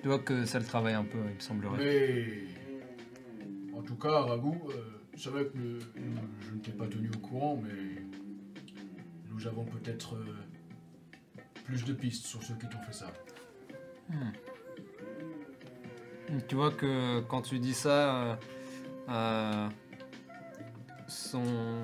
Tu 0.02 0.08
vois 0.08 0.18
que 0.20 0.44
ça 0.44 0.58
le 0.58 0.64
travaille 0.64 0.94
un 0.94 1.04
peu, 1.04 1.18
il 1.28 1.34
me 1.34 1.40
semblerait. 1.40 1.78
Mais 1.78 3.76
en 3.76 3.82
tout 3.82 3.96
cas, 3.96 4.20
Ragout, 4.22 4.60
euh, 4.70 4.95
c'est 5.16 5.30
vrai 5.30 5.44
que 5.46 5.58
je 5.58 6.54
ne 6.54 6.60
t'ai 6.60 6.72
pas 6.72 6.86
tenu 6.86 7.10
au 7.14 7.18
courant, 7.18 7.60
mais 7.62 8.02
nous 9.30 9.46
avons 9.46 9.64
peut-être 9.64 10.14
euh, 10.16 10.34
plus 11.64 11.84
de 11.84 11.92
pistes 11.92 12.26
sur 12.26 12.42
ceux 12.42 12.54
qui 12.54 12.68
t'ont 12.68 12.80
fait 12.82 12.92
ça. 12.92 13.06
Tu 16.48 16.54
vois 16.54 16.70
que 16.70 17.20
quand 17.20 17.42
tu 17.42 17.58
dis 17.58 17.74
ça, 17.74 18.14
euh, 18.24 18.36
euh, 19.08 19.68
son, 21.08 21.82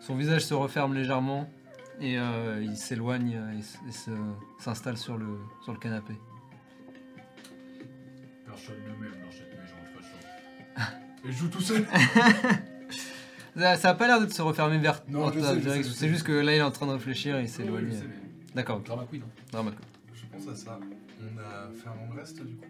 son 0.00 0.14
visage 0.16 0.44
se 0.44 0.54
referme 0.54 0.94
légèrement 0.94 1.48
et 2.00 2.14
il 2.14 2.76
s'éloigne 2.76 3.38
et, 3.54 3.58
s- 3.60 3.78
et 3.88 3.92
se- 3.92 4.10
s'installe 4.58 4.96
sur 4.96 5.16
le, 5.16 5.38
sur 5.62 5.72
le 5.72 5.78
canapé. 5.78 6.14
Personne 8.44 8.76
ne 8.84 9.00
m'aime 9.02 9.21
je 11.24 11.32
joue 11.32 11.48
tout 11.48 11.60
seul. 11.60 11.86
Ça, 13.56 13.76
ça 13.76 13.90
a 13.90 13.94
pas 13.94 14.06
l'air 14.06 14.18
de 14.26 14.32
se 14.32 14.40
refermer 14.40 14.78
vers 14.78 15.02
Non, 15.08 15.30
ta 15.30 15.54
direction. 15.54 15.92
C'est 15.94 16.08
juste 16.08 16.22
que 16.22 16.32
là 16.32 16.54
il 16.54 16.58
est 16.58 16.62
en 16.62 16.70
train 16.70 16.86
de 16.86 16.92
réfléchir 16.92 17.36
et 17.36 17.42
il 17.42 17.48
s'éloigne. 17.50 17.84
Oui, 17.90 17.98
mais- 18.00 18.54
D'accord, 18.54 18.78
ok. 18.78 18.86
Drama 18.86 19.04
Queen. 19.10 19.22
hein. 19.22 19.42
Drama 19.52 19.70
queen. 19.72 19.80
Je 20.14 20.22
pense 20.46 20.48
à 20.48 20.56
ça. 20.56 20.80
On 21.20 21.38
a 21.38 21.70
fait 21.70 21.88
un 21.88 21.94
long 22.08 22.14
reste 22.16 22.42
du 22.42 22.54
coup 22.56 22.64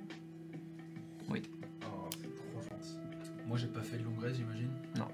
Oui. 1.31 1.43
Oh, 1.85 2.09
c'est 2.11 2.35
trop 2.35 2.61
gentil. 2.61 2.97
Moi, 3.47 3.57
j'ai 3.59 3.69
pas 3.69 3.81
fait 3.83 3.99
de 3.99 4.03
longue 4.05 4.21
reste, 4.21 4.37
j'imagine. 4.37 4.71
Non. 4.99 5.07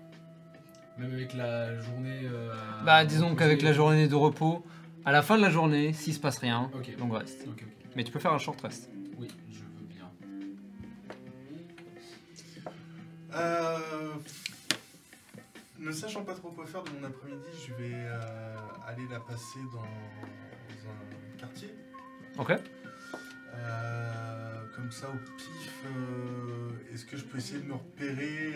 Même 0.98 1.12
avec 1.12 1.34
la 1.34 1.78
journée. 1.80 2.20
euh, 2.24 2.50
Bah 2.86 3.04
disons 3.04 3.34
qu'avec 3.36 3.60
la 3.60 3.74
journée 3.74 4.08
de 4.08 4.14
repos, 4.14 4.64
à 5.04 5.12
la 5.12 5.20
fin 5.20 5.36
de 5.36 5.42
la 5.42 5.50
journée, 5.50 5.92
s'il 5.92 6.14
se 6.14 6.18
passe 6.20 6.38
rien, 6.38 6.70
Ok. 6.74 6.94
long 6.98 7.10
reste. 7.10 7.42
Ok, 7.46 7.62
ok. 7.62 7.90
Mais 7.94 8.04
tu 8.04 8.10
peux 8.10 8.18
faire 8.20 8.32
un 8.32 8.38
short 8.38 8.58
rest. 8.62 8.88
Oui, 9.18 9.28
je 9.52 9.58
Euh, 13.38 13.78
ne 15.78 15.92
sachant 15.92 16.24
pas 16.24 16.34
trop 16.34 16.50
quoi 16.50 16.66
faire 16.66 16.82
de 16.82 16.90
mon 16.90 17.04
après-midi, 17.04 17.46
je 17.66 17.72
vais 17.74 17.92
euh, 17.94 18.56
aller 18.86 19.06
la 19.10 19.20
passer 19.20 19.60
dans 19.72 19.82
un 19.82 21.38
quartier. 21.38 21.72
Ok. 22.38 22.52
Euh, 23.54 24.62
comme 24.74 24.90
ça, 24.90 25.08
au 25.08 25.18
pif, 25.36 25.84
est-ce 26.92 27.04
que 27.04 27.16
je 27.16 27.24
peux 27.24 27.38
essayer 27.38 27.60
de 27.60 27.66
me 27.66 27.74
repérer 27.74 28.54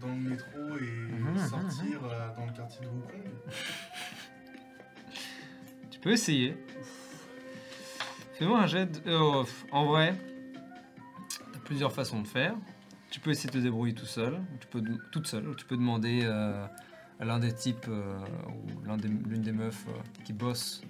dans 0.00 0.08
le 0.08 0.30
métro 0.30 0.76
et 0.78 1.12
Mhm, 1.12 1.38
sortir 1.48 2.00
euh, 2.04 2.34
dans 2.36 2.46
le 2.46 2.52
quartier 2.52 2.80
de 2.82 2.88
Wukong 2.88 3.30
Tu 5.90 5.98
peux 6.00 6.12
essayer. 6.12 6.56
Fais-moi 8.38 8.60
un 8.60 8.66
jet. 8.66 8.86
de- 8.86 9.44
en 9.72 9.84
vrai, 9.86 10.14
t'as 11.52 11.58
plusieurs 11.60 11.92
façons 11.92 12.20
de 12.20 12.26
faire. 12.26 12.54
Tu 13.14 13.20
peux 13.20 13.30
essayer 13.30 13.48
de 13.48 13.54
te 13.54 13.62
débrouiller 13.62 13.94
tout 13.94 14.06
seul, 14.06 14.34
ou 14.34 14.58
tu 14.58 14.66
peux 14.66 14.82
toute 15.12 15.28
seule, 15.28 15.46
ou 15.48 15.54
tu 15.54 15.64
peux 15.64 15.76
demander 15.76 16.22
euh, 16.24 16.66
à 17.20 17.24
l'un 17.24 17.38
des 17.38 17.52
types 17.54 17.86
euh, 17.88 18.18
ou 18.48 18.84
l'un 18.84 18.96
des- 18.96 19.06
l'une 19.06 19.40
des 19.42 19.52
meufs 19.52 19.84
euh, 19.86 19.92
qui 20.24 20.32
bosse 20.32 20.82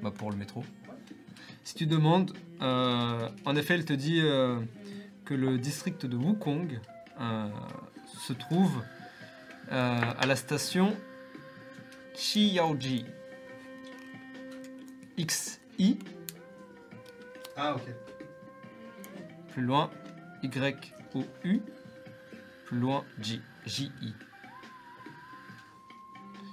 bah, 0.00 0.12
pour 0.16 0.30
le 0.30 0.36
métro. 0.36 0.62
Si 1.64 1.74
tu 1.74 1.86
demandes, 1.86 2.34
en 2.60 3.56
effet, 3.56 3.74
elle 3.74 3.84
te 3.84 3.94
dit 3.94 4.20
que 5.24 5.34
le 5.34 5.58
district 5.58 6.06
de 6.06 6.16
Wukong 6.16 6.78
se 8.16 8.32
trouve 8.32 8.80
à 9.68 10.24
la 10.24 10.36
station 10.36 10.96
Chiyaoji. 12.14 13.06
XI, 15.18 15.98
Ah, 17.56 17.74
ok. 17.74 17.82
plus 19.52 19.62
loin 19.64 19.90
Y-O-U, 21.20 21.60
plus 22.66 22.78
loin 22.78 23.04
J, 23.20 23.40
J-I. 23.64 24.12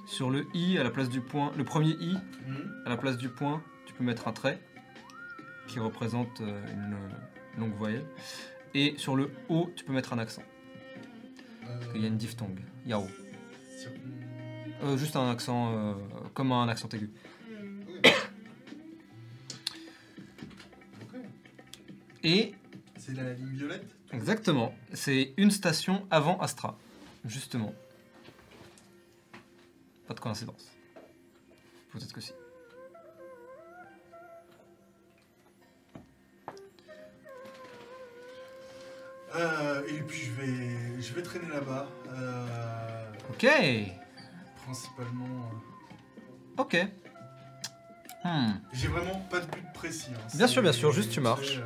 Sur 0.06 0.30
le 0.30 0.46
I, 0.54 0.78
à 0.78 0.84
la 0.84 0.92
place 0.92 1.10
du 1.10 1.22
point, 1.22 1.52
le 1.58 1.64
premier 1.64 1.92
I, 2.00 2.18
Mhm. 2.48 2.84
à 2.86 2.90
la 2.90 2.98
place 2.98 3.18
du 3.18 3.30
point, 3.30 3.64
tu 3.86 3.94
peux 3.94 4.04
mettre 4.04 4.28
un 4.28 4.34
trait 4.34 4.60
qui 5.68 5.80
représente 5.80 6.42
euh, 6.42 6.62
une 6.74 6.94
euh, 6.94 7.10
longue 7.60 7.74
voyelle. 7.74 8.06
Et 8.76 8.96
sur 8.98 9.16
le 9.16 9.32
O, 9.50 9.72
tu 9.76 9.84
peux 9.86 9.94
mettre 9.94 10.14
un 10.14 10.20
accent. 10.20 10.44
Il 11.96 12.02
y 12.02 12.06
a 12.06 12.08
une 12.08 12.18
diphtongue, 12.18 12.60
Yao. 12.86 13.08
Euh, 14.84 14.98
juste 14.98 15.16
un 15.16 15.30
accent, 15.32 15.74
euh, 15.76 15.94
comme 16.34 16.52
un 16.52 16.68
accent 16.68 16.90
aigu. 16.90 17.10
Et 22.24 22.54
C'est 22.98 23.14
la 23.16 23.34
ligne 23.34 23.56
violette? 23.56 23.96
Exactement, 24.14 24.74
c'est 24.94 25.34
une 25.38 25.52
station 25.52 26.06
avant 26.12 26.40
Astra, 26.40 26.78
justement. 27.26 27.74
Pas 30.08 30.14
de 30.14 30.20
coïncidence. 30.20 30.68
Peut-être 31.92 32.14
que 32.14 32.22
si. 32.22 32.34
Euh, 39.36 39.82
et 39.88 40.00
puis 40.02 40.20
je 40.22 40.32
vais, 40.42 41.02
je 41.02 41.14
vais 41.14 41.24
traîner 41.24 41.48
là-bas. 41.52 41.88
euh, 42.10 42.46
Ok, 43.32 43.48
principalement. 44.66 45.26
euh, 46.58 46.62
ok. 46.62 46.88
Hmm. 48.24 48.52
J'ai 48.72 48.88
vraiment 48.88 49.20
pas 49.30 49.40
de 49.40 49.46
but 49.48 49.74
précis. 49.74 50.12
hein. 50.16 50.28
Bien 50.36 50.48
sûr, 50.48 50.62
bien 50.62 50.72
sûr, 50.72 50.92
juste 50.92 51.12
tu 51.12 51.20
marches. 51.20 51.60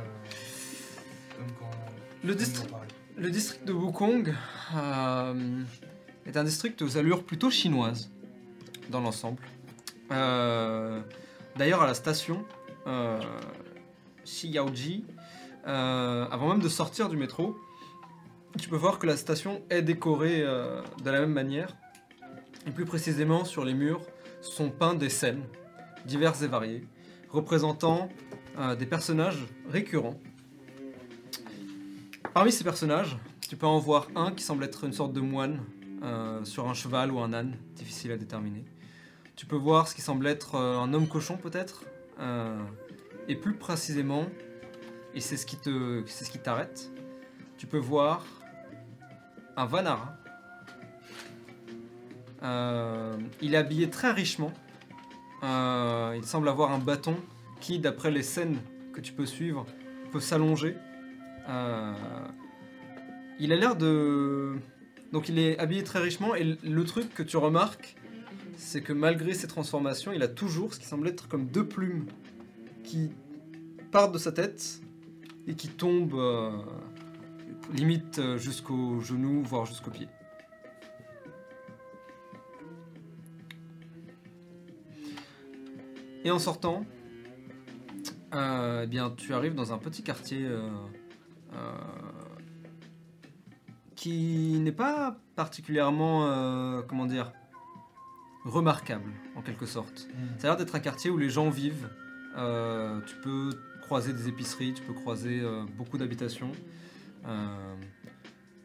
Le 2.24 2.34
district-. 2.34 2.74
Le 3.16 3.30
de 3.66 3.72
Wukong 3.72 4.32
euh, 4.76 5.62
est 6.26 6.36
un 6.36 6.44
district 6.44 6.80
aux 6.82 6.96
allures 6.96 7.24
plutôt 7.24 7.50
chinoises 7.50 8.10
dans 8.90 9.00
l'ensemble. 9.00 9.42
Euh, 10.12 11.00
D'ailleurs, 11.56 11.82
à 11.82 11.86
la 11.86 11.94
station 11.94 12.44
euh, 12.86 13.18
Xiaoji, 14.24 15.04
euh, 15.66 16.26
avant 16.30 16.50
même 16.50 16.60
de 16.60 16.68
sortir 16.68 17.08
du 17.08 17.16
métro, 17.16 17.58
tu 18.58 18.68
peux 18.68 18.76
voir 18.76 19.00
que 19.00 19.06
la 19.06 19.16
station 19.16 19.62
est 19.70 19.82
décorée 19.82 20.42
de 20.42 21.10
la 21.10 21.20
même 21.20 21.32
manière. 21.32 21.76
Et 22.66 22.70
plus 22.70 22.84
précisément, 22.84 23.44
sur 23.44 23.64
les 23.64 23.74
murs 23.74 24.00
sont 24.40 24.70
peints 24.70 24.94
des 24.94 25.08
scènes 25.08 25.42
diverses 26.06 26.42
et 26.42 26.46
variées, 26.46 26.86
représentant 27.28 28.08
des 28.78 28.86
personnages 28.86 29.46
récurrents. 29.68 30.18
Parmi 32.38 32.52
ces 32.52 32.62
personnages, 32.62 33.18
tu 33.48 33.56
peux 33.56 33.66
en 33.66 33.80
voir 33.80 34.06
un 34.14 34.30
qui 34.30 34.44
semble 34.44 34.62
être 34.62 34.84
une 34.84 34.92
sorte 34.92 35.12
de 35.12 35.20
moine 35.20 35.58
euh, 36.04 36.44
sur 36.44 36.68
un 36.68 36.72
cheval 36.72 37.10
ou 37.10 37.18
un 37.18 37.32
âne, 37.32 37.56
difficile 37.74 38.12
à 38.12 38.16
déterminer. 38.16 38.64
Tu 39.34 39.44
peux 39.44 39.56
voir 39.56 39.88
ce 39.88 39.96
qui 39.96 40.02
semble 40.02 40.24
être 40.28 40.54
euh, 40.54 40.78
un 40.78 40.94
homme 40.94 41.08
cochon 41.08 41.36
peut-être, 41.36 41.82
euh, 42.20 42.62
et 43.26 43.34
plus 43.34 43.54
précisément, 43.54 44.24
et 45.14 45.20
c'est 45.20 45.36
ce 45.36 45.46
qui 45.46 45.58
c'est 46.06 46.24
ce 46.24 46.30
qui 46.30 46.38
t'arrête, 46.38 46.92
tu 47.56 47.66
peux 47.66 47.76
voir 47.76 48.24
un 49.56 49.66
Vanara. 49.66 50.16
Il 53.42 53.54
est 53.54 53.58
habillé 53.58 53.90
très 53.90 54.12
richement. 54.12 54.52
Il 55.42 56.24
semble 56.24 56.48
avoir 56.48 56.70
un 56.70 56.78
bâton 56.78 57.16
qui, 57.60 57.80
d'après 57.80 58.12
les 58.12 58.22
scènes 58.22 58.60
que 58.92 59.00
tu 59.00 59.12
peux 59.12 59.26
suivre, 59.26 59.66
peut 60.12 60.20
s'allonger. 60.20 60.76
Euh, 61.48 61.92
il 63.38 63.52
a 63.52 63.56
l'air 63.56 63.76
de. 63.76 64.56
Donc 65.12 65.28
il 65.28 65.38
est 65.38 65.58
habillé 65.58 65.82
très 65.84 66.00
richement 66.00 66.34
et 66.34 66.58
le- 66.62 66.84
truc 66.84 67.14
que 67.14 67.22
tu 67.22 67.36
remarques, 67.38 67.96
c'est 68.56 68.82
que 68.82 68.92
malgré 68.92 69.32
ses 69.32 69.46
transformations, 69.46 70.12
il 70.12 70.22
a 70.22 70.28
toujours 70.28 70.74
ce 70.74 70.80
qui 70.80 70.86
semble 70.86 71.08
être 71.08 71.28
comme 71.28 71.46
deux 71.46 71.66
plumes 71.66 72.06
qui 72.84 73.10
partent 73.90 74.12
de 74.12 74.18
sa 74.18 74.32
tête 74.32 74.80
et 75.46 75.54
qui 75.54 75.68
tombent 75.68 76.14
euh, 76.14 76.50
limite 77.72 78.18
euh, 78.18 78.36
jusqu'au 78.36 79.00
genou, 79.00 79.42
voire 79.42 79.64
jusqu'au 79.64 79.90
pied. 79.90 80.08
Et 86.24 86.30
en 86.30 86.38
sortant, 86.38 86.84
eh 88.34 88.86
bien, 88.86 89.10
tu 89.16 89.32
arrives 89.32 89.54
dans 89.54 89.72
un 89.72 89.78
petit 89.78 90.02
quartier 90.02 90.46
qui 93.96 94.58
n'est 94.60 94.72
pas 94.72 95.16
particulièrement, 95.34 96.26
euh, 96.26 96.82
comment 96.82 97.06
dire, 97.06 97.32
remarquable 98.44 99.10
en 99.34 99.42
quelque 99.42 99.66
sorte. 99.66 100.08
Ça 100.38 100.46
a 100.46 100.50
l'air 100.50 100.56
d'être 100.56 100.74
un 100.76 100.80
quartier 100.80 101.10
où 101.10 101.18
les 101.18 101.30
gens 101.30 101.50
vivent. 101.50 101.88
Euh, 102.36 103.00
tu 103.06 103.16
peux 103.16 103.50
croiser 103.82 104.12
des 104.12 104.28
épiceries, 104.28 104.72
tu 104.74 104.82
peux 104.82 104.92
croiser 104.92 105.40
euh, 105.40 105.64
beaucoup 105.76 105.98
d'habitations. 105.98 106.52
Euh, 107.26 107.74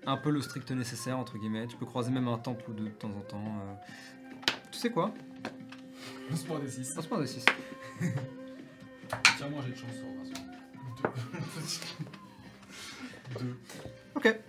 un 0.05 0.17
peu 0.17 0.29
le 0.29 0.41
strict 0.41 0.69
nécessaire, 0.71 1.17
entre 1.17 1.37
guillemets. 1.37 1.65
Tu 1.67 1.77
peux 1.77 1.85
croiser 1.85 2.11
même 2.11 2.27
un 2.27 2.37
temple 2.37 2.69
ou 2.69 2.73
deux 2.73 2.83
de 2.85 2.89
temps 2.89 3.09
en 3.09 3.21
temps. 3.21 3.43
euh. 3.43 3.73
Tu 4.71 4.77
sais 4.77 4.91
quoi? 4.91 5.13
Se 6.35 6.45
prend 6.45 6.59
des 6.59 6.69
6. 6.69 6.93
Passe-moi 6.93 7.21
des 7.21 7.27
6. 7.27 7.45
Tiens-moi, 9.37 9.61
j'ai 9.65 9.71
de 9.71 9.77
chance 9.77 9.95
sur. 9.95 10.05
Deux. 13.39 13.55
Ok. 14.15 14.39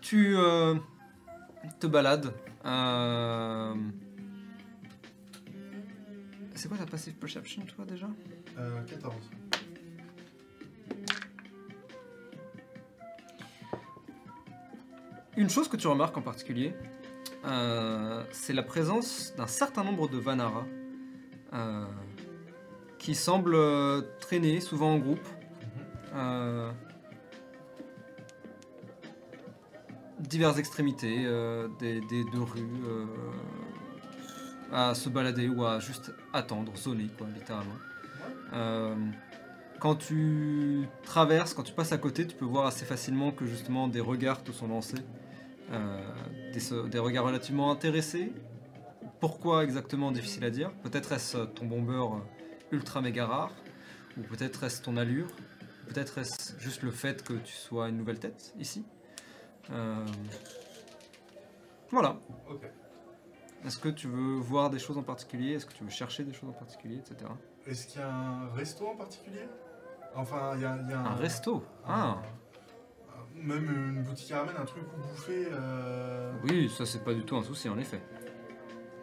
Tu 0.00 0.34
euh, 0.36 0.74
te 1.78 1.86
balades. 1.86 2.32
euh, 2.64 3.74
C'est 6.54 6.68
quoi 6.68 6.76
ta 6.78 6.86
passive 6.86 7.14
perception, 7.14 7.62
toi, 7.62 7.84
déjà? 7.84 8.08
Euh, 8.58 8.82
14. 8.84 9.14
Une 15.36 15.48
chose 15.48 15.68
que 15.68 15.76
tu 15.76 15.86
remarques 15.86 16.16
en 16.16 16.22
particulier, 16.22 16.74
euh, 17.44 18.24
c'est 18.32 18.52
la 18.52 18.62
présence 18.62 19.32
d'un 19.36 19.46
certain 19.46 19.84
nombre 19.84 20.08
de 20.08 20.18
Vanara 20.18 20.66
euh, 21.52 21.84
qui 22.98 23.14
semblent 23.14 23.54
euh, 23.54 24.02
traîner, 24.20 24.60
souvent 24.60 24.92
en 24.94 24.98
groupe. 24.98 25.26
euh, 26.14 26.70
diverses 30.20 30.58
extrémités 30.58 31.24
euh, 31.24 31.68
des, 31.78 32.00
deux 32.00 32.42
rues 32.42 32.82
euh, 32.84 33.06
à 34.72 34.94
se 34.94 35.08
balader 35.08 35.48
ou 35.48 35.64
à 35.64 35.80
juste 35.80 36.12
attendre, 36.32 36.72
zoner 36.76 37.08
quoi, 37.16 37.26
littéralement. 37.34 37.74
Euh, 38.52 38.94
quand 39.78 39.96
tu 39.96 40.86
traverses, 41.02 41.54
quand 41.54 41.62
tu 41.62 41.72
passes 41.72 41.92
à 41.92 41.98
côté, 41.98 42.26
tu 42.26 42.36
peux 42.36 42.44
voir 42.44 42.66
assez 42.66 42.84
facilement 42.84 43.32
que 43.32 43.46
justement 43.46 43.88
des 43.88 44.00
regards 44.00 44.42
te 44.44 44.52
sont 44.52 44.68
lancés, 44.68 44.98
des, 46.52 46.88
des 46.90 46.98
regards 46.98 47.24
relativement 47.24 47.70
intéressés. 47.70 48.30
Pourquoi 49.20 49.64
exactement, 49.64 50.12
difficile 50.12 50.44
à 50.44 50.50
dire. 50.50 50.70
Peut-être 50.82 51.12
est-ce 51.12 51.38
ton 51.38 51.64
bomber 51.64 52.04
ultra 52.72 53.00
méga 53.00 53.24
rare, 53.26 53.52
ou 54.18 54.22
peut-être 54.22 54.64
est-ce 54.64 54.82
ton 54.82 54.98
allure, 54.98 55.28
peut-être 55.88 56.18
est-ce 56.18 56.58
juste 56.58 56.82
le 56.82 56.90
fait 56.90 57.22
que 57.24 57.32
tu 57.32 57.54
sois 57.54 57.88
une 57.88 57.96
nouvelle 57.96 58.18
tête 58.18 58.52
ici. 58.58 58.84
Euh, 59.72 60.04
Voilà. 61.90 62.16
Ok. 62.48 62.62
Est-ce 63.64 63.78
que 63.78 63.88
tu 63.88 64.08
veux 64.08 64.36
voir 64.38 64.70
des 64.70 64.78
choses 64.78 64.96
en 64.96 65.02
particulier? 65.02 65.54
Est-ce 65.54 65.66
que 65.66 65.72
tu 65.74 65.84
veux 65.84 65.90
chercher 65.90 66.24
des 66.24 66.32
choses 66.32 66.48
en 66.50 66.52
particulier, 66.54 66.96
etc. 66.96 67.30
Est-ce 67.66 67.86
qu'il 67.88 68.00
y 68.00 68.04
a 68.04 68.10
un 68.10 68.48
resto 68.54 68.86
en 68.86 68.96
particulier? 68.96 69.46
Enfin, 70.14 70.52
il 70.56 70.62
y 70.62 70.64
a, 70.64 70.76
y 70.76 70.92
a 70.92 71.00
Un 71.00 71.14
resto? 71.16 71.62
Ah 71.86 72.16
un- 72.16 72.22
Même 73.36 73.64
une 73.96 74.02
boutique 74.02 74.32
à 74.32 74.38
ramen, 74.40 74.54
un 74.58 74.64
truc 74.64 74.84
où 74.96 75.00
bouffer. 75.08 75.48
euh, 75.52 76.32
Oui, 76.44 76.68
ça 76.70 76.84
c'est 76.86 77.04
pas 77.04 77.12
du 77.14 77.22
tout 77.24 77.36
un 77.36 77.42
souci 77.42 77.68
en 77.68 77.78
effet. 77.78 78.00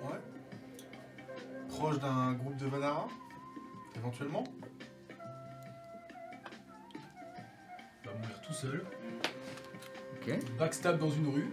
Ouais. 0.04 0.20
Proche 1.70 2.00
d'un 2.00 2.34
groupe 2.34 2.58
de 2.58 2.66
Vanara? 2.68 3.08
Éventuellement? 3.96 4.44
Il 8.04 8.10
va 8.10 8.16
mourir 8.16 8.42
tout 8.42 8.54
seul. 8.54 8.86
Ok. 10.28 10.58
Backstab 10.58 11.00
dans 11.00 11.10
une 11.10 11.28
rue. 11.34 11.48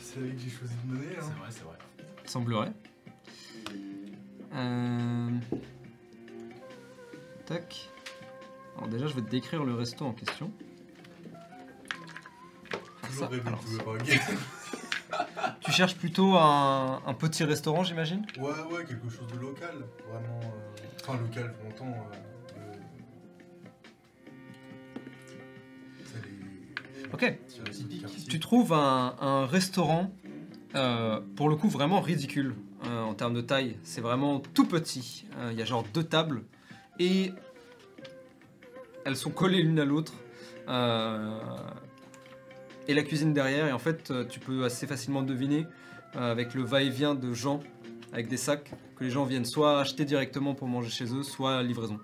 C'est 0.00 0.20
la 0.20 0.26
vie 0.26 0.34
que 0.34 0.40
j'ai 0.42 0.50
choisi 0.50 0.74
de 0.84 0.92
mener. 0.92 1.06
C'est 1.14 1.18
Hein. 1.26 1.34
vrai, 1.38 1.48
c'est 1.50 1.64
vrai. 1.64 1.76
Semblerait. 2.24 2.72
Euh... 4.54 5.30
Tac. 7.46 7.90
Alors 8.76 8.88
déjà, 8.88 9.06
je 9.06 9.14
vais 9.14 9.22
te 9.22 9.30
décrire 9.30 9.64
le 9.64 9.74
resto 9.74 10.04
en 10.04 10.12
question. 10.12 10.50
Faire 13.02 13.12
ça. 13.12 13.26
Toujours 13.28 13.46
Alors, 13.46 13.98
tu 15.60 15.70
cherches 15.72 15.96
plutôt 15.96 16.34
un, 16.36 17.02
un 17.06 17.14
petit 17.14 17.44
restaurant, 17.44 17.84
j'imagine? 17.84 18.24
Ouais, 18.38 18.50
ouais, 18.72 18.84
quelque 18.84 19.08
chose 19.08 19.26
de 19.32 19.38
local. 19.38 19.74
Vraiment. 20.10 20.40
euh, 20.42 20.82
Enfin, 21.02 21.18
local, 21.20 21.52
pour 21.54 21.64
longtemps. 21.68 21.98
euh, 22.12 22.16
Ok. 27.14 27.38
Tu 28.28 28.40
trouves 28.40 28.72
un, 28.72 29.14
un 29.20 29.46
restaurant, 29.46 30.12
euh, 30.74 31.20
pour 31.36 31.48
le 31.48 31.54
coup, 31.54 31.68
vraiment 31.68 32.00
ridicule 32.00 32.56
euh, 32.84 33.02
en 33.04 33.14
termes 33.14 33.34
de 33.34 33.40
taille. 33.40 33.76
C'est 33.84 34.00
vraiment 34.00 34.40
tout 34.40 34.66
petit. 34.66 35.24
Euh, 35.38 35.50
Il 35.52 35.58
y 35.58 35.62
a 35.62 35.64
genre 35.64 35.84
deux 35.94 36.02
tables 36.02 36.42
et 36.98 37.30
elles 39.04 39.16
sont 39.16 39.30
collées 39.30 39.62
l'une 39.62 39.78
à 39.78 39.84
l'autre. 39.84 40.12
Euh, 40.68 41.38
et 42.88 42.94
la 42.94 43.04
cuisine 43.04 43.32
derrière. 43.32 43.68
Et 43.68 43.72
en 43.72 43.78
fait, 43.78 44.12
tu 44.28 44.40
peux 44.40 44.64
assez 44.64 44.88
facilement 44.88 45.22
deviner 45.22 45.66
euh, 46.16 46.32
avec 46.32 46.52
le 46.54 46.62
va-et-vient 46.62 47.14
de 47.14 47.32
gens 47.32 47.60
avec 48.12 48.26
des 48.28 48.36
sacs 48.36 48.72
que 48.96 49.04
les 49.04 49.10
gens 49.10 49.24
viennent 49.24 49.44
soit 49.44 49.80
acheter 49.80 50.04
directement 50.04 50.54
pour 50.54 50.66
manger 50.66 50.90
chez 50.90 51.14
eux, 51.14 51.22
soit 51.22 51.62
livraison. 51.62 51.98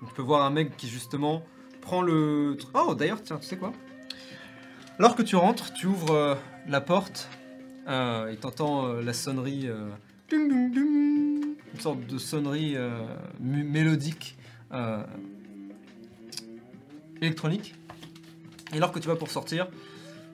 Donc 0.00 0.10
tu 0.10 0.14
peux 0.14 0.22
voir 0.22 0.44
un 0.44 0.50
mec 0.50 0.76
qui 0.76 0.88
justement 0.88 1.42
prends 1.80 2.02
le. 2.02 2.58
Oh, 2.74 2.94
d'ailleurs, 2.94 3.22
tiens, 3.22 3.38
tu 3.38 3.46
sais 3.46 3.56
quoi? 3.56 3.72
Alors 5.00 5.16
que 5.16 5.22
tu 5.22 5.34
rentres, 5.34 5.72
tu 5.72 5.86
ouvres 5.86 6.10
euh, 6.10 6.34
la 6.68 6.82
porte 6.82 7.30
euh, 7.88 8.30
et 8.30 8.36
t'entends 8.36 8.84
euh, 8.84 9.02
la 9.02 9.14
sonnerie. 9.14 9.66
une 10.30 11.56
sorte 11.78 12.06
de 12.06 12.18
sonnerie 12.18 12.76
mélodique 13.40 14.36
électronique. 17.22 17.74
Et 18.74 18.76
alors 18.76 18.92
que 18.92 18.98
tu 18.98 19.08
vas 19.08 19.16
pour 19.16 19.30
sortir, 19.30 19.68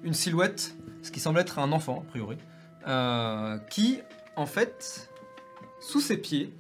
une 0.03 0.15
silhouette, 0.15 0.75
ce 1.01 1.13
qui 1.13 1.21
semble 1.21 1.39
être 1.39 1.61
un 1.61 1.71
enfant, 1.71 2.05
a 2.05 2.11
priori, 2.11 2.37
qui, 3.71 4.01
en 4.35 4.47
fait, 4.47 5.09
sous 5.79 6.01
ses 6.01 6.17
pieds, 6.17 6.53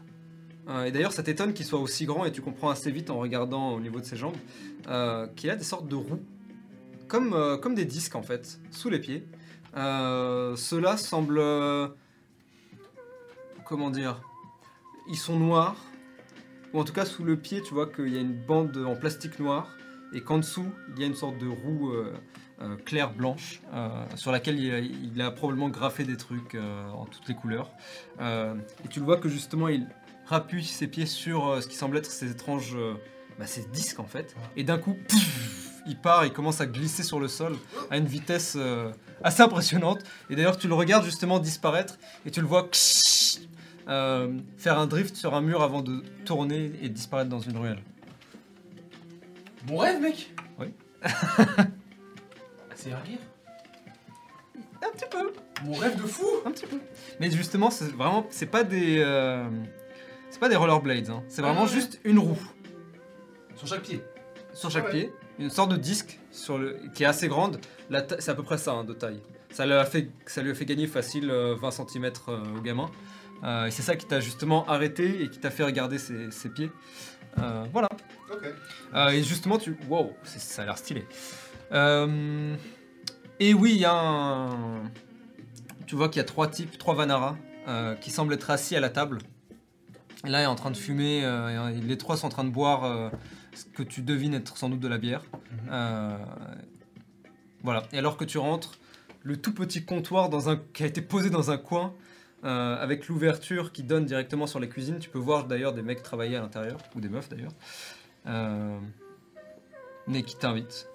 et 0.84 0.92
d'ailleurs 0.92 1.12
ça 1.12 1.24
t'étonne 1.24 1.54
qu'il 1.54 1.66
soit 1.66 1.80
aussi 1.80 2.04
grand, 2.04 2.24
et 2.24 2.30
tu 2.30 2.40
comprends 2.40 2.70
assez 2.70 2.92
vite 2.92 3.10
en 3.10 3.18
regardant 3.18 3.72
au 3.72 3.80
niveau 3.80 3.98
de 3.98 4.04
ses 4.04 4.16
jambes, 4.16 4.36
qu'il 5.34 5.50
a 5.50 5.56
des 5.56 5.64
sortes 5.64 5.88
de 5.88 5.96
roues, 5.96 6.22
comme, 7.08 7.32
euh, 7.32 7.56
comme 7.56 7.74
des 7.74 7.84
disques 7.84 8.16
en 8.16 8.22
fait, 8.22 8.60
sous 8.70 8.90
les 8.90 8.98
pieds. 8.98 9.26
Euh, 9.76 10.56
Ceux-là 10.56 10.96
semblent... 10.96 11.38
euh, 11.38 11.88
comment 13.64 13.90
dire 13.90 14.20
Ils 15.08 15.16
sont 15.16 15.38
noirs, 15.38 15.76
ou 16.72 16.80
en 16.80 16.84
tout 16.84 16.92
cas 16.92 17.04
sous 17.04 17.24
le 17.24 17.36
pied 17.36 17.62
tu 17.62 17.74
vois 17.74 17.86
qu'il 17.86 18.08
y 18.08 18.16
a 18.16 18.20
une 18.20 18.36
bande 18.36 18.76
en 18.76 18.96
plastique 18.96 19.38
noir, 19.38 19.76
et 20.12 20.20
qu'en 20.22 20.38
dessous 20.38 20.66
il 20.94 21.00
y 21.00 21.04
a 21.04 21.06
une 21.06 21.16
sorte 21.16 21.38
de 21.38 21.48
roue... 21.48 21.92
claire 22.86 23.12
blanche 23.12 23.60
sur 24.14 24.32
laquelle 24.32 24.58
il 24.58 25.20
a, 25.20 25.30
probablement 25.30 25.68
graffé 25.68 26.04
des 26.04 26.16
trucs 26.16 26.54
en 26.54 27.04
toutes 27.04 27.28
les 27.28 27.34
couleurs. 27.34 27.70
Et 28.18 28.88
tu 28.88 29.00
le 29.00 29.04
vois 29.04 29.18
que 29.18 29.28
justement 29.28 29.68
il 29.68 29.86
rappuie 30.24 30.64
ses 30.64 30.86
pieds 30.86 31.04
sur 31.04 31.62
ce 31.62 31.68
qui 31.68 31.76
semble 31.76 31.98
être 31.98 32.10
ces 32.10 32.30
étranges 32.30 32.74
bah, 33.38 33.46
ces 33.46 33.66
disques 33.66 34.00
en 34.00 34.06
fait. 34.06 34.34
Et 34.56 34.64
d'un 34.64 34.78
coup, 34.78 34.96
il 35.86 35.96
part, 35.96 36.24
il 36.26 36.32
commence 36.32 36.60
à 36.60 36.66
glisser 36.66 37.02
sur 37.02 37.20
le 37.20 37.28
sol 37.28 37.54
à 37.90 37.96
une 37.96 38.06
vitesse 38.06 38.54
euh, 38.56 38.90
assez 39.22 39.42
impressionnante. 39.42 40.00
Et 40.30 40.36
d'ailleurs 40.36 40.56
tu 40.58 40.68
le 40.68 40.74
regardes 40.74 41.04
justement 41.04 41.38
disparaître 41.38 41.98
et 42.24 42.30
tu 42.30 42.40
le 42.40 42.46
vois 42.46 42.68
euh, 43.88 44.32
faire 44.58 44.78
un 44.78 44.86
drift 44.86 45.14
sur 45.16 45.34
un 45.34 45.40
mur 45.40 45.62
avant 45.62 45.82
de 45.82 46.02
tourner 46.24 46.72
et 46.82 46.88
disparaître 46.88 47.30
dans 47.30 47.40
une 47.40 47.56
ruelle. 47.56 47.82
Mon 49.68 49.78
rêve, 49.78 50.00
mec 50.00 50.32
Oui. 50.58 50.68
C'est 52.74 52.92
un 52.92 52.98
rire? 52.98 53.18
Un 54.84 54.90
petit 54.96 55.06
peu. 55.10 55.32
Mon 55.64 55.72
rêve 55.74 55.96
de 56.00 56.06
fou 56.06 56.26
Un 56.44 56.50
petit 56.52 56.66
peu. 56.66 56.78
Mais 57.18 57.30
justement, 57.30 57.70
c'est 57.70 57.86
vraiment, 57.90 58.26
c'est 58.30 58.46
pas 58.46 58.62
des, 58.62 58.98
euh, 58.98 59.48
c'est 60.30 60.38
pas 60.38 60.48
des 60.48 60.56
rollerblades. 60.56 61.10
hein. 61.10 61.22
C'est 61.28 61.42
vraiment 61.42 61.60
Ah 61.62 61.64
ouais. 61.64 61.70
juste 61.70 61.98
une 62.04 62.18
roue 62.18 62.38
Sur 63.56 63.66
chaque 63.66 63.82
pied. 63.82 64.02
sur 64.52 64.70
chaque 64.70 64.84
Ouais. 64.86 64.90
pied, 64.90 65.12
une 65.38 65.50
sorte 65.50 65.70
de 65.70 65.76
disque 65.76 66.18
sur 66.30 66.58
le, 66.58 66.78
qui 66.94 67.02
est 67.02 67.06
assez 67.06 67.28
grande. 67.28 67.60
C'est 68.18 68.30
à 68.30 68.34
peu 68.34 68.42
près 68.42 68.58
ça 68.58 68.72
hein, 68.72 68.84
de 68.84 68.92
taille. 68.92 69.20
Ça 69.50 69.64
lui 69.66 69.72
a 69.72 69.84
fait, 69.84 70.10
ça 70.26 70.42
lui 70.42 70.50
a 70.50 70.54
fait 70.54 70.64
gagner 70.64 70.86
facile 70.86 71.30
euh, 71.30 71.54
20 71.54 71.70
cm 71.70 72.10
au 72.56 72.60
gamin. 72.60 72.90
Euh, 73.44 73.66
et 73.66 73.70
c'est 73.70 73.82
ça 73.82 73.96
qui 73.96 74.06
t'a 74.06 74.20
justement 74.20 74.66
arrêté 74.66 75.22
et 75.22 75.28
qui 75.28 75.38
t'a 75.38 75.50
fait 75.50 75.62
regarder 75.64 75.98
ses, 75.98 76.30
ses 76.30 76.48
pieds. 76.48 76.70
Euh, 77.38 77.64
voilà. 77.72 77.88
Euh, 78.94 79.08
et 79.10 79.22
justement, 79.22 79.58
tu. 79.58 79.76
Wow, 79.88 80.12
ça 80.24 80.62
a 80.62 80.64
l'air 80.64 80.78
stylé. 80.78 81.04
Euh, 81.72 82.54
et 83.38 83.52
oui, 83.54 83.72
il 83.74 83.80
y 83.80 83.84
a 83.84 83.92
un. 83.94 84.82
Tu 85.86 85.94
vois 85.94 86.08
qu'il 86.08 86.18
y 86.18 86.20
a 86.20 86.24
trois 86.24 86.48
types, 86.48 86.78
trois 86.78 86.94
Vanara, 86.94 87.36
euh, 87.68 87.94
qui 87.94 88.10
semblent 88.10 88.32
être 88.32 88.50
assis 88.50 88.74
à 88.74 88.80
la 88.80 88.88
table. 88.88 89.18
Et 90.26 90.30
là, 90.30 90.40
il 90.40 90.44
est 90.44 90.46
en 90.46 90.54
train 90.56 90.70
de 90.70 90.76
fumer. 90.76 91.24
euh, 91.24 91.68
et 91.68 91.80
les 91.80 91.98
trois 91.98 92.16
sont 92.16 92.26
en 92.26 92.30
train 92.30 92.44
de 92.44 92.50
boire 92.50 92.84
euh, 92.84 93.10
ce 93.56 93.64
que 93.64 93.82
tu 93.82 94.02
devines 94.02 94.34
être 94.34 94.56
sans 94.56 94.68
doute 94.68 94.80
de 94.80 94.88
la 94.88 94.98
bière. 94.98 95.22
Mhm. 95.32 95.68
Euh, 95.70 96.18
voilà. 97.62 97.82
Et 97.92 97.98
alors 97.98 98.16
que 98.16 98.24
tu 98.24 98.38
rentres, 98.38 98.78
le 99.22 99.36
tout 99.36 99.52
petit 99.52 99.84
comptoir 99.84 100.28
dans 100.28 100.48
un, 100.48 100.56
qui 100.56 100.84
a 100.84 100.86
été 100.86 101.02
posé 101.02 101.30
dans 101.30 101.50
un 101.50 101.58
coin, 101.58 101.92
euh, 102.44 102.76
avec 102.80 103.08
l'ouverture 103.08 103.72
qui 103.72 103.82
donne 103.82 104.04
directement 104.04 104.46
sur 104.46 104.60
les 104.60 104.68
cuisines. 104.68 104.98
Tu 104.98 105.10
peux 105.10 105.18
voir 105.18 105.46
d'ailleurs 105.46 105.72
des 105.72 105.82
mecs 105.82 106.02
travailler 106.02 106.36
à 106.36 106.40
l'intérieur, 106.40 106.78
ou 106.94 107.00
des 107.00 107.08
meufs 107.08 107.28
d'ailleurs. 107.28 107.52
Euh, 108.26 108.78
mais 110.06 110.22
qui 110.22 110.36
t'invite. 110.36 110.88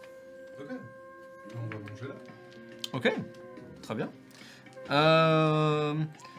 Ok. 0.60 0.70
On 1.56 1.76
va 1.76 1.80
manger 1.90 2.08
là. 2.08 2.16
Ok, 2.94 3.14
très 3.82 3.96
bien. 3.96 4.10
Euh, 4.92 5.96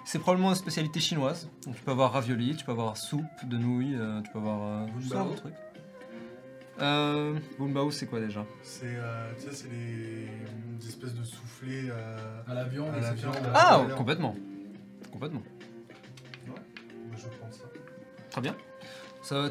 c'est 0.06 0.18
probablement 0.18 0.50
une 0.50 0.54
spécialité 0.54 1.00
chinoise. 1.00 1.50
Donc 1.66 1.74
tu 1.74 1.82
peux 1.82 1.90
avoir 1.90 2.12
ravioli, 2.12 2.56
tu 2.56 2.64
peux 2.64 2.72
avoir 2.72 2.96
soupe 2.96 3.24
de 3.44 3.58
nouilles, 3.58 3.98
tu 4.24 4.30
peux 4.30 4.38
avoir 4.38 4.86
tout 4.86 5.02
ça, 5.02 5.16
Bunbao. 5.16 5.32
de 5.32 5.36
trucs. 5.36 5.54
Euh, 6.80 7.38
Bunbao, 7.58 7.90
c'est 7.90 8.06
quoi 8.06 8.18
déjà 8.20 8.44
C'est, 8.62 8.86
euh, 8.96 9.32
tu 9.38 9.42
sais, 9.50 9.52
c'est 9.54 9.68
les, 9.68 10.26
des 10.80 10.88
espèces 10.88 11.14
de 11.14 11.22
soufflés. 11.22 11.90
euh, 11.90 12.16
À 12.48 12.54
la 12.54 12.64
viande, 12.64 12.94
À 12.94 13.00
la 13.00 13.10
etc. 13.12 13.28
viande. 13.30 13.50
Ah, 13.54 13.82
complètement. 13.96 14.34
Complètement. 15.12 15.42
moi, 16.46 16.56
je 17.16 17.28
prends 17.38 17.50
ça. 17.52 17.64
Très 18.30 18.40
bien. 18.40 18.56
Ça, 19.22 19.50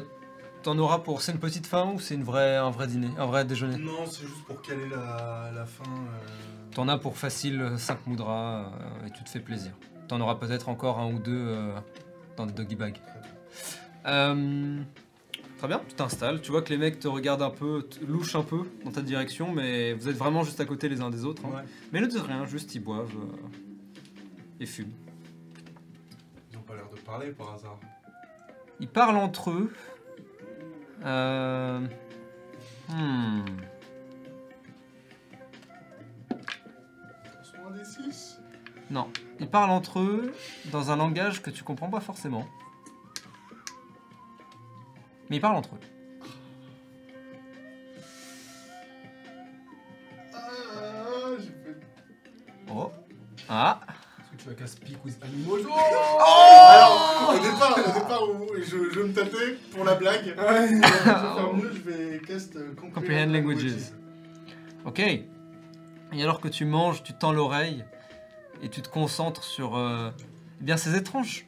t'en 0.62 0.76
auras 0.78 0.98
pour. 0.98 1.22
C'est 1.22 1.32
une 1.32 1.38
petite 1.38 1.66
fin 1.66 1.92
ou 1.92 2.00
c'est 2.00 2.14
une 2.14 2.24
vraie, 2.24 2.56
un 2.56 2.70
vrai 2.70 2.86
dîner, 2.88 3.10
un 3.18 3.26
vrai 3.26 3.44
déjeuner? 3.44 3.76
Non, 3.78 4.04
c'est 4.06 4.26
juste 4.26 4.44
pour 4.44 4.60
caler 4.60 4.88
la, 4.90 5.50
la 5.54 5.64
fin. 5.64 5.84
euh, 5.84 6.70
T'en 6.74 6.88
as 6.88 6.98
pour 6.98 7.16
facile 7.16 7.72
5 7.76 8.06
moudras 8.06 8.64
euh, 8.64 9.06
et 9.06 9.10
tu 9.12 9.22
te 9.22 9.28
fais 9.30 9.40
plaisir. 9.40 9.72
T'en 10.08 10.20
auras 10.20 10.34
peut-être 10.34 10.68
encore 10.68 10.98
un 10.98 11.06
ou 11.12 11.18
deux 11.20 11.32
euh, 11.48 11.72
dans 12.36 12.46
le 12.46 12.52
doggy 12.52 12.74
bag. 12.76 12.96
Euh, 14.06 14.80
très 15.62 15.68
bien, 15.68 15.80
tu 15.88 15.94
t'installes. 15.94 16.40
Tu 16.40 16.50
vois 16.50 16.60
que 16.62 16.70
les 16.70 16.76
mecs 16.76 16.98
te 16.98 17.06
regardent 17.06 17.42
un 17.42 17.50
peu, 17.50 17.88
louchent 18.08 18.34
un 18.34 18.42
peu 18.42 18.68
dans 18.84 18.90
ta 18.90 19.00
direction, 19.00 19.52
mais 19.52 19.92
vous 19.92 20.08
êtes 20.08 20.16
vraiment 20.16 20.42
juste 20.42 20.58
à 20.58 20.64
côté 20.64 20.88
les 20.88 21.00
uns 21.00 21.08
des 21.08 21.24
autres. 21.24 21.42
hein. 21.46 21.54
Ouais. 21.54 21.62
Mais 21.92 22.00
ne 22.00 22.06
disent 22.06 22.20
rien, 22.22 22.44
juste 22.46 22.74
ils 22.74 22.80
boivent 22.80 23.14
euh, 23.14 24.58
et 24.58 24.66
fument. 24.66 24.90
Ils 26.50 26.58
ont 26.58 26.62
pas 26.62 26.74
l'air 26.74 26.88
de 26.92 26.98
parler 26.98 27.30
par 27.30 27.54
hasard. 27.54 27.78
Ils 28.80 28.88
parlent 28.88 29.16
entre 29.16 29.50
eux. 29.50 29.72
Euh, 31.04 31.78
hmm. 32.88 33.44
Des 37.72 37.84
six. 37.84 38.40
Non, 38.90 39.08
ils 39.38 39.48
parlent 39.48 39.70
entre 39.70 40.00
eux 40.00 40.32
dans 40.72 40.90
un 40.90 40.96
langage 40.96 41.40
que 41.40 41.50
tu 41.50 41.62
comprends 41.62 41.88
pas 41.88 42.00
forcément. 42.00 42.48
Mais 45.32 45.38
ils 45.38 45.40
parlent 45.40 45.56
entre 45.56 45.76
eux. 45.76 45.78
Fait. 51.40 52.70
Oh. 52.70 52.92
Ah. 53.48 53.80
Est-ce 54.20 54.30
que 54.30 54.36
tu 54.42 54.48
vas 54.50 54.54
casse 54.54 54.74
pique 54.74 55.02
with 55.02 55.16
animals 55.22 55.60
Alors, 55.60 57.30
au 57.30 57.38
départ, 57.38 57.78
au 57.78 57.98
départ 57.98 58.22
où 58.28 58.46
je, 58.58 58.90
je 58.92 59.00
me 59.00 59.14
tâtais 59.14 59.56
pour 59.70 59.86
la 59.86 59.94
blague, 59.94 60.22
je 60.22 60.74
vais 60.74 60.86
faire 60.86 61.52
mieux, 61.54 61.72
je 61.72 61.90
vais 61.90 62.18
cast 62.18 62.56
euh, 62.56 62.74
Comprehend, 62.74 63.00
Comprehend 63.00 63.32
languages. 63.32 63.92
Ok. 64.84 64.98
Et 64.98 65.24
alors 66.22 66.42
que 66.42 66.48
tu 66.48 66.66
manges, 66.66 67.02
tu 67.02 67.14
tends 67.14 67.32
l'oreille 67.32 67.86
et 68.62 68.68
tu 68.68 68.82
te 68.82 68.90
concentres 68.90 69.44
sur 69.44 69.78
euh, 69.78 70.10
eh 70.60 70.64
bien 70.64 70.76
ces 70.76 70.94
étranges 70.94 71.46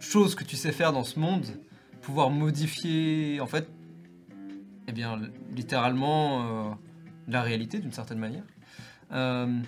choses 0.00 0.34
que 0.34 0.42
tu 0.42 0.56
sais 0.56 0.72
faire 0.72 0.92
dans 0.92 1.04
ce 1.04 1.20
monde, 1.20 1.46
pouvoir 2.04 2.30
modifier 2.30 3.40
en 3.40 3.46
fait, 3.46 3.68
eh 4.88 4.92
bien 4.92 5.20
littéralement 5.54 6.70
euh, 6.70 6.74
la 7.28 7.42
réalité 7.42 7.78
d'une 7.78 7.92
certaine 7.92 8.18
manière. 8.18 8.44
Euh, 9.12 9.58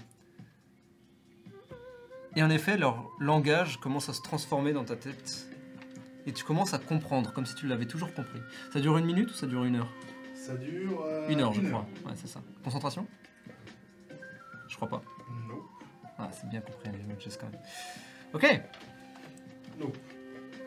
et 2.37 2.43
en 2.43 2.51
effet, 2.51 2.76
leur 2.76 3.09
langage 3.18 3.78
commence 3.78 4.09
à 4.09 4.12
se 4.12 4.20
transformer 4.20 4.72
dans 4.72 4.84
ta 4.84 4.97
tête 4.97 5.49
et 6.26 6.32
tu 6.32 6.45
commences 6.45 6.74
à 6.74 6.78
comprendre 6.78 7.32
comme 7.32 7.47
si 7.47 7.55
tu 7.55 7.66
l'avais 7.66 7.87
toujours 7.87 8.12
compris. 8.12 8.41
Ça 8.72 8.80
dure 8.80 8.99
une 8.99 9.07
minute 9.07 9.30
ou 9.30 9.34
ça 9.34 9.47
dure 9.47 9.64
une 9.64 9.76
heure? 9.76 9.89
Ça 10.34 10.55
dure. 10.55 11.03
euh, 11.07 11.28
Une 11.28 11.41
heure, 11.41 11.53
je 11.55 11.62
crois. 11.62 11.87
Ouais, 12.05 12.12
c'est 12.16 12.28
ça. 12.28 12.41
Concentration? 12.62 13.07
Je 14.68 14.76
crois 14.76 14.89
pas. 14.89 15.03
Non. 15.49 15.62
Ah, 16.18 16.28
c'est 16.32 16.49
bien 16.51 16.61
compris, 16.61 16.91
les 16.93 16.99
languages 16.99 17.39
quand 17.41 17.51
même. 17.51 17.61
Ok. 18.34 18.62
Non. 19.80 19.91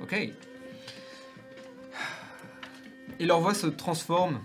Ok. 0.01 0.15
Et 3.17 3.25
leur 3.25 3.39
voix 3.39 3.53
se 3.53 3.67
transforme 3.67 4.41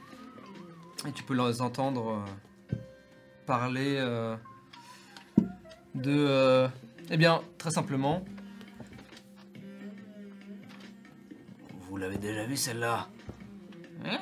et 1.06 1.12
tu 1.12 1.22
peux 1.22 1.34
les 1.34 1.60
entendre 1.60 2.24
euh, 2.72 2.76
parler 3.46 3.96
euh, 3.98 4.36
de. 5.94 6.10
euh, 6.10 6.68
eh 7.10 7.16
bien, 7.16 7.42
très 7.58 7.70
simplement. 7.70 8.24
Vous 11.82 11.96
l'avez 11.98 12.16
déjà 12.16 12.44
vu 12.46 12.56
celle-là? 12.56 13.08
Hein? 14.04 14.18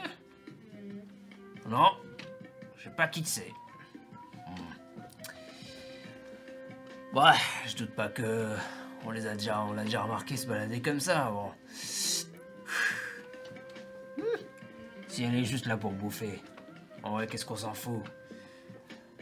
Non 1.69 1.93
Je 2.77 2.85
sais 2.85 2.91
pas 2.91 3.07
qui 3.07 3.25
c'est. 3.25 3.53
Hmm. 4.37 4.53
Ouais, 7.17 7.39
je 7.67 7.77
doute 7.77 7.95
pas 7.95 8.09
que 8.09 8.49
on 9.05 9.11
les 9.11 9.27
a 9.27 9.35
déjà, 9.35 9.63
on 9.63 9.73
l'a 9.73 9.85
déjà 9.85 10.03
remarqué 10.03 10.37
se 10.37 10.47
balader 10.47 10.83
comme 10.83 11.01
ça. 11.01 11.31
Bon. 11.31 11.51
Si 15.13 15.25
elle 15.25 15.35
est 15.35 15.45
juste 15.45 15.67
là 15.67 15.77
pour 15.77 15.93
bouffer, 15.93 16.41
En 17.03 17.11
vrai, 17.11 17.27
qu'est-ce 17.27 17.45
qu'on 17.45 17.57
s'en 17.57 17.75
fout? 17.75 18.03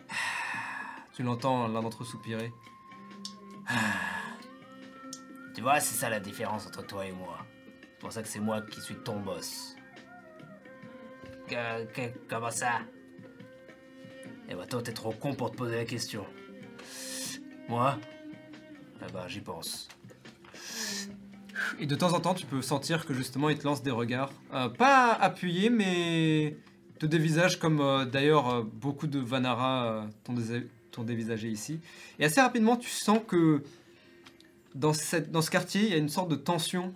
Tu 1.14 1.24
l'entends, 1.24 1.66
l'un 1.66 1.82
d'entre 1.82 2.02
eux 2.02 2.06
soupirer. 2.06 2.52
Tu 5.52 5.62
vois, 5.62 5.80
c'est 5.80 5.96
ça 5.96 6.08
la 6.08 6.20
différence 6.20 6.64
entre 6.68 6.86
toi 6.86 7.04
et 7.06 7.10
moi. 7.12 7.38
C'est 7.82 7.98
pour 7.98 8.12
ça 8.12 8.22
que 8.22 8.28
c'est 8.28 8.38
moi 8.38 8.62
qui 8.62 8.80
suis 8.80 8.94
ton 8.94 9.18
boss. 9.18 9.74
Que- 11.48 11.84
que- 11.86 12.16
comment 12.28 12.52
ça? 12.52 12.82
Eh 14.48 14.54
bah 14.54 14.66
toi, 14.66 14.80
t'es 14.82 14.92
trop 14.92 15.10
con 15.12 15.34
pour 15.34 15.50
te 15.50 15.56
poser 15.56 15.74
la 15.74 15.84
question. 15.84 16.24
Moi? 17.68 17.98
Eh 19.06 19.12
bah, 19.12 19.26
j'y 19.26 19.40
pense. 19.40 19.88
Et 21.78 21.86
de 21.86 21.94
temps 21.94 22.12
en 22.12 22.20
temps, 22.20 22.34
tu 22.34 22.46
peux 22.46 22.62
sentir 22.62 23.06
que 23.06 23.14
justement, 23.14 23.48
il 23.48 23.58
te 23.58 23.64
lance 23.64 23.82
des 23.82 23.90
regards. 23.90 24.32
euh, 24.54 24.68
pas 24.68 25.12
appuyés, 25.12 25.70
mais 25.70 26.56
te 26.98 27.06
dévisage 27.06 27.58
comme 27.58 27.80
euh, 27.80 28.04
d'ailleurs 28.04 28.48
euh, 28.48 28.62
beaucoup 28.62 29.06
de 29.06 29.18
Vanara 29.18 30.06
t'ont 30.92 31.02
dévisagé 31.02 31.48
ici. 31.48 31.80
Et 32.18 32.24
assez 32.24 32.40
rapidement, 32.40 32.76
tu 32.76 32.90
sens 32.90 33.20
que 33.26 33.62
dans, 34.74 34.92
cette, 34.92 35.30
dans 35.30 35.42
ce 35.42 35.50
quartier, 35.50 35.82
il 35.82 35.90
y 35.90 35.94
a 35.94 35.98
une 35.98 36.08
sorte 36.08 36.30
de 36.30 36.36
tension 36.36 36.94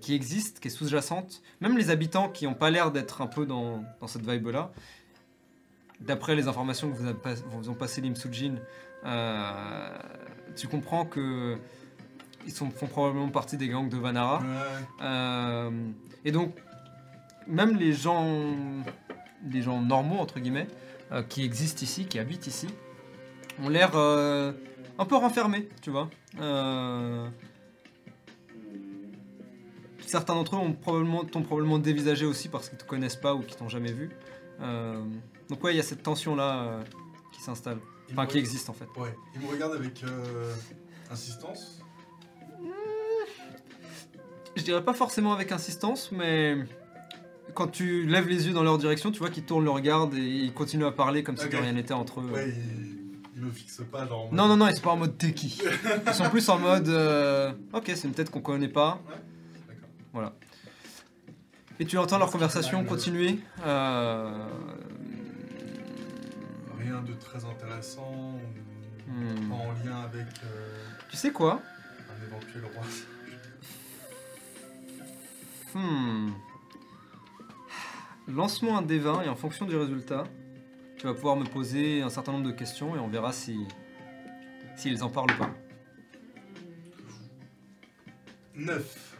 qui 0.00 0.14
existe, 0.14 0.58
qui 0.58 0.66
est 0.66 0.70
sous-jacente. 0.72 1.42
Même 1.60 1.78
les 1.78 1.90
habitants 1.90 2.28
qui 2.28 2.44
n'ont 2.44 2.54
pas 2.54 2.70
l'air 2.70 2.90
d'être 2.90 3.20
un 3.20 3.28
peu 3.28 3.46
dans, 3.46 3.84
dans 4.00 4.08
cette 4.08 4.28
vibe-là, 4.28 4.72
d'après 6.00 6.34
les 6.34 6.48
informations 6.48 6.90
que 6.90 6.96
vous, 6.96 7.06
avez 7.06 7.16
vous 7.52 7.70
ont 7.70 7.74
passé 7.74 8.00
Lim 8.00 8.16
Sujin, 8.16 8.56
tu 10.56 10.66
comprends 10.66 11.04
que 11.04 11.56
ils 12.46 12.52
sont, 12.52 12.70
font 12.70 12.86
probablement 12.86 13.28
partie 13.28 13.56
des 13.56 13.68
gangs 13.68 13.88
de 13.88 13.96
Vanara. 13.96 14.40
Ouais. 14.40 14.44
Euh, 15.02 15.70
et 16.24 16.32
donc, 16.32 16.54
même 17.46 17.76
les 17.76 17.92
gens, 17.92 18.54
les 19.50 19.62
gens 19.62 19.80
normaux, 19.80 20.18
entre 20.18 20.40
guillemets, 20.40 20.68
euh, 21.10 21.22
qui 21.22 21.44
existent 21.44 21.82
ici, 21.82 22.06
qui 22.06 22.18
habitent 22.18 22.46
ici, 22.46 22.68
ont 23.62 23.68
l'air 23.68 23.92
euh, 23.94 24.52
un 24.98 25.04
peu 25.04 25.16
renfermés, 25.16 25.68
tu 25.80 25.90
vois. 25.90 26.08
Certains 30.06 30.34
d'entre 30.34 30.56
eux 30.56 30.58
ont 30.58 30.72
probablement, 30.72 31.24
t'ont 31.24 31.42
probablement 31.42 31.78
dévisagé 31.78 32.26
aussi 32.26 32.48
parce 32.48 32.68
qu'ils 32.68 32.78
te 32.78 32.84
connaissent 32.84 33.16
pas 33.16 33.34
ou 33.34 33.40
qu'ils 33.40 33.56
t'ont 33.56 33.68
jamais 33.68 33.92
vu. 33.92 34.10
Donc 35.48 35.64
ouais, 35.64 35.72
il 35.72 35.76
y 35.76 35.80
a 35.80 35.82
cette 35.82 36.02
tension-là 36.02 36.80
qui 37.32 37.42
s'installe, 37.42 37.78
enfin 38.10 38.26
qui 38.26 38.38
existe 38.38 38.68
en 38.68 38.74
fait. 38.74 38.86
Ouais, 38.96 39.14
il 39.34 39.40
me 39.40 39.50
regarde 39.50 39.72
avec 39.72 40.04
insistance. 41.10 41.81
Je 44.56 44.62
dirais 44.62 44.84
pas 44.84 44.94
forcément 44.94 45.32
avec 45.32 45.50
insistance, 45.52 46.10
mais 46.12 46.56
quand 47.54 47.68
tu 47.68 48.06
lèves 48.06 48.28
les 48.28 48.46
yeux 48.46 48.52
dans 48.52 48.62
leur 48.62 48.78
direction, 48.78 49.10
tu 49.10 49.18
vois 49.18 49.30
qu'ils 49.30 49.44
tournent 49.44 49.64
le 49.64 49.70
regard 49.70 50.08
et 50.14 50.18
ils 50.20 50.52
continuent 50.52 50.84
à 50.86 50.92
parler 50.92 51.22
comme 51.22 51.36
si 51.36 51.48
de 51.48 51.56
rien 51.56 51.72
n'était 51.72 51.94
entre 51.94 52.20
eux. 52.20 52.30
Ouais, 52.30 52.48
il, 52.50 53.10
il 53.36 53.42
me 53.42 53.50
fixe 53.50 53.80
pas, 53.90 54.06
genre. 54.06 54.28
en 54.30 54.34
Non, 54.34 54.48
non, 54.48 54.56
non, 54.58 54.68
ils 54.68 54.74
sont 54.76 54.82
pas 54.82 54.90
en 54.90 54.96
mode 54.98 55.16
t'es 55.16 55.32
qui? 55.32 55.60
Ils 56.06 56.12
sont 56.14 56.28
plus 56.30 56.48
en 56.50 56.58
mode 56.58 56.88
euh, 56.88 57.52
ok, 57.72 57.84
c'est 57.94 58.06
une 58.08 58.14
tête 58.14 58.30
qu'on 58.30 58.40
connaît 58.40 58.68
pas. 58.68 59.00
D'accord. 59.08 59.88
Voilà. 60.12 60.32
Et 61.80 61.86
tu 61.86 61.96
entends 61.98 62.18
leur 62.18 62.30
conversation 62.30 62.84
continuer. 62.84 63.38
euh, 63.66 64.46
Rien 66.78 67.00
de 67.02 67.12
très 67.14 67.44
intéressant 67.44 68.34
ou 68.36 68.40
Hmm. 69.10 69.48
pas 69.48 69.54
en 69.56 69.72
lien 69.84 70.00
avec 70.04 70.26
euh, 70.44 70.78
Tu 71.10 71.16
sais 71.16 71.32
quoi? 71.32 71.60
un 72.08 72.26
éventuel 72.26 72.62
roi. 72.72 72.84
Hmm. 75.74 76.30
Lance-moi 78.28 78.76
un 78.78 78.82
D20 78.82 79.24
et 79.24 79.28
en 79.28 79.34
fonction 79.36 79.66
du 79.66 79.76
résultat, 79.76 80.24
tu 80.98 81.06
vas 81.06 81.14
pouvoir 81.14 81.36
me 81.36 81.44
poser 81.44 82.02
un 82.02 82.08
certain 82.10 82.32
nombre 82.32 82.46
de 82.46 82.52
questions 82.52 82.94
et 82.94 82.98
on 82.98 83.08
verra 83.08 83.32
si 83.32 83.66
s'ils 84.76 85.02
en 85.02 85.10
parlent 85.10 85.32
ou 85.32 85.38
pas. 85.38 85.50
9. 88.54 89.16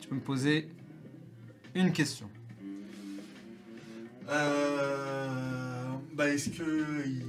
Tu 0.00 0.08
peux 0.08 0.14
me 0.14 0.20
poser 0.20 0.68
une 1.74 1.92
question. 1.92 2.30
Euh, 4.28 5.28
bah, 6.14 6.28
est-ce 6.28 6.50
qu'ils 6.50 7.24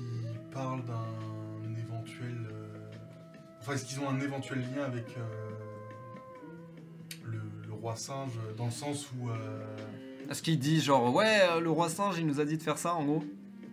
parlent 0.51 0.83
d'un 0.85 1.75
éventuel. 1.77 2.47
euh, 2.51 2.89
Enfin, 3.59 3.73
est-ce 3.73 3.85
qu'ils 3.85 3.99
ont 3.99 4.09
un 4.09 4.19
éventuel 4.19 4.59
lien 4.61 4.83
avec 4.85 5.05
euh, 5.17 5.46
roi 7.87 7.95
singe, 7.95 8.31
dans 8.57 8.65
le 8.65 8.71
sens 8.71 9.07
où. 9.17 9.29
euh, 9.29 9.75
Est-ce 10.29 10.41
qu'il 10.41 10.59
dit 10.59 10.81
genre 10.81 11.13
ouais 11.15 11.39
euh, 11.51 11.61
le 11.61 11.69
roi 11.69 11.87
singe 11.89 12.15
il 12.17 12.25
nous 12.27 12.39
a 12.41 12.45
dit 12.45 12.57
de 12.57 12.61
faire 12.63 12.77
ça 12.77 12.93
en 12.95 13.05
gros? 13.05 13.23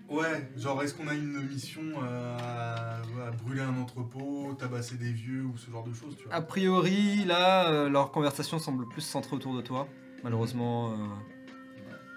Ouais, 0.08 0.48
genre, 0.58 0.80
est-ce 0.82 0.92
qu'on 0.94 1.08
a 1.08 1.14
une 1.14 1.40
mission 1.48 1.80
euh, 2.02 2.36
à, 2.38 2.98
à 3.26 3.30
brûler 3.42 3.62
un 3.62 3.76
entrepôt, 3.80 4.54
tabasser 4.56 4.96
des 4.96 5.10
vieux 5.10 5.42
ou 5.44 5.56
ce 5.56 5.70
genre 5.70 5.82
de 5.82 5.92
choses, 5.94 6.14
tu 6.16 6.26
vois? 6.26 6.34
A 6.34 6.42
priori 6.42 7.24
là 7.24 7.70
euh, 7.70 7.88
leur 7.88 8.12
conversation 8.12 8.58
semble 8.58 8.86
plus 8.86 9.00
centrée 9.00 9.34
autour 9.34 9.56
de 9.56 9.62
toi. 9.62 9.88
Malheureusement 10.22 10.90
euh, 10.92 10.96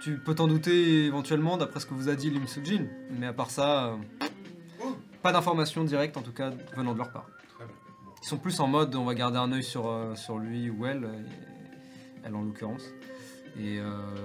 tu 0.04 0.18
peux 0.20 0.36
t'en 0.36 0.48
douter 0.48 1.06
éventuellement 1.06 1.58
d'après 1.58 1.80
ce 1.80 1.86
que 1.88 1.94
vous 1.96 2.10
a 2.10 2.16
dit 2.16 2.30
Lim 2.30 2.46
Sujin, 2.46 2.86
mais 3.10 3.26
à 3.28 3.34
part 3.34 3.50
ça 3.50 3.86
euh, 3.88 3.96
Oh. 4.84 4.96
pas 5.24 5.32
d'informations 5.32 5.84
directes 5.84 6.18
en 6.18 6.22
tout 6.22 6.34
cas 6.34 6.52
venant 6.76 6.94
de 6.94 7.00
leur 7.00 7.12
part. 7.12 7.26
Très 7.56 7.66
bien. 7.66 7.74
Bon. 8.06 8.12
Ils 8.22 8.28
sont 8.28 8.38
plus 8.38 8.60
en 8.60 8.68
mode 8.68 8.94
on 8.96 9.06
va 9.06 9.16
garder 9.16 9.38
un 9.40 9.52
œil 9.52 9.64
sur, 9.64 9.88
euh, 9.88 10.14
sur 10.14 10.38
lui 10.38 10.70
ou 10.70 10.86
elle, 10.86 11.04
euh, 11.06 11.14
et- 11.14 11.57
elle 12.28 12.36
en 12.36 12.44
l'occurrence. 12.44 12.86
Et, 13.58 13.80
euh, 13.80 14.16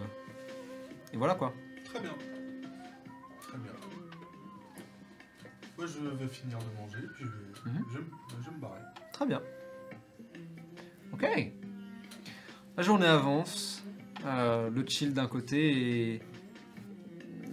et 1.12 1.16
voilà 1.16 1.34
quoi. 1.34 1.52
Très 1.84 2.00
bien. 2.00 2.14
Très 3.40 3.58
bien. 3.58 3.72
Moi, 5.78 5.86
je 5.86 5.98
vais 6.00 6.28
finir 6.28 6.58
de 6.58 6.80
manger, 6.80 6.98
puis 7.14 7.24
je 7.24 7.30
vais, 7.30 7.70
Mhm. 7.78 7.84
je, 7.92 7.98
vais- 7.98 8.04
je 8.42 8.50
vais 8.50 8.56
me 8.56 8.60
barrer. 8.60 8.80
Très 9.12 9.26
bien. 9.26 9.42
Ok. 11.12 11.26
La 12.76 12.82
journée 12.82 13.06
avance, 13.06 13.82
euh, 14.24 14.70
le 14.70 14.86
chill 14.86 15.12
d'un 15.14 15.26
côté 15.26 16.14
et 16.14 16.22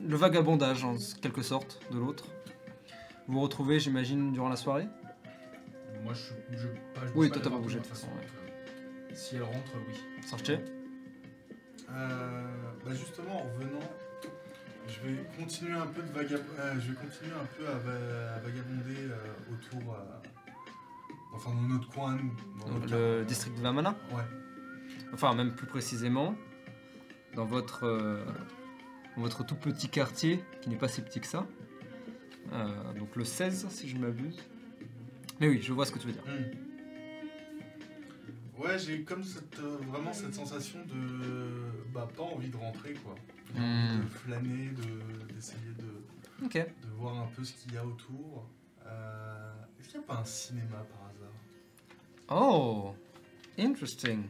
le 0.08 0.16
vagabondage 0.16 0.84
en 0.84 0.96
quelque 1.22 1.42
sorte 1.42 1.80
de 1.92 2.00
l'autre. 2.00 2.26
Vous 3.28 3.36
vous 3.36 3.42
retrouvez, 3.42 3.80
j'imagine, 3.80 4.32
durant 4.34 4.50
la 4.50 4.56
soirée? 4.56 4.88
Moi, 6.04 6.14
je, 6.14 6.58
je, 6.58 6.68
pas, 6.96 7.06
je 7.06 7.12
Oui, 7.16 7.30
toi, 7.30 7.42
t'as 7.44 7.50
pas 7.50 7.58
bougé, 7.58 7.76
de 7.80 7.84
toute 7.84 7.90
façon, 7.94 8.08
euh, 8.08 9.14
Si 9.14 9.36
elle 9.36 9.44
rentre, 9.44 9.74
oui. 9.88 9.96
Sortez. 10.30 10.60
Euh, 11.92 12.44
bah 12.86 12.92
justement, 12.94 13.42
en 13.42 13.50
revenant, 13.56 13.80
je 14.88 15.00
vais 15.10 15.16
continuer 15.40 15.74
un 15.74 15.88
peu 15.88 16.04
de 16.04 16.12
vagab... 16.12 16.42
euh, 16.60 16.74
je 16.80 16.92
vais 16.92 16.96
continuer 16.98 17.34
un 17.34 17.46
peu 17.58 17.68
à, 17.68 17.74
va- 17.80 18.36
à 18.36 18.40
vagabonder 18.40 18.96
euh, 19.10 19.54
autour, 19.54 19.96
enfin 21.34 21.50
dans 21.56 21.62
notre 21.62 21.90
coin, 21.90 22.16
nous, 22.16 22.32
dans 22.62 22.74
notre 22.80 22.94
Le 22.96 23.26
district 23.26 23.58
de 23.58 23.62
Vamana 23.64 23.96
Ouais. 24.12 24.22
Enfin, 25.14 25.34
même 25.34 25.56
plus 25.56 25.66
précisément, 25.66 26.36
dans 27.36 27.46
votre, 27.46 27.88
dans 29.16 29.22
votre 29.24 29.44
tout 29.44 29.56
petit 29.56 29.90
quartier, 29.90 30.44
qui 30.62 30.70
n'est 30.70 30.76
pas 30.78 30.88
si 30.88 31.02
petit 31.02 31.20
que 31.22 31.28
ça. 31.28 31.48
Donc 32.98 33.16
le 33.16 33.24
16, 33.24 33.68
si 33.70 33.90
je 33.90 33.98
m'abuse. 33.98 34.38
Mais 35.40 35.48
oui, 35.48 35.60
je 35.64 35.74
vois 35.74 35.86
ce 35.88 35.92
que 35.92 35.98
tu 36.00 36.06
veux 36.08 36.14
dire. 36.14 36.24
Hmm. 36.26 36.69
Ouais, 38.60 38.78
j'ai 38.78 39.04
comme 39.04 39.24
cette, 39.24 39.58
euh, 39.60 39.78
vraiment 39.88 40.12
cette 40.12 40.34
sensation 40.36 40.80
de 40.86 41.92
bah 41.94 42.08
pas 42.16 42.24
envie 42.24 42.50
de 42.50 42.58
rentrer 42.58 42.94
quoi, 42.94 43.16
Hmm. 43.56 44.02
de 44.04 44.08
flâner, 44.10 44.70
de 44.72 45.34
d'essayer 45.34 45.72
de, 45.80 46.46
Ok. 46.46 46.54
de 46.54 46.88
voir 46.98 47.18
un 47.18 47.26
peu 47.36 47.44
ce 47.44 47.54
qu'il 47.54 47.74
y 47.74 47.78
a 47.78 47.86
autour. 47.86 48.46
Euh, 48.86 49.54
Est-ce 49.80 49.90
qu'il 49.90 50.00
n'y 50.00 50.06
a 50.06 50.08
pas 50.08 50.20
un 50.20 50.26
cinéma 50.26 50.86
par 50.92 51.10
hasard? 51.10 51.34
Oh, 52.52 52.94
interesting. 53.58 54.24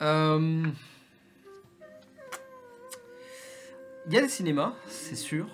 Euh, 0.00 0.64
Il 4.06 4.12
y 4.14 4.18
a 4.18 4.22
des 4.22 4.28
cinémas, 4.28 4.74
c'est 4.88 5.14
sûr. 5.16 5.46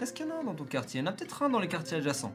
Est-ce 0.00 0.12
qu'il 0.12 0.26
y 0.26 0.30
en 0.30 0.34
a 0.36 0.38
un 0.40 0.44
dans 0.44 0.54
ton 0.54 0.64
quartier? 0.64 1.00
Il 1.00 1.04
y 1.04 1.06
en 1.06 1.10
a 1.10 1.12
peut-être 1.12 1.42
un 1.42 1.48
dans 1.50 1.60
les 1.60 1.68
quartiers 1.68 1.96
adjacents. 1.98 2.34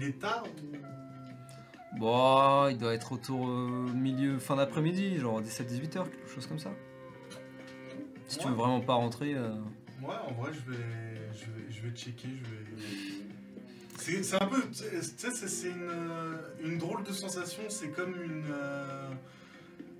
Il 0.00 0.04
est 0.08 0.18
tard 0.20 0.44
ou 0.44 1.98
Bon, 1.98 2.68
il 2.68 2.78
doit 2.78 2.94
être 2.94 3.12
autour 3.12 3.48
euh, 3.48 3.90
milieu, 3.94 4.38
fin 4.38 4.54
d'après-midi, 4.56 5.18
genre 5.18 5.40
17-18 5.42 5.98
heures, 5.98 6.10
quelque 6.10 6.28
chose 6.32 6.46
comme 6.46 6.58
ça. 6.58 6.70
Si 8.28 8.38
tu 8.38 8.44
veux 8.46 8.52
Ouais. 8.52 8.56
vraiment 8.58 8.80
pas 8.80 8.94
rentrer. 8.94 9.34
euh, 9.34 9.50
Ouais, 10.02 10.14
en 10.28 10.32
vrai, 10.40 10.52
je 10.52 10.70
vais, 10.70 10.78
je 11.32 11.46
vais, 11.46 11.70
je 11.72 11.82
vais 11.82 11.90
checker, 11.96 12.28
je 12.44 14.10
vais. 14.10 14.20
C'est 14.22 14.40
un 14.42 14.46
peu, 14.46 14.62
tu 14.70 14.74
sais, 14.74 15.30
c'est- 15.32 15.68
une, 15.68 15.88
euh, 15.90 16.34
une 16.64 16.78
drôle 16.78 17.02
de 17.02 17.12
sensation. 17.12 17.62
C'est 17.68 17.88
comme 17.88 18.14
une, 18.22 18.44
euh, 18.50 19.10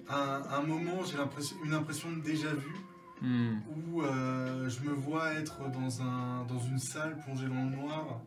un, 0.09 0.43
un 0.51 0.63
moment, 0.63 1.03
j'ai 1.05 1.19
l'impression, 1.19 1.57
une 1.65 1.75
impression 1.75 2.11
de 2.13 2.21
déjà 2.23 2.55
vu 2.55 2.77
hmm. 3.23 3.57
où 3.91 4.03
euh, 4.03 4.69
je 4.69 4.81
me 4.89 4.95
vois 4.95 5.35
être 5.35 5.69
dans 5.71 6.01
un, 6.01 6.45
dans 6.45 6.61
une 6.61 6.79
salle 6.79 7.19
plongée 7.25 7.49
dans 7.49 7.65
le 7.65 7.77
noir, 7.77 8.21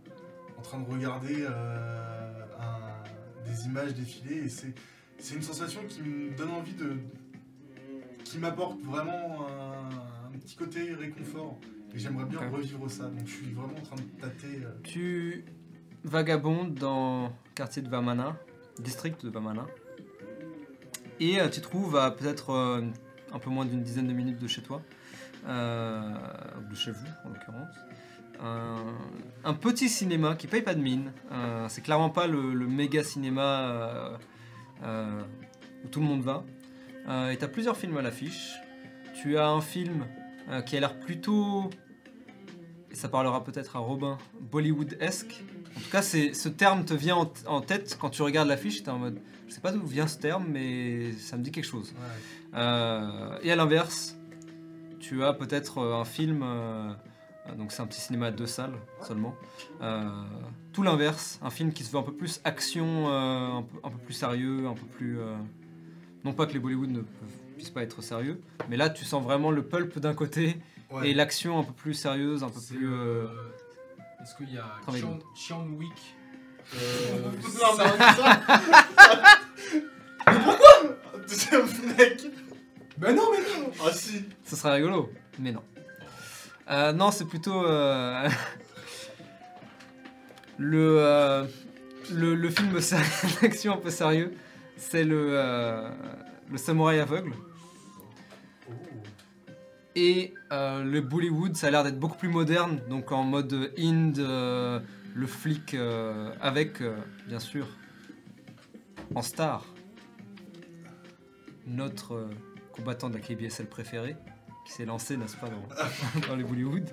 en 0.62 0.64
train 0.64 0.80
de 0.80 0.86
regarder 0.92 1.38
euh, 1.42 2.46
un- 2.60 3.50
des 3.50 3.66
images 3.66 3.96
défiler 3.96 4.44
et 4.46 4.50
c'est, 4.50 4.74
c'est 5.18 5.34
une 5.36 5.42
sensation 5.42 5.82
qui 5.90 6.02
me 6.04 6.36
donne 6.38 6.52
envie 6.52 6.74
de. 6.74 6.98
qui 8.24 8.38
m'apporte 8.38 8.80
vraiment 8.84 9.48
un, 9.50 10.28
un 10.36 10.38
petit 10.40 10.56
côté 10.56 10.94
réconfort. 10.94 11.58
Et 11.94 12.00
j'aimerais 12.00 12.26
bien 12.26 12.40
revivre 12.50 12.90
ça. 12.90 13.06
Donc 13.06 13.26
je 13.26 13.32
suis 13.32 13.52
vraiment 13.54 13.74
en 13.78 13.82
train 13.82 13.96
de 13.98 14.22
tâter. 14.22 14.62
euh, 14.64 14.70
Tu 14.84 15.44
vagabondes 16.04 16.76
dans 16.76 17.24
le 17.26 17.30
quartier 17.56 17.82
de 17.82 17.90
Vamana, 17.90 18.38
district 18.80 19.26
de 19.26 19.30
Vamana, 19.32 19.66
et 21.20 21.40
euh, 21.40 21.50
tu 21.50 21.60
trouves 21.62 21.96
à 21.98 22.12
peut-être 22.12 22.84
un 23.34 23.40
peu 23.40 23.50
moins 23.50 23.66
d'une 23.66 23.82
dizaine 23.84 24.08
de 24.08 24.14
minutes 24.14 24.40
de 24.40 24.48
chez 24.48 24.62
toi, 24.62 24.82
euh, 25.48 26.14
ou 26.60 26.70
de 26.70 26.76
chez 26.76 26.92
vous 26.92 27.06
en 27.26 27.30
l'occurrence, 27.30 27.76
un, 28.42 28.76
un 29.44 29.54
petit 29.54 29.90
cinéma 29.90 30.36
qui 30.36 30.48
paye 30.48 30.62
pas 30.62 30.74
de 30.74 30.82
mine. 30.82 31.12
Euh, 31.32 31.68
c'est 31.70 31.82
clairement 31.82 32.10
pas 32.10 32.28
le, 32.28 32.54
le 32.54 32.68
méga 32.68 33.04
cinéma 33.04 33.62
euh, 33.62 34.18
euh, 34.84 35.22
où 35.86 35.88
tout 35.88 36.00
le 36.00 36.06
monde 36.06 36.22
va. 36.22 36.44
Et 37.32 37.38
tu 37.38 37.44
as 37.44 37.48
plusieurs 37.48 37.78
films 37.78 37.98
à 37.98 38.02
l'affiche. 38.02 38.54
Tu 39.22 39.38
as 39.38 39.50
un 39.50 39.62
film 39.62 40.06
qui 40.66 40.78
a 40.78 40.80
l'air 40.80 41.00
plutôt 41.00 41.70
et 42.92 42.96
ça 42.96 43.08
parlera 43.08 43.44
peut-être 43.44 43.76
à 43.76 43.80
Robin, 43.80 44.18
Bollywood-esque. 44.40 45.44
En 45.78 45.80
tout 45.80 45.90
cas, 45.90 46.02
ce 46.02 46.50
terme 46.50 46.84
te 46.84 46.94
vient 46.94 47.30
en, 47.48 47.62
tête 47.62 47.98
quand 48.00 48.10
tu 48.10 48.22
regardes 48.22 48.50
l'affiche, 48.50 48.84
tu 48.84 48.90
es 48.90 48.92
en 48.92 49.00
mode, 49.00 49.20
je 49.48 49.54
sais 49.54 49.62
pas 49.62 49.72
d'où 49.72 49.86
vient 49.86 50.08
ce 50.08 50.18
terme, 50.18 50.46
mais 50.50 51.14
ça 51.14 51.38
me 51.38 51.44
dit 51.44 51.52
quelque 51.52 51.66
chose. 51.66 51.94
ouais. 52.54 52.60
Et 53.44 53.52
à 53.52 53.56
l'inverse, 53.56 54.18
tu 55.00 55.24
as 55.24 55.34
peut-être 55.34 55.80
un 55.80 56.06
film, 56.06 56.44
donc 57.58 57.72
c'est 57.72 57.82
un 57.82 57.88
petit 57.88 58.00
cinéma 58.02 58.28
à 58.28 58.32
deux 58.32 58.46
salles 58.48 58.74
seulement. 59.02 59.36
Euh, 59.82 60.02
tout 60.74 60.84
l'inverse, 60.84 61.40
un 61.42 61.50
film 61.50 61.74
qui 61.74 61.84
se 61.84 61.92
veut 61.92 61.98
un 62.00 62.04
peu 62.04 62.14
plus 62.14 62.40
action, 62.44 63.10
euh, 63.10 63.48
un, 63.58 63.64
peu, 63.64 63.78
un 63.84 63.90
peu 63.90 63.98
plus 63.98 64.14
sérieux, 64.14 64.68
un 64.68 64.74
peu 64.74 64.86
plus... 64.86 65.20
euh, 65.20 65.36
non 66.24 66.34
pas 66.34 66.46
que 66.46 66.54
les 66.54 66.60
Bollywood 66.60 66.90
ne 66.92 67.02
puissent 67.58 67.70
pas 67.72 67.82
être 67.84 68.02
sérieux, 68.02 68.40
mais 68.70 68.78
là 68.78 68.90
tu 68.90 69.06
sens 69.06 69.24
vraiment 69.24 69.52
le 69.52 69.64
pulp 69.64 69.98
d'un 70.00 70.14
côté 70.14 70.58
Ouais. 70.92 71.10
et 71.12 71.14
l'action 71.14 71.58
un 71.58 71.64
peu 71.64 71.72
plus 71.72 71.94
sérieuse, 71.94 72.44
un 72.44 72.50
peu 72.50 72.60
plus... 72.60 72.86
euh, 72.92 73.26
euh, 73.26 73.28
Est-ce 74.22 74.36
qu'il 74.36 74.54
y 74.54 74.58
a 74.58 74.66
Chiang 75.34 75.66
Wick 75.78 76.16
euh, 76.76 76.78
Non, 77.32 77.32
mais 77.78 77.86
ça- 77.98 78.16
ça- 78.18 79.22
Deuxième 81.28 81.66
mec 81.98 82.24
Mais 83.00 83.14
non, 83.14 83.24
mais 83.32 83.38
non 83.62 83.72
Ah 83.86 83.92
si 83.94 84.26
Ce 84.44 84.56
serait 84.58 84.74
rigolo, 84.76 85.10
mais 85.40 85.52
non. 85.54 85.62
Euh, 86.70 86.94
non, 86.94 87.12
c'est 87.12 87.26
plutôt 87.26 87.66
euh, 87.66 88.30
le, 90.58 90.98
euh, 91.00 91.46
le 92.12 92.36
le 92.36 92.50
film 92.50 92.72
d'action 93.42 93.74
un 93.74 93.78
peu 93.78 93.90
sérieux. 93.90 94.34
C'est 94.78 95.04
le 95.04 95.92
samouraï 96.56 97.00
aveugle 97.00 97.34
et 99.96 100.34
le 100.52 101.00
Bollywood. 101.02 101.56
Ça 101.56 101.68
a 101.68 101.72
l'air 101.72 101.84
d'être 101.84 102.00
beaucoup 102.00 102.18
plus 102.18 102.30
moderne, 102.30 102.80
donc 102.90 103.12
en 103.12 103.24
mode 103.24 103.72
Inde, 103.78 104.18
le 104.18 105.28
flic 105.28 105.76
avec 106.42 106.82
bien 107.28 107.40
sûr 107.40 107.68
en 109.14 109.22
star 109.22 109.66
notre 111.68 112.30
combattant 112.72 113.10
de 113.10 113.16
la 113.16 113.20
KBSL 113.20 113.68
préféré, 113.68 114.16
qui 114.72 114.78
s'est 114.78 114.86
lancé, 114.86 115.18
n'est-ce 115.18 115.36
pas, 115.38 115.48
dans, 115.50 116.28
dans 116.28 116.36
les 116.36 116.44
Bollywood, 116.44 116.88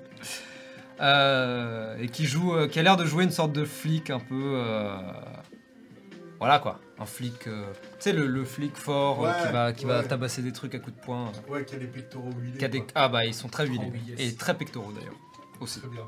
Euh, 1.00 1.96
et 1.98 2.08
qui 2.08 2.26
joue, 2.26 2.54
euh, 2.56 2.66
qui 2.66 2.80
a 2.80 2.82
l'air 2.82 2.96
de 2.96 3.04
jouer 3.04 3.22
une 3.22 3.30
sorte 3.30 3.52
de 3.52 3.64
flic 3.64 4.10
un 4.10 4.18
peu, 4.18 4.34
euh, 4.56 4.98
voilà 6.40 6.58
quoi, 6.58 6.80
un 6.98 7.06
flic, 7.06 7.38
tu 7.44 7.50
sais 8.00 8.12
le, 8.12 8.26
le 8.26 8.44
flic 8.44 8.76
fort 8.76 9.20
Ouais, 9.20 9.30
qui 9.46 9.52
va, 9.52 9.72
qui 9.72 9.84
va 9.84 10.02
tabasser 10.02 10.42
des 10.42 10.50
trucs 10.52 10.74
à 10.74 10.80
coups 10.80 10.96
de 10.96 11.00
poing. 11.00 11.30
Ouais, 11.48 11.64
qui 11.64 11.76
a 11.76 11.78
des 11.78 11.86
pectoraux 11.86 12.32
huilés. 12.40 12.58
qui 12.58 12.64
a 12.64 12.68
des- 12.68 12.82
ah 12.96 13.08
bah 13.08 13.24
ils 13.24 13.34
sont 13.34 13.48
très 13.48 13.64
huilés 13.68 13.92
Oh, 13.94 14.08
yes. 14.08 14.18
et 14.20 14.34
très 14.34 14.54
pectoraux 14.54 14.90
d'ailleurs 14.92 15.14
aussi. 15.60 15.78
Très 15.78 15.88
bien. 15.88 16.02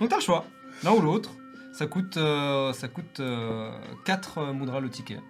Donc 0.00 0.08
t'as 0.08 0.16
le 0.16 0.22
choix, 0.22 0.46
l'un 0.82 0.92
ou 0.92 1.00
l'autre. 1.02 1.30
Ça 1.74 1.86
coûte, 1.86 2.16
euh, 2.16 2.72
ça 2.72 2.88
coûte 2.88 3.20
4 4.06 4.52
moudras 4.52 4.80
le 4.80 4.88
ticket. 4.88 5.20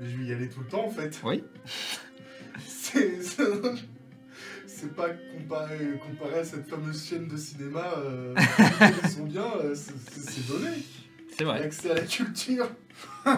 Mais 0.00 0.08
je 0.08 0.16
vais 0.16 0.24
y 0.24 0.32
aller 0.32 0.48
tout 0.48 0.60
le 0.60 0.66
temps 0.66 0.86
en 0.86 0.90
fait. 0.90 1.20
Oui. 1.22 1.44
C'est. 2.66 3.36
pas 4.96 5.08
comparé, 5.10 5.98
comparé 6.06 6.40
à 6.40 6.44
cette 6.44 6.68
fameuse 6.68 7.04
chaîne 7.08 7.26
de 7.26 7.36
cinéma. 7.36 7.94
Euh, 7.98 8.34
ils 9.02 9.08
sont 9.10 9.24
bien, 9.24 9.50
euh, 9.62 9.74
c'est- 9.74 10.46
donné. 10.46 10.68
C'est 11.36 11.44
vrai. 11.44 11.60
L'accès 11.60 11.90
à 11.90 11.94
la 11.94 12.02
culture. 12.02 12.68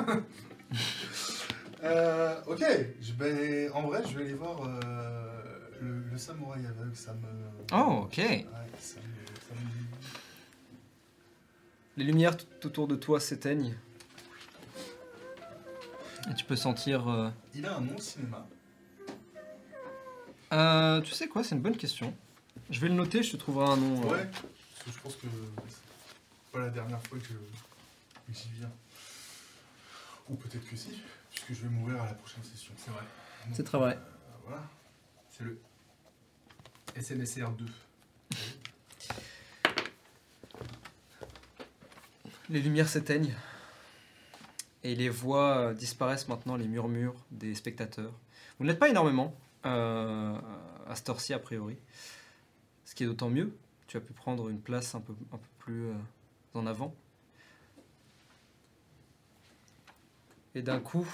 Euh, 1.85 2.41
ok, 2.47 2.65
je 3.01 3.13
vais, 3.13 3.69
en 3.71 3.83
vrai, 3.83 4.03
je 4.09 4.17
vais 4.19 4.25
aller 4.25 4.35
voir 4.35 4.63
euh, 4.65 5.31
le, 5.81 6.01
le 6.11 6.19
samouraï 6.19 6.67
aveugle. 6.67 6.97
Ça 6.97 7.13
me. 7.13 7.29
Oh 7.73 8.05
ok. 8.05 8.17
Ouais, 8.17 8.47
ça 8.81 8.97
me- 8.97 9.27
ça 9.37 9.55
me- 9.55 9.59
Les 11.99 12.05
lumières 12.05 12.37
tout 12.37 12.67
autour 12.67 12.89
de 12.89 12.97
toi 12.97 13.21
s'éteignent. 13.21 13.77
Et 16.31 16.35
tu 16.35 16.45
peux 16.45 16.57
sentir. 16.57 17.09
euh, 17.09 17.29
Il 17.55 17.65
a 17.67 17.77
un 17.77 17.83
nom 17.83 17.99
cinéma? 17.99 18.49
Euh, 20.57 21.01
tu 21.03 21.13
sais 21.13 21.29
quoi, 21.29 21.45
c'est 21.45 21.55
une 21.55 21.61
bonne 21.63 21.77
question. 21.77 22.15
Je 22.71 22.81
vais 22.81 22.89
le 22.89 22.95
noter, 22.95 23.23
je 23.23 23.33
te 23.33 23.37
trouverai 23.37 23.67
un 23.73 23.77
nom. 23.77 24.03
euh. 24.03 24.13
Ouais, 24.17 24.25
parce 24.27 24.85
que 24.85 24.91
je 24.93 24.99
pense 25.01 25.17
que 25.17 25.27
c'est 25.69 26.53
pas 26.53 26.61
la 26.61 26.71
dernière 26.71 27.01
fois 27.07 27.19
que 27.19 27.25
que 27.29 28.33
j'y 28.33 28.49
viens. 28.59 28.71
Ou 30.29 30.35
peut-être 30.35 30.69
que 30.69 30.77
si, 30.77 31.01
puisque 31.31 31.53
je 31.53 31.63
vais 31.63 31.69
mourir 31.69 32.03
à 32.03 32.07
la 32.07 32.15
prochaine 32.15 32.43
session. 32.43 32.73
C'est 32.77 32.91
vrai. 32.91 33.03
C'est 33.53 33.63
très 33.65 33.79
vrai. 33.79 33.95
Euh, 33.97 34.37
voilà. 34.47 34.63
C'est 35.31 35.45
le 35.45 35.61
SMSR 37.01 37.51
2. 37.51 37.67
Les 42.49 42.61
lumières 42.61 42.89
s'éteignent. 42.89 43.35
Et 44.85 44.95
les 44.95 45.09
voix 45.09 45.75
disparaissent 45.75 46.29
maintenant, 46.29 46.57
les 46.57 46.69
murmures 46.69 47.15
des 47.33 47.55
spectateurs. 47.55 48.13
Vous 48.59 48.67
n'êtes 48.67 48.79
pas 48.79 48.89
énormément, 48.89 49.35
euh, 49.67 50.39
à 50.87 50.93
a 50.93 51.39
priori. 51.39 51.77
Ce 52.85 52.95
qui 52.95 53.03
est 53.05 53.07
d'autant 53.07 53.31
mieux. 53.31 53.53
Tu 53.87 53.97
as 53.97 54.01
pu 54.01 54.13
prendre 54.13 54.49
une 54.49 54.61
place 54.61 54.95
un 54.95 55.01
peu, 55.01 55.15
plus 55.59 55.87
euh, 55.87 55.95
en 56.55 56.67
avant. 56.67 56.95
Et 60.55 60.63
d'un 60.63 60.81
coup, 60.81 61.07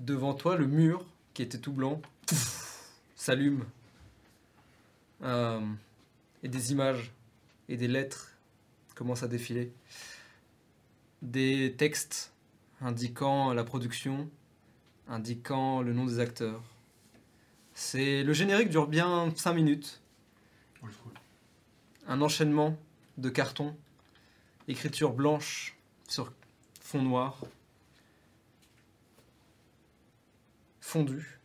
devant 0.00 0.34
toi, 0.34 0.56
le 0.56 0.66
mur, 0.66 1.06
qui 1.34 1.42
était 1.42 1.58
tout 1.58 1.72
blanc, 1.72 2.00
s'allume. 3.14 3.64
Euh, 5.22 5.60
et 6.42 6.48
des 6.48 6.72
images 6.72 7.12
et 7.68 7.76
des 7.76 7.88
lettres 7.88 8.32
commencent 8.94 9.22
à 9.22 9.28
défiler. 9.28 9.72
Des 11.22 11.74
textes 11.76 12.32
indiquant 12.80 13.52
la 13.52 13.64
production, 13.64 14.28
indiquant 15.08 15.82
le 15.82 15.92
nom 15.92 16.04
des 16.04 16.20
acteurs. 16.20 16.62
C'est 17.78 18.22
le 18.22 18.32
générique 18.32 18.70
dure 18.70 18.86
bien 18.86 19.30
5 19.36 19.52
minutes. 19.52 20.00
Un 22.06 22.22
enchaînement 22.22 22.74
de 23.18 23.28
cartons, 23.28 23.76
écriture 24.66 25.12
blanche 25.12 25.76
sur 26.08 26.32
fond 26.80 27.02
noir, 27.02 27.42
fondu. 30.80 31.38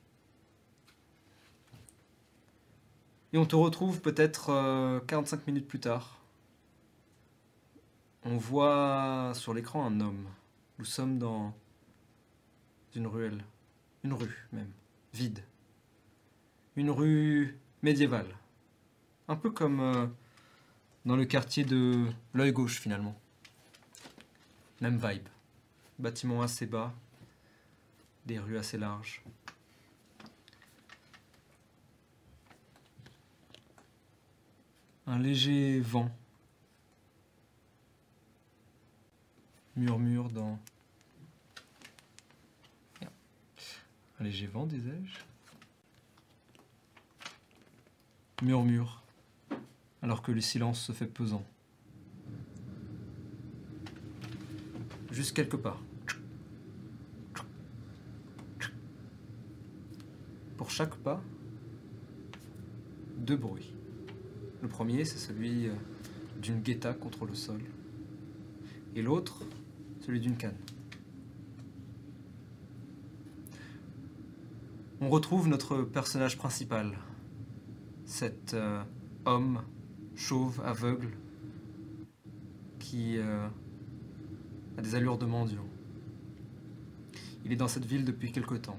Et 3.33 3.37
on 3.37 3.45
te 3.45 3.57
retrouve 3.57 3.99
peut-être 3.99 4.51
euh, 4.51 5.01
45 5.01 5.45
minutes 5.47 5.67
plus 5.67 5.81
tard. 5.81 6.17
On 8.23 8.37
voit 8.37 9.33
sur 9.35 9.53
l'écran 9.53 9.85
un 9.85 9.99
homme. 9.99 10.29
Nous 10.79 10.85
sommes 10.85 11.19
dans 11.19 11.53
une 12.95 13.07
ruelle, 13.07 13.43
une 14.05 14.13
rue 14.13 14.47
même, 14.53 14.71
vide. 15.13 15.43
Une 16.81 16.89
rue 16.89 17.59
médiévale. 17.83 18.35
Un 19.27 19.35
peu 19.35 19.51
comme 19.51 19.81
euh, 19.81 20.07
dans 21.05 21.15
le 21.15 21.25
quartier 21.25 21.63
de 21.63 22.07
l'œil 22.33 22.51
gauche 22.51 22.79
finalement. 22.79 23.15
Même 24.79 24.97
vibe. 24.97 25.27
Bâtiment 25.99 26.41
assez 26.41 26.65
bas, 26.65 26.91
des 28.25 28.39
rues 28.39 28.57
assez 28.57 28.79
larges. 28.79 29.21
Un 35.05 35.19
léger 35.19 35.81
vent 35.81 36.09
murmure 39.75 40.31
dans... 40.31 40.57
Un 44.19 44.23
léger 44.23 44.47
vent, 44.47 44.65
disais-je 44.65 45.30
murmure, 48.41 49.03
alors 50.01 50.21
que 50.21 50.31
le 50.31 50.41
silence 50.41 50.81
se 50.81 50.91
fait 50.91 51.05
pesant. 51.05 51.43
Juste 55.11 55.35
quelque 55.35 55.57
part. 55.57 55.81
Pour 60.57 60.71
chaque 60.71 60.95
pas, 60.95 61.21
deux 63.17 63.35
bruits. 63.35 63.73
Le 64.61 64.67
premier, 64.67 65.05
c'est 65.05 65.17
celui 65.17 65.67
euh, 65.67 65.73
d'une 66.41 66.61
guetta 66.61 66.93
contre 66.93 67.25
le 67.25 67.35
sol, 67.35 67.61
et 68.95 69.01
l'autre, 69.01 69.43
celui 70.01 70.19
d'une 70.19 70.37
canne. 70.37 70.57
On 74.99 75.09
retrouve 75.09 75.47
notre 75.47 75.81
personnage 75.81 76.37
principal, 76.37 76.95
cet 78.21 78.53
euh, 78.53 78.83
homme 79.25 79.63
chauve, 80.15 80.61
aveugle, 80.63 81.09
qui 82.77 83.17
euh, 83.17 83.47
a 84.77 84.81
des 84.83 84.93
allures 84.93 85.17
de 85.17 85.25
mendiant. 85.25 85.65
Il 87.43 87.51
est 87.51 87.55
dans 87.55 87.67
cette 87.67 87.85
ville 87.85 88.05
depuis 88.05 88.31
quelque 88.31 88.53
temps. 88.53 88.77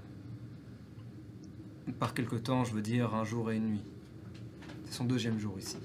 Par 1.98 2.14
quelque 2.14 2.36
temps, 2.36 2.62
je 2.62 2.73
veux 2.73 2.82
dire 2.82 3.16
un 3.16 3.24
jour 3.24 3.51
et 3.51 3.56
une 3.56 3.66
nuit. 3.66 3.85
C'est 4.85 4.93
son 4.93 5.06
deuxième 5.06 5.40
jour 5.40 5.59
ici. 5.59 5.78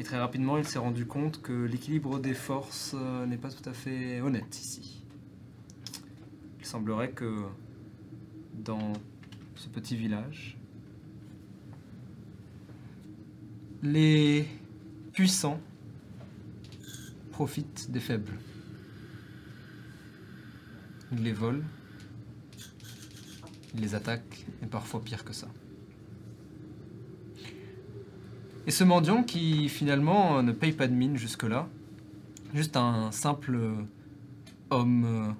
Et 0.00 0.02
très 0.02 0.18
rapidement, 0.18 0.58
il 0.58 0.66
s'est 0.66 0.80
rendu 0.80 1.06
compte 1.06 1.40
que 1.42 1.52
l'équilibre 1.52 2.18
des 2.18 2.34
forces 2.34 2.96
euh, 2.98 3.24
n'est 3.24 3.38
pas 3.38 3.50
tout 3.50 3.70
à 3.70 3.72
fait 3.72 4.20
honnête 4.20 4.58
ici. 4.58 5.04
Il 6.58 6.66
semblerait 6.66 7.12
que 7.12 7.36
dans 8.52 8.94
ce 9.54 9.68
petit 9.68 9.94
village, 9.94 10.58
les 13.82 14.46
puissants 15.12 15.60
profitent 17.32 17.90
des 17.90 18.00
faibles. 18.00 18.38
Ils 21.10 21.22
les 21.22 21.32
volent, 21.32 21.64
ils 23.74 23.80
les 23.80 23.94
attaquent, 23.94 24.46
et 24.62 24.66
parfois 24.66 25.02
pire 25.02 25.24
que 25.24 25.32
ça. 25.32 25.48
Et 28.66 28.70
ce 28.70 28.84
mendiant 28.84 29.24
qui 29.24 29.68
finalement 29.68 30.42
ne 30.42 30.52
paye 30.52 30.72
pas 30.72 30.86
de 30.86 30.94
mine 30.94 31.16
jusque-là, 31.16 31.68
juste 32.54 32.76
un 32.76 33.10
simple 33.10 33.58
homme 34.70 35.04
euh, 35.04 35.32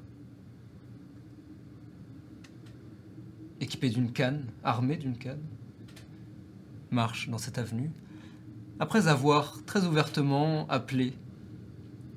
équipé 3.60 3.90
d'une 3.90 4.12
canne, 4.12 4.44
armé 4.64 4.96
d'une 4.96 5.16
canne, 5.16 5.42
marche 6.90 7.28
dans 7.28 7.38
cette 7.38 7.58
avenue, 7.58 7.90
après 8.82 9.06
avoir 9.06 9.62
très 9.64 9.86
ouvertement 9.86 10.66
appelé 10.68 11.12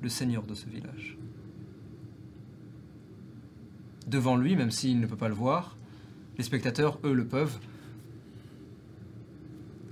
le 0.02 0.08
seigneur 0.08 0.42
de 0.42 0.52
ce 0.52 0.66
village. 0.66 1.16
Devant 4.08 4.36
lui, 4.36 4.56
même 4.56 4.72
s'il 4.72 4.98
ne 4.98 5.06
peut 5.06 5.16
pas 5.16 5.28
le 5.28 5.34
voir, 5.34 5.76
les 6.36 6.42
spectateurs, 6.42 6.98
eux, 7.04 7.12
le 7.12 7.24
peuvent. 7.24 7.60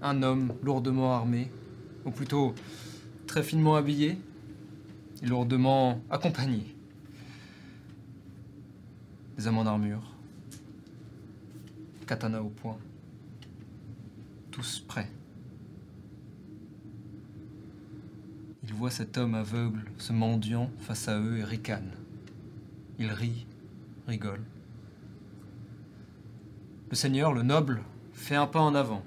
Un 0.02 0.24
homme 0.24 0.52
lourdement 0.64 1.14
armé, 1.14 1.48
ou 2.06 2.10
plutôt 2.10 2.56
très 3.28 3.44
finement 3.44 3.76
habillé, 3.76 4.18
et 5.22 5.26
lourdement 5.26 6.01
accompagné. 6.10 6.74
Des 9.36 9.46
hommes 9.46 9.59
en 9.59 9.66
armure, 9.66 10.10
katana 12.09 12.42
au 12.42 12.48
poing, 12.48 12.78
tous 14.51 14.80
prêts. 14.80 15.09
Ils 18.66 18.73
voient 18.73 18.91
cet 18.91 19.19
homme 19.19 19.35
aveugle, 19.35 19.85
ce 19.99 20.15
mendiant, 20.15 20.70
face 20.78 21.09
à 21.09 21.20
eux 21.20 21.39
et 21.39 21.45
ricane. 21.45 21.93
Il 22.99 23.11
rit, 23.11 23.47
rigole. 24.09 24.43
Le 26.89 26.97
seigneur, 26.97 27.35
le 27.35 27.43
noble, 27.43 27.82
fait 28.15 28.36
un 28.36 28.47
pas 28.47 28.61
en 28.61 28.74
avant. 28.74 29.05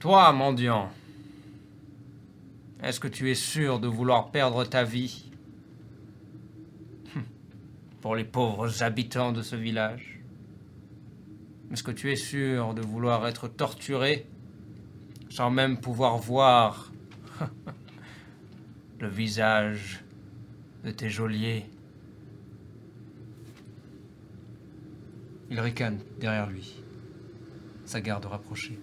Toi, 0.00 0.32
mendiant, 0.32 0.90
est-ce 2.82 2.98
que 2.98 3.08
tu 3.08 3.30
es 3.30 3.34
sûr 3.34 3.78
de 3.78 3.86
vouloir 3.86 4.32
perdre 4.32 4.64
ta 4.64 4.82
vie? 4.82 5.30
Hum. 7.14 7.22
pour 8.00 8.16
les 8.16 8.24
pauvres 8.24 8.82
habitants 8.82 9.32
de 9.32 9.42
ce 9.42 9.54
village 9.54 10.17
Est-ce 11.72 11.82
que 11.82 11.90
tu 11.90 12.10
es 12.10 12.16
sûr 12.16 12.74
de 12.74 12.80
vouloir 12.80 13.26
être 13.26 13.48
torturé 13.48 14.26
sans 15.28 15.50
même 15.50 15.80
pouvoir 15.80 16.16
voir 16.18 16.92
le 19.00 19.08
visage 19.08 20.02
de 20.84 20.90
tes 20.90 21.10
geôliers? 21.10 21.66
Il 25.50 25.60
ricane 25.60 25.98
derrière 26.20 26.48
lui, 26.48 26.82
sa 27.84 28.00
garde 28.00 28.26
rapprochée. 28.26 28.78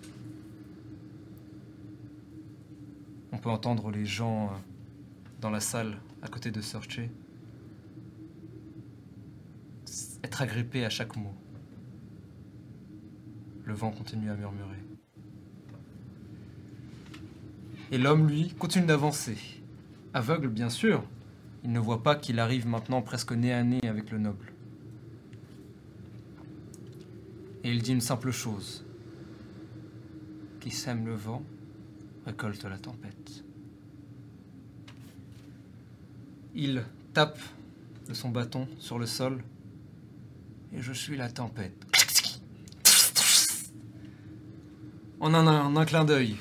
On 3.32 3.38
peut 3.38 3.50
entendre 3.50 3.92
les 3.92 4.06
gens 4.06 4.46
euh, 4.46 4.58
dans 5.42 5.50
la 5.50 5.60
salle 5.60 5.98
à 6.22 6.28
côté 6.28 6.52
de 6.52 6.62
Sorche 6.62 7.02
être 10.24 10.42
agrippés 10.42 10.86
à 10.86 10.90
chaque 10.90 11.16
mot. 11.16 11.34
Le 13.66 13.74
vent 13.74 13.92
continue 13.92 14.30
à 14.30 14.36
murmurer. 14.36 14.78
Et 17.92 17.98
l'homme, 17.98 18.28
lui, 18.28 18.54
continue 18.58 18.86
d'avancer. 18.86 19.38
Aveugle, 20.14 20.48
bien 20.48 20.70
sûr. 20.70 21.04
Il 21.64 21.72
ne 21.72 21.80
voit 21.80 22.04
pas 22.04 22.16
qu'il 22.16 22.40
arrive 22.40 22.68
maintenant 22.68 23.02
presque 23.02 23.32
nez 23.32 23.52
à 23.52 23.64
nez 23.64 23.88
avec 23.88 24.12
le 24.12 24.20
noble. 24.20 24.54
Et 27.64 27.72
il 27.72 27.82
dit 27.82 27.94
une 27.94 28.02
simple 28.02 28.32
chose. 28.32 28.86
Qui 30.60 30.70
sème 30.70 31.06
le 31.06 31.16
vent 31.16 31.44
récolte 32.26 32.64
la 32.66 32.78
tempête. 32.78 33.44
Il 36.54 36.84
tape 37.14 37.40
de 38.08 38.14
son 38.14 38.30
bâton 38.30 38.68
sur 38.78 39.00
le 39.00 39.06
sol 39.06 39.44
et 40.74 40.82
je 40.82 40.94
suis 40.94 41.18
la 41.18 41.30
tempête. 41.30 41.86
En 45.20 45.34
un, 45.34 45.86
clin 45.86 46.04
d'œil, 46.04 46.36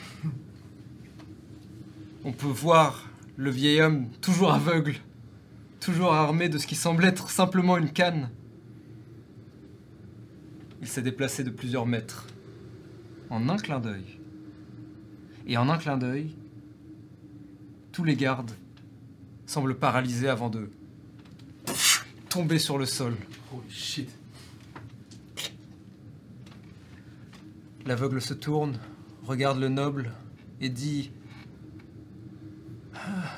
on 2.25 2.33
peut 2.33 2.47
voir 2.47 3.09
le 3.37 3.51
vieil 3.51 3.81
homme 3.81 4.09
toujours 4.21 4.53
aveugle, 4.53 4.97
toujours 5.81 6.13
armé 6.13 6.49
de 6.49 6.59
ce 6.59 6.67
qui 6.67 6.75
semble 6.75 7.05
être 7.05 7.31
simplement 7.31 7.77
une 7.77 7.91
canne. 7.91 8.31
Il 10.83 10.89
s'est 10.89 11.03
déplacé 11.03 11.45
de 11.45 11.51
plusieurs 11.51 11.87
mètres 11.87 12.27
en 13.31 13.49
un 13.49 13.57
clin 13.57 13.79
d'œil. 13.79 14.19
Et 15.47 15.57
en 15.57 15.69
un 15.69 15.79
clin 15.79 15.97
d'œil, 15.97 16.35
tous 17.93 18.05
les 18.05 18.17
gardes 18.17 18.53
semblent 19.47 19.77
paralysés 19.77 20.29
avant 20.29 20.51
de 20.51 20.71
tomber 22.29 22.59
sur 22.59 22.77
le 22.77 22.87
sol. 22.87 23.15
Holy 23.53 23.71
shit. 23.71 24.11
L'aveugle 27.87 28.23
se 28.23 28.33
tourne, 28.33 28.79
regarde 29.25 29.59
le 29.59 29.69
noble 29.69 30.11
et 30.61 30.71
dit 30.71 31.13
Ah, 32.95 33.31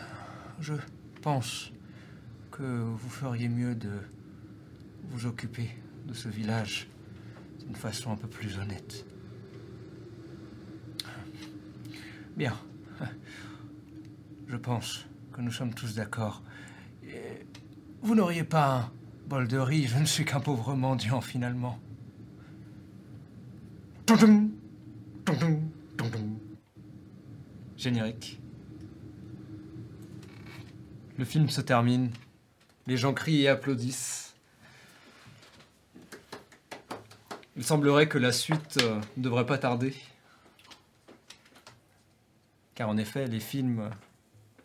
Je 0.60 0.74
pense 1.20 1.72
que 2.52 2.62
vous 2.62 3.08
feriez 3.08 3.48
mieux 3.48 3.74
de 3.74 3.90
vous 5.10 5.26
occuper 5.26 5.68
de 6.06 6.14
ce 6.14 6.28
village 6.28 6.88
d'une 7.64 7.74
façon 7.74 8.12
un 8.12 8.16
peu 8.16 8.28
plus 8.28 8.58
honnête. 8.58 9.04
Bien. 12.36 12.56
Je 14.46 14.56
pense 14.56 15.06
que 15.32 15.40
nous 15.40 15.50
sommes 15.50 15.74
tous 15.74 15.96
d'accord. 15.96 16.42
Vous 18.02 18.14
n'auriez 18.14 18.44
pas 18.44 18.76
un 18.76 18.90
bol 19.26 19.48
de 19.48 19.58
riz, 19.58 19.88
je 19.88 19.98
ne 19.98 20.04
suis 20.04 20.24
qu'un 20.24 20.38
pauvre 20.38 20.76
mendiant 20.76 21.20
finalement. 21.20 21.80
Générique. 27.76 28.40
Le 31.18 31.24
film 31.24 31.48
se 31.48 31.60
termine. 31.60 32.10
Les 32.86 32.96
gens 32.96 33.12
crient 33.12 33.42
et 33.42 33.48
applaudissent. 33.48 34.34
Il 37.56 37.64
semblerait 37.64 38.08
que 38.08 38.18
la 38.18 38.32
suite 38.32 38.78
euh, 38.82 39.00
ne 39.16 39.22
devrait 39.22 39.46
pas 39.46 39.58
tarder. 39.58 39.94
Car 42.74 42.88
en 42.88 42.96
effet, 42.98 43.26
les 43.26 43.40
films 43.40 43.90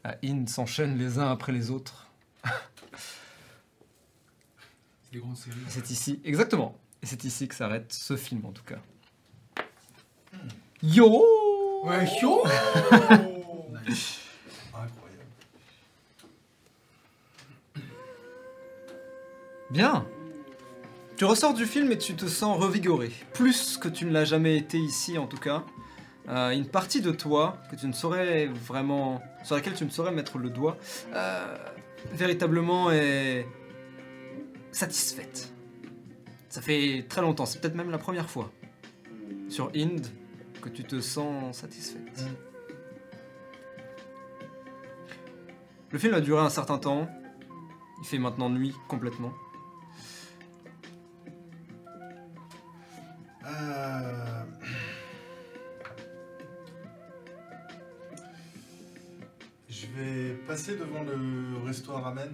à 0.03 0.15
In 0.23 0.45
s'enchaînent 0.47 0.97
les 0.97 1.19
uns 1.19 1.31
après 1.31 1.51
les 1.51 1.71
autres. 1.71 2.09
C'est 2.43 2.51
des 5.13 5.19
grandes 5.19 5.37
séries. 5.37 5.57
Et 5.67 5.69
C'est 5.69 5.89
ici, 5.89 6.21
exactement. 6.23 6.77
Et 7.01 7.05
c'est 7.05 7.23
ici 7.23 7.47
que 7.47 7.55
s'arrête 7.55 7.91
ce 7.91 8.15
film 8.15 8.45
en 8.45 8.51
tout 8.51 8.63
cas. 8.63 8.79
Yo 10.83 11.23
Ouais, 11.83 12.07
yo 12.21 12.43
Incroyable. 14.73 15.25
Bien. 19.69 20.05
Tu 21.17 21.25
ressors 21.25 21.53
du 21.53 21.65
film 21.65 21.91
et 21.91 21.97
tu 21.97 22.15
te 22.15 22.25
sens 22.25 22.59
revigoré. 22.59 23.11
Plus 23.33 23.77
que 23.77 23.87
tu 23.89 24.05
ne 24.05 24.11
l'as 24.11 24.25
jamais 24.25 24.57
été 24.57 24.79
ici, 24.79 25.17
en 25.19 25.27
tout 25.27 25.37
cas. 25.37 25.63
Euh, 26.29 26.49
une 26.49 26.65
partie 26.67 27.01
de 27.01 27.11
toi 27.11 27.57
que 27.69 27.75
tu 27.75 27.87
ne 27.87 27.93
saurais 27.93 28.47
vraiment. 28.47 29.21
sur 29.43 29.55
laquelle 29.55 29.73
tu 29.75 29.85
ne 29.85 29.89
saurais 29.91 30.11
mettre 30.11 30.39
le 30.39 30.49
doigt, 30.49 30.77
euh, 31.13 31.57
véritablement 32.11 32.91
est. 32.91 33.45
satisfaite. 34.71 35.51
Ça 36.49 36.61
fait 36.61 37.05
très 37.07 37.21
longtemps, 37.21 37.45
c'est 37.45 37.61
peut-être 37.61 37.75
même 37.75 37.91
la 37.91 37.97
première 37.97 38.29
fois 38.29 38.51
sur 39.47 39.71
Inde 39.75 40.07
que 40.61 40.69
tu 40.69 40.83
te 40.83 41.01
sens 41.01 41.57
satisfaite. 41.57 42.23
Le 45.89 45.99
film 45.99 46.13
a 46.13 46.21
duré 46.21 46.41
un 46.41 46.49
certain 46.49 46.77
temps. 46.77 47.09
Il 48.01 48.07
fait 48.07 48.17
maintenant 48.17 48.49
nuit 48.49 48.73
complètement. 48.87 49.33
Euh, 53.45 54.43
Je 59.69 59.87
vais 59.87 60.33
passer 60.47 60.77
devant 60.77 61.03
le 61.03 61.65
resto 61.65 61.91
à 61.93 62.01
ramen. 62.01 62.31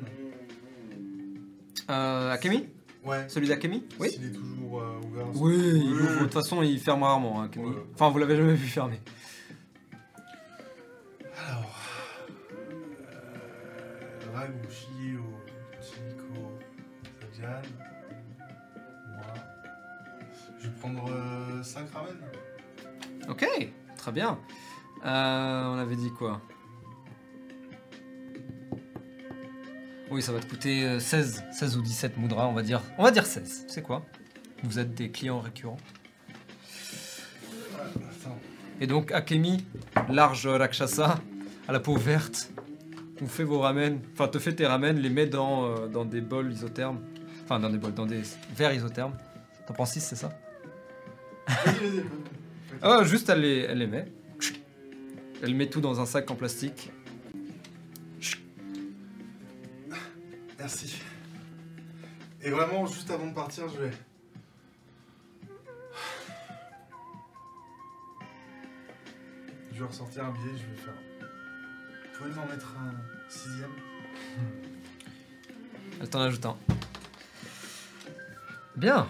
Euh, 1.90 2.32
Akemi 2.32 2.68
Ouais. 3.08 3.26
Celui 3.30 3.48
d'Akemi 3.48 3.86
Oui. 4.00 4.10
S'il 4.12 4.26
est 4.26 4.32
toujours 4.34 4.82
euh, 4.82 5.00
ouvert. 5.08 5.26
Oui, 5.36 5.56
il 5.58 5.94
ouvre. 5.94 6.14
de 6.16 6.24
toute 6.26 6.34
façon, 6.34 6.62
il 6.62 6.80
ferme 6.80 7.04
rarement. 7.04 7.42
hein, 7.42 7.46
Akemi. 7.46 7.66
Ouais. 7.68 7.76
Enfin, 7.94 8.10
vous 8.10 8.18
l'avez 8.20 8.36
jamais 8.36 8.54
vu 8.54 8.68
fermer. 8.68 9.00
Alors. 11.48 11.80
Euh, 13.12 14.36
Ragu, 14.36 14.54
Shio, 14.70 15.22
Chiko, 15.82 16.60
Sajan. 17.32 17.62
Moi. 19.08 19.34
Je 20.60 20.68
vais 20.68 20.74
prendre 20.80 21.10
5 21.64 21.88
ramen. 21.94 22.18
Ok, 23.30 23.46
très 23.98 24.12
bien. 24.12 24.38
Euh, 25.06 25.64
on 25.74 25.78
avait 25.78 25.96
dit 25.96 26.12
quoi? 26.12 26.42
Oui, 30.10 30.22
ça 30.22 30.32
va 30.32 30.40
te 30.40 30.46
coûter 30.48 30.86
euh, 30.86 31.00
16, 31.00 31.44
16 31.52 31.78
ou 31.78 31.82
17 31.82 32.18
moudras, 32.18 32.48
on 32.48 32.54
va 32.54 32.62
dire. 32.62 32.82
On 32.98 33.04
va 33.04 33.12
dire 33.12 33.26
16, 33.26 33.66
c'est 33.68 33.82
quoi? 33.82 34.06
Vous 34.64 34.80
êtes 34.80 34.94
des 34.94 35.12
clients 35.12 35.40
récurrents? 35.40 35.78
Et 38.80 38.88
donc, 38.88 39.12
Akemi, 39.12 39.66
large 40.10 40.48
Rakshasa, 40.48 41.20
à 41.68 41.72
la 41.72 41.80
peau 41.80 41.96
verte, 41.96 42.52
vous 43.20 43.28
fait 43.28 43.44
vos 43.44 43.60
ramen, 43.60 44.00
enfin, 44.14 44.28
te 44.28 44.40
fait 44.40 44.54
tes 44.54 44.66
ramen, 44.66 44.98
les 44.98 45.10
met 45.10 45.26
dans, 45.26 45.66
euh, 45.66 45.88
dans 45.88 46.06
des 46.06 46.22
bols 46.22 46.54
isothermes. 46.54 47.00
Enfin, 47.44 47.60
dans 47.60 47.70
des 47.70 47.78
bols, 47.78 47.94
dans 47.94 48.06
des 48.06 48.22
verres 48.56 48.74
isothermes. 48.74 49.18
T'en 49.66 49.74
prends 49.74 49.86
6, 49.86 50.02
c'est 50.02 50.16
ça? 50.16 50.30
Ah, 52.80 53.04
juste 53.04 53.28
elle 53.30 53.42
les, 53.42 53.62
elle 53.62 53.80
les 53.80 53.88
met. 53.88 54.06
Elle 55.42 55.56
met 55.56 55.68
tout 55.68 55.82
dans 55.82 56.00
un 56.00 56.06
sac 56.06 56.30
en 56.30 56.36
plastique. 56.36 56.92
Merci. 60.68 61.02
Et 62.42 62.50
vraiment, 62.50 62.86
juste 62.88 63.10
avant 63.10 63.28
de 63.28 63.34
partir, 63.34 63.70
je 63.70 63.84
vais. 63.84 63.92
Je 69.72 69.80
vais 69.80 69.86
ressortir 69.86 70.26
un 70.26 70.32
billet, 70.32 70.52
je 70.58 70.70
vais 70.70 70.82
faire. 70.84 70.94
Vous 71.22 72.18
pouvez 72.18 72.32
m'en 72.32 72.46
mettre 72.48 72.76
un 72.78 73.30
sixième 73.30 73.72
Elle 76.02 76.10
t'en 76.10 76.20
ajoute 76.20 76.46
un. 76.46 76.58
Bien. 78.76 79.08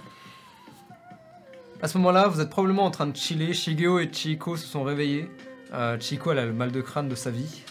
À 1.81 1.87
ce 1.87 1.97
moment-là, 1.97 2.27
vous 2.27 2.39
êtes 2.39 2.51
probablement 2.51 2.85
en 2.85 2.91
train 2.91 3.07
de 3.07 3.15
chiller. 3.15 3.55
Shigeo 3.55 3.97
et 3.97 4.13
Chihiko 4.13 4.57
se 4.57 4.67
sont 4.67 4.83
réveillés. 4.83 5.27
Euh, 5.73 5.99
Chihiko, 5.99 6.33
elle 6.33 6.39
a 6.39 6.45
le 6.45 6.53
mal 6.53 6.71
de 6.71 6.81
crâne 6.81 7.09
de 7.09 7.15
sa 7.15 7.31
vie. 7.31 7.63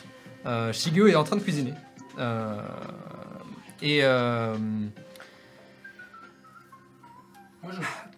Euh, 0.44 0.72
Shigeo 0.72 1.06
est 1.06 1.14
en 1.14 1.22
train 1.22 1.36
de 1.36 1.42
cuisiner. 1.42 1.74
Euh, 2.18 2.60
et 3.82 4.00
euh. 4.02 4.56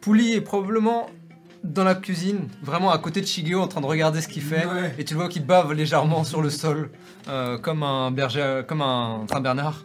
Pouli 0.01 0.35
est 0.35 0.41
probablement 0.41 1.09
dans 1.65 1.85
la 1.85 1.95
cuisine, 1.95 2.49
vraiment 2.63 2.91
à 2.91 2.99
côté 2.99 3.21
de 3.21 3.27
Shigeo, 3.27 3.61
en 3.61 3.69
train 3.69 3.81
de 3.81 3.87
regarder 3.87 4.21
ce 4.21 4.29
qu'il 4.29 4.43
fait. 4.43 4.67
Ouais. 4.67 4.95
Et 4.99 5.05
tu 5.05 5.15
le 5.15 5.21
vois 5.21 5.29
qu'il 5.29 5.45
bave 5.45 5.73
légèrement 5.73 6.25
sur 6.25 6.41
le 6.43 6.51
sol, 6.51 6.91
euh, 7.29 7.59
comme 7.59 7.83
un 7.83 8.11
berger, 8.11 8.63
comme 8.67 8.83
un 8.83 9.25
train 9.27 9.41
Bernard. 9.41 9.85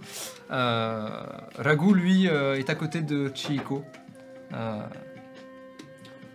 Euh, 0.51 1.09
Ragu, 1.57 1.93
lui, 1.93 2.27
euh, 2.27 2.57
est 2.57 2.69
à 2.69 2.75
côté 2.75 3.01
de 3.01 3.31
Chihiko. 3.33 3.83
Euh, 4.53 4.81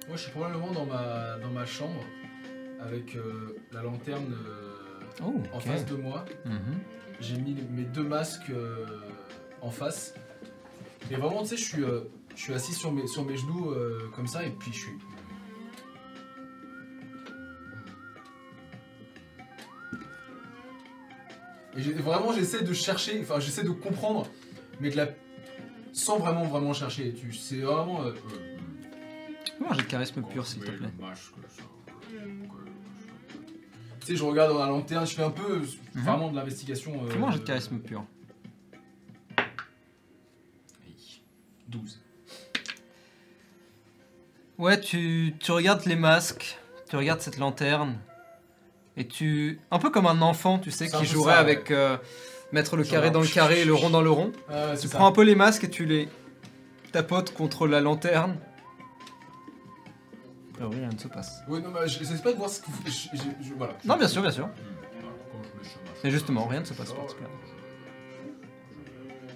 Moi, 0.08 0.16
je 0.16 0.22
suis 0.22 0.32
probablement 0.32 0.72
dans 0.72 0.86
ma, 0.86 1.38
dans 1.40 1.50
ma 1.50 1.66
chambre 1.66 2.00
avec 2.80 3.16
la 3.72 3.82
lanterne 3.82 4.34
Oh, 5.24 5.34
en 5.52 5.60
face 5.60 5.84
de 5.84 5.96
moi. 5.96 6.24
Mhm. 6.44 6.78
J'ai 7.20 7.38
mis 7.38 7.56
mes 7.72 7.82
deux 7.82 8.04
masques 8.04 8.52
en 9.62 9.70
face. 9.70 10.14
Et 11.10 11.16
vraiment, 11.16 11.42
tu 11.42 11.48
sais, 11.50 11.56
je 11.56 11.64
suis, 11.64 11.82
euh, 11.82 12.00
je 12.36 12.40
suis 12.42 12.54
assis 12.54 12.72
sur 12.74 12.92
mes, 12.92 13.06
sur 13.06 13.24
mes 13.24 13.36
genoux 13.36 13.70
euh, 13.70 14.10
comme 14.14 14.26
ça 14.26 14.44
et 14.44 14.50
puis 14.50 14.72
je 14.72 14.78
suis. 14.78 14.98
Et 21.76 21.82
j'ai- 21.82 21.92
vraiment, 21.92 22.32
j'essaie 22.32 22.62
de 22.62 22.72
chercher, 22.72 23.20
enfin, 23.20 23.40
j'essaie 23.40 23.62
de 23.62 23.70
comprendre, 23.70 24.26
mais 24.80 24.90
de 24.90 24.96
la. 24.96 25.08
sans 25.92 26.18
vraiment, 26.18 26.44
vraiment 26.44 26.72
chercher. 26.72 27.12
Tu 27.14 27.32
C'est 27.32 27.56
vraiment. 27.58 28.02
euh, 28.04 28.12
un 29.68 29.74
jet 29.74 29.82
de 29.82 29.86
charisme 29.86 30.22
pur, 30.22 30.46
s'il 30.46 30.62
te 30.62 30.70
plaît. 30.70 30.88
Tu 34.00 34.06
sais, 34.06 34.16
je 34.16 34.22
regarde 34.24 34.52
dans 34.52 34.58
la 34.60 34.66
lanterne, 34.66 35.06
je 35.06 35.14
fais 35.14 35.22
un 35.24 35.30
peu 35.30 35.56
Mhm. 35.58 36.02
vraiment 36.02 36.30
de 36.30 36.36
l'investigation. 36.36 36.92
euh, 37.04 37.22
un 37.24 37.30
jet 37.32 37.38
de 37.40 37.44
charisme 37.44 37.78
pur. 37.78 38.04
12. 41.68 42.00
Ouais, 44.58 44.80
tu, 44.80 45.34
tu 45.38 45.52
regardes 45.52 45.84
les 45.86 45.96
masques, 45.96 46.58
tu 46.90 46.96
regardes 46.96 47.20
cette 47.20 47.38
lanterne, 47.38 47.98
et 48.96 49.06
tu... 49.06 49.60
Un 49.70 49.78
peu 49.78 49.90
comme 49.90 50.06
un 50.06 50.20
enfant, 50.20 50.58
tu 50.58 50.70
sais, 50.72 50.88
qui 50.88 51.04
jouerait 51.06 51.34
ça, 51.34 51.44
ouais. 51.44 51.50
avec... 51.50 51.70
euh, 51.70 51.96
mettre 52.50 52.76
le 52.76 52.82
carré 52.82 53.10
dans 53.10 53.20
le 53.20 53.26
carré 53.28 53.60
et 53.60 53.64
le 53.64 53.74
rond 53.74 53.90
dans 53.90 54.02
le 54.02 54.10
rond. 54.10 54.32
Ah, 54.50 54.72
Tu 54.80 54.88
ça. 54.88 54.96
prends 54.98 55.06
un 55.06 55.12
peu 55.12 55.22
les 55.22 55.34
masques 55.36 55.64
et 55.64 55.70
tu 55.70 55.84
les 55.84 56.08
tapotes 56.90 57.32
contre 57.34 57.68
la 57.68 57.80
lanterne. 57.80 58.36
A 60.50 60.54
priori, 60.54 60.76
rien 60.80 60.88
ne 60.88 60.98
se 60.98 61.06
passe. 61.06 61.42
Oui, 61.46 61.60
non, 61.62 61.70
mais 61.70 61.86
je 61.86 61.98
j'essaie 62.00 62.20
pas 62.20 62.32
de 62.32 62.36
voir 62.38 62.50
ce 62.50 62.60
que 62.60 62.66
vous. 62.66 62.82
je- 62.86 63.16
je- 63.16 63.48
je- 63.48 63.54
voilà. 63.54 63.74
Non, 63.84 63.96
bien 63.96 64.08
sûr, 64.08 64.22
bien 64.22 64.32
sûr. 64.32 64.48
Et 66.02 66.08
Et 66.08 66.10
justement, 66.10 66.46
rien 66.46 66.60
ne 66.60 66.64
se 66.64 66.74
passe 66.74 66.92
particulièrement. 66.92 67.36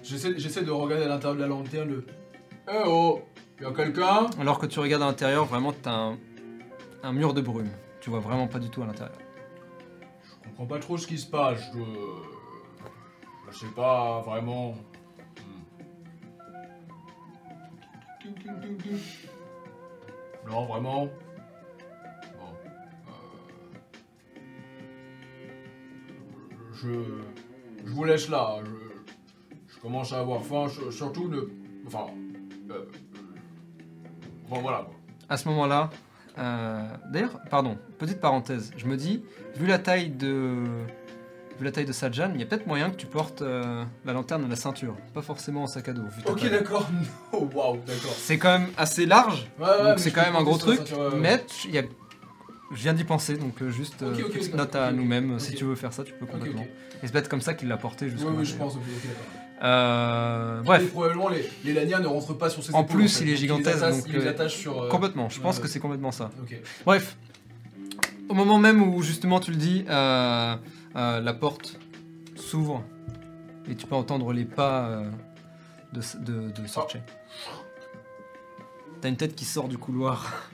J'essaie 0.03 0.33
j'essaie 0.37 0.63
de 0.63 0.71
regarder 0.71 1.05
à 1.05 1.07
l'intérieur 1.07 1.35
de 1.35 1.41
la 1.41 1.47
lanterne 1.47 1.87
le. 1.89 2.05
Eh 2.71 2.81
oh 2.85 3.21
Y'a 3.61 3.71
quelqu'un? 3.71 4.27
Alors 4.39 4.57
que 4.59 4.65
tu 4.65 4.79
regardes 4.79 5.03
à 5.03 5.07
l'intérieur, 5.07 5.45
vraiment, 5.45 5.71
t'as 5.73 5.91
un, 5.91 6.17
un 7.03 7.11
mur 7.13 7.33
de 7.33 7.41
brume. 7.41 7.69
Tu 8.01 8.09
vois 8.09 8.19
vraiment 8.19 8.47
pas 8.47 8.59
du 8.59 8.69
tout 8.69 8.81
à 8.83 8.85
l'intérieur. 8.85 9.17
Je 10.23 10.49
comprends 10.49 10.65
pas 10.65 10.79
trop 10.79 10.97
ce 10.97 11.07
qui 11.07 11.17
se 11.17 11.27
passe. 11.27 11.61
Je, 11.73 11.79
je 13.51 13.57
sais 13.59 13.71
pas 13.75 14.21
vraiment. 14.21 14.75
Ting. 18.21 18.33
Non, 20.49 20.65
vraiment. 20.65 21.05
Bon. 21.05 21.11
Euh, 23.07 23.11
Je, 26.73 26.89
je 27.85 27.91
vous 27.93 28.03
laisse 28.03 28.27
là. 28.29 28.57
Je, 28.65 29.73
je 29.75 29.79
commence 29.79 30.11
à 30.11 30.19
avoir 30.19 30.41
faim. 30.43 30.67
surtout 30.91 31.29
ne. 31.29 31.41
Enfin. 31.87 32.07
Euh, 32.71 32.85
bon, 34.49 34.59
voilà. 34.61 34.87
À 35.29 35.37
ce 35.37 35.47
moment-là, 35.49 35.89
euh, 36.37 36.87
d'ailleurs, 37.11 37.39
pardon, 37.49 37.77
petite 37.99 38.19
parenthèse, 38.19 38.71
je 38.77 38.85
me 38.85 38.97
dis, 38.97 39.23
vu 39.55 39.65
la 39.67 39.79
taille 39.79 40.09
de, 40.09 40.63
vu 41.57 41.63
la 41.65 41.71
taille 41.71 41.85
de 41.85 41.91
Sajan, 41.93 42.31
il 42.33 42.39
y 42.39 42.43
a 42.43 42.45
peut-être 42.45 42.67
moyen 42.67 42.89
que 42.89 42.95
tu 42.95 43.05
portes 43.07 43.41
euh, 43.41 43.83
la 44.05 44.13
lanterne 44.13 44.43
à 44.45 44.47
la 44.47 44.55
ceinture, 44.55 44.95
pas 45.13 45.21
forcément 45.21 45.63
en 45.63 45.67
sac 45.67 45.87
à 45.89 45.93
dos. 45.93 46.03
vu 46.03 46.21
ta 46.23 46.31
Ok, 46.31 46.39
taille. 46.41 46.49
d'accord. 46.51 46.89
Oh, 47.31 47.49
waouh, 47.53 47.77
d'accord. 47.87 48.13
C'est 48.17 48.37
quand 48.37 48.59
même 48.59 48.69
assez 48.77 49.05
large, 49.05 49.47
Ouais, 49.59 49.65
ouais, 49.65 49.77
donc 49.83 49.87
mais 49.93 49.97
c'est 49.97 50.09
je 50.09 50.15
quand 50.15 50.21
peux 50.21 50.27
même 50.27 50.35
un 50.35 50.43
gros 50.43 50.57
truc, 50.57 50.79
ouais, 50.81 51.17
mais 51.19 51.43
tu- 51.45 51.67
il 51.69 51.73
y 51.73 51.79
a, 51.79 51.83
je 52.71 52.75
viens 52.81 52.93
d'y 52.93 53.03
penser, 53.03 53.37
donc 53.37 53.61
euh, 53.61 53.69
juste 53.69 54.03
euh, 54.03 54.13
Ok, 54.13 54.31
petite 54.31 54.53
note 54.55 54.75
à 54.75 54.89
ok. 54.91 54.95
nous-mêmes, 54.97 55.39
si 55.39 55.51
Ok. 55.51 55.57
tu 55.57 55.63
veux 55.65 55.75
faire 55.75 55.93
ça, 55.93 56.03
tu 56.03 56.13
peux 56.13 56.25
Ok, 56.25 56.31
complètement. 56.31 56.61
ok. 56.61 56.67
Et 57.01 57.07
c'est 57.07 57.11
peut-être 57.11 57.29
comme 57.29 57.41
ça 57.41 57.53
qu'il 57.53 57.67
l'a 57.69 57.77
porté 57.77 58.09
jusqu'au 58.09 58.29
Oui, 58.29 58.35
oui, 58.39 58.45
je 58.45 58.55
pense. 58.55 58.75
ok, 58.75 58.81
ok, 58.81 59.07
d'accord. 59.07 59.25
Euh, 59.63 60.59
Et 60.61 60.65
bref, 60.65 60.91
probablement 60.91 61.29
les, 61.29 61.49
les 61.63 61.73
lanières 61.73 62.01
ne 62.01 62.07
rentrent 62.07 62.33
pas 62.37 62.49
sur 62.49 62.61
ses 62.63 62.73
En 62.73 62.81
épaules. 62.83 62.97
plus, 62.97 63.17
fait. 63.17 63.23
il 63.23 63.29
est 63.31 63.35
gigantesque, 63.37 63.79
donc, 63.79 64.03
il 64.07 64.13
les 64.13 64.25
euh, 64.25 64.29
attache 64.29 64.55
sur. 64.57 64.83
euh, 64.83 64.89
complètement, 64.89 65.29
je 65.29 65.39
pense 65.39 65.59
que 65.59 65.67
c'est 65.69 65.79
complètement 65.79 66.11
ça. 66.11 66.31
Bref, 66.85 67.15
au 68.27 68.33
moment 68.33 68.59
même 68.59 68.81
où 68.81 69.01
justement 69.01 69.39
tu 69.39 69.51
le 69.51 69.57
dis, 69.57 69.85
euh, 69.89 70.55
euh, 70.97 71.19
la 71.21 71.33
porte 71.33 71.79
s'ouvre 72.35 72.83
et 73.69 73.75
tu 73.75 73.87
peux 73.87 73.95
entendre 73.95 74.33
les 74.33 74.43
pas 74.45 74.85
euh, 74.89 75.09
de, 75.93 76.01
de, 76.19 76.49
de 76.61 76.67
Sorche. 76.67 76.97
T'as 78.99 79.07
une 79.09 79.17
tête 79.17 79.35
qui 79.35 79.45
sort 79.45 79.69
du 79.69 79.77
couloir. 79.77 80.49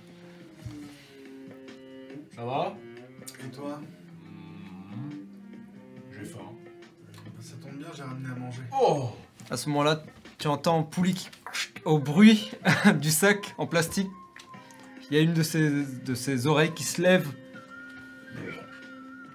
Ça 2.35 2.43
va? 2.45 2.75
Et 3.45 3.49
toi? 3.51 3.79
Bien, 7.89 7.95
j'ai 7.95 8.03
ramené 8.03 8.29
à 8.29 8.39
manger. 8.39 8.61
Oh 8.81 9.09
À 9.49 9.57
ce 9.57 9.69
moment-là, 9.69 10.03
tu 10.37 10.47
entends 10.47 10.83
Pouli 10.83 11.13
qui, 11.13 11.29
au 11.85 11.99
bruit 11.99 12.51
du 12.99 13.09
sac 13.09 13.53
en 13.57 13.67
plastique. 13.67 14.09
Il 15.09 15.17
y 15.17 15.19
a 15.19 15.23
une 15.23 15.33
de 15.33 15.43
ses, 15.43 15.85
de 15.85 16.13
ses 16.13 16.47
oreilles 16.47 16.73
qui 16.73 16.83
se 16.83 17.01
lève 17.01 17.27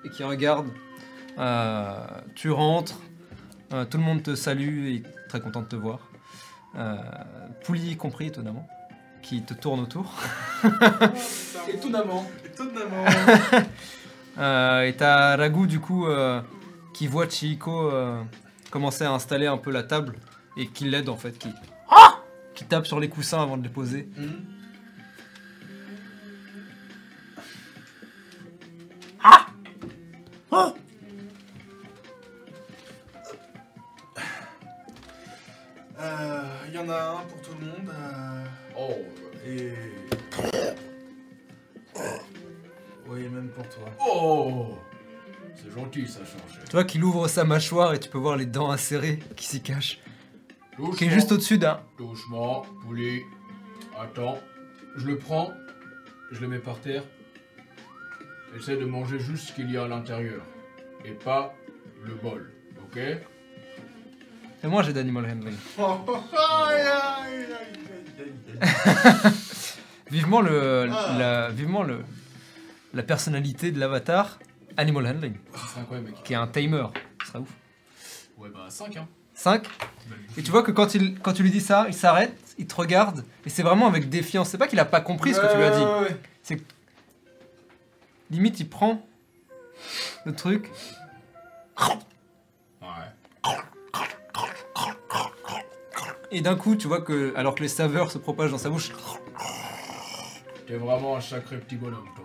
et 0.04 0.10
qui 0.10 0.22
regarde. 0.22 0.68
Euh, 1.38 2.06
tu 2.36 2.50
rentres, 2.50 3.00
euh, 3.72 3.84
tout 3.84 3.98
le 3.98 4.04
monde 4.04 4.22
te 4.22 4.36
salue 4.36 4.86
et 4.86 4.94
est 4.96 5.28
très 5.28 5.40
content 5.40 5.62
de 5.62 5.66
te 5.66 5.76
voir. 5.76 5.98
Euh, 6.76 6.96
Pouli 7.64 7.92
y 7.92 7.96
compris, 7.96 8.26
étonnamment, 8.26 8.68
qui 9.22 9.42
te 9.42 9.54
tourne 9.54 9.80
autour. 9.80 10.12
Étonnamment. 11.68 12.26
Étonnamment. 12.44 13.04
Euh, 14.36 14.82
et 14.82 14.94
t'as 14.94 15.36
Ragu 15.36 15.68
du 15.68 15.78
coup 15.78 16.08
euh, 16.08 16.40
qui 16.94 17.06
voit 17.06 17.28
Chihiko 17.28 17.90
euh, 17.90 18.22
commencer 18.74 19.04
à 19.04 19.12
installer 19.12 19.46
un 19.46 19.56
peu 19.56 19.70
la 19.70 19.84
table 19.84 20.16
et 20.56 20.66
qui 20.66 20.86
l'aide 20.86 21.08
en 21.08 21.16
fait, 21.16 21.38
qui, 21.38 21.48
qui 22.56 22.64
tape 22.64 22.88
sur 22.88 22.98
les 22.98 23.08
coussins 23.08 23.40
avant 23.40 23.56
de 23.56 23.62
les 23.62 23.68
poser. 23.68 24.08
Hmm. 24.16 24.42
Euh, 36.00 36.42
Il 36.68 36.74
y 36.74 36.78
en 36.78 36.88
a 36.88 37.00
un 37.20 37.22
pour 37.28 37.40
tout 37.42 37.52
le 37.60 37.66
monde. 37.66 37.90
euh, 37.94 38.44
Oh 38.76 38.94
et. 39.46 39.72
Oui, 43.06 43.28
même 43.28 43.48
pour 43.50 43.68
toi. 43.68 43.88
Oh 44.04 44.78
C'est 45.56 45.72
gentil 45.74 46.06
ça, 46.06 46.20
Sorche. 46.20 46.58
Tu 46.66 46.72
vois 46.72 46.84
qu'il 46.84 47.02
ouvre 47.04 47.28
sa 47.28 47.44
mâchoire 47.44 47.94
et 47.94 48.00
tu 48.00 48.08
peux 48.08 48.18
voir 48.18 48.36
les 48.36 48.46
dents 48.46 48.70
acérées 48.70 49.18
qui 49.36 49.46
s'y 49.46 49.62
cachent. 49.62 50.00
Doucement. 50.76 50.94
Qui 50.96 51.04
est 51.04 51.10
juste 51.10 51.30
au-dessus 51.32 51.58
d'un. 51.58 51.80
Doucement, 51.98 52.62
poulet. 52.82 53.22
Attends. 54.00 54.38
Je 54.96 55.06
le 55.06 55.16
prends, 55.18 55.52
je 56.32 56.40
le 56.40 56.48
mets 56.48 56.58
par 56.58 56.78
terre. 56.80 57.02
Essaie 58.56 58.76
de 58.76 58.84
manger 58.84 59.18
juste 59.18 59.48
ce 59.48 59.52
qu'il 59.52 59.70
y 59.70 59.76
a 59.76 59.84
à 59.84 59.88
l'intérieur. 59.88 60.42
Et 61.04 61.10
pas 61.12 61.54
le 62.04 62.14
bol. 62.14 62.52
Ok? 62.84 62.96
Et 62.98 64.66
moi 64.66 64.82
j'ai 64.82 64.92
d'animal 64.92 65.26
handling. 65.30 65.56
Vivement 70.10 70.40
le, 70.40 70.88
Ah. 70.92 71.16
la, 71.18 71.48
vivement 71.50 71.82
le, 71.82 72.00
la 72.92 73.02
personnalité 73.02 73.72
de 73.72 73.80
l'avatar 73.80 74.38
animal 74.76 75.06
handling, 75.06 75.34
C'est 75.72 75.80
incroyable, 75.80 76.10
mec. 76.10 76.22
qui 76.22 76.32
est 76.32 76.36
un 76.36 76.46
timer. 76.46 76.86
Ce 77.22 77.28
serait 77.28 77.38
ouf. 77.40 77.48
Ouais, 78.38 78.48
bah 78.52 78.66
5 78.68 78.96
hein. 78.96 79.08
5. 79.34 79.66
Et 80.36 80.42
tu 80.42 80.50
vois 80.50 80.62
que 80.62 80.70
quand, 80.70 80.94
il, 80.94 81.18
quand 81.20 81.32
tu 81.32 81.42
lui 81.42 81.50
dis 81.50 81.60
ça, 81.60 81.86
il 81.88 81.94
s'arrête, 81.94 82.36
il 82.58 82.66
te 82.66 82.74
regarde, 82.74 83.24
et 83.44 83.50
c'est 83.50 83.62
vraiment 83.62 83.86
avec 83.86 84.08
défiance. 84.08 84.48
C'est 84.50 84.58
pas 84.58 84.68
qu'il 84.68 84.78
a 84.80 84.84
pas 84.84 85.00
compris 85.00 85.34
ce 85.34 85.40
que 85.40 85.50
tu 85.50 85.56
lui 85.56 85.64
as 85.64 85.70
dit. 85.76 85.84
Ouais, 85.84 86.00
ouais, 86.00 86.16
ouais. 86.50 86.62
Limite, 88.30 88.60
il 88.60 88.68
prend 88.68 89.04
le 90.24 90.34
truc. 90.34 90.70
Ouais. 92.80 92.88
Et 96.30 96.40
d'un 96.40 96.56
coup, 96.56 96.74
tu 96.74 96.88
vois 96.88 97.00
que, 97.00 97.32
alors 97.36 97.54
que 97.54 97.62
les 97.62 97.68
saveurs 97.68 98.10
se 98.10 98.18
propagent 98.18 98.50
dans 98.50 98.58
sa 98.58 98.70
bouche, 98.70 98.90
T'es 100.66 100.76
vraiment 100.76 101.16
un 101.16 101.20
sacré 101.20 101.58
petit 101.58 101.76
bonhomme, 101.76 102.08
toi. 102.16 102.24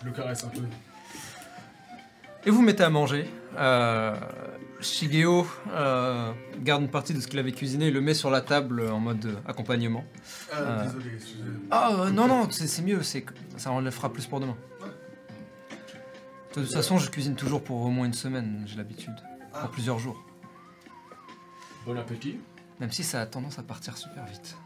Je 0.00 0.06
le 0.06 0.12
caresse 0.12 0.44
un 0.44 0.48
peu. 0.48 0.60
et 2.44 2.50
vous 2.50 2.62
mettez 2.62 2.82
à 2.84 2.90
manger. 2.90 3.28
Euh, 3.58 4.14
Shigeo 4.80 5.46
euh, 5.72 6.32
garde 6.60 6.82
une 6.82 6.90
partie 6.90 7.14
de 7.14 7.20
ce 7.20 7.26
qu'il 7.26 7.38
avait 7.38 7.52
cuisiné 7.52 7.86
et 7.86 7.90
le 7.90 8.00
met 8.02 8.12
sur 8.14 8.30
la 8.30 8.42
table 8.42 8.82
en 8.90 9.00
mode 9.00 9.38
accompagnement. 9.46 10.04
Euh, 10.52 10.56
Euh. 10.58 10.84
Désolé, 10.84 11.14
excusez. 11.14 11.42
Ah 11.70 11.90
euh, 11.92 12.10
non, 12.10 12.28
non, 12.28 12.50
c'est 12.50 12.66
c'est 12.66 12.82
mieux, 12.82 13.02
c'est 13.02 13.22
que 13.22 13.32
ça 13.56 13.70
en 13.70 13.90
fera 13.90 14.12
plus 14.12 14.26
pour 14.26 14.40
demain. 14.40 14.56
De 16.54 16.62
toute 16.62 16.72
façon, 16.72 16.98
je 16.98 17.10
cuisine 17.10 17.34
toujours 17.34 17.62
pour 17.62 17.82
au 17.82 17.88
moins 17.90 18.06
une 18.06 18.14
semaine, 18.14 18.62
j'ai 18.66 18.76
l'habitude. 18.76 19.12
Ah. 19.52 19.60
Pour 19.60 19.70
plusieurs 19.70 19.98
jours. 19.98 20.22
Bon 21.86 21.96
appétit. 21.98 22.38
Même 22.80 22.90
si 22.92 23.04
ça 23.04 23.20
a 23.22 23.26
tendance 23.26 23.58
à 23.58 23.62
partir 23.62 23.96
super 23.96 24.24
vite. 24.26 24.56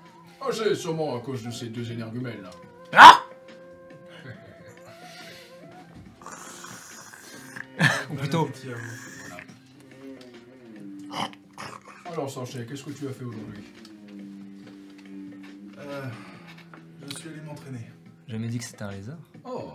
Oh, 0.40 0.50
c'est 0.52 0.74
sûrement 0.74 1.16
à 1.16 1.20
cause 1.20 1.44
de 1.44 1.50
ces 1.50 1.66
deux 1.66 1.90
énergumènes 1.92 2.42
là. 2.42 2.50
Ou 2.92 3.29
plutôt. 8.30 8.48
Alors, 12.06 12.30
Sanchez, 12.30 12.66
qu'est-ce 12.66 12.84
que 12.84 12.90
tu 12.90 13.06
as 13.08 13.12
fait 13.12 13.24
aujourd'hui 13.24 13.64
Euh, 15.78 16.06
je 17.08 17.16
suis 17.16 17.28
allé 17.28 17.40
m'entraîner. 17.40 17.90
j'ai 18.26 18.32
jamais 18.32 18.48
dit 18.48 18.58
que 18.58 18.64
c'était 18.64 18.82
un 18.82 18.90
lézard. 18.90 19.18
Oh 19.44 19.72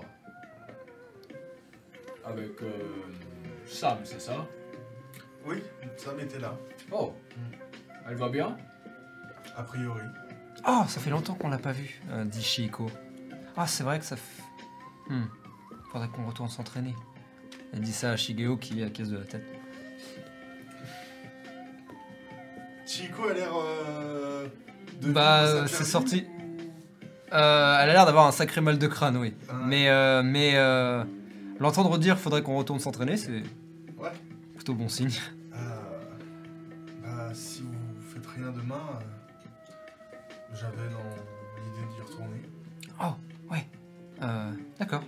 Avec 2.25 2.61
euh, 2.61 2.71
Sam, 3.65 3.99
c'est 4.03 4.21
ça? 4.21 4.45
Oui, 5.45 5.61
Sam 5.97 6.19
était 6.19 6.39
là, 6.39 6.57
Oh 6.91 7.13
Elle 8.07 8.15
va 8.15 8.29
bien? 8.29 8.57
A 9.55 9.63
priori. 9.63 10.01
Oh, 10.67 10.83
ça 10.87 10.99
fait 10.99 11.09
longtemps 11.11 11.35
qu'on 11.35 11.49
l'a 11.49 11.57
pas 11.59 11.71
vu, 11.71 12.01
euh, 12.09 12.25
dit 12.25 12.41
Shihiko. 12.43 12.89
Ah, 13.55 13.67
c'est 13.67 13.83
vrai 13.83 13.99
que 13.99 14.05
ça 14.05 14.15
fait. 14.17 14.43
Hmm. 15.09 15.25
Faudrait 15.91 16.09
qu'on 16.09 16.25
retourne 16.25 16.49
s'entraîner. 16.49 16.95
Elle 17.73 17.81
dit 17.81 17.91
ça 17.91 18.11
à 18.11 18.15
Shigeo 18.17 18.57
qui 18.57 18.81
est 18.81 18.85
à 18.85 18.89
caisse 18.89 19.09
de 19.09 19.17
la 19.17 19.23
tête. 19.25 19.43
Chico 22.85 23.27
a 23.27 23.33
l'air. 23.33 23.49
Euh, 23.55 24.47
de 25.01 25.11
Bah, 25.11 25.67
c'est 25.67 25.83
sorti. 25.83 26.25
Euh, 27.33 27.77
elle 27.81 27.89
a 27.89 27.93
l'air 27.93 28.05
d'avoir 28.05 28.27
un 28.27 28.31
sacré 28.31 28.61
mal 28.61 28.77
de 28.77 28.87
crâne, 28.87 29.17
oui. 29.17 29.33
Ah. 29.49 29.53
Mais, 29.65 29.89
euh, 29.89 30.21
mais 30.23 30.51
euh, 30.55 31.03
l'entendre 31.59 31.97
dire 31.97 32.17
faudrait 32.19 32.43
qu'on 32.43 32.55
retourne 32.55 32.79
s'entraîner, 32.79 33.17
c'est 33.17 33.43
Ouais. 33.97 34.11
plutôt 34.55 34.73
bon 34.75 34.87
signe. 34.87 35.09
Euh, 35.53 35.57
bah, 37.03 37.31
si 37.33 37.63
vous 37.63 38.01
faites 38.13 38.25
rien 38.27 38.51
demain, 38.51 38.75
euh, 38.75 40.53
j'avais 40.53 40.89
dans 40.89 41.09
l'idée 41.63 41.93
d'y 41.95 42.01
retourner. 42.01 42.41
Euh, 44.21 44.51
D'accord. 44.79 45.03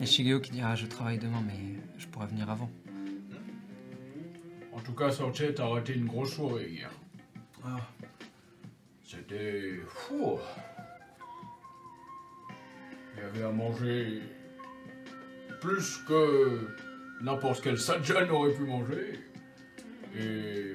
Et 0.00 0.06
Shigeo 0.06 0.40
qui 0.40 0.50
dit 0.50 0.60
Ah, 0.62 0.74
je 0.74 0.86
travaille 0.86 1.18
demain, 1.18 1.42
mais 1.46 1.78
je 1.98 2.06
pourrais 2.06 2.26
venir 2.26 2.50
avant. 2.50 2.70
En 4.72 4.80
tout 4.80 4.92
cas, 4.94 5.10
Sanchez, 5.10 5.54
t'as 5.54 5.66
raté 5.66 5.94
une 5.94 6.06
grosse 6.06 6.34
soirée 6.34 6.68
hier. 6.68 6.90
Ah, 7.64 7.76
C'était 9.04 9.78
fou. 9.88 10.38
Il 13.16 13.22
y 13.22 13.26
avait 13.26 13.44
à 13.44 13.50
manger 13.52 14.20
plus 15.60 15.98
que 16.08 16.68
n'importe 17.22 17.62
quel 17.62 17.78
Sajan 17.78 18.28
aurait 18.30 18.52
pu 18.52 18.62
manger. 18.64 19.20
Et 20.18 20.74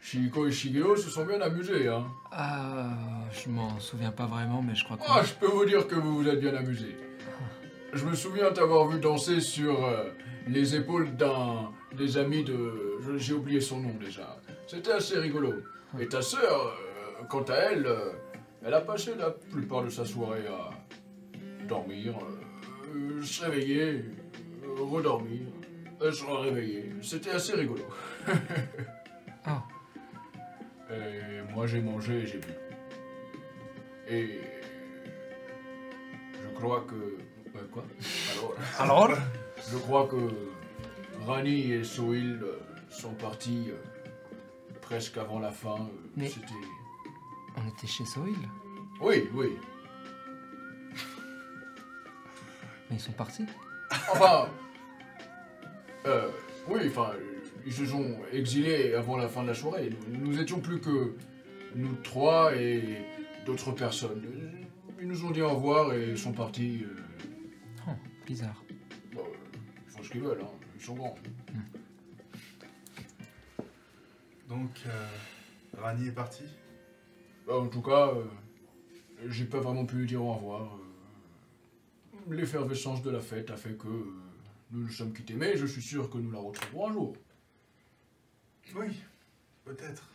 Shihiko 0.00 0.46
et 0.46 0.52
Shigeo 0.52 0.94
se 0.96 1.10
sont 1.10 1.24
bien 1.26 1.40
amusés, 1.40 1.88
hein. 1.88 2.06
Ah, 2.30 2.90
je 3.32 3.48
m'en 3.50 3.80
souviens 3.80 4.12
pas 4.12 4.26
vraiment, 4.26 4.62
mais 4.62 4.74
je 4.74 4.84
crois 4.84 4.96
que. 4.98 5.02
Ah, 5.08 5.22
je 5.24 5.32
peux 5.34 5.46
vous 5.52 5.64
dire 5.64 5.88
que 5.88 5.94
vous 5.96 6.18
vous 6.22 6.28
êtes 6.28 6.38
bien 6.40 6.54
amusés. 6.54 6.96
Je 7.96 8.04
me 8.04 8.14
souviens 8.14 8.52
t'avoir 8.52 8.88
vu 8.88 9.00
danser 9.00 9.40
sur 9.40 9.86
euh, 9.86 10.10
les 10.46 10.76
épaules 10.76 11.16
d'un 11.16 11.70
des 11.96 12.18
amis 12.18 12.44
de... 12.44 12.98
J'ai 13.16 13.32
oublié 13.32 13.58
son 13.58 13.80
nom 13.80 13.94
déjà. 13.98 14.36
C'était 14.66 14.92
assez 14.92 15.18
rigolo. 15.18 15.54
Et 15.98 16.06
ta 16.06 16.20
sœur, 16.20 16.76
euh, 16.76 17.24
quant 17.30 17.44
à 17.44 17.54
elle, 17.54 17.86
euh, 17.86 18.12
elle 18.62 18.74
a 18.74 18.82
passé 18.82 19.12
la 19.18 19.30
plupart 19.30 19.82
de 19.82 19.88
sa 19.88 20.04
soirée 20.04 20.46
à 20.46 20.72
dormir, 21.66 22.18
se 23.22 23.44
réveiller, 23.46 24.04
redormir, 24.78 25.46
se 26.02 26.24
réveiller. 26.24 26.90
C'était 27.00 27.30
assez 27.30 27.54
rigolo. 27.54 27.82
Ah. 29.48 29.62
Et 30.90 31.54
moi 31.54 31.68
j'ai 31.68 31.80
mangé 31.80 32.14
et 32.14 32.26
j'ai 32.26 32.38
bu. 32.38 32.48
Et 34.10 34.40
je 36.34 36.48
crois 36.56 36.80
que. 36.80 37.16
Quoi 37.72 37.84
Alors 38.78 39.08
Alors 39.10 39.18
Je 39.72 39.76
crois 39.78 40.06
que 40.06 40.16
Rani 41.26 41.72
et 41.72 41.84
Soil 41.84 42.40
euh, 42.42 42.58
sont 42.90 43.14
partis 43.14 43.66
euh, 43.70 43.76
presque 44.82 45.16
avant 45.18 45.38
la 45.40 45.50
fin. 45.50 45.74
euh, 45.74 46.08
Mais- 46.16 46.28
C'était. 46.28 46.46
On 47.56 47.66
était 47.68 47.86
chez 47.86 48.04
Soil, 48.04 48.34
Oui, 49.00 49.28
oui. 49.34 49.56
mais 52.90 52.96
ils 52.96 53.00
sont 53.00 53.12
partis. 53.12 53.44
Enfin. 54.12 54.48
euh, 56.06 56.28
oui, 56.68 56.80
enfin. 56.88 57.12
ils 57.64 57.72
se 57.72 57.86
sont 57.86 58.16
exilés 58.32 58.94
avant 58.94 59.16
la 59.16 59.28
fin 59.28 59.42
de 59.42 59.48
la 59.48 59.54
soirée. 59.54 59.90
Nous, 60.10 60.26
nous 60.32 60.40
étions 60.40 60.60
plus 60.60 60.80
que 60.80 61.14
nous 61.74 61.94
trois 62.04 62.54
et 62.56 62.82
d'autres 63.44 63.72
personnes. 63.72 64.22
Ils 65.00 65.08
nous 65.08 65.24
ont 65.24 65.30
dit 65.30 65.42
au 65.42 65.50
revoir 65.50 65.92
et 65.94 66.16
sont 66.16 66.32
partis. 66.32 66.84
euh, 66.84 67.02
Bizarre. 68.26 68.62
bah, 69.14 69.20
ils 69.86 69.90
font 69.90 70.02
ce 70.02 70.10
qu'ils 70.10 70.20
veulent, 70.22 70.40
hein. 70.42 70.50
ils 70.74 70.82
sont 70.84 70.94
grands. 70.94 71.16
Donc, 74.48 74.70
euh, 74.86 75.08
Rani 75.78 76.08
est 76.08 76.12
parti 76.12 76.44
Bah, 77.46 77.56
en 77.58 77.68
tout 77.68 77.82
cas, 77.82 78.08
euh, 78.14 78.24
j'ai 79.28 79.44
pas 79.44 79.60
vraiment 79.60 79.86
pu 79.86 79.96
lui 79.96 80.06
dire 80.06 80.22
au 80.24 80.34
revoir. 80.34 80.74
euh. 80.76 82.18
L'effervescence 82.34 83.02
de 83.02 83.10
la 83.10 83.20
fête 83.20 83.50
a 83.50 83.56
fait 83.56 83.76
que 83.76 83.86
euh, 83.86 84.12
nous 84.72 84.80
nous 84.82 84.88
sommes 84.90 85.12
quittés, 85.12 85.34
mais 85.34 85.56
je 85.56 85.66
suis 85.66 85.82
sûr 85.82 86.10
que 86.10 86.18
nous 86.18 86.30
la 86.32 86.38
retrouverons 86.40 86.88
un 86.88 86.92
jour. 86.92 87.16
Oui, 88.74 89.00
peut-être. 89.64 90.08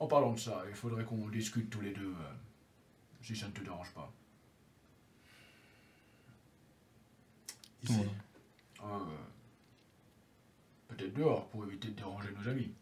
En 0.00 0.06
parlant 0.06 0.32
de 0.32 0.38
ça, 0.40 0.64
il 0.68 0.74
faudrait 0.74 1.04
qu'on 1.04 1.28
discute 1.28 1.70
tous 1.70 1.80
les 1.80 1.92
deux, 1.92 2.12
euh, 2.12 2.32
si 3.22 3.36
ça 3.36 3.46
ne 3.46 3.52
te 3.52 3.60
dérange 3.60 3.90
pas. 3.92 4.12
Ici. 7.84 7.98
Ouais. 7.98 8.06
Euh, 8.84 8.98
Peut-être 10.88 11.14
dehors, 11.14 11.48
pour 11.48 11.64
éviter 11.64 11.88
de 11.88 11.94
déranger 11.94 12.28
nos 12.40 12.48
amis. 12.48 12.72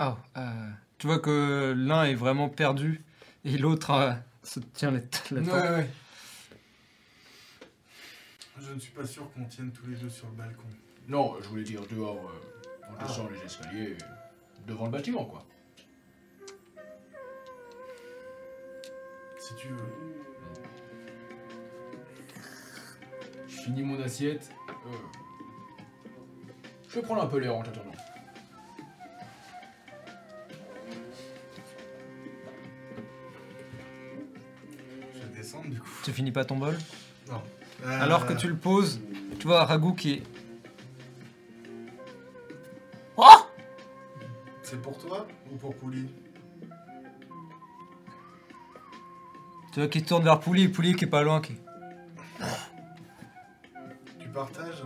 Oh, 0.00 0.14
euh, 0.36 0.70
tu 0.98 1.06
vois 1.06 1.18
que 1.18 1.74
l'un 1.76 2.04
est 2.04 2.14
vraiment 2.14 2.48
perdu 2.48 3.02
et 3.44 3.58
l'autre 3.58 3.90
euh, 3.90 4.12
se 4.42 4.58
tient 4.60 4.90
les 4.90 4.98
la 5.00 5.06
tête. 5.06 5.30
ouais. 5.32 5.90
Je 8.60 8.72
ne 8.72 8.78
suis 8.78 8.92
pas 8.92 9.06
sûr 9.06 9.30
qu'on 9.32 9.44
tienne 9.44 9.72
tous 9.72 9.86
les 9.86 9.96
deux 9.96 10.08
sur 10.10 10.26
le 10.28 10.34
balcon. 10.34 10.62
Non, 11.08 11.36
je 11.42 11.48
voulais 11.48 11.64
dire 11.64 11.82
dehors, 11.88 12.16
euh, 12.16 12.70
on 12.90 12.94
Ah. 12.98 13.04
descend 13.06 13.30
les 13.32 13.40
escaliers, 13.44 13.96
devant 14.66 14.86
le 14.86 14.92
bâtiment, 14.92 15.24
quoi. 15.24 15.44
Si 19.38 19.54
tu 19.56 19.68
veux. 19.68 20.21
Finis 23.64 23.82
mon 23.82 24.00
assiette. 24.02 24.50
euh, 24.86 24.90
Je 26.88 26.94
vais 26.96 27.02
prendre 27.02 27.22
un 27.22 27.26
peu 27.26 27.38
l'air 27.38 27.54
en 27.56 27.62
t'attendant. 27.62 27.92
Je 35.14 35.18
vais 35.20 35.34
descendre 35.36 35.68
du 35.68 35.78
coup. 35.80 35.88
Tu 36.04 36.12
finis 36.12 36.32
pas 36.32 36.44
ton 36.44 36.56
bol 36.56 36.76
Non. 37.30 37.42
Alors 37.86 38.26
que 38.26 38.32
Euh, 38.32 38.36
tu 38.36 38.48
le 38.48 38.56
poses, 38.56 39.00
tu 39.38 39.46
vois 39.46 39.64
Ragout 39.64 39.94
qui 39.94 40.12
est. 40.14 40.22
C'est 44.62 44.80
pour 44.80 44.96
toi 44.96 45.26
ou 45.52 45.56
pour 45.56 45.74
Pouli 45.74 46.06
Tu 49.72 49.80
vois 49.80 49.88
qu'il 49.88 50.02
tourne 50.02 50.24
vers 50.24 50.40
Pouli, 50.40 50.68
Pouli 50.68 50.94
qui 50.94 51.04
est 51.04 51.08
pas 51.08 51.22
loin. 51.22 51.42
Qui... 51.42 51.58
Tu 54.32 54.36
partages 54.38 54.82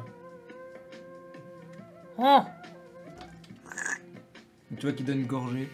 Oh 2.18 2.40
tu 4.77 4.82
vois 4.86 4.93
qu'il 4.93 5.06
donne 5.06 5.20
une 5.20 5.27
gorgée. 5.28 5.70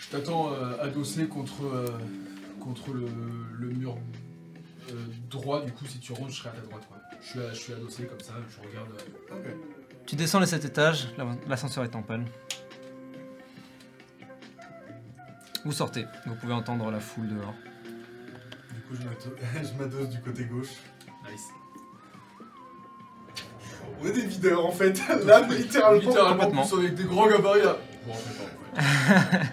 Je 0.00 0.08
t'attends 0.10 0.50
euh, 0.54 0.80
adossé 0.82 1.28
contre, 1.28 1.66
euh, 1.66 1.86
contre 2.58 2.94
le, 2.94 3.06
le 3.58 3.68
mur 3.68 3.98
euh, 4.90 4.94
droit, 5.28 5.62
du 5.62 5.72
coup, 5.72 5.84
si 5.84 5.98
tu 5.98 6.12
rentres, 6.14 6.30
je 6.30 6.36
serai 6.38 6.48
à 6.48 6.52
ta 6.52 6.60
droite, 6.62 6.86
quoi. 6.88 6.96
Je 7.20 7.26
suis, 7.28 7.40
à- 7.40 7.50
je 7.52 7.58
suis 7.58 7.72
adossé 7.74 8.04
comme 8.06 8.20
ça, 8.20 8.32
je 8.48 8.66
regarde. 8.66 8.88
euh. 9.32 9.52
Tu 10.06 10.16
descends 10.16 10.40
les 10.40 10.46
7 10.46 10.64
étages, 10.64 11.08
la- 11.18 11.36
l'ascenseur 11.46 11.84
est 11.84 11.94
en 11.94 12.02
panne. 12.02 12.24
Vous 15.66 15.72
sortez, 15.72 16.06
vous 16.24 16.34
pouvez 16.36 16.54
entendre 16.54 16.90
la 16.90 17.00
foule 17.00 17.28
dehors. 17.28 17.54
Je 18.98 19.04
m'ado- 19.06 19.36
je 19.72 19.78
m'adosse 19.82 20.08
du 20.10 20.20
côté 20.20 20.44
gauche. 20.44 20.70
Nice. 21.30 21.48
On 24.00 24.06
est 24.06 24.12
des 24.12 24.26
videurs 24.26 24.64
en 24.66 24.72
fait. 24.72 25.00
Là, 25.24 25.40
littéralement. 25.42 26.00
Littéralement, 26.00 26.50
plus, 26.64 26.78
avec 26.78 26.94
des 26.94 27.04
grands 27.04 27.28
gabarits 27.28 27.62
là. 27.62 27.76
Bon, 28.06 28.12
en 28.12 28.14
fait, 28.14 28.34
pas, 28.38 28.50
en 28.74 29.40
fait. 29.40 29.46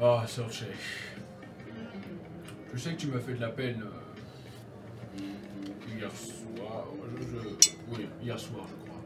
ah, 0.00 0.24
Sorche. 0.26 0.64
Je 2.74 2.78
sais 2.78 2.90
que 2.92 2.96
tu 3.00 3.06
m'as 3.08 3.18
fait 3.20 3.34
de 3.34 3.40
la 3.40 3.48
peine 3.50 3.82
euh, 3.84 5.22
hier 5.96 6.10
soir. 6.10 6.84
Je, 7.18 7.22
je- 7.22 7.70
oui, 7.90 8.08
hier 8.22 8.38
soir, 8.38 8.64
je 8.68 8.74
crois. 8.86 9.00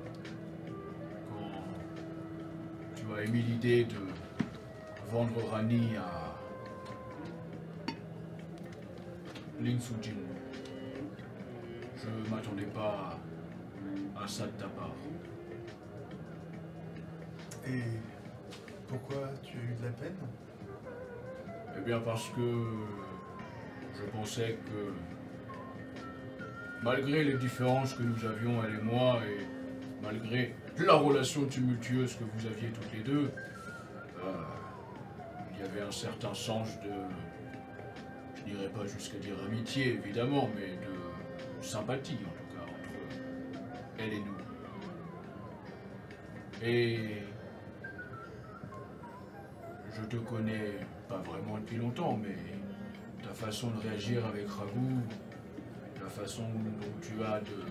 Quand 2.95 3.15
tu 3.15 3.21
as 3.21 3.25
émis 3.25 3.43
l'idée 3.43 3.85
de 3.85 3.97
vendre 5.11 5.33
Rani 5.51 5.97
à 5.97 6.26
Lin 9.67 9.81
Sujin. 9.81 10.15
Je 11.97 12.31
m'attendais 12.31 12.67
pas 12.67 13.19
à 14.17 14.29
ça 14.29 14.47
de 14.47 14.53
ta 14.53 14.69
part. 14.69 14.95
Et 17.67 17.83
pourquoi 18.87 19.29
tu 19.43 19.57
as 19.57 19.63
eu 19.63 19.75
de 19.75 19.85
la 19.87 19.91
peine? 19.91 20.15
Eh 21.77 21.81
bien 21.81 21.99
parce 21.99 22.29
que 22.29 22.65
je 23.97 24.05
pensais 24.17 24.57
que 24.67 24.93
malgré 26.85 27.25
les 27.25 27.37
différences 27.37 27.95
que 27.95 28.05
nous 28.05 28.25
avions, 28.25 28.63
elle 28.63 28.77
et 28.77 28.83
moi, 28.83 29.19
et 29.27 29.47
malgré 30.01 30.55
la 30.79 30.95
relation 30.95 31.45
tumultueuse 31.47 32.15
que 32.15 32.23
vous 32.23 32.47
aviez 32.47 32.69
toutes 32.69 32.93
les 32.93 33.03
deux, 33.03 33.33
euh, 34.25 34.33
il 35.55 35.59
y 35.59 35.69
avait 35.69 35.83
un 35.83 35.91
certain 35.91 36.35
sens 36.35 36.69
de, 36.85 36.93
je 38.47 38.53
n'irai 38.53 38.69
pas 38.69 38.87
jusqu'à 38.87 39.19
dire 39.19 39.35
amitié 39.45 39.95
évidemment, 39.95 40.49
mais 40.55 40.77
de 40.77 41.65
sympathie 41.65 42.19
en 42.25 42.31
tout 42.31 42.55
cas 42.55 42.63
entre 42.63 42.91
elle 43.99 44.13
et 44.13 44.21
nous. 44.21 44.37
Et 46.63 47.23
je 49.93 50.03
te 50.03 50.17
connais 50.17 50.79
pas 51.09 51.19
vraiment 51.19 51.59
depuis 51.59 51.77
longtemps, 51.77 52.19
mais 52.21 52.37
ta 53.23 53.33
façon 53.35 53.71
de 53.71 53.79
réagir 53.89 54.25
avec 54.27 54.49
Ragout, 54.49 55.03
la 56.01 56.09
façon 56.09 56.45
dont 56.45 57.01
tu 57.01 57.23
as 57.23 57.41
de. 57.41 57.63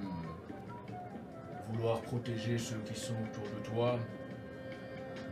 Hmm. 0.00 1.72
vouloir 1.72 2.00
protéger 2.02 2.58
ceux 2.58 2.78
qui 2.84 2.98
sont 2.98 3.14
autour 3.14 3.44
de 3.44 3.74
toi, 3.74 3.98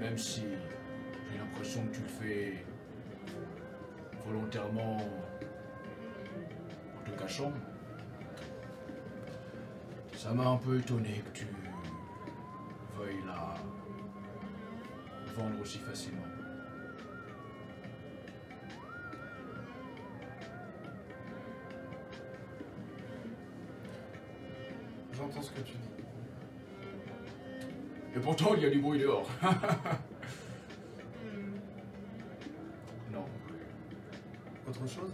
même 0.00 0.18
si 0.18 0.42
l'impression 1.50 1.84
que 1.86 1.96
tu 1.96 2.02
le 2.02 2.08
fais 2.08 2.64
volontairement 4.24 4.98
en 6.96 7.10
te 7.10 7.10
cachant. 7.18 7.52
Ça 10.16 10.32
m'a 10.32 10.46
un 10.46 10.56
peu 10.56 10.78
étonné 10.78 11.22
que 11.32 11.38
tu 11.38 11.46
veuille 12.98 13.22
la 13.26 13.54
vendre 15.34 15.60
aussi 15.60 15.78
facilement. 15.78 16.22
J'entends 25.12 25.42
ce 25.42 25.50
que 25.50 25.60
tu 25.60 25.72
dis. 25.72 25.90
Et 28.14 28.20
pourtant, 28.20 28.54
il 28.56 28.62
y 28.62 28.66
a 28.66 28.70
du 28.70 28.80
bruit 28.80 28.98
dehors. 29.00 29.28
Autre 34.82 34.94
chose 34.94 35.12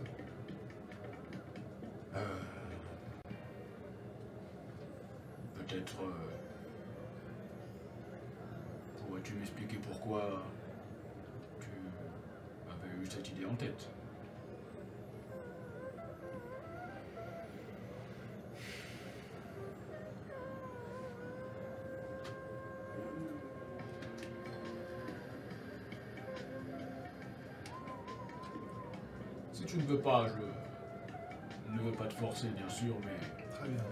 tu 29.67 29.79
ne 29.79 29.83
veux 29.83 29.99
pas, 29.99 30.27
je 30.29 31.73
ne 31.73 31.81
veux 31.81 31.93
pas 31.93 32.07
te 32.07 32.15
forcer, 32.15 32.49
bien 32.49 32.69
sûr, 32.69 32.95
mais 33.05 33.37
Très 33.57 33.69
bien. 33.69 33.83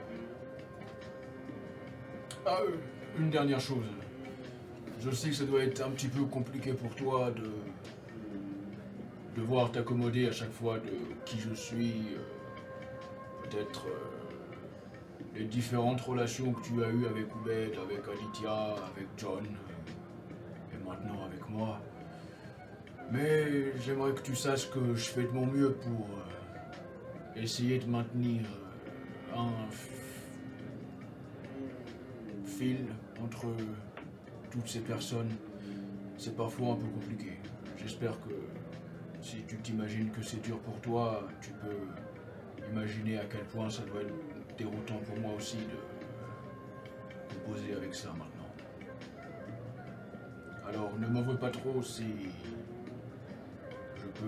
Ah, 2.47 2.59
euh, 2.61 2.77
une 3.19 3.31
dernière 3.31 3.61
chose. 3.61 3.87
Je 5.01 5.11
sais 5.11 5.31
que 5.31 5.35
ça 5.35 5.45
doit 5.45 5.63
être 5.63 5.81
un 5.81 5.91
petit 5.91 6.09
peu 6.09 6.25
compliqué 6.25 6.75
pour 6.75 6.95
toi 6.95 7.31
de 7.31 7.51
devoir 9.41 9.73
t'accommoder 9.73 10.29
à 10.29 10.33
chaque 10.33 10.53
fois 10.53 10.79
de 10.79 10.91
qui 11.25 11.39
je 11.41 11.55
suis, 11.55 12.15
euh, 12.15 13.49
peut-être 13.49 13.87
euh, 13.87 15.35
les 15.35 15.45
différentes 15.45 16.03
relations 16.03 16.53
que 16.53 16.61
tu 16.63 16.85
as 16.85 16.89
eues 16.91 17.07
avec 17.07 17.35
Oubed, 17.35 17.79
avec 17.83 18.03
Aditya, 18.07 18.75
avec 18.95 19.09
John, 19.17 19.47
Mais 23.15 23.73
j'aimerais 23.81 24.12
que 24.12 24.23
tu 24.23 24.35
saches 24.35 24.69
que 24.70 24.97
je 24.97 25.05
fais 25.05 25.23
de 25.23 25.31
mon 25.31 25.47
mieux 25.47 25.73
pour 25.74 26.09
euh, 26.19 27.41
essayer 27.41 27.78
de 27.78 27.86
maintenir 27.86 28.43
euh, 28.43 29.39
un 29.39 29.70
fil 32.45 32.86
entre 33.23 33.47
toutes 34.51 34.66
ces 34.66 34.81
personnes. 34.81 35.31
C'est 36.19 36.35
parfois 36.36 36.73
un 36.73 36.74
peu 36.74 36.89
compliqué. 36.89 37.39
J'espère 37.78 38.19
que 38.23 38.35
si 39.20 39.45
tu 39.47 39.59
t'imagines 39.59 40.11
que 40.11 40.23
c'est 40.23 40.43
dur 40.43 40.59
pour 40.59 40.81
toi, 40.81 41.28
tu 41.41 41.51
peux 41.51 42.66
imaginer 42.73 43.20
à 43.20 43.27
quel 43.27 43.45
point 43.45 43.70
ça 43.70 43.82
doit 43.85 44.01
être 44.01 44.57
déroutant 44.59 44.99
pour 45.07 45.20
moi 45.20 45.35
aussi 45.36 45.59
de 45.59 45.78
composer 47.32 47.74
avec 47.74 47.95
ça 47.95 48.09
maintenant. 48.09 48.51
Alors 50.69 50.99
ne 50.99 51.07
m'en 51.07 51.23
veux 51.23 51.39
pas 51.39 51.51
trop 51.51 51.81
si 51.81 52.07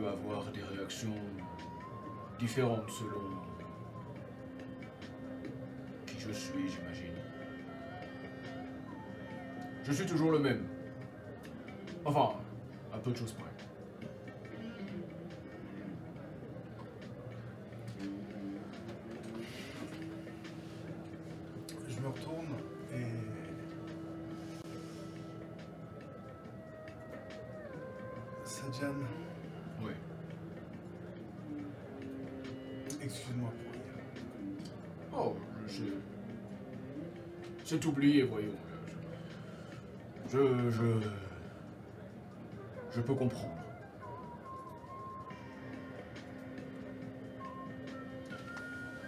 avoir 0.04 0.44
des 0.52 0.62
réactions 0.62 1.14
différentes 2.38 2.90
selon 2.90 3.30
qui 6.06 6.20
je 6.20 6.32
suis, 6.32 6.68
j'imagine. 6.68 7.14
Je 9.84 9.92
suis 9.92 10.06
toujours 10.06 10.32
le 10.32 10.40
même. 10.40 10.66
Enfin, 12.04 12.34
à 12.92 12.98
peu 12.98 13.10
de 13.12 13.16
choses 13.16 13.32
près. 13.32 13.44
Je 21.88 22.00
me 22.00 22.08
retourne 22.08 22.46
et. 22.92 23.06
Sadjan, 28.44 28.94
Oui. 29.82 29.92
Excuse-moi 33.16 33.50
pour 33.50 33.74
hier. 33.74 33.94
Oh, 35.12 35.36
je... 35.66 35.84
C'est 37.64 37.84
oublié, 37.84 38.22
voyons. 38.24 38.54
Je... 40.28 40.70
Je... 40.70 40.84
Je 42.94 43.00
peux 43.00 43.14
comprendre. 43.14 43.56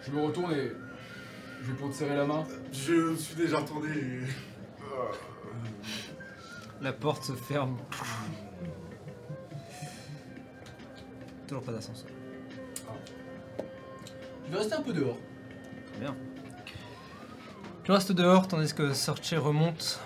Je 0.03 0.11
me 0.11 0.23
retourne 0.23 0.53
et... 0.53 0.73
Je 1.63 1.73
vais 1.73 1.79
pour 1.79 1.91
te 1.91 1.95
serrer 1.95 2.17
la 2.17 2.25
main. 2.25 2.45
Je 2.73 3.15
suis 3.17 3.35
déjà 3.35 3.59
retourné 3.59 3.91
et. 3.91 4.21
La 6.81 6.93
porte 6.93 7.25
se 7.25 7.33
ferme. 7.33 7.77
Toujours 11.47 11.65
pas 11.65 11.73
d'ascenseur. 11.73 12.11
Je 14.49 14.53
vais 14.55 14.59
rester 14.61 14.75
un 14.77 14.83
peu 14.83 14.95
dehors. 14.95 15.19
Très 15.93 16.01
bien. 16.01 16.17
Tu 17.85 17.93
restes 17.93 18.13
dehors 18.13 18.49
tandis 18.49 18.73
que 18.73 18.95
Sorche 18.95 19.35
remonte. 19.35 20.01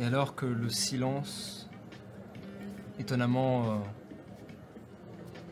Et 0.00 0.04
alors 0.04 0.34
que 0.34 0.46
le 0.46 0.68
silence, 0.70 1.68
étonnamment, 2.98 3.72
euh, 3.72 3.76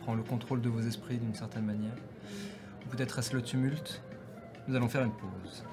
prend 0.02 0.14
le 0.14 0.22
contrôle 0.24 0.60
de 0.60 0.68
vos 0.68 0.80
esprits 0.80 1.18
d'une 1.18 1.34
certaine 1.34 1.64
manière, 1.64 1.94
ou 2.84 2.88
peut-être 2.90 3.18
est-ce 3.20 3.34
le 3.34 3.42
tumulte, 3.42 4.02
nous 4.66 4.74
allons 4.74 4.88
faire 4.88 5.02
une 5.02 5.12
pause. 5.12 5.64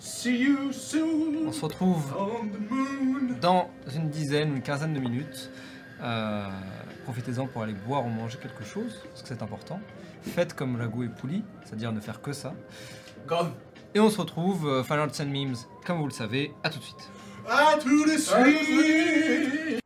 See 0.00 0.38
you 0.38 0.72
soon 0.72 1.46
On 1.46 1.52
se 1.52 1.64
retrouve 1.64 2.14
on 2.18 2.46
the 2.46 2.70
moon. 2.70 3.36
dans 3.40 3.68
une 3.94 4.10
dizaine, 4.10 4.56
une 4.56 4.62
quinzaine 4.62 4.94
de 4.94 5.00
minutes. 5.00 5.50
Euh, 6.00 6.48
Profitez-en 7.04 7.46
pour 7.46 7.62
aller 7.62 7.74
boire 7.74 8.06
ou 8.06 8.08
manger 8.08 8.38
quelque 8.38 8.64
chose, 8.64 9.02
parce 9.08 9.22
que 9.22 9.28
c'est 9.28 9.42
important. 9.42 9.80
Faites 10.22 10.54
comme 10.54 10.76
Rago 10.76 11.02
et 11.02 11.08
Pouli, 11.08 11.42
c'est-à-dire 11.64 11.92
ne 11.92 12.00
faire 12.00 12.22
que 12.22 12.32
ça. 12.32 12.54
Et 13.94 14.00
on 14.00 14.08
se 14.08 14.20
retrouve, 14.20 14.68
euh, 14.68 14.84
Final 14.84 15.00
Arts 15.00 15.20
and 15.20 15.26
Memes, 15.26 15.56
comme 15.84 15.98
vous 15.98 16.06
le 16.06 16.12
savez, 16.12 16.52
à 16.62 16.70
tout 16.70 16.78
de 16.78 16.84
suite. 16.84 17.10
À 17.48 17.76
tous 17.80 18.04
les 18.04 18.18
suites 18.18 19.82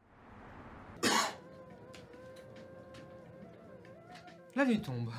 La 4.55 4.65
nuit 4.65 4.81
tombe. 4.81 5.11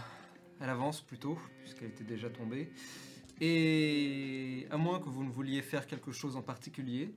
Elle 0.59 0.69
avance 0.69 1.01
plutôt, 1.01 1.37
puisqu'elle 1.61 1.89
était 1.89 2.03
déjà 2.03 2.29
tombée. 2.29 2.71
Et 3.39 4.67
à 4.71 4.77
moins 4.77 4.99
que 4.99 5.09
vous 5.09 5.23
ne 5.23 5.29
vouliez 5.29 5.61
faire 5.61 5.85
quelque 5.85 6.11
chose 6.11 6.35
en 6.35 6.41
particulier, 6.41 7.13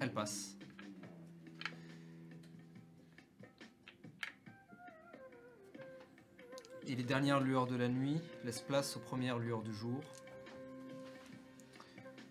elle 0.00 0.12
passe. 0.12 0.57
Et 6.90 6.96
les 6.96 7.04
dernières 7.04 7.40
lueurs 7.40 7.66
de 7.66 7.76
la 7.76 7.86
nuit 7.86 8.18
laissent 8.44 8.62
place 8.62 8.96
aux 8.96 9.00
premières 9.00 9.38
lueurs 9.38 9.60
du 9.60 9.74
jour. 9.74 10.00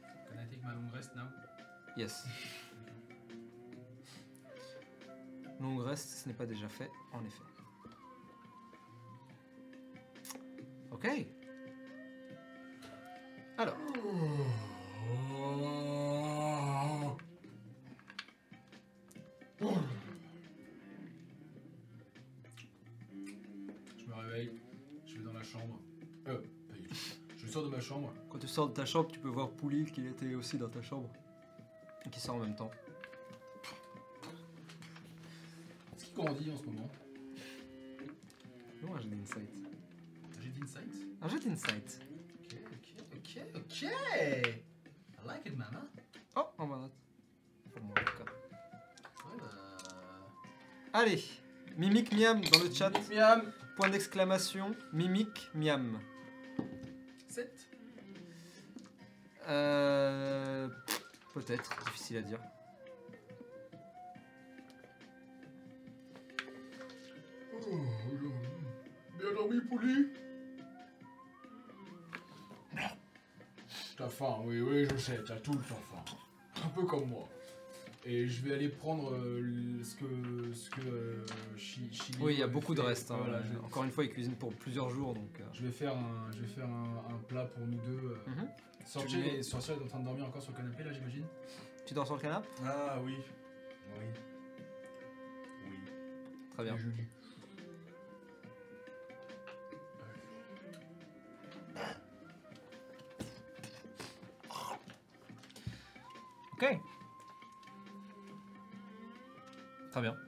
Can 0.01 0.33
I 0.33 0.47
take 0.49 0.63
my 0.63 0.73
long 0.73 0.89
rest 0.91 1.15
now? 1.15 1.27
Yes. 1.95 2.25
Longue 5.61 5.81
reste, 5.81 6.09
ce 6.09 6.27
n'est 6.27 6.33
pas 6.33 6.47
déjà 6.47 6.67
fait, 6.67 6.89
en 7.13 7.23
effet. 7.23 7.43
Ok. 10.89 11.07
Alors. 13.59 13.77
Je 13.93 14.66
Quand 28.37 28.41
tu 28.41 28.47
sors 28.49 28.69
de 28.69 28.73
ta 28.75 28.85
chambre, 28.85 29.09
tu 29.11 29.17
peux 29.17 29.29
voir 29.29 29.49
Pouli 29.49 29.85
qui 29.85 30.05
était 30.05 30.35
aussi 30.35 30.59
dans 30.59 30.69
ta 30.69 30.83
chambre. 30.83 31.09
Et 32.05 32.09
qui 32.11 32.19
sort 32.19 32.35
en 32.35 32.39
même 32.41 32.55
temps. 32.55 32.69
Est-ce 35.95 36.05
qu'il 36.05 36.13
grandit 36.13 36.51
en 36.51 36.57
ce 36.57 36.65
moment? 36.65 36.87
Non, 38.83 38.93
un 38.93 39.01
jet 39.01 39.09
d'insight. 39.09 39.49
J'ai 40.39 40.49
d'insight 40.49 41.17
Un 41.19 41.29
jet 41.29 41.39
d'insight. 41.39 41.99
Ok, 42.43 42.57
ok, 42.75 43.03
ok, 43.15 43.43
ok. 43.55 43.81
I 43.81 45.25
like 45.25 45.47
it, 45.47 45.57
mama. 45.57 45.81
Oh, 46.35 46.45
en 46.59 46.67
bas 46.67 46.77
note. 46.77 46.91
Pour 47.73 47.83
moi, 47.85 47.95
en 47.99 48.05
tout 48.05 48.23
cas. 48.23 48.31
Ouais, 49.25 49.37
bah... 49.39 49.49
Allez, 50.93 51.23
Mimic 51.75 52.13
Miam 52.13 52.39
dans 52.39 52.59
le 52.59 52.71
chat. 52.71 52.91
Miam 53.09 53.51
Point 53.77 53.89
d'exclamation. 53.89 54.75
Mimic 54.93 55.49
Miam. 55.55 55.99
7 57.29 57.76
Euh. 59.47 60.67
Peut-être, 61.33 61.69
difficile 61.85 62.17
à 62.17 62.21
dire. 62.21 62.39
Bien 69.19 69.33
dormi, 69.33 69.59
Pouli 69.61 70.07
T'as 73.97 74.09
faim, 74.09 74.37
oui, 74.45 74.61
oui, 74.61 74.85
je 74.91 74.97
sais, 74.97 75.19
t'as 75.25 75.37
tout 75.37 75.53
le 75.53 75.57
temps 75.59 75.81
faim. 75.89 76.03
Un 76.63 76.69
peu 76.69 76.83
comme 76.83 77.09
moi. 77.09 77.27
Et 78.05 78.27
je 78.27 78.45
vais 78.45 78.53
aller 78.53 78.69
prendre 78.69 79.11
euh, 79.13 79.83
ce 79.83 79.95
que. 79.95 80.53
Ce 80.53 80.69
que 80.69 80.81
euh, 80.81 81.25
Chi- 81.57 81.89
Oui, 82.21 82.33
il 82.35 82.39
y 82.39 82.43
a 82.43 82.47
beaucoup 82.47 82.75
de 82.75 82.81
restes. 82.81 83.09
hein. 83.09 83.17
Voilà, 83.19 83.41
je, 83.41 83.57
Encore 83.65 83.83
une 83.83 83.91
fois, 83.91 84.03
il 84.05 84.11
cuisine 84.11 84.35
pour 84.35 84.53
plusieurs 84.53 84.89
jours, 84.91 85.13
donc. 85.15 85.39
euh, 85.39 85.43
je 85.53 85.63
vais 85.63 85.71
faire 85.71 85.97
un, 85.97 86.31
je 86.31 86.41
vais 86.41 86.47
faire 86.47 86.67
un, 86.69 87.03
un 87.13 87.17
plat 87.27 87.45
pour 87.45 87.65
nous 87.65 87.79
deux. 87.79 88.17
mhm. 88.27 88.47
Sorcier, 88.87 89.19
Sorcier, 89.19 89.43
Sorcier 89.43 89.73
est 89.73 89.83
en 89.83 89.87
train 89.87 89.99
de 89.99 90.05
dormir 90.05 90.25
encore 90.27 90.41
sur 90.41 90.51
le 90.53 90.57
canapé 90.57 90.83
là, 90.83 90.93
j'imagine 90.93 91.25
Tu 91.85 91.93
dors 91.93 92.05
sur 92.05 92.15
le 92.15 92.21
canapé? 92.21 92.47
Ah 92.65 92.97
oui. 93.03 93.17
Oui. 93.99 94.05
Oui. 95.65 95.71
Très 96.53 96.63
bien. 96.63 96.77
Ok. 106.53 106.79
Très 109.91 110.01
bien. 110.01 110.26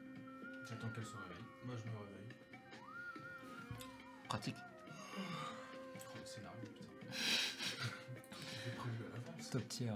Top 9.51 9.67
tier. 9.67 9.91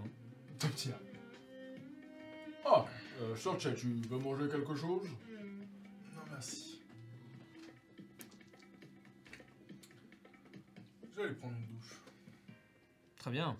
Top 0.57 0.73
tier. 0.75 0.93
Ah, 2.65 2.85
euh, 3.21 3.35
Sorcha, 3.35 3.71
tu 3.73 3.88
veux 3.88 4.17
manger 4.17 4.49
quelque 4.49 4.75
chose? 4.75 5.03
Non, 6.15 6.21
merci. 6.31 6.81
J'allais 11.15 11.34
prendre 11.34 11.53
une 11.55 11.67
douche. 11.67 12.01
Très 13.17 13.31
bien. 13.31 13.55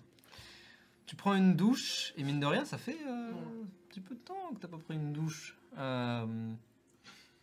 Tu 1.06 1.14
prends 1.14 1.34
une 1.34 1.54
douche, 1.54 2.12
et 2.16 2.24
mine 2.24 2.40
de 2.40 2.46
rien, 2.46 2.64
ça 2.64 2.78
fait 2.78 2.98
euh, 3.06 3.30
un 3.30 3.66
petit 3.88 4.00
peu 4.00 4.16
de 4.16 4.20
temps 4.20 4.52
que 4.54 4.60
t'as 4.60 4.68
pas 4.68 4.78
pris 4.78 4.94
une 4.94 5.12
douche. 5.12 5.56
Euh, 5.78 6.52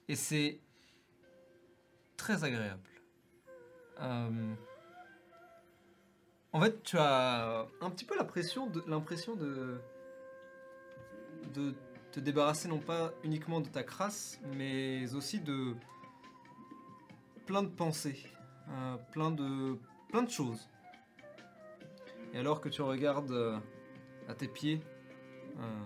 et 0.09 0.15
c'est 0.15 0.59
très 2.17 2.43
agréable. 2.43 2.89
Euh, 4.01 4.50
en 6.53 6.61
fait, 6.61 6.83
tu 6.83 6.97
as 6.97 7.65
un 7.81 7.89
petit 7.89 8.05
peu 8.05 8.15
l'impression 8.17 8.67
de, 8.67 8.83
l'impression 8.87 9.35
de, 9.35 9.79
de 11.53 11.73
te 12.11 12.19
débarrasser 12.19 12.67
non 12.67 12.79
pas 12.79 13.13
uniquement 13.23 13.61
de 13.61 13.67
ta 13.69 13.83
crasse, 13.83 14.39
mais 14.57 15.13
aussi 15.15 15.39
de 15.39 15.75
plein 17.45 17.63
de 17.63 17.69
pensées, 17.69 18.21
euh, 18.69 18.97
plein, 19.11 19.31
de, 19.31 19.77
plein 20.09 20.23
de 20.23 20.29
choses. 20.29 20.67
Et 22.33 22.37
alors 22.39 22.61
que 22.61 22.69
tu 22.69 22.81
regardes 22.81 23.31
euh, 23.31 23.57
à 24.27 24.33
tes 24.33 24.47
pieds, 24.47 24.81
euh, 25.59 25.79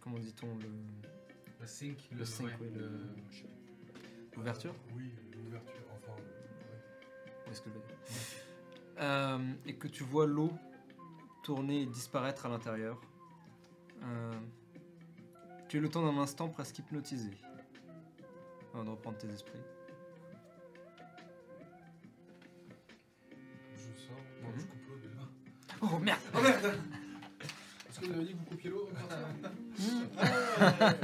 comment 0.00 0.18
dit-on, 0.18 0.54
le- 0.56 1.60
Le 1.60 1.66
sync, 1.66 1.98
Le 2.12 2.24
le- 2.74 2.90
l'ouverture 4.36 4.74
Oui, 4.96 5.10
l'ouverture, 5.44 5.84
enfin. 5.96 6.12
ouais. 6.12 7.46
Où 7.46 7.50
est-ce 7.50 7.60
que 7.62 7.70
je 7.70 7.74
vais 7.74 7.80
dire 7.86 7.96
Euh, 9.00 9.38
Et 9.66 9.74
que 9.76 9.86
tu 9.88 10.02
vois 10.02 10.26
l'eau 10.26 10.52
tourner 11.42 11.82
et 11.82 11.86
disparaître 11.86 12.46
à 12.46 12.48
l'intérieur. 12.48 13.00
Euh, 14.02 14.32
tu 15.68 15.76
es 15.76 15.80
le 15.80 15.88
temps 15.88 16.02
d'un 16.02 16.18
instant 16.20 16.48
presque 16.48 16.78
hypnotisé 16.78 17.30
avant 18.74 18.84
de 18.84 18.90
reprendre 18.90 19.18
tes 19.18 19.28
esprits. 19.28 19.60
Je 23.74 24.00
sors. 24.00 24.16
Non, 24.42 24.48
Mhm. 24.50 24.58
je 24.60 24.66
coupe 24.66 24.86
l'eau 24.88 24.96
déjà. 24.96 25.20
Oh 25.82 25.98
merde 25.98 26.20
Oh 26.34 26.40
merde 26.42 26.78
Est-ce 27.88 28.00
que 28.00 28.06
vous 28.06 28.12
avez 28.12 28.24
dit 28.24 28.32
que 28.32 28.38
vous 28.38 28.44
coupiez 28.44 28.70
l'eau 28.70 28.88
encore 28.88 29.10
ça 29.10 29.18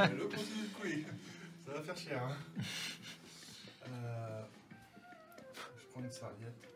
Ouais, 0.02 0.14
L'eau 0.16 0.28
continue 0.28 0.68
de 0.68 0.74
couler. 0.80 1.06
Ça 1.66 1.72
va 1.72 1.82
faire 1.82 1.96
cher. 1.96 2.22
Hein. 2.24 2.36
Euh, 3.88 4.42
je 5.78 5.84
prends 5.92 6.00
une 6.00 6.10
serviette. 6.10 6.73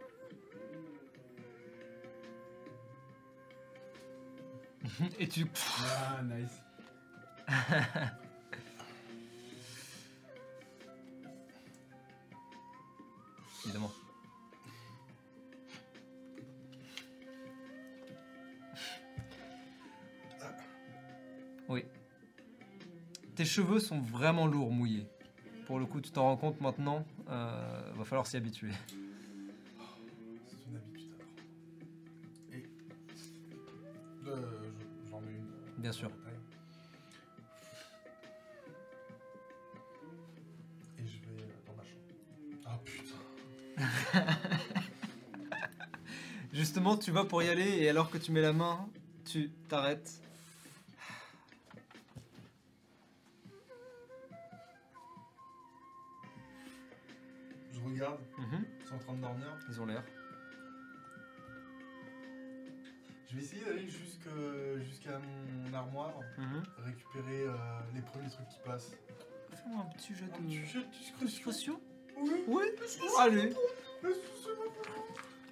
Et 5.19 5.29
tu... 5.29 5.47
Ah, 5.81 6.20
nice. 6.23 6.61
Évidemment. 13.65 13.91
Oui. 21.69 21.85
Tes 23.35 23.45
cheveux 23.45 23.79
sont 23.79 24.01
vraiment 24.01 24.47
lourds, 24.47 24.70
mouillés. 24.70 25.07
Pour 25.66 25.79
le 25.79 25.87
coup, 25.87 26.01
tu 26.01 26.11
t'en 26.11 26.23
rends 26.23 26.37
compte 26.37 26.61
maintenant. 26.61 27.05
Euh, 27.29 27.93
va 27.95 28.05
falloir 28.05 28.27
s'y 28.27 28.39
habituer. 28.39 28.73
Bien 35.89 35.93
sûr. 35.94 36.10
Et 40.98 41.06
je 41.06 41.12
vais 41.35 41.43
euh, 41.44 41.47
dans 41.66 41.73
ma 41.73 41.82
chambre. 41.82 42.05
Ah 42.66 42.78
putain. 42.85 44.27
Justement, 46.52 46.98
tu 46.98 47.10
vas 47.10 47.24
pour 47.24 47.43
y 47.43 47.48
aller 47.48 47.78
et 47.78 47.89
alors 47.89 48.10
que 48.10 48.19
tu 48.19 48.32
mets 48.32 48.43
la 48.43 48.52
main, 48.52 48.86
tu 49.24 49.48
t'arrêtes. 49.70 50.20
Je 57.73 57.81
regarde, 57.81 58.20
Mhm. 58.39 58.65
ils 58.81 58.86
sont 58.86 58.94
en 58.94 58.98
train 58.98 59.15
de 59.15 59.20
dormir. 59.23 59.47
Ils 59.69 59.81
ont 59.81 59.86
l'air. 59.86 60.02
Je 63.30 63.36
vais 63.36 63.42
essayer 63.42 63.64
d'aller 63.64 63.86
jusqu'à 63.88 65.18
mon 65.18 65.74
armoire, 65.74 66.14
Mhm. 66.38 66.62
récupérer 66.78 67.42
euh, 67.42 67.55
les 67.94 68.00
premiers 68.00 68.30
trucs 68.30 68.48
qui 68.48 68.59
passent. 68.64 68.92
Fais-moi 69.52 69.82
un 69.84 69.90
petit 69.96 70.14
jet 70.14 70.24
Un 70.24 70.28
petit 70.28 70.42
de 70.44 70.84
discrétion. 70.90 71.26
discrétion. 71.26 71.80
Oui. 72.16 72.30
Oui, 72.48 72.62
allez, 73.18 73.52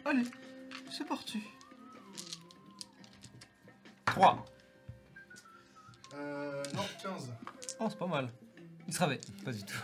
allez, 0.05 0.25
c'est 0.91 1.07
parti. 1.07 1.43
3. 4.07 4.45
Euh, 6.15 6.63
non, 6.75 6.83
15. 7.03 7.31
Oh, 7.79 7.87
c'est 7.91 7.99
pas 7.99 8.07
mal. 8.07 8.31
Il 8.89 8.95
se 8.95 9.01
réveille. 9.05 9.21
Pas 9.45 9.53
du 9.53 9.63
tout. 9.65 9.77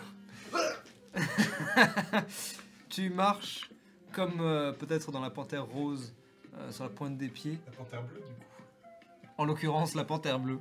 tu 2.89 3.10
marches 3.10 3.69
comme 4.12 4.40
euh, 4.40 4.73
peut-être 4.73 5.12
dans 5.12 5.20
la 5.20 5.31
panthère 5.31 5.66
rose 5.66 6.14
euh, 6.57 6.70
sur 6.70 6.85
la 6.85 6.91
pointe 6.91 7.16
des 7.16 7.29
pieds. 7.29 7.59
La 7.66 7.73
panthère 7.73 8.03
bleue, 8.03 8.20
du 8.20 8.35
coup. 8.35 9.29
En 9.39 9.45
l'occurrence, 9.45 9.95
la 9.95 10.05
panthère 10.05 10.39
bleue. 10.39 10.61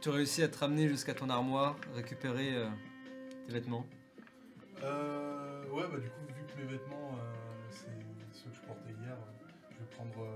Tu 0.00 0.10
réussis 0.10 0.42
à 0.42 0.48
te 0.48 0.58
ramener 0.58 0.88
jusqu'à 0.88 1.14
ton 1.14 1.28
armoire, 1.28 1.76
récupérer 1.94 2.54
euh, 2.54 2.68
tes 3.46 3.52
vêtements. 3.52 3.84
Euh, 4.82 5.68
ouais, 5.70 5.82
bah 5.90 5.98
du 5.98 6.08
coup, 6.08 6.20
vu 6.28 6.44
que 6.46 6.60
mes 6.60 6.66
vêtements, 6.66 7.14
euh, 7.14 7.68
c'est 7.70 8.38
ceux 8.38 8.50
que 8.50 8.56
je 8.56 8.60
portais 8.62 8.92
hier, 8.92 9.16
je 9.70 9.78
vais 9.78 9.90
prendre, 9.90 10.28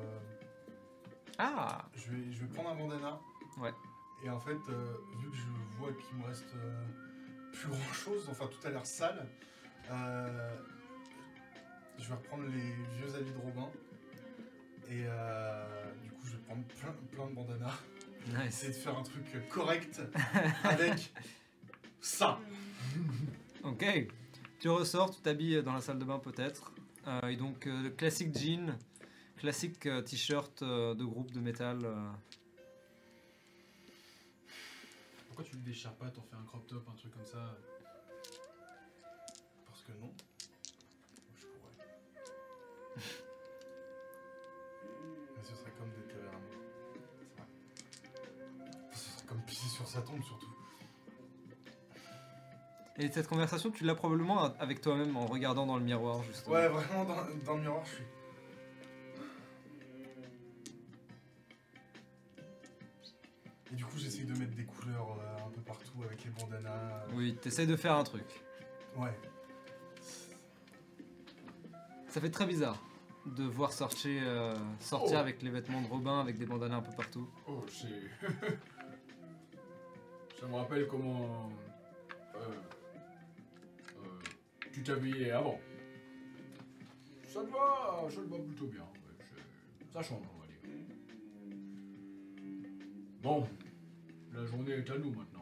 Ah 1.39 1.85
je 1.95 2.11
vais, 2.11 2.33
je 2.33 2.41
vais 2.41 2.49
prendre 2.49 2.71
un 2.71 2.75
bandana. 2.75 3.21
Ouais. 3.59 3.73
Et 4.25 4.31
en 4.31 4.41
fait, 4.41 4.55
vu 4.55 5.31
que 5.31 5.37
je 5.37 5.79
vois 5.79 5.93
qu'il 5.93 6.19
me 6.19 6.27
reste 6.27 6.55
plus 7.53 7.69
grand 7.69 7.93
chose, 7.93 8.29
enfin 8.31 8.47
tout 8.47 8.67
a 8.67 8.71
l'air 8.71 8.87
sale, 8.87 9.27
euh, 9.91 10.57
je 11.99 12.09
vais 12.09 12.15
reprendre 12.15 12.45
les 12.45 12.75
vieux 12.97 13.15
habits 13.15 13.33
de 13.33 13.39
Robin. 13.39 13.71
Et 14.89 15.05
euh, 15.07 15.93
du 16.03 16.11
coup, 16.11 16.27
je 16.27 16.33
vais 16.33 16.43
prendre 16.43 16.65
plein, 16.65 16.93
plein 17.11 17.27
de 17.29 17.35
bandanas. 17.35 17.79
Nice. 18.27 18.47
Essayer 18.47 18.73
de 18.73 18.79
faire 18.79 18.99
un 18.99 19.03
truc 19.03 19.49
correct 19.49 20.01
avec 20.65 21.13
ça. 22.01 22.39
Ok. 23.65 23.85
Tu 24.61 24.69
ressors, 24.69 25.11
tu 25.11 25.21
t'habilles 25.23 25.63
dans 25.63 25.73
la 25.73 25.81
salle 25.81 25.99
de 25.99 26.05
bain 26.05 26.19
peut-être. 26.19 26.73
Euh, 27.09 27.29
et 27.29 27.37
donc, 27.37 27.67
euh, 27.67 27.91
classique 27.91 28.37
jean, 28.37 28.77
classique 29.37 29.89
t-shirt 30.05 30.63
de 30.63 31.05
groupe 31.05 31.33
de 31.33 31.41
métal. 31.41 31.79
Pourquoi 35.27 35.45
tu 35.45 35.57
le 35.57 35.63
déchires 35.63 35.95
pas, 35.95 36.11
t'en 36.11 36.23
fais 36.23 36.37
un 36.37 36.45
crop 36.45 36.67
top, 36.67 36.87
un 36.89 36.95
truc 36.95 37.13
comme 37.13 37.25
ça? 37.25 37.57
Parce 39.67 39.83
que 39.83 39.93
non. 39.93 40.13
Mais 42.97 43.03
ce 45.43 45.55
serait 45.57 45.73
comme 45.79 45.91
déterrer 45.91 46.29
un. 46.29 46.41
Ce 48.93 49.11
serait 49.11 49.27
comme 49.27 49.43
pisser 49.43 49.69
sur 49.69 49.87
sa 49.87 50.01
tombe 50.03 50.23
surtout. 50.23 50.47
Et 52.99 53.11
cette 53.11 53.27
conversation, 53.27 53.71
tu 53.71 53.85
l'as 53.85 53.95
probablement 53.95 54.55
avec 54.61 54.83
toi-même 54.83 55.17
en 55.17 55.25
regardant 55.27 55.65
dans 55.67 55.79
le 55.79 55.83
miroir, 55.83 56.23
justement. 56.25 56.55
Ouais, 56.55 56.69
vraiment, 56.69 57.05
dans, 57.05 57.25
dans 57.45 57.57
le 57.57 57.63
miroir, 57.63 57.85
je 57.87 57.95
suis. 57.95 58.05
Et 63.73 63.75
du 63.75 63.85
coup, 63.87 63.97
j'essaye 63.97 64.27
de 64.27 64.39
mettre 64.39 64.55
des 64.55 64.67
couleurs 64.67 65.17
euh, 65.19 65.47
un 65.47 65.51
peu 65.51 65.63
partout 65.63 66.03
avec 66.05 66.23
les 66.23 66.31
bandanas. 66.31 67.07
Oui, 67.15 67.35
t'essayes 67.41 67.67
de 67.67 67.77
faire 67.77 67.97
un 67.97 68.05
truc. 68.05 68.27
Ouais. 68.99 69.19
Ça 72.13 72.21
fait 72.21 72.31
très 72.31 72.47
bizarre 72.47 72.83
de 73.25 73.45
voir 73.45 73.73
sortir, 73.73 74.21
euh, 74.27 74.55
sortir 74.81 75.17
Oh. 75.19 75.21
avec 75.21 75.43
les 75.43 75.51
vêtements 75.51 75.81
de 75.81 75.87
Robin, 75.87 76.19
avec 76.21 76.39
des 76.39 76.45
bandanas 76.47 76.77
un 76.77 76.83
peu 76.83 76.91
partout. 76.97 77.29
Oh, 77.47 77.65
c'est. 77.69 78.27
Ça 80.41 80.47
me 80.49 80.55
rappelle 80.57 80.89
comment. 80.89 81.51
euh, 82.35 82.39
euh, 83.97 84.21
tu 84.73 84.83
t'habillais 84.83 85.31
avant. 85.31 85.59
Ça 87.29 87.43
te 87.45 87.51
va, 87.51 88.09
ça 88.11 88.17
te 88.21 88.27
va 88.29 88.39
plutôt 88.39 88.67
bien. 88.67 88.83
ouais, 88.83 89.27
ça 89.93 90.03
change, 90.03 90.27
on 90.37 90.41
va 90.41 90.47
dire. 90.47 90.59
Bon, 93.23 93.47
la 94.35 94.45
journée 94.45 94.73
est 94.73 94.91
à 94.91 94.99
nous 94.99 95.11
maintenant. 95.15 95.42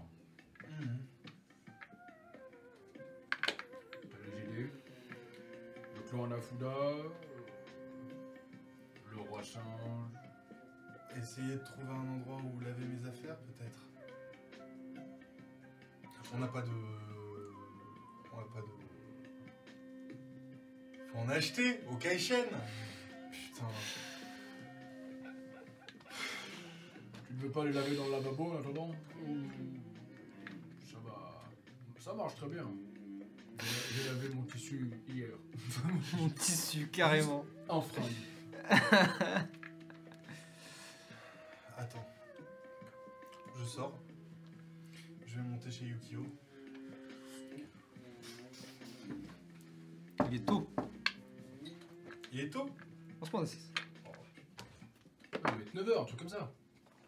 Le 6.12 6.16
clan 6.16 6.28
euh, 6.62 7.02
trois 9.12 9.42
singes. 9.42 9.62
Essayez 11.16 11.54
de 11.54 11.58
trouver 11.64 11.92
un 11.92 12.08
endroit 12.14 12.38
où 12.42 12.60
laver 12.60 12.84
mes 12.84 13.08
affaires, 13.08 13.36
peut-être. 13.38 13.82
On 16.34 16.38
n'a 16.38 16.48
pas 16.48 16.62
de. 16.62 16.68
On 18.32 18.36
n'a 18.38 18.42
pas 18.52 18.60
de. 18.60 18.66
Faut 21.12 21.18
en 21.18 21.28
acheter 21.28 21.80
au 21.90 21.96
Kaishen 21.96 22.44
Putain. 23.30 23.66
Tu 27.28 27.34
ne 27.34 27.40
veux 27.40 27.50
pas 27.50 27.64
les 27.64 27.72
laver 27.72 27.96
dans 27.96 28.06
le 28.06 28.12
lavabo 28.12 28.52
en 28.52 28.58
attendant? 28.58 28.90
Ou- 29.26 29.46
Ça 30.92 30.98
va. 31.04 31.42
Ça 31.98 32.14
marche 32.14 32.34
très 32.34 32.48
bien. 32.48 32.66
J'ai 34.00 34.08
lavé 34.08 34.28
mon 34.30 34.42
tissu 34.44 34.90
hier. 35.08 35.28
Mon 36.16 36.28
tissu, 36.30 36.86
carrément. 36.88 37.44
En 37.68 37.80
fringue. 37.82 38.04
Attends. 41.76 42.06
Je 43.58 43.64
sors. 43.64 43.98
Je 45.26 45.36
vais 45.36 45.42
monter 45.42 45.70
chez 45.70 45.84
Yukio. 45.86 46.24
Il 50.28 50.36
est 50.36 50.46
tôt. 50.46 50.68
Il 52.32 52.40
est 52.40 52.50
tôt 52.50 52.70
On 53.20 53.24
se 53.24 53.30
prend 53.30 53.40
des 53.40 53.46
6. 53.48 53.72
Ah, 55.44 55.54
mais 55.58 55.80
9h, 55.80 56.00
un 56.00 56.04
truc 56.04 56.18
comme 56.20 56.28
ça. 56.28 56.52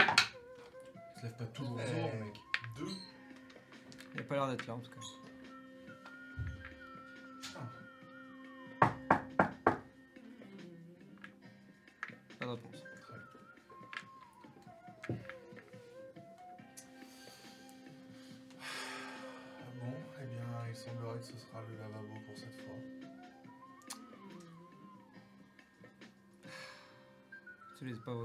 Il 0.00 1.20
se 1.20 1.26
lève 1.26 1.36
pas 1.36 1.44
toujours 1.46 1.80
Eh. 1.80 1.84
heures, 2.00 2.14
mec. 2.24 2.34
Deux. 2.76 2.88
Il 4.14 4.20
a 4.20 4.24
pas 4.24 4.34
l'air 4.34 4.48
d'être 4.48 4.66
là 4.66 4.74
en 4.74 4.80
tout 4.80 4.90
cas. 4.90 5.00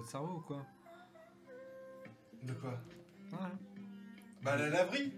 Votre 0.08 0.12
cerveau 0.12 0.38
ou 0.38 0.42
quoi 0.42 0.66
De 2.44 2.54
quoi 2.54 2.80
Ah, 3.34 3.52
Bah, 4.42 4.56
la 4.56 4.70
laverie 4.70 5.14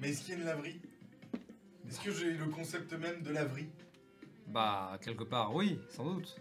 Mais 0.00 0.10
est-ce 0.10 0.22
qu'il 0.24 0.34
y 0.34 0.36
a 0.36 0.40
une 0.40 0.46
laverie? 0.46 0.80
Est-ce 1.88 2.00
que 2.00 2.12
j'ai 2.12 2.32
le 2.32 2.46
concept 2.46 2.92
même 2.94 3.22
de 3.22 3.30
laverie? 3.32 3.68
Bah, 4.48 4.98
quelque 5.02 5.24
part, 5.24 5.54
oui, 5.54 5.80
sans 5.88 6.04
doute. 6.04 6.36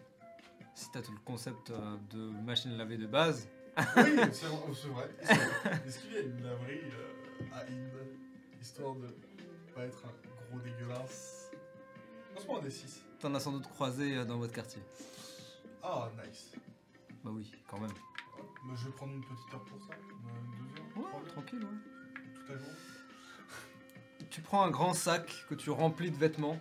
Si 0.74 0.90
t'as 0.92 1.02
tout 1.02 1.12
le 1.12 1.20
concept 1.20 1.70
euh, 1.72 1.98
de 2.12 2.30
machine 2.44 2.72
à 2.72 2.78
laver 2.78 2.98
de 2.98 3.08
base, 3.08 3.48
Oui, 3.78 3.84
c'est 4.32 4.46
vrai. 4.48 5.10
c'est 5.24 5.34
vrai. 5.34 5.82
Est-ce 5.86 6.00
qu'il 6.00 6.14
y 6.14 6.18
a 6.18 6.22
une 6.22 6.42
laverie 6.44 6.82
euh, 6.86 7.44
à 7.54 7.62
Inde 7.66 8.08
Histoire 8.62 8.96
de 8.96 9.08
pas 9.76 9.86
être 9.86 10.04
un 10.06 10.50
gros 10.52 10.60
dégueulasse? 10.60 11.52
On 12.36 12.40
se 12.40 12.46
prend 12.46 12.60
des 12.60 12.72
6. 12.72 13.02
t'en 13.20 13.34
as 13.36 13.40
sans 13.40 13.52
doute 13.52 13.68
croisé 13.68 14.18
euh, 14.18 14.26
dans 14.26 14.38
votre 14.38 14.54
quartier. 14.54 14.82
Ah, 15.84 16.10
nice. 16.26 16.52
Bah 17.24 17.32
oui, 17.34 17.52
quand 17.68 17.80
même. 17.80 17.92
Je 18.76 18.86
vais 18.86 18.92
prendre 18.92 19.14
une 19.14 19.22
petite 19.22 19.54
heure 19.54 19.64
pour 19.66 19.80
ça. 19.82 19.94
euh, 19.94 20.76
Deux 20.96 21.02
heures, 21.02 21.14
Ouais, 21.16 21.30
tranquille, 21.30 21.60
ouais. 21.60 22.32
toute 22.36 22.50
la 22.50 22.58
journée. 22.58 22.74
Tu 24.30 24.42
prends 24.42 24.64
un 24.64 24.70
grand 24.70 24.94
sac 24.94 25.46
que 25.50 25.56
tu 25.56 25.70
remplis 25.70 26.12
de 26.12 26.16
vêtements. 26.18 26.60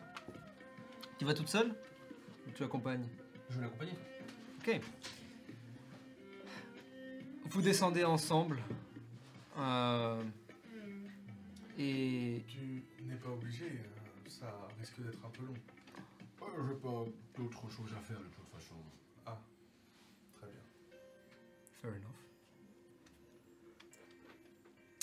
Tu 1.19 1.25
vas 1.25 1.35
toute 1.35 1.49
seule 1.49 1.75
Ou 2.47 2.51
tu 2.55 2.63
accompagnes? 2.65 3.07
Je 3.51 3.57
vais 3.57 3.63
l'accompagner. 3.65 3.93
Ok. 4.61 4.81
Vous 7.51 7.63
descendez 7.63 8.05
ensemble. 8.05 8.61
Euh, 9.59 10.23
et 11.79 12.45
Tu 12.49 12.83
n'es 13.05 13.17
pas 13.17 13.31
obligé, 13.31 13.65
euh, 13.67 14.29
ça 14.29 14.69
risque 14.79 15.01
d'être 15.01 15.25
un 15.25 15.31
peu 15.31 15.45
long. 15.45 15.55
Ouais, 16.41 16.69
j'ai 16.69 16.75
pas 16.77 17.05
d'autre 17.43 17.69
chose 17.71 17.91
à 17.97 18.01
faire 18.01 18.19
de 18.19 18.25
toute 18.25 18.49
façon. 18.53 18.75
Fair 21.83 21.93
enough. 21.93 22.19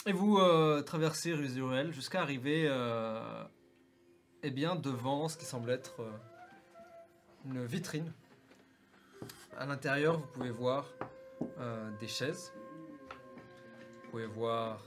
Et 0.08 0.12
vous 0.12 0.38
euh, 0.38 0.84
traversez 0.84 1.34
Rusuel 1.34 1.92
jusqu'à 1.92 2.22
arriver 2.22 2.66
euh, 2.68 3.44
eh 4.44 4.52
bien, 4.52 4.76
devant 4.76 5.28
ce 5.28 5.36
qui 5.36 5.46
semble 5.46 5.72
être 5.72 6.02
euh, 6.02 6.12
une 7.46 7.66
vitrine. 7.66 8.14
À 9.58 9.66
l'intérieur, 9.66 10.20
vous 10.20 10.28
pouvez 10.28 10.52
voir 10.52 10.86
euh, 11.60 11.90
des 12.00 12.08
chaises. 12.08 12.54
Vous 14.04 14.12
pouvez 14.12 14.28
voir 14.28 14.84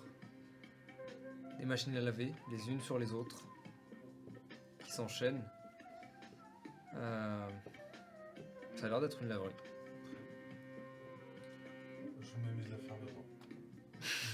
des 1.59 1.65
machines 1.65 1.97
à 1.97 2.01
laver, 2.01 2.32
les 2.52 2.69
unes 2.70 2.81
sur 2.81 2.98
les 2.98 3.12
autres, 3.12 3.43
qui 4.85 4.93
s'enchaînent. 4.93 5.43
Ça 8.77 8.86
a 8.86 8.89
l'air 8.89 9.01
d'être 9.01 9.20
une 9.20 9.28
laverie. 9.28 9.55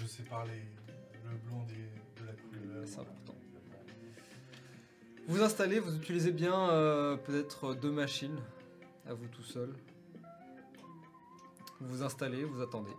Je 0.04 0.08
sépare 0.10 0.44
les, 0.44 0.60
le 1.30 1.36
blanc 1.48 1.64
des, 1.66 2.20
de 2.20 2.26
la 2.26 2.34
couleur. 2.34 2.84
C'est 2.84 2.98
important. 2.98 3.34
Vous 5.26 5.40
installez, 5.40 5.80
vous 5.80 5.96
utilisez 5.96 6.30
bien 6.30 6.68
euh, 6.68 7.16
peut-être 7.16 7.74
deux 7.74 7.90
machines 7.90 8.38
à 9.06 9.14
vous 9.14 9.26
tout 9.28 9.42
seul. 9.42 9.72
Vous 11.80 11.88
vous 11.88 12.02
installez, 12.02 12.44
vous 12.44 12.60
attendez. 12.60 12.92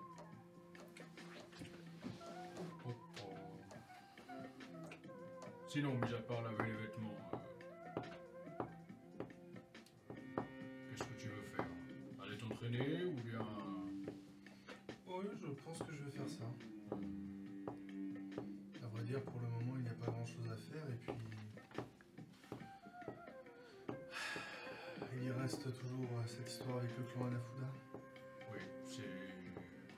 Oh, 2.88 2.90
oh. 2.90 2.92
Sinon, 5.68 5.94
mis 5.94 6.12
à 6.12 6.18
part 6.18 6.42
laver 6.42 6.72
les 6.72 6.76
vêtements, 6.76 7.14
euh, 7.34 7.38
qu'est-ce 10.90 11.04
que 11.04 11.22
tu 11.22 11.28
veux 11.28 11.44
faire? 11.56 11.68
Aller 12.24 12.38
t'entraîner 12.40 13.06
ou 13.06 13.14
bien. 13.22 13.48
Oui, 15.08 15.26
je 15.40 15.48
pense 15.64 15.78
que 15.78 15.94
je 15.96 16.04
vais 16.04 16.10
faire 16.10 16.30
ça. 16.30 16.46
Dire, 19.16 19.24
pour 19.24 19.40
le 19.40 19.48
moment, 19.48 19.78
il 19.78 19.84
n'y 19.84 19.90
a 19.90 19.94
pas 19.94 20.12
grand 20.12 20.26
chose 20.26 20.52
à 20.52 20.58
faire 20.58 20.84
et 20.90 20.98
puis. 20.98 21.14
Il 25.14 25.24
y 25.24 25.32
reste 25.32 25.64
toujours 25.64 26.10
euh, 26.20 26.28
cette 26.28 26.50
histoire 26.50 26.80
avec 26.80 26.92
le 26.98 27.04
clan 27.06 27.28
Anafuda. 27.28 27.72
Oui, 28.52 28.60
c'est 28.84 29.08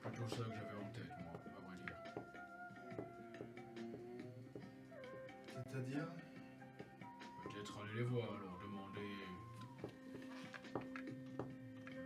plutôt 0.02 0.28
ça 0.30 0.44
que 0.44 0.52
j'avais 0.54 0.78
en 0.78 0.90
tête, 0.94 1.14
moi, 1.18 1.34
à 1.34 1.60
vrai 1.66 1.78
dire. 1.84 1.98
C'est-à-dire? 5.64 6.08
Peut-être 7.42 7.74
aller 7.82 7.96
les 7.96 8.04
voir, 8.04 8.32
leur 8.40 8.60
demander 8.62 9.14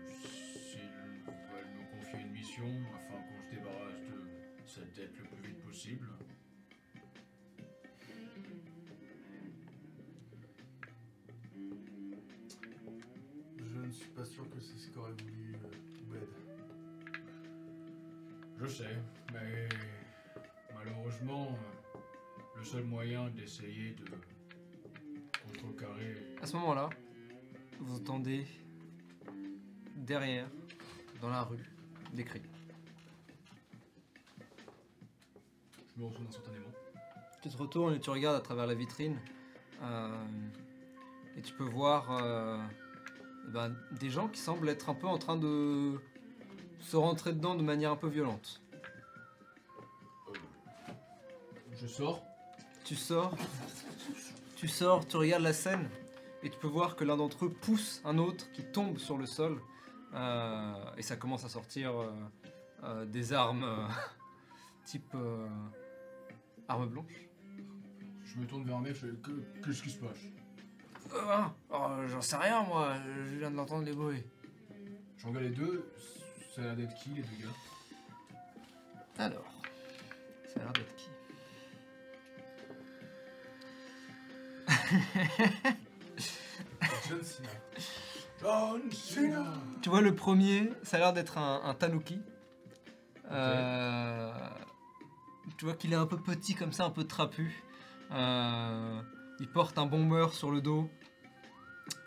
s'ils 0.07 0.79
veulent 1.27 1.73
nous 1.75 1.88
confier 1.91 2.19
une 2.21 2.31
mission 2.31 2.71
afin 2.95 3.19
qu'on 3.21 3.41
se 3.41 3.49
débarrasse 3.53 3.99
de 3.99 4.65
cette 4.65 4.93
dette 4.95 5.17
le 5.19 5.25
plus 5.25 5.49
vite 5.49 5.61
possible. 5.61 6.07
Euh. 15.06 15.15
Je 18.60 18.65
sais, 18.68 18.95
mais 19.34 19.68
malheureusement, 20.76 21.48
euh, 21.95 21.99
le 22.57 22.64
seul 22.64 22.84
moyen 22.84 23.30
d'essayer 23.30 23.95
de 23.95 24.06
contrecarrer. 25.45 26.15
À 26.41 26.45
ce 26.45 26.56
moment-là, 26.57 26.90
vous 27.80 27.95
entendez 27.95 28.45
derrière, 29.95 30.48
dans 31.22 31.30
la 31.30 31.41
rue, 31.44 31.57
des 32.14 32.23
cris. 32.23 32.41
Je 35.95 36.02
me 36.02 36.06
retourne 36.07 36.28
instantanément. 36.28 36.72
Tu 37.41 37.49
te 37.49 37.57
retournes 37.57 37.95
et 37.95 37.99
tu 37.99 38.10
regardes 38.11 38.36
à 38.38 38.41
travers 38.41 38.68
la 38.68 38.76
vitrine. 38.76 39.19
euh, 39.82 40.26
et 41.38 41.41
tu 41.41 41.53
peux 41.53 41.64
voir 41.64 42.11
euh, 42.11 42.57
ben, 43.49 43.76
des 43.99 44.09
gens 44.09 44.27
qui 44.27 44.39
semblent 44.39 44.69
être 44.69 44.89
un 44.89 44.93
peu 44.95 45.07
en 45.07 45.18
train 45.18 45.38
de 45.38 45.99
se 46.80 46.95
rentrer 46.97 47.34
dedans 47.34 47.55
de 47.55 47.63
manière 47.63 47.91
un 47.91 47.95
peu 47.97 48.07
violente. 48.07 48.61
Je 51.80 51.88
sors. 51.88 52.23
Tu 52.84 52.95
sors, 52.95 53.35
tu 54.57 54.68
sors, 54.68 55.07
tu 55.07 55.15
regardes 55.15 55.43
la 55.43 55.53
scène 55.53 55.89
et 56.43 56.49
tu 56.49 56.57
peux 56.57 56.68
voir 56.68 56.95
que 56.95 57.03
l'un 57.05 57.15
d'entre 57.15 57.45
eux 57.45 57.49
pousse 57.49 58.01
un 58.03 58.18
autre 58.18 58.51
qui 58.51 58.63
tombe 58.63 58.97
sur 58.97 59.18
le 59.18 59.26
sol 59.26 59.61
euh, 60.13 60.73
et 60.97 61.01
ça 61.01 61.15
commence 61.15 61.45
à 61.45 61.49
sortir 61.49 61.97
euh, 61.97 62.11
euh, 62.84 63.05
des 63.05 63.31
armes 63.34 63.65
type 64.85 65.15
arme 66.68 66.88
blanche. 66.89 67.30
Je 68.26 68.39
me 68.39 68.45
tourne 68.45 68.63
vers 68.65 68.77
un 68.77 68.81
mec. 68.81 68.95
Je 68.95 69.05
fais 69.07 69.13
que- 69.22 69.61
Qu'est-ce 69.65 69.84
qui 69.84 69.91
se 69.91 69.99
passe? 69.99 70.18
Euh, 71.13 71.43
oh, 71.71 71.88
j'en 72.07 72.21
sais 72.21 72.38
rien 72.38 72.63
moi, 72.63 72.93
je 73.05 73.38
viens 73.38 73.51
de 73.51 73.55
l'entendre 73.55 73.83
les 73.83 73.93
bruits. 73.93 74.23
Je 75.17 75.27
regarde 75.27 75.45
les 75.45 75.51
deux. 75.51 75.91
Ça 76.55 76.61
a 76.61 76.65
l'air 76.65 76.75
d'être 76.75 76.95
qui 76.95 77.09
les 77.09 77.21
deux 77.21 77.43
gars? 77.43 77.55
Alors, 79.17 79.51
ça 80.47 80.59
a 80.59 80.63
l'air 80.63 80.73
d'être 80.73 80.95
qui? 80.95 81.09
John 87.07 87.23
Cena. 87.23 87.49
John 88.41 88.91
Cena 88.91 89.45
Tu 89.81 89.89
vois, 89.89 90.01
le 90.01 90.15
premier, 90.15 90.71
ça 90.83 90.97
a 90.97 90.99
l'air 90.99 91.13
d'être 91.13 91.38
un, 91.38 91.61
un 91.63 91.73
tanuki. 91.73 92.21
Euh, 93.31 94.31
tu 95.57 95.65
vois 95.65 95.75
qu'il 95.75 95.93
est 95.93 95.97
un 95.97 96.05
peu 96.05 96.17
petit 96.17 96.55
comme 96.55 96.73
ça, 96.73 96.85
un 96.85 96.89
peu 96.89 97.05
trapu. 97.05 97.63
Euh, 98.11 99.01
il 99.39 99.47
porte 99.47 99.77
un 99.77 99.85
bomber 99.85 100.27
sur 100.33 100.51
le 100.51 100.61
dos. 100.61 100.89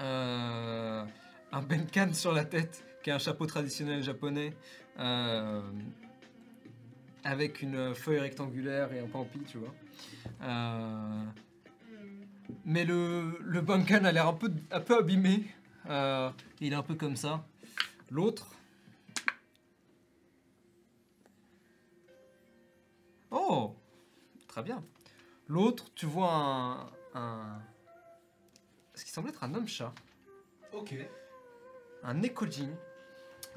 Euh, 0.01 1.05
un 1.53 1.63
benkan 1.63 2.13
sur 2.13 2.33
la 2.33 2.45
tête, 2.45 2.85
qui 3.03 3.11
est 3.11 3.13
un 3.13 3.19
chapeau 3.19 3.47
traditionnel 3.47 4.03
japonais. 4.03 4.55
euh, 4.99 5.63
avec 7.25 7.63
une 7.63 7.95
feuille 7.95 8.19
rectangulaire 8.19 8.93
et 8.93 9.01
un 9.01 9.07
pampi, 9.07 9.41
tu 9.47 9.57
vois. 9.59 9.75
Euh, 10.43 11.25
mais 12.67 12.85
le, 12.85 13.39
le 13.41 13.61
benkan 13.63 14.05
a 14.05 14.13
l'air 14.13 14.29
un 14.29 14.35
peu, 14.35 14.53
un 14.71 14.81
peu 14.81 14.99
abîmé. 14.99 15.47
Il 16.61 16.73
est 16.73 16.77
un 16.77 16.83
peu 16.83 16.95
comme 16.95 17.17
ça. 17.17 17.45
L'autre. 18.11 18.53
Oh 23.31 23.75
Très 24.47 24.63
bien. 24.63 24.85
L'autre, 25.49 25.87
tu 25.95 26.07
vois 26.07 26.93
un, 27.15 27.61
semble 29.15 29.29
être 29.31 29.43
un 29.45 29.55
homme-chat. 29.55 29.93
Ok. 30.73 30.95
Un 32.03 32.15
Nekojin. 32.15 32.71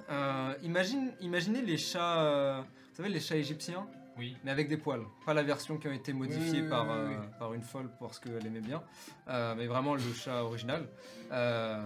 Euh, 0.09 0.53
imagine, 0.63 1.11
imaginez 1.21 1.61
les 1.61 1.77
chats. 1.77 2.21
euh, 2.21 2.61
vous 2.61 2.95
savez, 2.95 3.09
les 3.09 3.19
chats 3.19 3.35
égyptiens 3.37 3.87
Oui. 4.17 4.37
mais 4.43 4.51
avec 4.51 4.67
des 4.69 4.77
poils. 4.77 5.03
Pas 5.25 5.33
la 5.33 5.43
version 5.43 5.77
qui 5.77 5.87
a 5.87 5.93
été 5.93 6.13
modifiée 6.13 6.59
Oui, 6.59 6.61
oui, 6.61 6.69
par, 6.69 6.85
oui, 6.85 6.91
euh, 7.15 7.39
par 7.39 7.53
une 7.53 7.61
folle 7.63 7.89
parce 7.99 8.19
qu'elle 8.19 8.45
aimait 8.45 8.61
bien. 8.61 8.83
Euh, 9.27 9.55
mais 9.55 9.65
vraiment 9.67 9.95
le 9.95 10.01
chat 10.13 10.43
original. 10.43 10.87
Euh, 11.31 11.83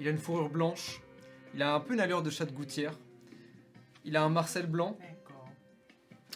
il 0.00 0.08
a 0.08 0.10
une 0.10 0.18
fourrure 0.18 0.48
blanche. 0.50 1.00
Il 1.54 1.62
a 1.62 1.74
un 1.74 1.80
peu 1.80 1.94
une 1.94 2.00
allure 2.00 2.22
de 2.22 2.30
chat 2.30 2.46
de 2.46 2.52
gouttière. 2.52 2.92
Il 4.04 4.16
a 4.16 4.22
un 4.22 4.28
Marcel 4.30 4.66
blanc. 4.66 4.96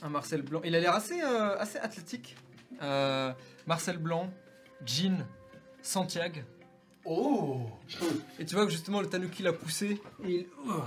Un 0.02 0.08
Marcel 0.10 0.42
blanc. 0.42 0.60
Il 0.64 0.74
a 0.76 0.80
l'air 0.80 0.94
assez, 0.94 1.20
euh, 1.22 1.58
assez 1.58 1.78
athlétique. 1.78 2.36
Euh, 2.82 3.32
Marcel 3.66 3.98
blanc, 3.98 4.30
jean, 4.86 5.26
Santiago. 5.82 6.40
Oh 7.04 7.66
Et 8.38 8.44
tu 8.44 8.54
vois 8.54 8.66
que 8.66 8.72
justement 8.72 9.00
le 9.00 9.08
tanuki 9.08 9.42
l'a 9.42 9.52
poussé 9.52 10.00
et 10.24 10.30
il... 10.30 10.46
Oh. 10.66 10.82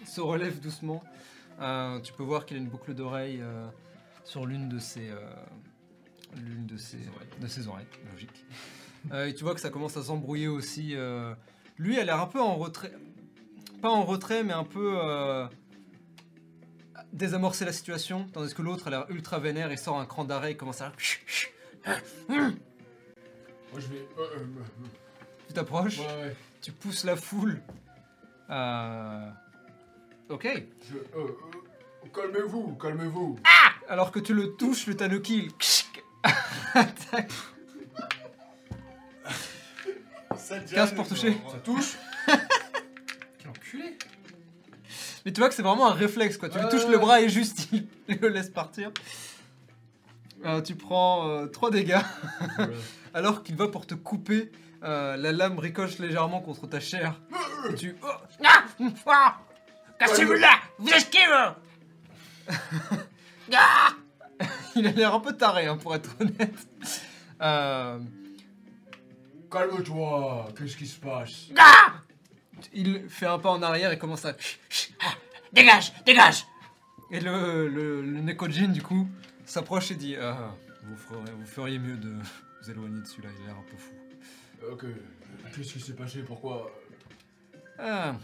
Il 0.00 0.06
se 0.06 0.20
relève 0.20 0.60
doucement. 0.60 1.02
Euh, 1.60 2.00
tu 2.00 2.12
peux 2.12 2.22
voir 2.22 2.46
qu'il 2.46 2.56
a 2.56 2.60
une 2.60 2.68
boucle 2.68 2.94
d'oreille 2.94 3.40
euh, 3.40 3.66
sur 4.24 4.46
l'une 4.46 4.68
de 4.68 4.78
ses, 4.78 5.10
euh, 5.10 5.18
l'une 6.36 6.66
de 6.66 6.76
ses, 6.76 6.98
de 7.40 7.46
ses 7.46 7.68
oreilles, 7.68 7.86
logique. 8.12 8.44
Et 9.26 9.34
tu 9.34 9.44
vois 9.44 9.54
que 9.54 9.60
ça 9.60 9.70
commence 9.70 9.96
à 9.96 10.02
s'embrouiller 10.02 10.48
aussi. 10.48 10.96
Lui 11.78 11.98
a 11.98 12.04
l'air 12.04 12.20
un 12.20 12.26
peu 12.26 12.40
en 12.40 12.56
retrait, 12.56 12.92
pas 13.80 13.90
en 13.90 14.04
retrait, 14.04 14.42
mais 14.42 14.52
un 14.52 14.64
peu 14.64 14.98
désamorcer 17.12 17.64
la 17.64 17.72
situation, 17.72 18.26
tandis 18.32 18.54
que 18.54 18.62
l'autre 18.62 18.88
a 18.88 18.90
l'air 18.90 19.06
ultra 19.08 19.38
vénère. 19.38 19.70
Il 19.72 19.78
sort 19.78 19.98
un 19.98 20.04
cran 20.04 20.24
d'arrêt, 20.24 20.52
il 20.52 20.56
commence 20.56 20.80
à. 20.80 20.92
Moi 22.28 23.80
je 23.80 23.86
vais. 23.88 24.08
euh, 24.18 24.22
euh, 24.36 24.44
Tu 25.46 25.54
t'approches. 25.54 25.98
euh, 26.00 26.02
ouais, 26.02 26.22
ouais. 26.28 26.36
Tu 26.60 26.72
pousses 26.72 27.04
la 27.04 27.16
foule. 27.16 27.60
Euh, 28.50 29.30
Ok. 30.30 30.44
Je, 30.46 30.96
euh, 30.96 31.00
euh, 31.16 32.08
calmez-vous, 32.14 32.74
calmez-vous. 32.76 33.38
Alors 33.88 34.12
que 34.12 34.18
tu 34.18 34.34
le 34.34 34.52
touches, 34.56 34.86
le 34.86 34.94
tanuki, 34.96 35.48
il 35.48 35.52
attaque. 36.74 37.30
Ça 40.36 40.58
déjà, 40.60 40.76
15 40.76 40.94
pour 40.94 41.08
toucher. 41.08 41.36
Ça 41.50 41.58
touche 41.58 41.96
Quel 42.26 43.48
enculé 43.50 43.96
Mais 45.24 45.32
tu 45.32 45.40
vois 45.40 45.48
que 45.48 45.54
c'est 45.54 45.62
vraiment 45.62 45.88
un 45.90 45.94
réflexe, 45.94 46.36
quoi. 46.36 46.48
Tu 46.50 46.58
lui 46.58 46.64
Ouais, 46.64 46.70
touches 46.70 46.84
ouais, 46.84 46.90
le 46.90 46.96
ouais. 46.96 47.02
bras 47.02 47.20
et 47.22 47.28
juste 47.28 47.68
il 47.72 47.86
le 48.20 48.28
laisse 48.28 48.50
partir. 48.50 48.90
Euh, 50.44 50.60
tu 50.62 50.74
prends 50.76 51.46
3 51.48 51.70
dégâts. 51.70 51.98
Voilà. 52.56 52.72
Alors 53.14 53.42
qu'il 53.42 53.56
va 53.56 53.68
pour 53.68 53.86
te 53.86 53.94
couper, 53.94 54.52
euh, 54.84 55.16
la 55.16 55.32
lame 55.32 55.58
ricoche 55.58 55.98
légèrement 55.98 56.40
contre 56.40 56.66
ta 56.68 56.78
chair. 56.80 57.20
Et 57.70 57.74
tu. 57.74 57.96
oh, 58.02 58.06
Ah 58.44 58.64
Ah 59.06 59.38
Cassez-vous 59.98 60.34
là 60.34 60.58
Vous 60.78 60.88
esquivez 60.90 61.24
Ah 63.54 63.88
il 64.76 64.86
a 64.86 64.92
l'air 64.92 65.14
un 65.14 65.20
peu 65.20 65.32
taré, 65.36 65.66
hein, 65.66 65.76
pour 65.76 65.94
être 65.96 66.10
honnête. 66.20 66.54
Euh, 67.42 67.98
Calme-toi, 69.50 70.48
qu'est-ce 70.56 70.76
qui 70.76 70.86
se 70.86 70.98
passe? 71.00 71.48
Ah 71.58 71.92
il 72.72 73.08
fait 73.08 73.26
un 73.26 73.38
pas 73.38 73.50
en 73.50 73.62
arrière 73.62 73.92
et 73.92 73.98
commence 73.98 74.24
à. 74.24 74.32
Dégage 75.52 75.92
Dégage 76.04 76.44
Et 77.10 77.20
le, 77.20 77.68
le, 77.68 78.02
le 78.02 78.20
Nekojin, 78.20 78.68
du 78.68 78.82
coup, 78.82 79.08
s'approche 79.50 79.90
et 79.90 79.94
dit 79.96 80.16
Ah, 80.16 80.54
vous, 80.84 80.96
ferez- 80.96 81.32
vous 81.32 81.46
feriez 81.46 81.78
mieux 81.78 81.96
de 81.96 82.12
vous 82.62 82.70
éloigner 82.70 83.00
de 83.00 83.06
celui-là, 83.06 83.28
il 83.38 83.42
a 83.44 83.46
l'air 83.48 83.56
un 83.56 83.70
peu 83.70 83.76
fou. 83.76 83.94
Ok, 84.72 84.84
qu'est-ce 85.54 85.72
qui 85.72 85.80
s'est 85.80 85.94
passé 85.94 86.22
Pourquoi? 86.22 86.70
Ah, 87.78 88.16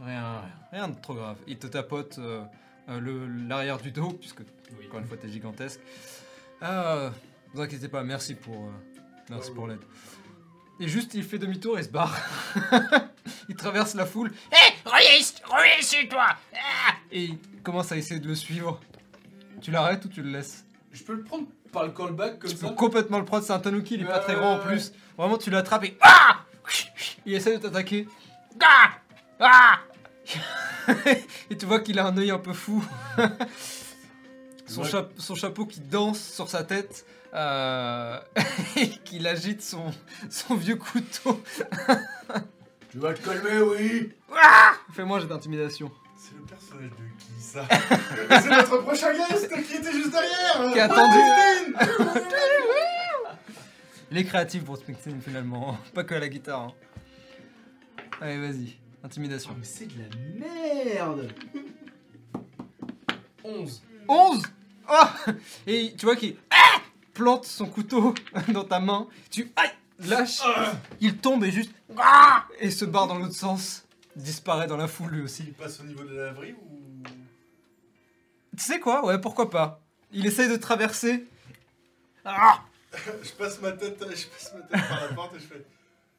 rien, 0.00 0.40
rien, 0.40 0.42
rien 0.72 0.88
de 0.88 1.00
trop 1.00 1.14
grave. 1.14 1.38
Il 1.46 1.58
te 1.58 1.66
tapote 1.66 2.18
euh, 2.18 2.42
euh, 2.90 3.00
le- 3.00 3.26
l'arrière 3.48 3.78
du 3.78 3.90
dos, 3.90 4.10
puisque, 4.10 4.40
Oui. 4.78 4.86
encore 4.86 5.00
une 5.00 5.06
fois, 5.06 5.16
t'es 5.16 5.28
gigantesque. 5.30 5.80
Ah, 6.60 7.10
vous 7.54 7.60
inquiétez 7.60 7.88
pas, 7.88 8.02
merci 8.04 8.34
pour, 8.34 8.66
euh, 8.66 8.70
merci 9.30 9.50
pour 9.52 9.66
l'aide. 9.66 9.80
Et 10.80 10.88
juste, 10.88 11.14
il 11.14 11.22
fait 11.24 11.38
demi-tour 11.38 11.78
et 11.78 11.82
se 11.84 11.88
barre. 11.88 12.16
il 13.48 13.54
traverse 13.56 13.94
la 13.94 14.04
foule 14.06 14.32
Hé 14.50 14.56
Reviens 14.84 15.16
ici 15.18 15.34
Reviens 15.44 15.78
ici, 15.78 16.08
toi 16.08 16.28
Ah 16.54 16.94
et 17.10 17.24
il 17.24 17.38
commence 17.62 17.92
à 17.92 17.96
essayer 17.96 18.20
de 18.20 18.26
le 18.28 18.34
suivre. 18.34 18.80
Tu 19.62 19.70
l'arrêtes 19.70 20.04
ou 20.04 20.08
tu 20.08 20.22
le 20.22 20.30
laisses 20.30 20.64
Je 20.92 21.02
peux 21.02 21.14
le 21.14 21.22
prendre 21.22 21.46
par 21.72 21.84
le 21.84 21.90
callback 21.92 22.38
comme 22.40 22.50
Tu 22.50 22.56
ça 22.56 22.68
peux 22.68 22.74
complètement 22.74 23.18
le 23.18 23.24
prendre, 23.24 23.44
c'est 23.44 23.52
un 23.52 23.58
tanuki, 23.60 23.94
il 23.94 24.02
est 24.02 24.06
pas 24.06 24.18
très 24.18 24.34
grand 24.34 24.54
en 24.54 24.58
ouais, 24.58 24.64
plus. 24.66 24.92
Vraiment, 25.16 25.38
tu 25.38 25.50
l'attrapes 25.50 25.84
et 25.84 25.96
Ah 26.00 26.40
il 27.24 27.34
essaie 27.34 27.56
de 27.56 27.62
t'attaquer. 27.62 28.08
Ah 28.60 28.90
Ah 29.40 29.78
et 31.50 31.56
tu 31.56 31.66
vois 31.66 31.80
qu'il 31.80 31.98
a 31.98 32.06
un 32.06 32.16
œil 32.18 32.30
un 32.30 32.38
peu 32.38 32.52
fou. 32.52 32.84
son, 34.66 34.82
Ouais. 34.82 34.88
cha- 34.88 35.08
son 35.18 35.34
chapeau 35.34 35.66
qui 35.66 35.80
danse 35.80 36.18
sur 36.20 36.48
sa 36.48 36.64
tête. 36.64 37.04
euh, 37.34 38.18
et 38.76 38.88
qu'il 38.90 39.26
agite 39.26 39.62
son, 39.62 39.90
son 40.30 40.54
vieux 40.54 40.76
couteau. 40.76 41.42
Tu 42.90 42.98
vas 42.98 43.14
te 43.14 43.22
calmer, 43.24 43.60
oui 43.60 44.12
Fais-moi 44.92 45.20
j'ai 45.20 45.26
d'intimidation. 45.26 45.90
C'est 46.18 46.36
le 46.36 46.42
personnage 46.42 46.90
de 46.90 46.96
ça 47.42 47.66
C'est 48.40 48.48
notre 48.48 48.78
prochain 48.78 49.12
guest 49.12 49.48
qui 49.66 49.74
était 49.74 49.92
juste 49.92 50.10
derrière 50.10 50.72
Qui 50.72 50.80
a 50.80 50.84
attendu. 50.84 51.18
Christine 51.76 52.22
Il 54.10 54.18
est 54.18 54.24
créatif 54.24 54.64
pour 54.64 54.76
Springsteen 54.76 55.20
finalement, 55.20 55.76
pas 55.94 56.04
que 56.04 56.14
à 56.14 56.18
la 56.20 56.28
guitare. 56.28 56.60
hein. 56.60 56.72
Allez, 58.20 58.38
vas-y, 58.38 58.76
intimidation. 59.02 59.50
Oh, 59.52 59.56
mais 59.58 59.64
c'est 59.64 59.86
de 59.86 59.94
la 59.98 60.46
merde 60.94 61.32
11. 63.44 63.82
11 64.08 64.42
Oh 64.88 65.30
Et 65.66 65.94
tu 65.96 66.06
vois 66.06 66.16
qu'il 66.16 66.36
ah 66.50 66.78
plante 67.14 67.44
son 67.44 67.66
couteau 67.66 68.14
dans 68.48 68.64
ta 68.64 68.80
main. 68.80 69.06
Tu 69.30 69.50
aïe, 69.56 69.70
lâches, 70.08 70.40
il 71.00 71.16
tombe 71.16 71.44
et 71.44 71.50
juste 71.50 71.72
ah 71.98 72.44
et 72.60 72.70
se 72.70 72.84
barre 72.84 73.06
dans 73.06 73.18
l'autre 73.18 73.34
sens. 73.34 73.84
Disparaît 74.14 74.66
dans 74.66 74.76
la 74.76 74.88
foule 74.88 75.10
lui 75.12 75.22
aussi. 75.22 75.44
Il 75.46 75.52
passe 75.54 75.80
au 75.80 75.84
niveau 75.84 76.04
de 76.04 76.14
la 76.14 76.26
laverie 76.26 76.52
ou. 76.52 76.81
Tu 78.56 78.62
sais 78.64 78.80
quoi? 78.80 79.04
Ouais, 79.04 79.18
pourquoi 79.20 79.50
pas. 79.50 79.80
Il 80.12 80.26
essaye 80.26 80.48
de 80.48 80.56
traverser. 80.56 81.26
Ah 82.24 82.60
Je 83.22 83.30
passe 83.32 83.60
ma 83.60 83.72
tête, 83.72 83.98
je 84.00 84.26
passe 84.26 84.52
ma 84.54 84.60
tête 84.78 84.88
par 84.88 85.00
la 85.00 85.08
porte 85.14 85.34
et 85.36 85.40
je 85.40 85.46
fais. 85.46 85.64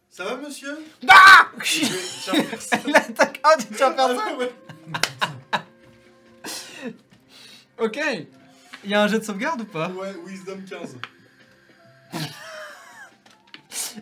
Ça 0.09 0.25
va 0.25 0.35
monsieur? 0.37 0.75
Ah 1.07 1.47
je 1.63 1.85
vais-. 2.31 2.81
Il 2.87 2.95
attaque. 2.95 3.39
Ah, 3.43 3.55
tu 3.59 3.65
tiens 3.75 3.91
personne 3.91 4.49
Ah. 5.51 5.63
Ok. 7.79 7.99
Il 8.83 8.89
y 8.89 8.93
a 8.95 9.01
un 9.03 9.07
jet 9.07 9.19
de 9.19 9.23
sauvegarde 9.23 9.61
ou 9.61 9.65
pas? 9.65 9.89
Ouais, 9.89 10.13
Wisdom 10.25 10.59
15. 10.69 10.97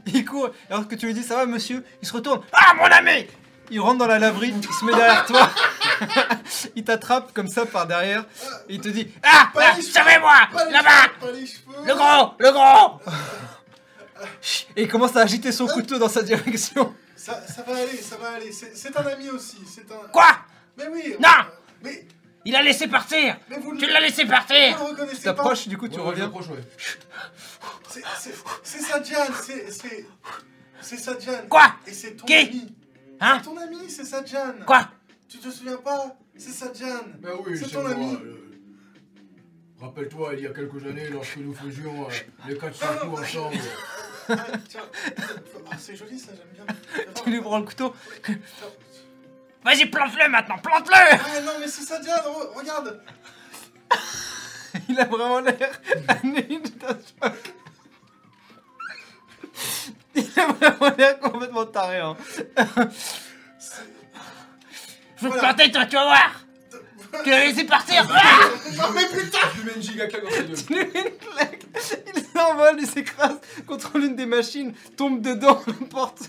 Il 0.07 0.25
court. 0.25 0.49
Alors 0.69 0.87
que 0.87 0.95
tu 0.95 1.05
lui 1.05 1.13
dis 1.13 1.23
ça 1.23 1.35
va 1.35 1.45
monsieur, 1.45 1.83
il 2.01 2.07
se 2.07 2.13
retourne. 2.13 2.41
Ah, 2.53 2.73
mon 2.75 2.85
ami 2.85 3.27
Il 3.71 3.79
rentre 3.79 3.99
dans 3.99 4.07
la 4.07 4.19
laverie, 4.19 4.53
il 4.55 4.63
se 4.73 4.83
met 4.85 4.93
derrière 4.93 5.25
toi. 5.25 5.49
il 6.75 6.83
t'attrape 6.83 7.31
comme 7.33 7.47
ça 7.47 7.65
par 7.65 7.87
derrière. 7.87 8.25
Et 8.67 8.75
il 8.75 8.81
te 8.81 8.89
dit 8.89 9.07
Ah 9.23 9.49
là, 9.55 9.71
Pas 10.53 10.65
les 10.65 10.71
Là-bas 10.71 11.07
Le 11.85 11.95
gros 11.95 12.33
Le 12.37 12.51
gros 12.51 12.99
Et 14.75 14.83
il 14.83 14.87
commence 14.89 15.15
à 15.15 15.21
agiter 15.21 15.51
son 15.53 15.67
couteau 15.67 15.97
dans 15.97 16.09
sa 16.09 16.21
direction. 16.21 16.93
Ça, 17.15 17.39
ça 17.47 17.61
va 17.63 17.75
aller, 17.77 17.97
ça 18.01 18.17
va 18.17 18.31
aller. 18.31 18.51
C'est 18.51 18.75
c'est 18.75 18.95
un 18.97 19.05
ami 19.05 19.29
aussi. 19.29 19.57
C'est 19.73 19.89
un. 19.91 20.07
Quoi? 20.11 20.27
Mais 20.77 20.87
oui. 20.91 21.15
Non 21.19 21.29
on- 21.29 21.45
Mais, 21.85 22.05
Il 22.45 22.55
a 22.55 22.61
laissé 22.63 22.87
partir 22.87 23.37
mais 23.49 23.57
vous, 23.59 23.77
Tu 23.77 23.85
l'as 23.87 23.99
laissé 24.01 24.23
vous 24.23 24.31
partir 24.31 24.77
le 24.79 24.83
reconnaissez 24.85 25.23
pas. 25.23 25.33
t'approches, 25.33 25.67
du 25.67 25.77
coup, 25.77 25.87
tu 25.87 25.95
Ouais, 25.95 26.01
ouais, 26.01 26.09
reviens. 26.09 26.25
j'approche, 26.25 26.47
ouais. 26.49 26.63
C'est- 27.89 28.03
C'est 28.19 28.33
c'est 28.63 28.79
Sadjan. 28.79 29.25
C'est 29.45 29.71
c'est 29.71 30.05
c'est 30.81 30.97
Sadjan. 30.97 31.31
Quoi? 31.49 31.73
Et 31.87 31.93
c'est 31.93 32.15
ton 32.17 32.25
Qui? 32.25 32.35
ami. 32.35 32.73
Hein 33.21 33.37
C'est 33.43 33.49
ton 33.49 33.57
ami, 33.57 33.89
c'est 33.89 34.03
Sadjan. 34.05 34.53
Quoi 34.65 34.87
Tu 35.29 35.37
te 35.37 35.49
souviens 35.49 35.77
pas 35.77 36.15
C'est 36.37 36.51
Sadjan. 36.51 37.01
Ben 37.19 37.31
oui, 37.45 37.57
C'est 37.57 37.69
ton 37.69 37.81
moi, 37.81 37.91
ami. 37.91 38.15
euh, 38.15 38.37
Rappelle-toi, 39.79 40.33
il 40.37 40.43
y 40.43 40.47
a 40.47 40.51
quelques 40.51 40.85
années, 40.85 41.07
lorsque 41.09 41.37
nous 41.37 41.53
faisions 41.53 42.07
euh, 42.07 42.13
les 42.47 42.57
4 42.57 42.75
Ah, 42.81 42.85
5 42.93 42.99
coups 43.09 43.21
ensemble. 43.21 43.55
Ah, 44.29 44.35
tiens. 44.69 44.81
C'est 45.77 45.95
joli 45.95 46.19
ça, 46.19 46.31
j'aime 46.35 46.65
bien. 46.65 46.75
Tu 47.23 47.29
lui 47.31 47.41
prends 47.41 47.59
le 47.59 47.65
couteau. 47.65 47.93
Vas-y, 49.63 49.85
plante-le 49.87 50.29
maintenant, 50.29 50.57
plante-le 50.57 50.95
Ah 50.95 51.41
non 51.41 51.53
mais 51.59 51.67
c'est 51.67 51.83
Sadjan, 51.83 52.13
re- 52.17 52.57
regarde 52.57 53.01
Il 54.89 54.99
a 54.99 55.05
vraiment 55.05 55.39
l'air 55.41 55.79
ninja. 56.23 56.97
Il 60.35 60.39
a 60.39 60.47
vraiment 60.47 60.95
l'air 60.97 61.19
complètement 61.19 61.65
taré. 61.65 61.97
Hein. 61.99 62.15
Je 65.17 65.27
vais 65.27 65.29
te 65.29 65.37
Voilà. 65.37 65.53
planter, 65.53 65.71
toi, 65.71 65.85
tu 65.85 65.95
vas 65.95 66.03
voir 66.03 66.45
Tu 67.23 67.29
l'as 67.29 67.45
laissé 67.45 67.63
partir 67.65 68.07
Ah 68.13 68.39
Non 68.77 68.91
mais 68.95 69.05
putain 69.07 69.37
Je 69.55 69.61
lui 69.61 69.65
mets 69.67 69.75
une 69.75 69.81
giga 69.81 70.07
claque 70.07 70.23
dans 70.23 70.29
sa 70.31 70.41
gueule. 70.43 70.55
Tu 70.67 70.73
lui 70.73 70.79
mets 70.85 70.99
une 71.11 71.17
claque, 71.17 71.61
il 72.15 72.23
s'envole, 72.23 72.75
il 72.79 72.87
s'écrase 72.87 73.39
contre 73.67 73.97
l'une 73.97 74.15
des 74.15 74.25
machines, 74.25 74.73
tombe 74.97 75.21
dedans, 75.21 75.61
la 75.67 75.73
porte 75.87 76.19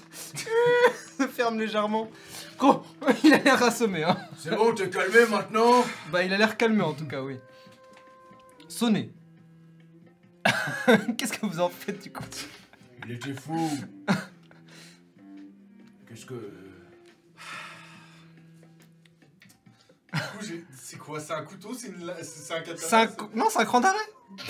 se 1.18 1.26
ferme 1.26 1.58
légèrement. 1.58 2.10
Gros, 2.58 2.82
il 3.24 3.32
a 3.34 3.38
l'air 3.38 3.62
assommé. 3.62 4.04
Hein. 4.04 4.16
C'est 4.38 4.50
bon, 4.54 4.72
t'es 4.74 4.88
calmé 4.90 5.26
maintenant 5.30 5.84
Bah, 6.10 6.22
il 6.22 6.32
a 6.32 6.36
l'air 6.38 6.56
calmé 6.56 6.82
en 6.82 6.92
tout 6.92 7.06
cas, 7.06 7.20
oui. 7.22 7.38
Sonné. 8.68 9.10
Qu'est-ce 11.16 11.32
que 11.38 11.46
vous 11.46 11.60
en 11.60 11.68
faites 11.70 12.02
du 12.02 12.12
coup? 12.12 12.24
Il 13.04 13.12
était 13.12 13.34
fou. 13.34 13.70
Qu'est-ce 16.08 16.26
que. 16.26 16.34
Du 20.12 20.20
coup, 20.20 20.38
j'ai- 20.42 20.64
C'est 20.78 20.98
quoi? 20.98 21.18
C'est 21.20 21.32
un 21.32 21.42
couteau? 21.42 21.74
C'est 21.74 21.88
une 21.88 22.04
la- 22.06 22.16
c'est 22.22 22.24
c'est 22.24 22.54
un 22.54 22.60
katana 22.60 22.76
C'est 22.86 22.96
un... 22.96 23.06
co- 23.06 23.30
Non, 23.34 23.46
c'est 23.50 23.60
un 23.60 23.64
cran 23.64 23.80
d'arrêt 23.80 23.98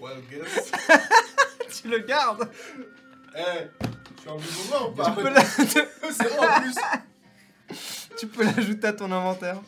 Wild 0.00 0.24
guess. 0.30 0.70
Tu 1.82 1.88
le 1.88 1.98
gardes 2.00 2.50
Eh, 3.36 3.40
je 4.16 4.20
suis 4.20 4.30
en 4.30 4.34
mouvement 4.36 4.88
ou 4.88 4.90
Tu 4.90 4.96
pas 4.96 5.12
peux 5.12 5.28
la- 5.28 5.44
C'est 5.44 6.36
moi 6.36 6.56
en 6.56 6.60
plus 6.62 6.74
Tu 8.18 8.26
peux 8.26 8.44
l'ajouter 8.44 8.86
à 8.88 8.92
ton 8.94 9.10
inventaire. 9.12 9.60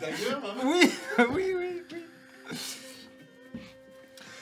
D'ailleurs, 0.00 0.42
hein. 0.44 0.54
Oui, 0.64 0.90
oui, 1.18 1.26
oui, 1.56 1.82
oui. 1.90 2.58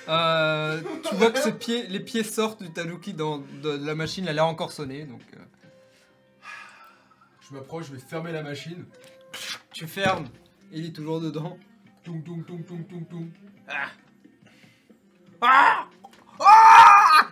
Euh, 0.09 0.81
tu 1.09 1.15
vois 1.17 1.31
que 1.31 1.39
ses 1.39 1.53
pieds, 1.53 1.87
les 1.89 2.01
pieds 2.01 2.23
sortent 2.25 2.63
du 2.63 2.71
tanuki 2.73 3.13
dans 3.13 3.39
de 3.39 3.85
la 3.85 3.95
machine, 3.95 4.27
elle 4.29 4.39
a 4.39 4.47
encore 4.47 4.73
sonné, 4.73 5.05
donc 5.05 5.21
euh, 5.37 5.41
Je 7.49 7.55
m'approche, 7.55 7.87
je 7.89 7.93
vais 7.95 7.99
fermer 8.01 8.33
la 8.33 8.43
machine. 8.43 8.87
tu 9.75 9.87
fermes. 9.87 10.27
Il 10.73 10.87
est 10.87 10.93
toujours 10.93 11.21
dedans. 11.21 11.59
Toum 12.05 12.23
toum 12.23 12.43
toum 12.45 12.63
toum 12.65 12.85
toum 12.87 13.05
toum. 13.07 13.31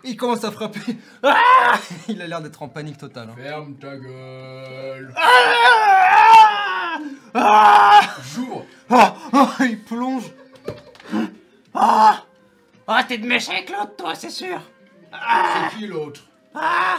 Il 0.04 0.16
commence 0.16 0.44
à 0.44 0.50
frapper. 0.50 0.96
Ah 1.22 1.78
Il 2.08 2.20
a 2.22 2.26
l'air 2.26 2.40
d'être 2.42 2.62
en 2.62 2.68
panique 2.68 2.98
totale. 2.98 3.28
hein. 3.30 3.36
Ferme 3.36 3.74
ta 3.76 3.96
gueule. 3.96 5.14
J'ouvre. 8.34 8.64
Ah, 8.90 9.14
ah, 9.32 9.54
il 9.60 9.82
plonge. 9.82 10.24
Ah 11.74 12.22
Ah, 12.88 13.04
t'es 13.04 13.18
de 13.18 13.26
méchant 13.26 13.52
avec 13.52 13.68
l'autre, 13.70 13.96
toi, 13.96 14.14
c'est 14.14 14.30
sûr 14.30 14.60
C'est 15.12 15.76
qui 15.78 15.86
l'autre 15.86 16.20
Ah 16.54 16.98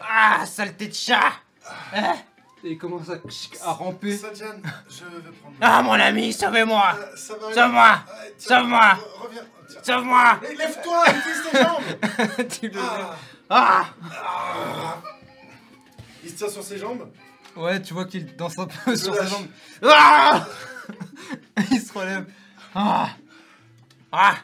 Ah, 0.00 0.44
saleté 0.46 0.88
de 0.88 0.94
chat 0.94 1.32
Et 2.64 2.70
il 2.72 2.78
commence 2.78 3.08
à, 3.10 3.14
à 3.68 3.72
ramper. 3.72 4.16
Sadjan, 4.16 4.46
je 4.88 5.04
vais 5.04 5.30
prendre. 5.40 5.54
Ah, 5.60 5.82
mon 5.82 5.92
ami, 5.92 6.32
sauvez-moi 6.32 6.94
Euh. 6.98 7.16
Sauve-moi 7.16 7.98
Euh, 8.08 8.30
tiens, 8.36 8.58
Sauve-moi. 8.58 8.98
Sauve-moi 9.84 10.40
Lève-toi, 10.58 11.04
utilise 11.10 11.42
tes 11.50 11.62
jambes 11.62 12.48
Tu 12.60 12.68
le- 12.68 12.80
Ah. 12.80 13.14
Ah 13.50 13.86
Ah. 14.10 14.96
Il 16.24 16.30
se 16.30 16.34
tient 16.36 16.48
sur 16.48 16.62
ses 16.64 16.78
jambes 16.78 17.08
Ouais, 17.56 17.80
tu 17.82 17.94
vois 17.94 18.04
qu'il 18.06 18.34
danse 18.36 18.58
un 18.58 18.66
peu 18.66 18.96
sur 18.96 19.14
ses 19.14 19.20
lâche. 19.20 19.30
jambes. 19.30 19.46
Ah 19.84 20.44
Il 21.70 21.80
se 21.80 21.92
relève. 21.96 22.26
Ah 22.74 23.10
Ah 24.12 24.34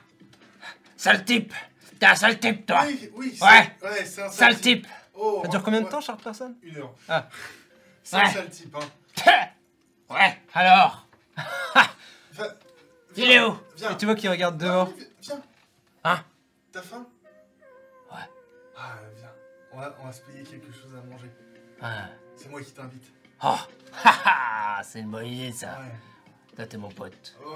Sale 1.04 1.22
type 1.26 1.52
T'es 2.00 2.06
un 2.06 2.14
sale 2.14 2.38
type, 2.40 2.64
toi 2.64 2.84
Oui, 2.86 3.10
oui. 3.14 3.36
c'est- 3.36 3.44
Ouais. 3.44 3.76
Ouais, 3.82 4.04
c'est 4.06 4.22
un 4.22 4.30
Sale 4.30 4.58
type 4.58 4.86
Oh, 5.12 5.40
Ça 5.44 5.48
dure 5.48 5.62
combien 5.62 5.82
de 5.82 5.88
temps, 5.88 6.00
chère 6.00 6.16
personne 6.16 6.56
Une 6.62 6.78
heure. 6.78 6.94
Ah. 7.08 7.28
C'est 8.02 8.16
Ouais. 8.16 8.22
un 8.22 8.30
sale 8.30 8.48
type, 8.48 8.74
hein. 8.74 9.50
Ouais, 10.10 10.40
alors 10.54 11.06
Va- 12.32 12.54
Il 13.16 13.24
viens, 13.26 13.30
est 13.30 13.44
où 13.44 13.58
Viens. 13.76 13.90
Et 13.90 13.96
tu 13.98 14.06
vois 14.06 14.14
qu'il 14.14 14.30
regarde 14.30 14.56
dehors. 14.56 14.88
Ah, 14.90 14.94
oui, 14.98 15.06
Viens. 15.20 15.42
Hein 16.04 16.24
T'as 16.72 16.82
faim 16.82 17.06
Ouais. 18.10 18.18
Ah, 18.76 18.94
viens. 19.16 19.28
On 19.72 19.78
va, 19.80 19.96
on 20.00 20.06
va 20.06 20.12
se 20.12 20.22
payer 20.22 20.42
quelque 20.42 20.72
chose 20.72 20.94
à 20.96 21.02
manger. 21.06 21.30
Ah. 21.82 22.06
C'est 22.34 22.48
moi 22.48 22.62
qui 22.62 22.72
t'invite. 22.72 23.12
Oh 23.42 23.56
Haha 24.04 24.82
C'est 24.82 25.00
une 25.00 25.10
bonne 25.10 25.26
idée, 25.26 25.52
ça 25.52 25.78
Ouais. 25.80 25.92
Toi, 26.56 26.66
t'es 26.66 26.76
mon 26.76 26.88
pote. 26.90 27.34
Oh, 27.44 27.54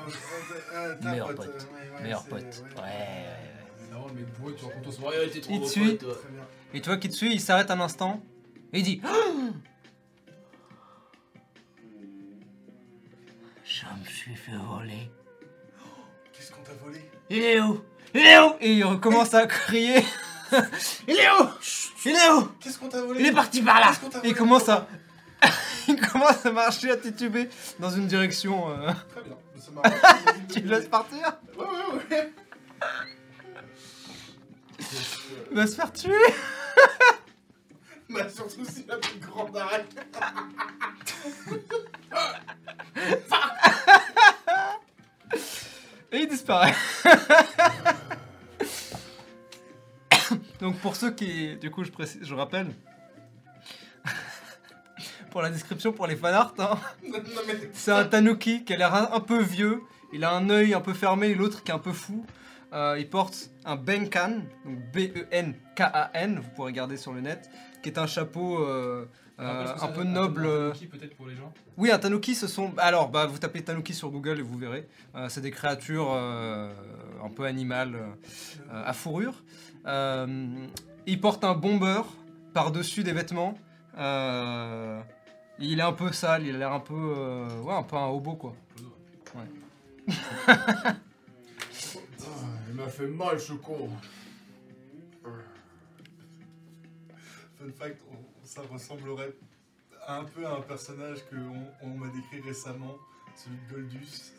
un 0.74 1.10
Meilleur 1.10 1.28
pote, 1.28 1.36
pote. 1.36 1.46
ouais, 1.72 1.90
ouais, 1.96 2.02
Meilleur 2.02 2.24
pote. 2.24 2.42
ouais. 2.76 2.82
Ouais, 2.82 4.12
mec 4.14 4.26
bourré, 4.38 4.54
tu 4.56 4.64
racontes 4.64 4.82
ton 4.84 4.92
soirée. 4.92 5.18
Ouais, 5.18 5.28
t'es 5.30 5.40
trop 5.40 5.52
Il 5.54 5.60
beau 5.60 5.66
te 5.66 5.70
suit. 5.70 5.90
pote, 5.96 5.98
toi. 6.00 6.16
Et 6.74 6.80
tu 6.80 6.88
vois 6.88 6.98
qu'il 6.98 7.10
te 7.10 7.14
suit, 7.16 7.32
il 7.32 7.40
s'arrête 7.40 7.70
un 7.70 7.80
instant. 7.80 8.20
Et 8.72 8.78
il 8.80 8.84
dit 8.84 9.00
Je 13.64 13.84
me 14.00 14.04
suis 14.06 14.34
fait 14.34 14.52
voler. 14.56 15.10
Qu'est-ce 16.32 16.52
qu'on 16.52 16.62
t'a 16.62 16.72
volé? 16.82 17.00
Il 17.30 17.42
est 17.42 17.60
où? 17.60 17.82
Il 18.14 18.20
est 18.26 18.38
où? 18.38 18.52
Et 18.60 18.72
il 18.72 18.84
recommence 18.84 19.34
à 19.34 19.46
crier. 19.46 20.02
Il 21.06 21.14
est 21.14 21.28
où? 21.38 21.46
Il 22.06 22.12
est 22.12 22.30
où? 22.30 22.48
Qu'est-ce 22.58 22.78
qu'on 22.78 22.88
t'a 22.88 23.02
volé? 23.02 23.20
Il 23.20 23.26
est 23.26 23.32
parti 23.32 23.60
par 23.60 23.80
là 23.80 23.92
Et 24.24 24.28
il 24.28 24.34
commence 24.34 24.66
à. 24.70 24.88
Il 25.88 26.00
commence 26.12 26.46
à 26.46 26.52
marcher, 26.52 26.90
à 26.90 26.96
tituber 26.96 27.48
dans 27.78 27.90
une 27.90 28.06
direction. 28.06 28.70
euh, 28.70 28.90
Très 29.10 29.22
bien. 29.22 29.36
Ça 29.58 29.70
m'a 29.72 29.82
rappelé 29.82 30.40
une 30.40 30.46
Tu 30.46 30.60
le 30.60 30.70
laisses 30.70 30.88
partir? 30.88 31.36
Ouais, 31.58 31.64
ouais, 31.64 32.02
ouais. 32.10 32.32
Il 35.50 35.56
va 35.56 35.66
se 35.66 35.74
faire 35.74 35.92
tuer 35.92 36.12
Bah, 38.10 38.26
surtout 38.30 38.64
si 38.64 38.86
la 38.88 38.96
plus 38.96 39.18
grande 39.18 39.54
arrête. 39.56 39.86
Et 46.12 46.18
il 46.20 46.28
disparaît. 46.28 46.74
Donc 50.60 50.78
pour 50.78 50.96
ceux 50.96 51.10
qui, 51.10 51.56
du 51.56 51.70
coup 51.70 51.84
je 51.84 51.90
précise, 51.90 52.20
je 52.22 52.34
rappelle, 52.34 52.68
pour 55.30 55.42
la 55.42 55.50
description, 55.50 55.92
pour 55.92 56.06
les 56.06 56.16
fanarts, 56.16 56.54
hein, 56.58 56.78
c'est 57.72 57.92
un 57.92 58.04
tanuki 58.04 58.64
qui 58.64 58.74
a 58.74 58.76
l'air 58.76 58.94
un, 58.94 59.10
un 59.12 59.20
peu 59.20 59.40
vieux, 59.40 59.82
il 60.12 60.24
a 60.24 60.32
un 60.32 60.48
œil 60.50 60.74
un 60.74 60.80
peu 60.80 60.94
fermé 60.94 61.28
et 61.28 61.34
l'autre 61.34 61.62
qui 61.62 61.70
est 61.70 61.74
un 61.74 61.78
peu 61.78 61.92
fou. 61.92 62.24
Euh, 62.72 62.96
il 62.98 63.08
porte 63.08 63.50
un 63.64 63.76
benkan, 63.76 64.42
donc 64.64 64.78
B-E-N-K-A-N, 64.92 66.38
vous 66.38 66.50
pourrez 66.54 66.72
regarder 66.72 66.98
sur 66.98 67.14
le 67.14 67.22
net, 67.22 67.50
qui 67.82 67.88
est 67.88 67.98
un 67.98 68.06
chapeau 68.06 68.62
euh, 68.62 69.06
euh, 69.40 69.66
un 69.80 69.88
peu 69.88 70.02
noble. 70.02 70.46
un 70.46 70.70
tanuki, 70.72 70.86
peut-être 70.86 71.16
pour 71.16 71.26
les 71.28 71.36
gens. 71.36 71.52
Oui, 71.76 71.90
un 71.90 71.98
tanuki, 71.98 72.34
ce 72.34 72.46
sont. 72.46 72.72
Alors, 72.76 73.08
bah, 73.08 73.26
vous 73.26 73.38
tapez 73.38 73.62
tanuki 73.62 73.94
sur 73.94 74.10
Google 74.10 74.40
et 74.40 74.42
vous 74.42 74.58
verrez. 74.58 74.86
Euh, 75.14 75.28
c'est 75.28 75.40
des 75.40 75.50
créatures 75.50 76.12
euh, 76.12 76.70
un 77.24 77.30
peu 77.30 77.44
animales 77.44 77.94
euh, 77.94 78.82
à 78.84 78.92
fourrure. 78.92 79.42
Euh, 79.86 80.48
il 81.06 81.20
porte 81.20 81.44
un 81.44 81.54
bomber 81.54 82.02
par-dessus 82.52 83.04
des 83.04 83.12
vêtements. 83.12 83.54
Euh, 83.96 85.00
il 85.58 85.78
est 85.80 85.82
un 85.82 85.92
peu 85.92 86.12
sale, 86.12 86.46
il 86.46 86.54
a 86.54 86.58
l'air 86.58 86.72
un 86.72 86.80
peu. 86.80 86.94
euh, 86.94 87.60
ouais, 87.62 87.74
un 87.74 87.82
peu 87.82 87.96
un 87.96 88.06
hobo 88.06 88.34
quoi. 88.34 88.54
Ah, 90.46 90.94
Il 92.68 92.74
m'a 92.74 92.88
fait 92.88 93.06
mal 93.06 93.38
ce 93.40 93.52
con. 93.54 93.90
Fun 97.58 97.70
fact, 97.78 98.00
on- 98.10 98.46
ça 98.46 98.62
ressemblerait 98.70 99.34
un 100.06 100.24
peu 100.24 100.46
à 100.46 100.52
un 100.54 100.60
personnage 100.60 101.18
que 101.30 101.36
on, 101.82 101.88
m'a 101.88 102.06
décrit 102.08 102.40
récemment, 102.46 102.96
celui 103.36 103.56
de 103.68 103.74
Goldus. 103.74 104.32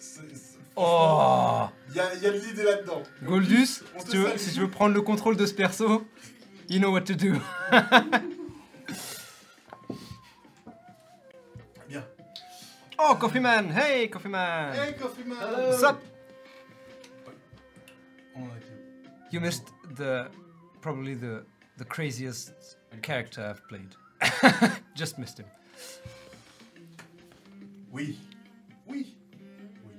Oh 0.75 1.65
Il 1.89 1.95
y 1.95 1.99
a, 1.99 2.15
y 2.15 2.25
a 2.25 2.31
de 2.31 2.37
l'idée 2.39 2.63
là-dedans. 2.63 3.03
Goldus, 3.23 3.65
si 3.65 3.83
tu, 4.09 4.17
veux, 4.17 4.27
salue. 4.29 4.37
si 4.39 4.53
tu 4.53 4.59
veux 4.61 4.69
prendre 4.69 4.95
le 4.95 5.01
contrôle 5.01 5.35
de 5.35 5.45
ce 5.45 5.53
perso, 5.53 6.05
You 6.69 6.79
know 6.79 6.91
what 6.91 7.01
to 7.01 7.13
do. 7.15 7.33
Oh, 13.01 13.15
Coffee 13.15 13.39
Man! 13.39 13.69
Hey, 13.69 14.07
Coffee 14.09 14.27
Man! 14.29 14.73
Hey, 14.73 14.93
Coffee 14.93 15.23
Man 15.23 15.37
What's 15.39 15.83
up? 15.83 16.01
On 18.35 18.41
en 18.43 18.49
a 18.51 18.57
été 18.57 18.67
où 18.71 19.33
You 19.33 19.39
missed 19.39 19.67
the 19.95 20.29
probably 20.81 21.15
the 21.15 21.45
the 21.77 21.85
craziest 21.85 22.77
character 23.01 23.41
I've 23.41 23.65
played. 23.69 23.95
Just 24.95 25.17
missed 25.17 25.39
him. 25.39 25.45
Oui. 27.91 28.17
Oui. 28.85 29.15
Oui. 29.85 29.95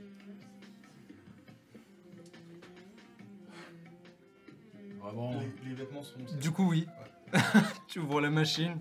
Vraiment, 5.00 5.32
Les, 5.40 5.70
les 5.70 5.74
vêtements 5.74 6.02
sont... 6.02 6.18
Du 6.38 6.50
coup, 6.50 6.68
oui. 6.68 6.86
tu 7.88 8.00
ouvres 8.00 8.20
la 8.20 8.30
machine. 8.30 8.78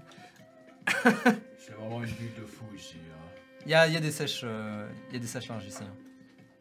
c'est 1.58 1.72
vraiment 1.74 2.04
une 2.04 2.12
bulle 2.12 2.34
de 2.36 2.46
fou 2.46 2.66
ici. 2.76 2.98
hein. 2.98 3.29
Il 3.70 3.74
y 3.74 3.76
a, 3.76 3.86
il 3.88 3.94
y 3.94 3.98
a 3.98 4.00
des 4.00 4.10
sèches, 4.10 4.42
euh, 4.46 4.90
il 5.10 5.14
y 5.14 5.18
a 5.18 5.20
des 5.20 5.28
sèches 5.28 5.48
linges 5.48 5.64
ici. 5.68 5.84
hein. 5.84 5.94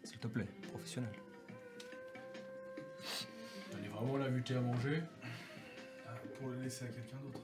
S'il 0.04 0.18
te 0.18 0.26
plaît, 0.26 0.44
professionnel. 0.70 1.10
T'en 3.70 3.78
es 3.82 3.88
vraiment 3.88 4.18
l'invité 4.18 4.54
à 4.56 4.60
manger 4.60 5.02
Ah, 6.06 6.10
Pour 6.38 6.50
le 6.50 6.60
laisser 6.60 6.84
à 6.84 6.88
quelqu'un 6.88 7.16
d'autre. 7.22 7.40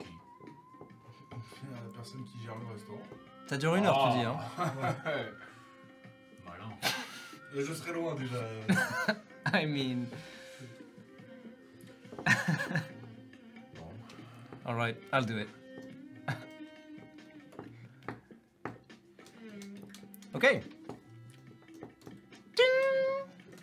Ok. 0.00 0.06
À 1.76 1.84
la 1.84 1.90
personne 1.94 2.24
qui 2.24 2.42
gère 2.42 2.56
le 2.58 2.72
restaurant. 2.72 3.02
Ça 3.46 3.58
dure 3.58 3.76
une 3.76 3.84
heure, 3.84 3.98
Ah. 3.98 4.10
tu 4.10 4.18
dis, 4.20 4.24
hein. 4.24 4.38
Malin. 6.46 6.70
Euh, 7.54 7.62
je 7.66 7.74
serai 7.74 7.92
loin 7.92 8.14
déjà. 8.14 8.38
I 9.52 9.66
mean. 9.66 10.06
Bon. 13.76 13.90
Alright, 14.64 14.96
I'll 15.12 15.26
do 15.26 15.36
it. 15.36 15.48
Ok. 20.34 20.60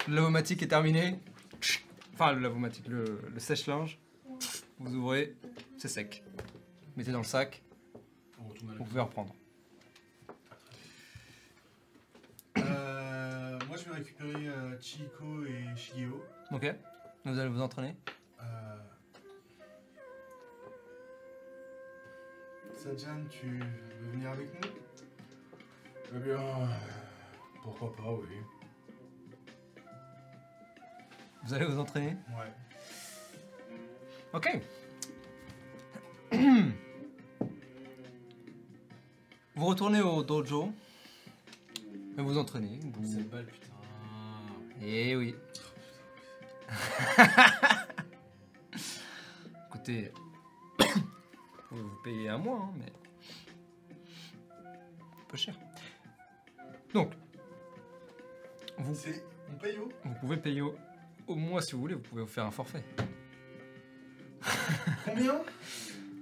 Le 0.08 0.16
lavomatique 0.16 0.64
est 0.64 0.68
terminé. 0.68 1.20
Enfin, 2.14 2.34
le 2.34 2.40
lavomatique, 2.40 2.88
le, 2.88 3.22
le 3.32 3.40
sèche-linge. 3.40 4.00
Vous 4.80 4.96
ouvrez, 4.96 5.36
c'est 5.78 5.88
sec. 5.88 6.24
Mettez 6.96 7.12
dans 7.12 7.20
le 7.20 7.24
sac, 7.26 7.62
vous 8.38 8.84
pouvez 8.84 9.02
reprendre. 9.02 9.34
Euh, 12.58 13.60
moi, 13.68 13.78
je 13.78 13.86
vais 13.90 13.96
récupérer 13.96 14.48
euh, 14.48 14.80
Chico 14.82 15.46
et 15.46 15.78
Shigeo. 15.78 16.24
Ok. 16.52 16.74
Vous 17.26 17.38
allez 17.38 17.50
vous 17.50 17.62
entraîner 17.62 17.96
Euh... 18.42 18.78
Sajan, 22.74 23.26
tu 23.30 23.46
veux 23.48 24.12
venir 24.12 24.32
avec 24.32 24.48
nous? 24.54 24.70
Eh 26.12 26.18
bien, 26.18 26.40
pourquoi 27.62 27.96
pas, 27.96 28.12
oui. 28.12 28.38
Vous 31.44 31.54
allez 31.54 31.66
vous 31.66 31.78
entraîner? 31.78 32.16
Ouais. 32.30 32.52
Ok. 34.34 34.60
vous 39.56 39.66
retournez 39.66 40.02
au 40.02 40.24
dojo. 40.24 40.74
Et 42.18 42.22
vous 42.22 42.38
entraînez. 42.40 42.80
Vous... 42.82 43.06
Cette 43.06 43.30
balle, 43.30 43.46
putain. 43.46 43.68
Eh 44.82 45.16
oui. 45.16 45.36
Écoutez, 49.68 50.12
vous 50.80 50.86
vous 51.72 52.02
payez 52.04 52.30
un 52.30 52.38
mois, 52.40 52.62
hein, 52.64 52.74
mais 52.78 52.92
peu 55.30 55.38
cher. 55.38 55.56
Donc, 56.94 57.12
vous. 58.78 58.96
On 59.52 59.58
paye 59.58 59.78
où 59.80 59.90
vous 60.06 60.14
pouvez 60.20 60.38
payer 60.38 60.62
au, 60.62 60.76
au 61.28 61.36
mois 61.36 61.62
si 61.62 61.74
vous 61.74 61.82
voulez. 61.82 61.96
Vous 61.96 62.02
pouvez 62.02 62.22
vous 62.22 62.28
faire 62.28 62.46
un 62.46 62.52
forfait. 62.52 62.84
Combien? 65.06 65.42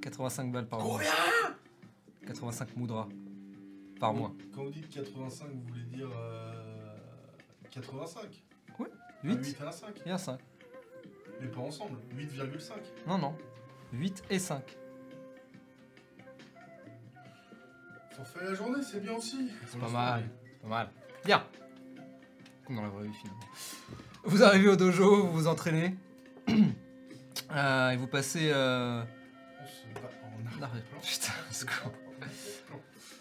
85 0.02 0.52
balles 0.52 0.68
par 0.68 0.80
mois. 0.80 1.02
85 2.26 2.76
moudras 2.78 3.08
par 4.00 4.14
mois. 4.14 4.34
Quand 4.54 4.64
vous 4.64 4.70
dites 4.72 4.90
85, 4.90 5.48
vous 5.52 5.62
voulez 5.68 5.84
dire 5.84 6.10
euh, 6.16 6.96
85 7.72 8.44
Ouais, 8.80 8.88
Ah, 8.94 9.14
8 9.24 9.46
8 9.46 9.62
à 9.62 9.72
5 9.72 10.02
et 10.06 10.12
un 10.12 10.18
5. 10.18 10.40
Mais 11.42 11.48
pas 11.48 11.62
ensemble. 11.62 11.98
8,5. 12.16 12.74
Non, 13.08 13.18
non. 13.18 13.36
8 13.94 14.24
et 14.30 14.40
5. 14.40 14.78
Forfait 18.16 18.44
la 18.46 18.54
journée, 18.56 18.82
c'est 18.84 19.00
bien 19.00 19.14
aussi. 19.14 19.50
C'est 19.68 19.80
pas 19.80 19.90
mal. 19.90 20.30
Pas 20.62 20.68
mal. 20.68 20.90
Bien. 21.26 21.44
Comme 22.66 22.76
dans 22.78 22.82
la 22.84 22.90
vraie 22.90 23.08
vie 23.08 23.14
finalement. 23.14 23.40
Vous 24.24 24.44
arrivez 24.44 24.68
au 24.70 24.76
dojo, 24.76 25.26
vous 25.28 25.32
vous 25.32 25.48
entraînez. 25.48 25.96
Euh, 27.52 27.92
et 27.92 27.96
vous 27.98 28.08
passez. 28.08 28.50
Euh... 28.52 29.02
On 30.60 30.62
arrière. 30.62 30.84
Putain, 31.02 31.32
secours. 31.52 31.94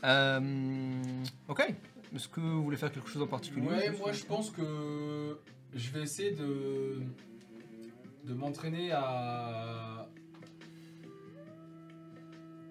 Euh, 0.03 1.23
ok. 1.47 1.75
Est-ce 2.15 2.27
que 2.27 2.41
vous 2.41 2.65
voulez 2.65 2.77
faire 2.77 2.91
quelque 2.91 3.09
chose 3.09 3.23
en 3.23 3.29
particulier? 3.29 3.69
Ouais, 3.69 3.91
moi 3.91 4.11
je 4.11 4.25
pense 4.25 4.51
que 4.51 5.39
je 5.75 5.91
vais 5.91 6.03
essayer 6.03 6.33
de 6.33 7.03
de 8.25 8.35
m'entraîner 8.35 8.91
à. 8.91 10.09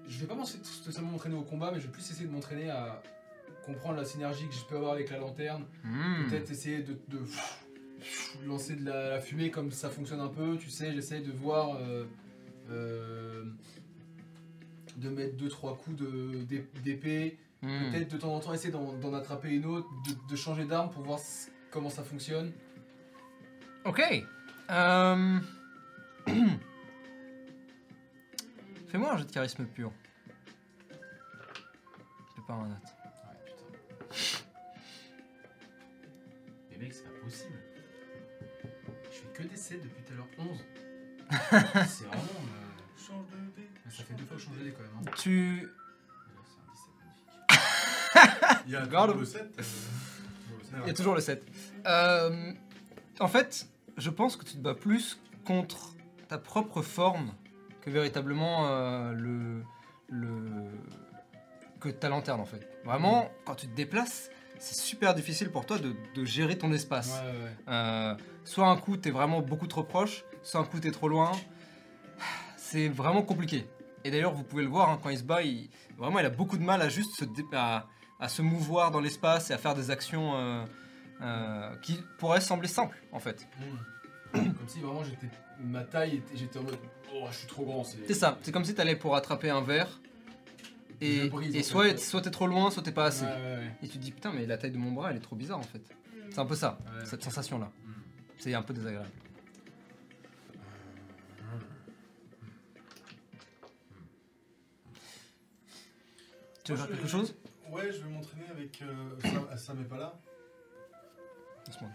Je 0.09 0.19
vais 0.19 0.27
pas 0.27 0.35
m'entraîner- 0.35 0.63
spécialement 0.65 1.11
m'entraîner 1.11 1.35
au 1.35 1.43
combat, 1.43 1.71
mais 1.71 1.79
je 1.79 1.85
vais 1.85 1.91
plus 1.93 2.09
essayer 2.09 2.27
de 2.27 2.33
m'entraîner 2.33 2.69
à 2.69 3.01
comprendre 3.65 3.97
la 3.97 4.05
synergie 4.05 4.47
que 4.47 4.53
je 4.53 4.63
peux 4.65 4.75
avoir 4.77 4.93
avec 4.93 5.09
la 5.09 5.17
lanterne. 5.17 5.65
Hmm. 5.83 6.27
Peut-être 6.29 6.51
essayer 6.51 6.79
de, 6.83 6.93
de 7.07 7.19
lancer 8.45 8.75
de 8.75 8.85
la, 8.85 9.09
la 9.09 9.19
fumée 9.19 9.49
comme 9.51 9.71
ça 9.71 9.89
fonctionne 9.89 10.19
un 10.21 10.27
peu. 10.29 10.57
Tu 10.57 10.69
sais, 10.69 10.93
j'essaie 10.93 11.21
de 11.21 11.31
voir. 11.31 11.75
euh, 11.77 12.05
euh, 12.69 13.43
de 14.97 15.09
mettre 15.09 15.35
2-3 15.35 15.77
coups 15.77 15.97
de- 15.97 16.43
d'ép- 16.45 16.81
d'épée. 16.81 17.37
Hmm. 17.61 17.91
Peut-être 17.91 18.11
de 18.13 18.17
temps 18.17 18.33
en 18.33 18.39
temps 18.39 18.53
essayer 18.53 18.71
d'en 18.71 19.13
attraper 19.13 19.49
une 19.49 19.65
autre, 19.65 19.89
de, 20.07 20.13
de 20.31 20.35
changer 20.37 20.63
d'arme 20.65 20.89
pour 20.89 21.03
voir 21.03 21.19
comment 21.69 21.89
ça 21.89 22.01
fonctionne. 22.03 22.53
Ok. 23.83 24.01
Euh... 24.71 25.39
Fais-moi 28.87 29.13
un 29.13 29.17
jet 29.17 29.25
de 29.25 29.31
charisme 29.31 29.65
pur. 29.65 29.91
Fais 30.89 32.41
pas 32.47 32.53
un 32.53 32.67
note. 32.69 32.94
Possible. 37.25 37.59
Je 39.11 39.17
fais 39.19 39.27
que 39.33 39.43
des 39.43 39.57
7 39.57 39.81
depuis 39.83 40.03
tout 40.03 40.13
à 40.13 40.15
l'heure. 40.15 40.27
11. 40.37 40.65
c'est 41.89 42.05
vraiment. 42.05 42.21
euh, 42.21 42.97
Change 42.97 43.25
de 43.31 43.61
dé. 43.61 43.67
Ça 43.89 44.03
fait 44.03 44.13
deux 44.13 44.25
fois 44.25 44.35
que 44.37 44.41
je 44.41 44.47
change 44.47 44.57
de 44.59 44.63
dé 44.63 44.71
quand 44.71 44.81
même. 44.83 44.91
Hein. 45.07 45.11
Tu. 45.17 45.67
Alors, 46.29 46.45
C'est 46.45 46.59
un 46.61 46.73
17 46.73 46.91
magnifique. 46.99 48.63
Il 48.67 48.71
y 48.71 48.75
a 48.75 48.85
Garde. 48.87 49.11
toujours 49.11 49.19
le 49.19 49.25
7. 49.25 49.59
Il 50.83 50.87
y 50.87 50.89
a 50.89 50.93
toujours 50.93 51.15
le 51.15 51.21
7. 51.21 51.45
Euh, 51.87 52.51
en 53.19 53.27
fait, 53.27 53.67
je 53.97 54.09
pense 54.09 54.35
que 54.35 54.45
tu 54.45 54.53
te 54.53 54.59
bats 54.59 54.73
plus 54.75 55.19
contre 55.45 55.93
ta 56.27 56.37
propre 56.37 56.81
forme 56.81 57.33
que 57.81 57.89
véritablement 57.89 58.67
euh, 58.67 59.13
le, 59.13 59.63
le. 60.09 60.41
que 61.79 61.89
ta 61.89 62.09
lanterne 62.09 62.41
en 62.41 62.45
fait. 62.45 62.67
Vraiment, 62.83 63.29
quand 63.45 63.55
tu 63.55 63.67
te 63.67 63.75
déplaces, 63.75 64.29
c'est 64.59 64.75
super 64.75 65.13
difficile 65.13 65.51
pour 65.51 65.65
toi 65.65 65.77
de, 65.77 65.95
de 66.15 66.25
gérer 66.25 66.57
ton 66.57 66.71
espace. 66.73 67.09
Ouais, 67.09 67.31
ouais, 67.31 67.43
ouais. 67.43 67.55
Euh, 67.67 68.15
soit 68.43 68.67
un 68.67 68.77
coup 68.77 68.97
t'es 68.97 69.11
vraiment 69.11 69.41
beaucoup 69.41 69.67
trop 69.67 69.83
proche, 69.83 70.23
soit 70.43 70.59
un 70.59 70.65
coup 70.65 70.79
t'es 70.79 70.91
trop 70.91 71.07
loin. 71.09 71.31
C'est 72.57 72.89
vraiment 72.89 73.21
compliqué. 73.21 73.67
Et 74.03 74.11
d'ailleurs, 74.11 74.33
vous 74.33 74.43
pouvez 74.43 74.63
le 74.63 74.69
voir 74.69 74.89
hein, 74.89 74.99
quand 75.01 75.09
il 75.09 75.17
se 75.17 75.23
bat, 75.23 75.41
il, 75.41 75.69
vraiment 75.97 76.19
il 76.19 76.25
a 76.25 76.29
beaucoup 76.29 76.57
de 76.57 76.63
mal 76.63 76.81
à 76.81 76.89
juste 76.89 77.15
se, 77.17 77.25
à, 77.53 77.87
à 78.19 78.27
se 78.27 78.41
mouvoir 78.41 78.91
dans 78.91 78.99
l'espace 78.99 79.49
et 79.49 79.53
à 79.53 79.57
faire 79.57 79.75
des 79.75 79.91
actions 79.91 80.35
euh, 80.35 80.65
euh, 81.21 81.75
qui 81.77 81.99
pourraient 82.17 82.41
sembler 82.41 82.67
simples 82.67 82.97
en 83.11 83.19
fait. 83.19 83.47
Comme 84.33 84.53
si 84.67 84.79
vraiment 84.79 85.03
j'étais. 85.03 85.29
Ma 85.59 85.83
taille, 85.83 86.21
j'étais 86.33 86.59
en 86.59 86.63
mode. 86.63 86.77
Oh, 87.13 87.27
je 87.31 87.37
suis 87.37 87.47
trop 87.47 87.63
grand. 87.63 87.83
C'est 87.83 88.13
ça, 88.13 88.37
c'est 88.41 88.51
comme 88.51 88.65
si 88.65 88.75
t'allais 88.75 88.97
pour 88.97 89.15
attraper 89.15 89.49
un 89.49 89.61
verre 89.61 90.01
et, 91.01 91.29
brise, 91.29 91.55
et 91.55 91.63
soit, 91.63 91.93
t'es 92.21 92.31
trop 92.31 92.47
loin, 92.47 92.71
soit 92.71 92.83
t'es 92.83 92.91
pas 92.91 93.05
assez. 93.05 93.25
Ouais, 93.25 93.31
ouais, 93.31 93.55
ouais. 93.57 93.71
Et 93.83 93.87
tu 93.87 93.97
te 93.97 94.03
dis 94.03 94.11
putain, 94.11 94.31
mais 94.33 94.45
la 94.45 94.57
taille 94.57 94.71
de 94.71 94.77
mon 94.77 94.91
bras 94.91 95.11
elle 95.11 95.17
est 95.17 95.21
trop 95.21 95.35
bizarre 95.35 95.59
en 95.59 95.63
fait. 95.63 95.81
C'est 96.29 96.39
un 96.39 96.45
peu 96.45 96.55
ça, 96.55 96.77
Ouais, 96.99 97.05
cette 97.05 97.23
sensation 97.23 97.59
là. 97.59 97.65
Mm. 97.85 97.91
C'est 98.39 98.53
un 98.53 98.61
peu 98.61 98.73
désagréable. 98.73 99.09
Tu 106.63 106.71
veux 106.71 106.77
Moi, 106.77 106.87
faire 106.87 106.95
quelque 106.95 107.03
vais- 107.05 107.11
chose? 107.11 107.35
Ouais, 107.69 107.91
je 107.91 108.01
vais 108.01 108.09
m'entraîner 108.09 108.45
avec. 108.49 108.81
Euh, 108.81 109.15
Sam, 109.21 109.47
ah, 109.51 109.57
Sam 109.57 109.81
est 109.81 109.85
pas 109.85 109.97
là 109.97 110.19
Laisse-moi. 111.67 111.89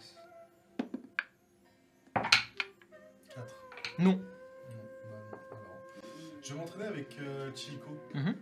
4. 3.34 3.54
Non, 3.98 4.20
Je 6.42 6.52
vais 6.52 6.58
m'entraîner 6.58 6.86
avec 6.86 7.16
euh, 7.20 7.50
Chico. 7.54 7.88
Mhm. 8.14 8.28
Euh, 8.28 8.32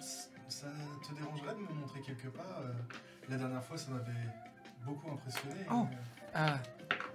c- 0.00 0.28
ça 0.48 0.66
te 1.08 1.14
dérangerait 1.14 1.54
de 1.54 1.60
me 1.60 1.80
montrer 1.80 2.00
quelques 2.00 2.30
pas 2.30 2.60
Euh, 2.62 2.72
La 3.28 3.36
dernière 3.36 3.62
fois, 3.64 3.76
ça 3.78 3.90
m'avait 3.92 4.12
beaucoup 4.84 5.10
impressionné. 5.10 5.60
Oh. 5.70 5.86
Euh, 5.90 5.96
Ah, 6.34 6.58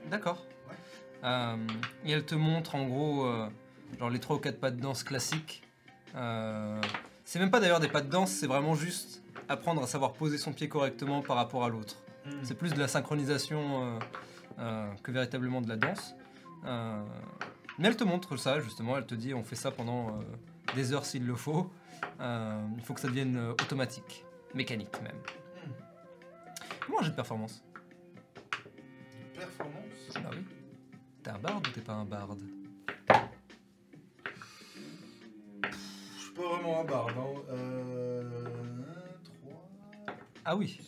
d'accord. 0.09 0.45
Ouais. 0.69 0.75
Euh, 1.23 1.57
et 2.05 2.11
elle 2.11 2.25
te 2.25 2.35
montre 2.35 2.75
en 2.75 2.85
gros 2.87 3.25
euh, 3.25 3.49
genre 3.99 4.09
les 4.09 4.19
trois 4.19 4.35
ou 4.37 4.39
quatre 4.39 4.59
pas 4.59 4.71
de 4.71 4.79
danse 4.79 5.03
classiques. 5.03 5.63
Euh, 6.15 6.79
c'est 7.25 7.39
même 7.39 7.51
pas 7.51 7.59
d'ailleurs 7.59 7.79
des 7.79 7.87
pas 7.89 8.01
de 8.01 8.09
danse, 8.09 8.31
c'est 8.31 8.47
vraiment 8.47 8.73
juste 8.75 9.21
apprendre 9.49 9.83
à 9.83 9.87
savoir 9.87 10.13
poser 10.13 10.37
son 10.37 10.53
pied 10.53 10.69
correctement 10.69 11.21
par 11.21 11.35
rapport 11.35 11.63
à 11.65 11.69
l'autre. 11.69 11.95
hmm. 12.25 12.29
C'est 12.43 12.55
plus 12.57 12.73
de 12.73 12.79
la 12.79 12.87
synchronisation 12.87 13.83
euh, 13.83 13.99
euh, 14.59 14.93
que 15.03 15.11
véritablement 15.11 15.61
de 15.61 15.67
la 15.69 15.75
danse. 15.77 16.15
Euh, 16.65 17.03
mais 17.77 17.87
elle 17.89 17.97
te 17.97 18.03
montre 18.03 18.37
ça 18.37 18.59
justement, 18.59 18.97
elle 18.97 19.05
te 19.05 19.15
dit 19.15 19.33
on 19.33 19.43
fait 19.43 19.55
ça 19.55 19.71
pendant 19.71 20.09
euh, 20.09 20.11
des 20.75 20.93
heures 20.93 21.05
s'il 21.05 21.25
le 21.25 21.35
faut. 21.35 21.69
Euh, 22.19 22.61
il 22.75 22.83
faut 22.83 22.93
que 22.93 22.99
ça 23.01 23.07
devienne 23.07 23.37
euh, 23.37 23.51
automatique, 23.51 24.25
mécanique 24.53 25.01
même. 25.01 25.17
Comment 26.85 27.01
j'ai 27.01 27.11
de 27.11 27.15
performance 27.15 27.63
Performance? 29.35 30.13
Bah 30.15 30.29
oui. 30.31 30.45
T'es 31.23 31.29
un 31.29 31.37
barde 31.39 31.67
ou 31.67 31.71
t'es 31.71 31.81
pas 31.81 31.93
un 31.93 32.05
barde? 32.05 32.39
Je 35.61 36.21
suis 36.21 36.31
pas 36.33 36.41
vraiment 36.55 36.81
un 36.81 36.85
barde. 36.85 37.11
Hein. 37.17 37.41
Euh, 37.51 38.23
3, 39.41 39.67
Ah 40.45 40.55
oui, 40.55 40.79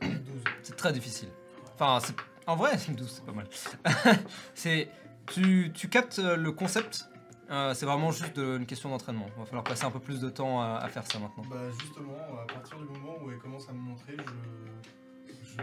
12. 0.00 0.44
c'est 0.62 0.76
très 0.76 0.92
difficile. 0.92 1.28
Enfin, 1.74 1.98
c'est- 2.00 2.14
en 2.46 2.54
vrai, 2.56 2.76
12, 2.88 3.10
c'est 3.10 3.24
pas 3.24 3.32
mal. 3.32 3.46
c'est, 4.54 4.88
tu, 5.26 5.70
tu 5.74 5.88
captes 5.88 6.18
euh, 6.18 6.36
le 6.36 6.52
concept, 6.52 7.08
euh, 7.52 7.74
c'est 7.74 7.86
vraiment 7.86 8.10
juste 8.10 8.34
de- 8.36 8.56
une 8.56 8.66
question 8.66 8.88
d'entraînement. 8.90 9.26
Il 9.36 9.40
va 9.40 9.44
falloir 9.46 9.64
passer 9.64 9.84
un 9.84 9.90
peu 9.90 10.00
plus 10.00 10.20
de 10.20 10.30
temps 10.30 10.60
à, 10.62 10.76
à 10.78 10.88
faire 10.88 11.06
ça 11.10 11.18
maintenant. 11.18 11.44
Bah 11.50 11.56
justement, 11.80 12.16
à 12.42 12.46
partir 12.52 12.78
du 12.78 12.84
moment 12.86 13.16
où 13.22 13.30
elle 13.30 13.38
commence 13.38 13.68
à 13.68 13.72
me 13.72 13.78
montrer, 13.78 14.16
je... 14.16 15.32
je... 15.44 15.62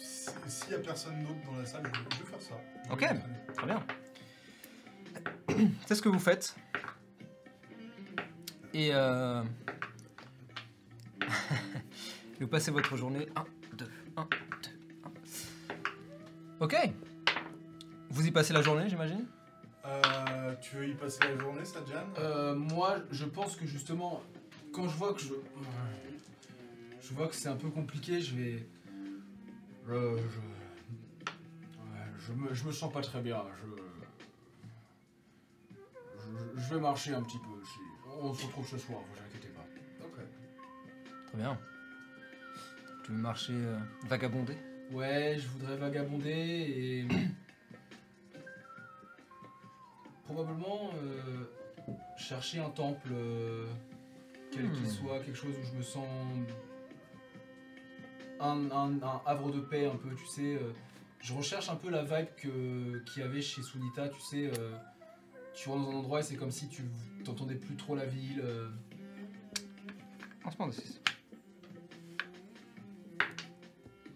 si- 0.00 0.30
S'il 0.46 0.72
y 0.72 0.74
a 0.76 0.78
personne 0.78 1.22
d'autre 1.24 1.40
dans 1.50 1.58
la 1.58 1.66
salle, 1.66 1.82
je, 1.92 2.18
vais 2.18 2.24
faire 2.30 2.40
ça. 2.40 2.54
Je 2.88 2.92
Ok. 2.92 3.04
Très 3.56 3.66
bien. 3.66 3.82
C'est 5.86 5.94
ce 5.94 6.02
que 6.02 6.08
vous 6.08 6.18
faites. 6.18 6.54
Et 8.74 8.90
euh... 8.92 9.42
vous 12.40 12.46
passez 12.48 12.70
votre 12.70 12.96
journée 12.96 13.26
1, 13.34 13.44
2, 13.76 13.86
1, 14.18 14.22
2, 14.22 14.28
1. 16.60 16.64
Ok. 16.64 16.76
Vous 18.10 18.26
y 18.26 18.30
passez 18.30 18.52
la 18.52 18.62
journée, 18.62 18.88
j'imagine? 18.88 19.26
Euh, 19.86 20.54
tu 20.60 20.76
veux 20.76 20.88
y 20.88 20.94
passer 20.94 21.20
la 21.24 21.38
journée, 21.38 21.64
Sadjan 21.64 22.06
Euh, 22.18 22.54
moi, 22.54 22.96
je 23.12 23.24
pense 23.24 23.56
que 23.56 23.66
justement, 23.66 24.22
quand 24.72 24.88
je 24.88 24.96
vois 24.96 25.14
que 25.14 25.20
je. 25.20 25.34
Je 27.00 27.14
vois 27.14 27.28
que 27.28 27.34
c'est 27.36 27.48
un 27.48 27.56
peu 27.56 27.68
compliqué, 27.70 28.20
je 28.20 28.34
vais. 28.34 28.66
Je, 29.86 29.92
je, 29.92 30.38
ouais, 31.78 32.06
je, 32.18 32.32
me, 32.32 32.52
je 32.52 32.64
me 32.64 32.72
sens 32.72 32.92
pas 32.92 33.00
très 33.00 33.20
bien. 33.20 33.44
Je, 33.62 33.66
je, 36.18 36.60
je 36.60 36.74
vais 36.74 36.80
marcher 36.80 37.14
un 37.14 37.22
petit 37.22 37.38
peu. 37.38 37.64
si- 37.64 37.78
On 38.20 38.34
se 38.34 38.46
retrouve 38.46 38.66
ce 38.66 38.78
soir, 38.78 38.98
vous 39.00 39.22
inquiétez 39.24 39.48
pas. 39.54 39.64
Ok. 40.04 40.18
Très 41.28 41.38
bien. 41.38 41.56
Tu 43.04 43.12
veux 43.12 43.18
marcher 43.18 43.52
euh, 43.52 43.78
vagabonder? 44.08 44.56
Ouais, 44.90 45.36
je 45.38 45.46
voudrais 45.48 45.76
vagabonder 45.76 46.30
et. 46.30 47.06
Probablement 50.26 50.90
euh, 51.02 51.44
chercher 52.16 52.58
un 52.58 52.70
temple, 52.70 53.08
euh, 53.12 53.66
quel 54.52 54.70
qu'il 54.72 54.86
Hmm. 54.86 54.90
soit, 54.90 55.20
quelque 55.20 55.36
chose 55.36 55.54
où 55.56 55.64
je 55.64 55.72
me 55.78 55.82
sens. 55.82 56.06
Un, 58.40 58.70
un- 58.70 59.02
un 59.02 59.22
havre 59.24 59.50
de 59.50 59.60
paix 59.60 59.86
un 59.86 59.96
peu, 59.96 60.14
tu 60.14 60.26
sais. 60.26 60.56
euh, 60.56 60.72
je 61.20 61.32
recherche 61.32 61.70
un 61.70 61.76
peu 61.76 61.88
la 61.90 62.02
vibe 62.04 62.28
qu'il 62.36 63.22
y 63.22 63.22
avait 63.22 63.40
chez 63.40 63.62
Sunita, 63.62 64.08
tu 64.08 64.20
sais. 64.20 64.50
euh, 64.58 64.76
tu 65.54 65.68
vas 65.70 65.76
dans 65.76 65.90
un 65.90 65.94
endroit 65.94 66.20
et 66.20 66.22
c'est 66.22 66.36
comme 66.36 66.50
si 66.50 66.68
tu 66.68 66.82
t'entendais 67.24 67.54
plus 67.54 67.76
trop 67.76 67.94
la 67.96 68.04
ville. 68.04 68.40
euh. 68.44 68.68
Lancement 70.44 70.66
de 70.66 70.72
6. 70.72 71.00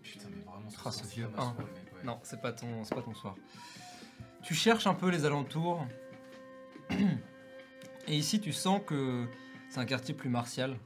Putain, 0.02 0.28
mais 0.30 0.42
vraiment, 0.42 0.68
Ah, 0.84 0.90
ce 0.90 1.04
c'est 1.04 1.14
vieux 1.14 1.26
ouais. 1.26 2.02
Non, 2.04 2.18
c'est 2.22 2.40
pas 2.40 2.52
ton, 2.52 2.84
c'est 2.84 2.94
pas 2.94 3.02
ton 3.02 3.14
soir. 3.14 3.36
Tu 4.50 4.56
cherches 4.56 4.88
un 4.88 4.94
peu 4.94 5.10
les 5.10 5.24
alentours. 5.24 5.86
Et 8.08 8.16
ici, 8.16 8.40
tu 8.40 8.52
sens 8.52 8.80
que 8.84 9.28
c'est 9.68 9.78
un 9.78 9.84
quartier 9.84 10.12
plus 10.12 10.28
martial. 10.28 10.76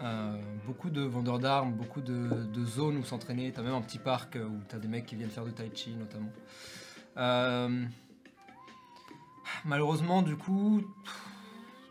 Euh, 0.00 0.42
beaucoup 0.66 0.90
de 0.90 1.02
vendeurs 1.02 1.38
d'armes, 1.38 1.74
beaucoup 1.74 2.00
de, 2.00 2.42
de 2.42 2.64
zones 2.64 2.96
où 2.96 3.04
s'entraîner. 3.04 3.52
T'as 3.52 3.62
même 3.62 3.74
un 3.74 3.82
petit 3.82 4.00
parc 4.00 4.34
où 4.34 4.58
t'as 4.66 4.78
des 4.78 4.88
mecs 4.88 5.06
qui 5.06 5.14
viennent 5.14 5.30
faire 5.30 5.44
du 5.44 5.52
tai 5.52 5.70
chi 5.72 5.94
notamment. 5.94 6.32
Euh, 7.16 7.84
malheureusement, 9.64 10.22
du 10.22 10.36
coup, 10.36 10.82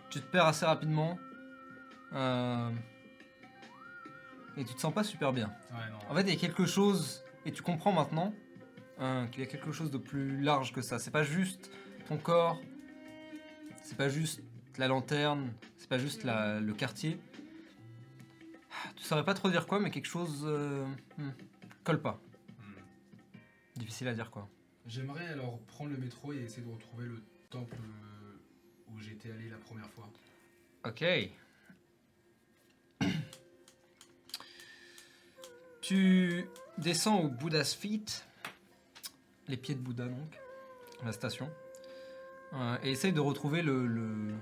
tu 0.09 0.19
te 0.19 0.25
perds 0.25 0.47
assez 0.47 0.65
rapidement. 0.65 1.17
Euh, 2.11 2.69
et 4.57 4.65
tu 4.65 4.73
te 4.73 4.81
sens 4.81 4.93
pas 4.93 5.05
super 5.05 5.31
bien. 5.31 5.53
Ouais, 5.71 5.89
non. 5.89 5.99
En 6.11 6.15
fait, 6.15 6.23
il 6.23 6.33
y 6.33 6.35
a 6.35 6.35
quelque 6.37 6.65
chose, 6.65 7.23
et 7.45 7.53
tu 7.53 7.61
comprends 7.61 7.93
maintenant 7.93 8.33
hein, 8.99 9.27
qu'il 9.31 9.41
y 9.41 9.43
a 9.43 9.49
quelque 9.49 9.71
chose 9.71 9.91
de 9.91 9.97
plus 9.97 10.39
large 10.41 10.73
que 10.73 10.81
ça. 10.81 10.99
C'est 10.99 11.11
pas 11.11 11.23
juste 11.23 11.71
ton 12.07 12.17
corps, 12.17 12.59
c'est 13.81 13.97
pas 13.97 14.09
juste 14.09 14.41
la 14.77 14.87
lanterne, 14.87 15.53
c'est 15.77 15.89
pas 15.89 15.97
juste 15.99 16.23
la- 16.23 16.59
le 16.59 16.73
quartier. 16.73 17.19
Tu 18.95 19.03
saurais 19.03 19.23
pas 19.23 19.33
trop 19.33 19.49
dire 19.49 19.67
quoi, 19.67 19.79
mais 19.79 19.91
quelque 19.91 20.07
chose 20.07 20.43
euh, 20.45 20.85
hmm, 21.17 21.29
colle 21.83 22.01
pas. 22.01 22.19
Hmm. 22.59 23.79
Difficile 23.79 24.07
à 24.07 24.13
dire 24.13 24.29
quoi. 24.31 24.49
J'aimerais 24.85 25.27
alors 25.27 25.59
prendre 25.61 25.91
le 25.91 25.97
métro 25.97 26.33
et 26.33 26.37
essayer 26.37 26.65
de 26.65 26.71
retrouver 26.71 27.05
le 27.05 27.23
temple 27.49 27.77
où 28.89 28.99
j'étais 28.99 29.31
allé 29.31 29.49
la 29.49 29.57
première 29.57 29.89
fois. 29.91 30.09
Ok. 30.85 31.03
Tu 35.81 36.45
descends 36.77 37.19
au 37.21 37.27
Buddha's 37.27 37.73
Feet, 37.75 38.25
les 39.47 39.57
pieds 39.57 39.75
de 39.75 39.79
Bouddha 39.79 40.05
donc, 40.05 40.39
la 41.05 41.11
station, 41.11 41.49
euh, 42.53 42.77
et 42.83 42.91
essaye 42.91 43.13
de 43.13 43.19
retrouver 43.19 43.61
le. 43.61 43.85
le- 43.87 44.33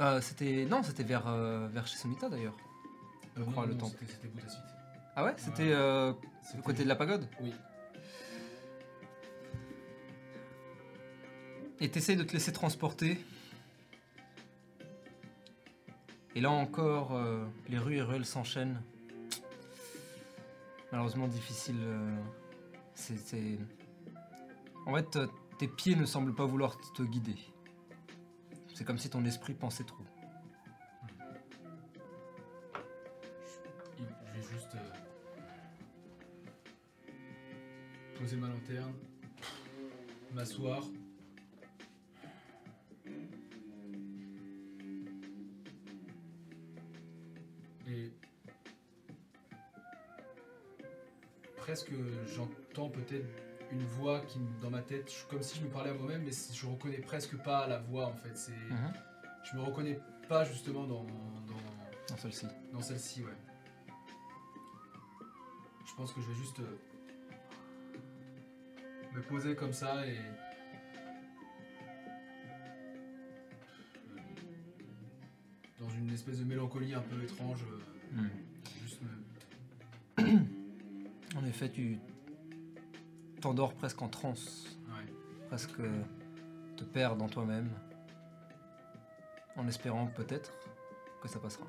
Euh, 0.00 0.20
c'était 0.20 0.66
non, 0.66 0.82
c'était 0.82 1.04
vers 1.04 1.26
euh, 1.26 1.68
vers 1.68 1.86
chez 1.86 1.96
Sonita 1.96 2.28
d'ailleurs. 2.28 2.56
Je 3.36 3.42
crois 3.42 3.62
non, 3.64 3.68
le 3.68 3.74
non, 3.74 3.80
temple. 3.80 3.96
C'était 4.06 4.28
Buddha 4.28 4.48
Suite. 4.48 4.62
Ah 5.16 5.24
ouais, 5.24 5.34
c'était 5.38 5.72
euh, 5.72 6.12
le 6.54 6.62
côté 6.62 6.82
de 6.84 6.88
la 6.88 6.96
pagode. 6.96 7.26
Oui. 7.40 7.52
Et 11.80 11.88
t'essayes 11.90 12.16
de 12.16 12.22
te 12.24 12.32
laisser 12.32 12.52
transporter. 12.52 13.18
Et 16.34 16.40
là 16.42 16.50
encore, 16.50 17.18
les 17.70 17.78
rues 17.78 17.96
et 17.96 18.02
ruelles 18.02 18.26
s'enchaînent. 18.26 18.80
Malheureusement 20.92 21.28
difficile. 21.28 21.76
C'est, 22.96 23.58
En 24.86 24.94
fait, 24.94 25.16
euh, 25.16 25.26
tes 25.58 25.68
pieds 25.68 25.94
ne 25.94 26.04
semblent 26.04 26.34
pas 26.34 26.46
vouloir 26.46 26.76
te 26.94 27.02
guider. 27.02 27.36
C'est 28.74 28.84
comme 28.84 28.98
si 28.98 29.08
ton 29.08 29.24
esprit 29.24 29.54
pensait 29.54 29.84
trop. 29.84 30.04
Je 32.74 34.02
je 34.26 34.32
vais 34.34 34.42
juste 34.42 34.74
euh, 34.74 34.92
poser 38.18 38.36
ma 38.36 38.48
lanterne, 38.48 38.92
m'asseoir. 40.34 40.82
Et 47.88 48.10
presque 51.56 51.92
j'entends 52.34 52.65
peut-être 52.84 53.26
une 53.72 53.82
voix 53.84 54.20
qui 54.20 54.38
dans 54.62 54.70
ma 54.70 54.82
tête, 54.82 55.10
je- 55.10 55.26
comme 55.28 55.42
si 55.42 55.58
je 55.58 55.64
me 55.64 55.68
parlais 55.70 55.90
à 55.90 55.94
moi-même, 55.94 56.22
mais 56.22 56.30
je 56.32 56.66
reconnais 56.66 56.98
presque 56.98 57.36
pas 57.42 57.66
la 57.66 57.78
voix 57.78 58.06
en 58.06 58.14
fait. 58.14 58.36
C'est, 58.36 58.52
Mhm. 58.52 58.92
je 59.50 59.56
me 59.56 59.62
reconnais 59.62 59.98
pas 60.28 60.44
justement 60.44 60.84
dans, 60.86 61.02
dans, 61.04 62.08
Dans 62.08 62.16
celle-ci. 62.16 62.46
dans 62.72 62.80
celle-ci, 62.80 63.24
ouais. 63.24 63.32
Je 65.86 65.94
pense 65.96 66.12
que 66.12 66.20
je 66.20 66.28
vais 66.28 66.34
juste 66.34 66.60
euh, 66.60 66.76
me 69.14 69.22
poser 69.22 69.54
comme 69.56 69.72
ça 69.72 70.06
et. 70.06 70.16
Dans 75.80 75.88
une 75.90 76.10
espèce 76.12 76.38
de 76.38 76.44
mélancolie 76.44 76.94
un 76.94 77.00
peu 77.00 77.22
étrange, 77.22 77.60
euh, 77.70 78.20
Hmm. 78.22 78.28
juste 78.82 79.00
me. 79.02 80.28
En 81.36 81.44
effet, 81.44 81.68
tu 81.70 81.98
t'endors 83.46 83.74
presque 83.74 84.02
en 84.02 84.08
transe. 84.08 84.76
Ouais. 84.88 85.46
presque 85.46 85.80
te 86.76 86.82
perdre 86.82 87.22
en 87.22 87.28
toi-même, 87.28 87.70
en 89.54 89.68
espérant 89.68 90.08
peut-être 90.08 90.52
que 91.22 91.28
ça 91.28 91.38
passera. 91.38 91.64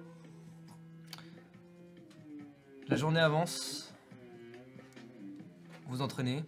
La 2.87 2.95
journée 2.95 3.19
avance, 3.19 3.93
vous 5.85 6.01
entraînez, 6.01 6.43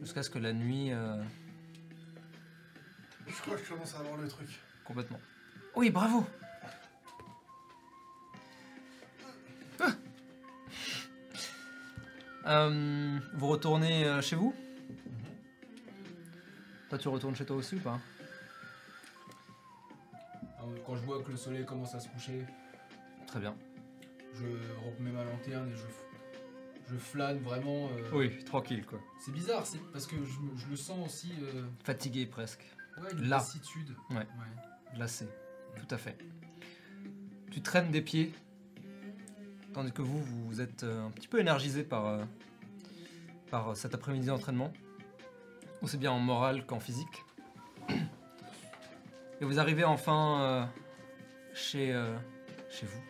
jusqu'à 0.00 0.22
ce 0.22 0.30
que 0.30 0.38
la 0.38 0.54
nuit 0.54 0.92
euh, 0.92 1.22
Je 3.26 3.42
crois 3.42 3.56
que 3.56 3.62
je 3.62 3.68
commence 3.68 3.94
à 3.94 3.98
avoir 3.98 4.16
le 4.16 4.28
truc. 4.28 4.48
complètement. 4.86 5.20
Oui, 5.76 5.90
bravo 5.90 6.24
Euh, 12.50 13.18
Vous 13.34 13.46
retournez 13.48 14.04
euh, 14.04 14.20
chez 14.20 14.36
vous? 14.36 14.54
Toi, 16.88 16.98
tu 16.98 17.08
retournes 17.08 17.36
chez 17.36 17.44
toi 17.46 17.56
aussi 17.56 17.76
ou 17.76 17.80
pas? 17.80 18.00
Alors, 20.58 20.74
Quand 20.84 20.96
je 20.96 21.02
vois 21.04 21.22
que 21.22 21.30
le 21.30 21.36
soleil 21.36 21.64
commence 21.64 21.94
à 21.94 22.00
se 22.00 22.08
coucher, 22.08 22.44
Très 23.26 23.38
bien. 23.40 23.54
je 24.34 24.44
remets 24.98 25.12
ma 25.12 25.22
lanterne 25.24 25.70
et 25.70 25.76
je, 25.76 26.92
je 26.94 26.98
flâne 26.98 27.38
vraiment. 27.38 27.88
euh, 27.96 28.10
Oui, 28.12 28.42
tranquille 28.44 28.84
quoi. 28.84 28.98
C'est 29.24 29.32
bizarre, 29.32 29.64
c'est 29.64 29.78
parce 29.92 30.06
que 30.06 30.16
je, 30.16 30.60
je 30.64 30.68
le 30.68 30.76
sens 30.76 31.06
aussi. 31.06 31.32
euh, 31.42 31.62
Fatigué 31.84 32.26
presque. 32.26 32.64
ouais, 33.00 33.12
une 33.12 33.22
Là. 33.28 33.36
lassitude. 33.36 33.94
Ouais. 34.10 34.26
Glacé. 34.94 35.28
Tout 35.76 35.94
à 35.94 35.98
fait. 35.98 36.18
Tu 37.52 37.62
traînes 37.62 37.92
des 37.92 38.02
pieds, 38.02 38.32
tandis 39.72 39.92
que 39.92 40.02
vous, 40.02 40.22
vous 40.22 40.60
êtes 40.60 40.84
euh, 40.84 41.06
un 41.06 41.10
petit 41.10 41.28
peu 41.28 41.40
énergisé 41.40 41.84
par, 41.84 42.06
euh, 42.06 42.24
par 43.50 43.76
cet 43.76 43.94
après-midi 43.94 44.26
d'entraînement, 44.26 44.72
aussi 45.82 45.96
bien 45.96 46.12
en 46.12 46.18
moral 46.18 46.66
qu'en 46.66 46.80
physique. 46.80 47.24
Et 49.40 49.44
vous 49.44 49.58
arrivez 49.58 49.84
enfin 49.84 50.42
euh, 50.42 50.64
chez, 51.54 51.92
euh, 51.92 52.14
vous. 52.82 53.00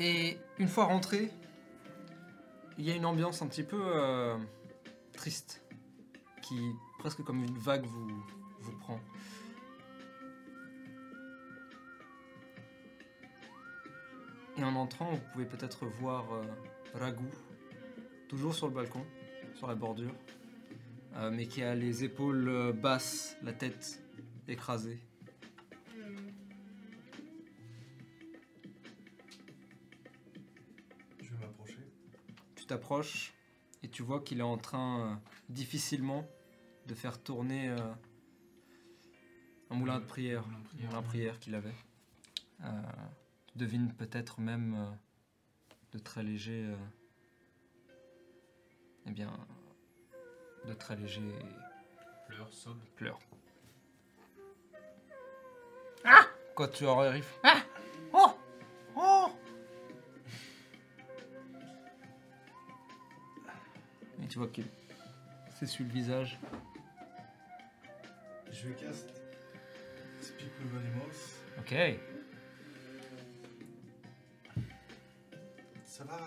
Et 0.00 0.38
une 0.58 0.68
fois 0.68 0.86
rentré, 0.86 1.30
il 2.78 2.84
y 2.86 2.90
a 2.90 2.94
une 2.94 3.04
ambiance 3.04 3.42
un 3.42 3.46
petit 3.46 3.62
peu 3.62 3.80
euh, 3.80 4.36
triste 5.12 5.62
qui, 6.40 6.58
presque 6.98 7.22
comme 7.22 7.44
une 7.44 7.58
vague, 7.58 7.84
vous 7.84 8.72
prend. 8.80 8.98
Et 14.56 14.64
en 14.64 14.74
entrant, 14.76 15.12
vous 15.12 15.20
pouvez 15.32 15.46
peut-être 15.46 15.86
voir 15.86 16.32
euh, 16.32 16.42
Ragou, 16.94 17.28
toujours 18.28 18.54
sur 18.54 18.68
le 18.68 18.74
balcon, 18.74 19.04
sur 19.54 19.66
la 19.66 19.74
bordure, 19.74 20.14
euh, 21.16 21.30
mais 21.30 21.46
qui 21.46 21.62
a 21.62 21.74
les 21.74 22.04
épaules 22.04 22.48
euh, 22.48 22.72
basses, 22.72 23.36
la 23.42 23.54
tête 23.54 24.02
écrasée. 24.48 25.00
Je 31.20 31.30
vais 31.30 31.38
m'approcher. 31.40 31.78
Tu 32.54 32.66
t'approches 32.66 33.32
et 33.82 33.88
tu 33.88 34.02
vois 34.02 34.20
qu'il 34.20 34.40
est 34.40 34.42
en 34.42 34.58
train 34.58 35.00
euh, 35.00 35.14
difficilement 35.48 36.28
de 36.86 36.94
faire 36.94 37.22
tourner 37.22 37.70
euh, 37.70 37.78
un 39.70 39.74
moulin 39.76 39.98
de 39.98 40.04
prière, 40.04 40.46
moulin 40.46 40.90
de 40.90 40.96
un 40.96 41.02
prière. 41.02 41.38
qu'il 41.40 41.54
avait. 41.54 41.74
Euh, 42.64 42.82
tu 43.52 43.58
devines 43.58 43.92
peut-être 43.92 44.40
même 44.40 44.74
euh, 44.74 44.90
de 45.92 45.98
très 45.98 46.22
léger, 46.22 46.64
euh, 46.66 46.76
eh 49.06 49.10
bien, 49.10 49.32
de 50.66 50.72
très 50.74 50.96
léger 50.96 51.22
Fleurs, 52.28 52.52
somme. 52.52 52.80
pleurs. 52.96 53.18
Ah 56.04 56.24
Quand 56.56 56.68
tu 56.68 56.86
arrives. 56.86 57.28
Ah 57.42 57.62
Oh 58.12 58.32
Oh 58.96 59.30
Et 64.22 64.26
tu 64.28 64.38
vois 64.38 64.48
qu'il 64.48 64.66
s'essuie 65.58 65.84
le 65.84 65.90
visage. 65.90 66.38
Je 68.50 68.68
vais 68.68 68.74
cast 68.74 69.10
Speak 70.20 70.48
with 70.62 70.74
Animals. 70.74 71.58
Ok. 71.58 71.74
Ça 76.02 76.08
va, 76.08 76.18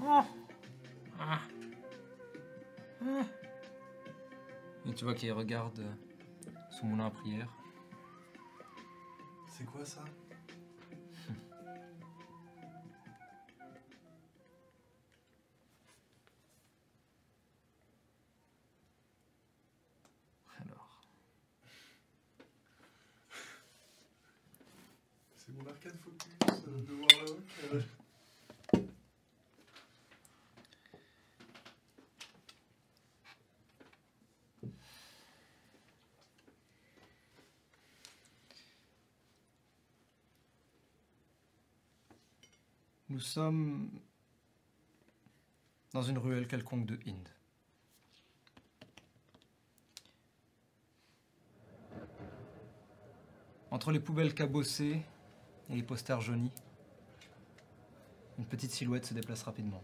Oh 0.00 0.22
Ah. 1.18 1.40
Ah. 3.02 3.22
Et 4.86 4.94
tu 4.94 5.04
vois 5.04 5.14
qu'il 5.14 5.32
regarde 5.32 5.82
son 6.70 6.86
moulin 6.86 7.06
à 7.06 7.10
prière. 7.10 7.48
C'est 9.48 9.64
quoi 9.64 9.84
ça? 9.84 10.04
Nous 43.10 43.18
sommes 43.18 43.90
dans 45.92 46.02
une 46.02 46.16
ruelle 46.16 46.46
quelconque 46.46 46.86
de 46.86 46.96
Inde. 47.08 47.28
Entre 53.72 53.90
les 53.90 53.98
poubelles 53.98 54.32
cabossées 54.32 55.02
et 55.68 55.74
les 55.74 55.82
posters 55.82 56.20
jaunis, 56.20 56.52
une 58.38 58.46
petite 58.46 58.70
silhouette 58.70 59.06
se 59.06 59.14
déplace 59.14 59.42
rapidement. 59.42 59.82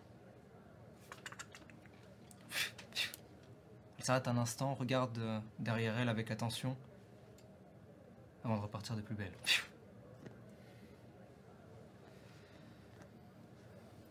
Elle 3.99 4.05
s'arrête 4.05 4.29
un 4.29 4.37
instant, 4.37 4.75
regarde 4.75 5.19
euh, 5.19 5.41
derrière 5.59 5.99
elle 5.99 6.09
avec 6.09 6.31
attention, 6.31 6.77
avant 8.45 8.57
de 8.57 8.63
repartir 8.63 8.95
des 8.95 9.03
plus 9.03 9.17
belles. 9.17 9.35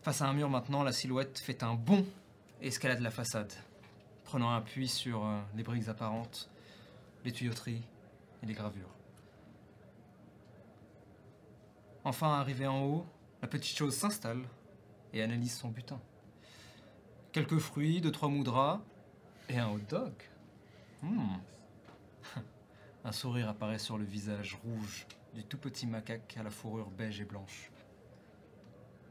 Face 0.06 0.22
à 0.22 0.28
un 0.28 0.34
mur 0.34 0.48
maintenant, 0.48 0.84
la 0.84 0.92
silhouette 0.92 1.40
fait 1.40 1.64
un 1.64 1.74
bond 1.74 2.06
et 2.62 2.68
escalade 2.68 3.00
la 3.00 3.10
façade, 3.10 3.52
prenant 4.22 4.54
appui 4.54 4.86
sur 4.86 5.26
euh, 5.26 5.40
les 5.56 5.64
briques 5.64 5.88
apparentes, 5.88 6.48
les 7.24 7.32
tuyauteries 7.32 7.82
et 8.40 8.46
les 8.46 8.54
gravures. 8.54 8.94
Enfin 12.04 12.34
arrivée 12.34 12.68
en 12.68 12.84
haut, 12.84 13.06
la 13.42 13.48
petite 13.48 13.76
chose 13.76 13.96
s'installe 13.96 14.44
et 15.12 15.24
analyse 15.24 15.56
son 15.56 15.70
butin. 15.70 16.00
Quelques 17.32 17.58
fruits, 17.58 18.00
deux 18.00 18.12
trois 18.12 18.28
moudras 18.28 18.82
et 19.48 19.58
un 19.58 19.70
hot 19.70 19.80
dog. 19.88 20.12
Hmm. 21.02 21.38
Un 23.04 23.10
sourire 23.10 23.48
apparaît 23.48 23.80
sur 23.80 23.98
le 23.98 24.04
visage 24.04 24.56
rouge 24.62 25.04
du 25.34 25.42
tout 25.42 25.58
petit 25.58 25.88
macaque 25.88 26.36
à 26.38 26.44
la 26.44 26.50
fourrure 26.50 26.90
beige 26.90 27.20
et 27.20 27.24
blanche. 27.24 27.72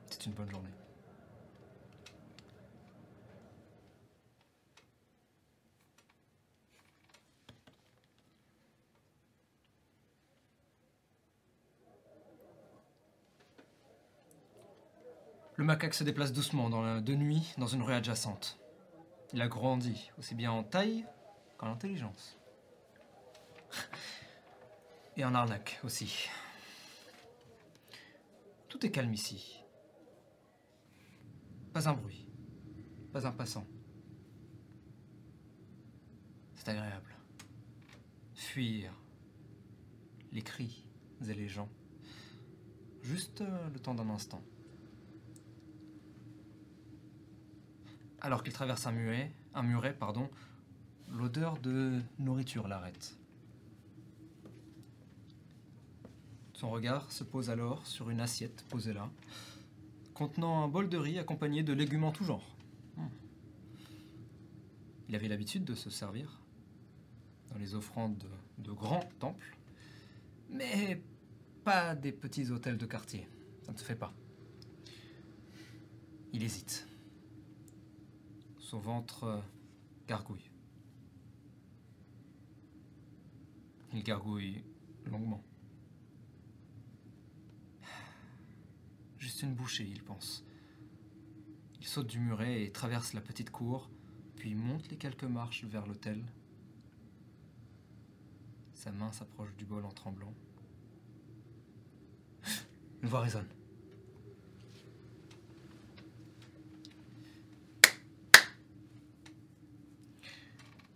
C'est 0.10 0.26
une 0.26 0.32
bonne 0.32 0.50
journée. 0.50 0.70
Le 15.58 15.64
macaque 15.64 15.94
se 15.94 16.04
déplace 16.04 16.34
doucement 16.34 16.70
de 17.00 17.16
nuit 17.16 17.54
dans 17.58 17.68
une 17.68 17.82
rue 17.82 17.94
adjacente. 17.94 18.60
Il 19.34 19.42
a 19.42 19.48
grandi, 19.48 20.12
aussi 20.18 20.36
bien 20.36 20.52
en 20.52 20.64
taille 20.64 21.06
qu'en 21.58 21.72
intelligence. 21.72 22.38
Et 25.18 25.24
en 25.24 25.34
arnaque 25.34 25.80
aussi. 25.84 26.28
Tout 28.68 28.86
est 28.86 28.92
calme 28.92 29.14
ici. 29.14 29.62
Pas 31.72 31.88
un 31.88 31.94
bruit. 31.94 32.28
Pas 33.14 33.26
un 33.26 33.32
passant. 33.32 33.66
C'est 36.56 36.68
agréable. 36.68 37.16
Fuir 38.34 38.94
les 40.34 40.42
cris 40.42 40.86
et 41.26 41.34
les 41.34 41.48
gens. 41.48 41.70
Juste 43.02 43.40
euh, 43.40 43.70
le 43.70 43.80
temps 43.80 43.96
d'un 43.96 44.10
instant. 44.10 44.44
Alors 48.26 48.42
qu'il 48.42 48.54
traverse 48.54 48.88
un 48.88 48.92
muret, 48.92 49.32
l'odeur 51.12 51.60
de 51.60 52.02
nourriture 52.18 52.68
l'arrête. 52.68 53.16
Son 56.54 56.72
regard 56.72 57.12
se 57.12 57.24
pose 57.24 57.52
alors 57.52 57.86
sur 57.86 58.10
une 58.10 58.20
assiette 58.20 58.66
posée 58.68 58.94
là, 58.94 59.12
contenant 60.16 60.64
un 60.64 60.68
bol 60.68 60.90
de 60.90 60.98
riz 60.98 61.20
accompagné 61.20 61.62
de 61.62 61.72
légumes 61.72 62.04
en 62.04 62.12
tout 62.12 62.24
genre. 62.24 62.56
Hmm. 62.98 63.10
Il 65.08 65.14
avait 65.14 65.28
l'habitude 65.28 65.64
de 65.64 65.76
se 65.76 65.92
servir 65.92 66.42
dans 67.52 67.60
les 67.60 67.76
offrandes 67.76 68.18
de, 68.18 68.64
de 68.64 68.72
grands 68.72 69.08
temples, 69.20 69.56
mais 70.50 71.00
pas 71.64 71.94
des 71.94 72.12
petits 72.12 72.50
hôtels 72.50 72.80
de 72.80 72.88
quartier. 72.88 73.28
Ça 73.62 73.72
ne 73.72 73.78
se 73.78 73.84
fait 73.84 73.94
pas. 73.94 74.12
Il 76.34 76.42
hésite. 76.42 76.88
Son 78.66 78.80
ventre 78.80 79.26
euh, 79.26 79.40
gargouille. 80.08 80.50
Il 83.94 84.02
gargouille 84.02 84.64
longuement. 85.06 85.44
Juste 89.20 89.44
une 89.44 89.54
bouchée, 89.54 89.88
il 89.88 90.04
pense. 90.04 90.44
Il 91.80 91.86
saute 91.86 92.08
du 92.08 92.18
muret 92.18 92.64
et 92.64 92.72
traverse 92.72 93.14
la 93.14 93.22
petite 93.22 93.52
cour, 93.52 93.92
puis 94.36 94.56
monte 94.56 94.90
les 94.90 94.98
quelques 94.98 95.26
marches 95.26 95.64
vers 95.66 95.86
l'hôtel. 95.86 96.26
Sa 98.74 98.92
main 98.92 99.12
s'approche 99.12 99.54
du 99.58 99.66
bol 99.66 99.86
en 99.86 99.92
tremblant. 99.92 100.34
Une 103.04 103.10
voix 103.10 103.22
résonne. 103.22 103.48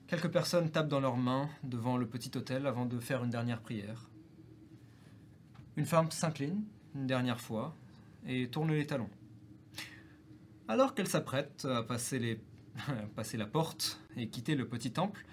Quelques 0.09 0.31
personnes 0.31 0.71
tapent 0.71 0.87
dans 0.87 0.99
leurs 0.99 1.17
mains 1.17 1.47
devant 1.61 1.95
le 1.95 2.07
petit 2.07 2.35
hôtel 2.35 2.65
avant 2.65 2.87
de 2.87 2.99
faire 2.99 3.23
une 3.23 3.29
dernière 3.29 3.61
prière. 3.61 4.09
Une 5.77 5.85
femme 5.85 6.09
s'incline 6.09 6.63
une 6.95 7.05
dernière 7.05 7.39
fois 7.39 7.75
et 8.25 8.49
tourne 8.49 8.71
les 8.71 8.87
talons. 8.87 9.11
Alors 10.67 10.95
qu'elle 10.95 11.07
s'apprête 11.07 11.63
à 11.65 11.83
passer, 11.83 12.39
la 13.33 13.45
porte 13.45 14.01
et 14.17 14.27
quitter 14.29 14.55
le 14.55 14.67
petit 14.67 14.91
temple, 14.91 15.23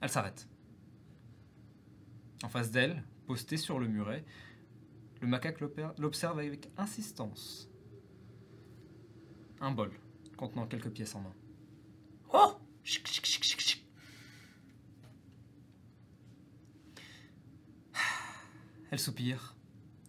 elle 0.00 0.08
s'arrête. 0.08 0.48
En 2.42 2.48
face 2.48 2.70
d'elle, 2.70 3.04
posté 3.26 3.58
sur 3.58 3.78
le 3.78 3.88
muret, 3.88 4.24
le 5.20 5.28
macaque 5.28 5.60
l'observe 5.98 6.38
avec 6.38 6.70
insistance. 6.78 7.68
Un 9.60 9.72
bol 9.72 9.92
contenant 10.38 10.66
quelques 10.66 10.90
pièces 10.90 11.14
en 11.14 11.20
main. 11.20 11.34
Oh 12.32 12.54
chic, 12.84 13.06
chic. 13.06 13.84
Elle 18.90 18.98
soupire 18.98 19.54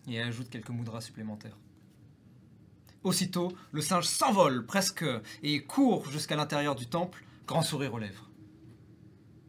et 0.08 0.22
ajoute 0.22 0.50
quelques 0.50 0.70
moudras 0.70 1.02
supplémentaires. 1.02 1.58
Aussitôt, 3.04 3.52
le 3.72 3.82
singe 3.82 4.08
s'envole 4.08 4.66
presque 4.66 5.06
et 5.44 5.64
court 5.64 6.10
jusqu'à 6.10 6.36
l'intérieur 6.36 6.76
du 6.76 6.88
temple, 6.88 7.24
grand 7.46 7.62
sourire 7.62 7.94
aux 7.94 8.00
lèvres. 8.00 8.30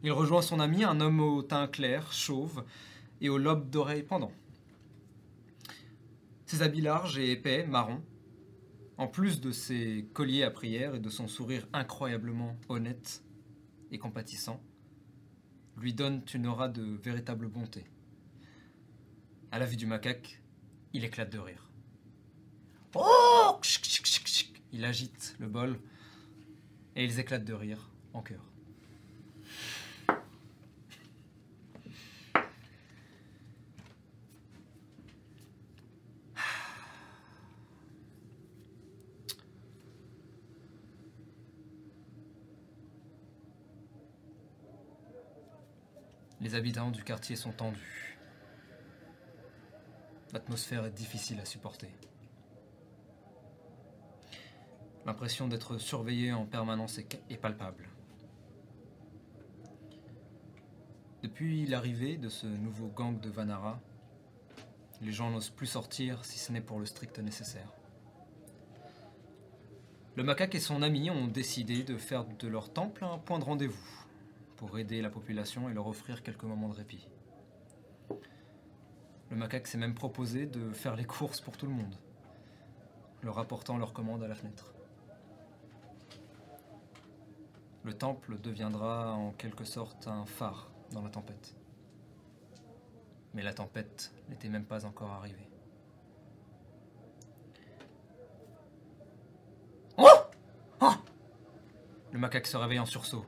Il 0.03 0.11
rejoint 0.11 0.43
son 0.43 0.59
ami, 0.59 0.83
un 0.83 0.99
homme 0.99 1.19
au 1.19 1.41
teint 1.41 1.67
clair, 1.67 2.13
chauve 2.13 2.63
et 3.19 3.29
aux 3.29 3.39
lobes 3.39 3.69
d'oreilles 3.69 4.03
pendants. 4.03 4.33
Ses 6.45 6.61
habits 6.61 6.81
larges 6.81 7.17
et 7.17 7.31
épais, 7.31 7.65
marrons, 7.65 8.03
en 8.97 9.07
plus 9.07 9.41
de 9.41 9.51
ses 9.51 10.07
colliers 10.13 10.43
à 10.43 10.51
prière 10.51 10.95
et 10.95 10.99
de 10.99 11.09
son 11.09 11.27
sourire 11.27 11.67
incroyablement 11.73 12.57
honnête 12.69 13.23
et 13.91 13.97
compatissant, 13.97 14.61
lui 15.77 15.93
donnent 15.93 16.23
une 16.33 16.47
aura 16.47 16.67
de 16.69 16.83
véritable 17.03 17.47
bonté. 17.47 17.85
À 19.51 19.59
la 19.59 19.65
vue 19.65 19.77
du 19.77 19.85
macaque, 19.85 20.41
il 20.93 21.05
éclate 21.05 21.29
de 21.31 21.39
rire. 21.39 21.69
Oh 22.93 23.57
Chic, 23.61 23.85
chic, 23.85 24.05
chic, 24.05 24.27
chic. 24.27 24.61
Il 24.73 24.83
agite 24.83 25.35
le 25.39 25.47
bol 25.47 25.79
et 26.95 27.05
ils 27.05 27.19
éclatent 27.19 27.45
de 27.45 27.53
rire 27.53 27.89
en 28.13 28.21
chœur. 28.21 28.43
Les 46.41 46.55
habitants 46.55 46.91
du 46.91 47.03
quartier 47.03 47.35
sont 47.35 47.51
tendus. 47.51 48.16
L'atmosphère 50.33 50.85
est 50.85 50.91
difficile 50.91 51.39
à 51.39 51.45
supporter. 51.45 51.89
L'impression 55.05 55.47
d'être 55.47 55.77
surveillé 55.77 56.33
en 56.33 56.45
permanence 56.45 56.97
est, 56.97 57.37
palpable. 57.37 57.87
Depuis 61.23 61.65
l'arrivée 61.65 62.17
de 62.17 62.27
ce 62.27 62.45
nouveau 62.45 62.87
gang 62.87 63.17
de 63.17 63.29
Vanara, 63.29 63.79
les 65.01 65.13
gens 65.13 65.31
n'osent 65.31 65.49
plus 65.49 65.67
sortir 65.67 66.25
si 66.25 66.37
ce 66.37 66.51
n'est 66.51 66.61
pour 66.61 66.79
le 66.79 66.85
strict 66.85 67.19
nécessaire. 67.19 67.71
Le 70.17 70.23
macaque 70.23 70.55
et 70.55 70.59
son 70.59 70.81
ami 70.81 71.09
ont 71.09 71.27
décidé 71.27 71.83
de 71.83 71.95
faire 71.95 72.25
de 72.25 72.47
leur 72.49 72.73
temple 72.73 73.05
un 73.05 73.17
point 73.17 73.39
de 73.39 73.45
rendez-vous 73.45 74.05
pour 74.57 74.77
aider 74.77 75.01
la 75.01 75.09
population 75.09 75.69
et 75.69 75.73
leur 75.73 75.87
offrir 75.87 76.21
quelques 76.21 76.43
moments 76.43 76.67
de 76.69 76.73
répit. 76.73 77.07
Le 79.29 79.35
macaque 79.35 79.67
s'est 79.67 79.77
même 79.77 79.93
proposé 79.93 80.45
de 80.45 80.71
faire 80.71 80.95
les 80.95 81.05
courses 81.05 81.41
pour 81.41 81.57
tout 81.57 81.65
le 81.65 81.73
monde, 81.73 81.95
leur 83.21 83.39
apportant 83.39 83.77
leurs 83.77 83.93
commandes 83.93 84.23
à 84.23 84.27
la 84.27 84.35
fenêtre. 84.35 84.73
Le 87.83 87.93
temple 87.93 88.39
deviendra 88.39 89.13
en 89.13 89.31
quelque 89.31 89.63
sorte 89.63 90.07
un 90.07 90.25
phare 90.25 90.69
dans 90.91 91.01
la 91.01 91.09
tempête. 91.09 91.55
Mais 93.33 93.43
la 93.43 93.53
tempête 93.53 94.13
n'était 94.29 94.49
même 94.49 94.65
pas 94.65 94.85
encore 94.85 95.11
arrivée. 95.11 95.49
Oh 99.97 100.07
Oh 100.81 100.93
Le 102.11 102.19
macaque 102.19 102.47
se 102.47 102.57
réveille 102.57 102.79
en 102.79 102.85
sursaut. 102.85 103.25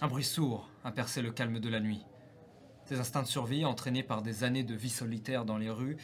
Un 0.00 0.08
bruit 0.08 0.24
sourd 0.24 0.70
a 0.84 0.92
percé 0.92 1.20
le 1.20 1.30
calme 1.30 1.58
de 1.58 1.68
la 1.68 1.80
nuit. 1.80 2.04
Ses 2.90 2.98
instincts 2.98 3.22
de 3.22 3.28
survie, 3.28 3.64
entraînés 3.64 4.02
par 4.02 4.20
des 4.20 4.42
années 4.42 4.64
de 4.64 4.74
vie 4.74 4.90
solitaire 4.90 5.44
dans 5.44 5.58
les 5.58 5.70
rues, 5.70 5.96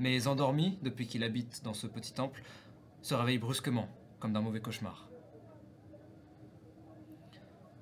mais 0.00 0.26
endormi 0.26 0.76
depuis 0.82 1.06
qu'il 1.06 1.22
habite 1.22 1.62
dans 1.62 1.72
ce 1.72 1.86
petit 1.86 2.12
temple, 2.12 2.42
se 3.00 3.14
réveille 3.14 3.38
brusquement, 3.38 3.88
comme 4.18 4.32
d'un 4.32 4.40
mauvais 4.40 4.58
cauchemar. 4.58 5.08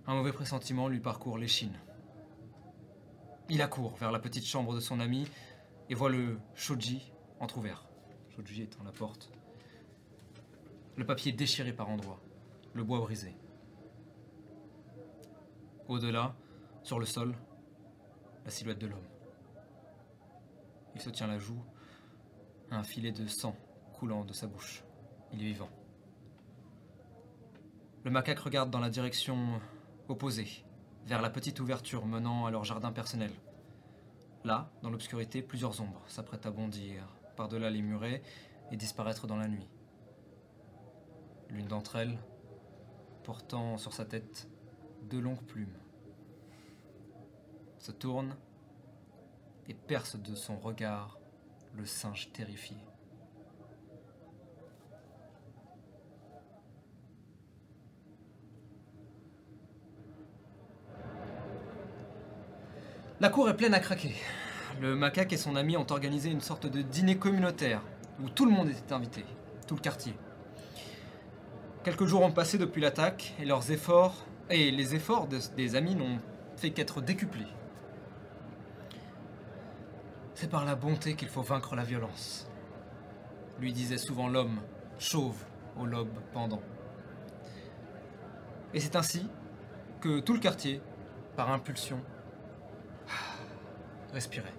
Un 0.06 0.14
mauvais 0.14 0.34
pressentiment 0.34 0.88
lui 0.88 1.00
parcourt 1.00 1.38
l'échine. 1.38 1.72
Il 3.48 3.62
accourt 3.62 3.96
vers 3.96 4.12
la 4.12 4.18
petite 4.18 4.44
chambre 4.44 4.74
de 4.74 4.80
son 4.80 5.00
ami 5.00 5.26
et 5.88 5.94
voit 5.94 6.10
le 6.10 6.38
shoji 6.54 7.12
entrouvert. 7.38 7.88
Shoji 8.36 8.60
étant 8.64 8.84
la 8.84 8.92
porte. 8.92 9.32
Le 10.96 11.06
papier 11.06 11.32
déchiré 11.32 11.72
par 11.72 11.88
endroits, 11.88 12.20
le 12.74 12.84
bois 12.84 13.00
brisé. 13.00 13.34
Au-delà, 15.88 16.34
sur 16.82 16.98
le 16.98 17.06
sol, 17.06 17.34
la 18.44 18.50
silhouette 18.50 18.78
de 18.78 18.86
l'homme. 18.86 19.08
Il 20.94 21.00
se 21.00 21.10
tient 21.10 21.26
la 21.26 21.38
joue, 21.38 21.62
un 22.70 22.82
filet 22.82 23.12
de 23.12 23.26
sang 23.26 23.56
coulant 23.94 24.24
de 24.24 24.32
sa 24.32 24.46
bouche. 24.46 24.84
Il 25.32 25.42
est 25.42 25.46
vivant. 25.46 25.70
Le 28.02 28.10
macaque 28.10 28.38
regarde 28.38 28.70
dans 28.70 28.80
la 28.80 28.90
direction 28.90 29.60
opposée, 30.08 30.64
vers 31.06 31.22
la 31.22 31.30
petite 31.30 31.60
ouverture 31.60 32.06
menant 32.06 32.46
à 32.46 32.50
leur 32.50 32.64
jardin 32.64 32.92
personnel. 32.92 33.30
Là, 34.44 34.70
dans 34.82 34.90
l'obscurité, 34.90 35.42
plusieurs 35.42 35.80
ombres 35.80 36.02
s'apprêtent 36.06 36.46
à 36.46 36.50
bondir 36.50 37.06
par-delà 37.36 37.70
les 37.70 37.82
murets 37.82 38.22
et 38.70 38.76
disparaître 38.76 39.26
dans 39.26 39.36
la 39.36 39.48
nuit. 39.48 39.68
L'une 41.50 41.66
d'entre 41.66 41.96
elles 41.96 42.18
portant 43.24 43.76
sur 43.76 43.92
sa 43.92 44.04
tête 44.04 44.48
deux 45.02 45.20
longues 45.20 45.44
plumes, 45.44 45.76
se 47.80 47.90
tourne 47.90 48.36
et 49.68 49.74
perce 49.74 50.16
de 50.16 50.34
son 50.34 50.58
regard 50.58 51.18
le 51.74 51.86
singe 51.86 52.30
terrifié. 52.32 52.76
La 63.20 63.28
cour 63.28 63.48
est 63.50 63.56
pleine 63.56 63.74
à 63.74 63.80
craquer. 63.80 64.14
Le 64.80 64.96
macaque 64.96 65.32
et 65.32 65.36
son 65.36 65.56
ami 65.56 65.76
ont 65.76 65.86
organisé 65.90 66.30
une 66.30 66.40
sorte 66.40 66.66
de 66.66 66.80
dîner 66.82 67.16
communautaire 67.18 67.82
où 68.22 68.28
tout 68.30 68.46
le 68.46 68.52
monde 68.52 68.68
était 68.70 68.92
invité, 68.92 69.24
tout 69.66 69.74
le 69.74 69.80
quartier. 69.80 70.14
Quelques 71.84 72.06
jours 72.06 72.22
ont 72.22 72.32
passé 72.32 72.58
depuis 72.58 72.80
l'attaque 72.80 73.34
et 73.40 73.44
leurs 73.44 73.70
efforts 73.70 74.14
et 74.48 74.70
les 74.70 74.94
efforts 74.94 75.28
de- 75.28 75.38
des 75.56 75.76
amis 75.76 75.94
n'ont 75.94 76.18
fait 76.56 76.70
qu'être 76.70 77.00
décuplés. 77.00 77.46
C'est 80.40 80.48
par 80.48 80.64
la 80.64 80.74
bonté 80.74 81.16
qu'il 81.16 81.28
faut 81.28 81.42
vaincre 81.42 81.76
la 81.76 81.84
violence, 81.84 82.48
lui 83.58 83.74
disait 83.74 83.98
souvent 83.98 84.26
l'homme, 84.26 84.58
chauve 84.98 85.36
au 85.78 85.84
lobe 85.84 86.18
pendant. 86.32 86.62
Et 88.72 88.80
c'est 88.80 88.96
ainsi 88.96 89.28
que 90.00 90.18
tout 90.20 90.32
le 90.32 90.38
quartier, 90.38 90.80
par 91.36 91.50
impulsion, 91.50 92.00
respirait. 94.14 94.54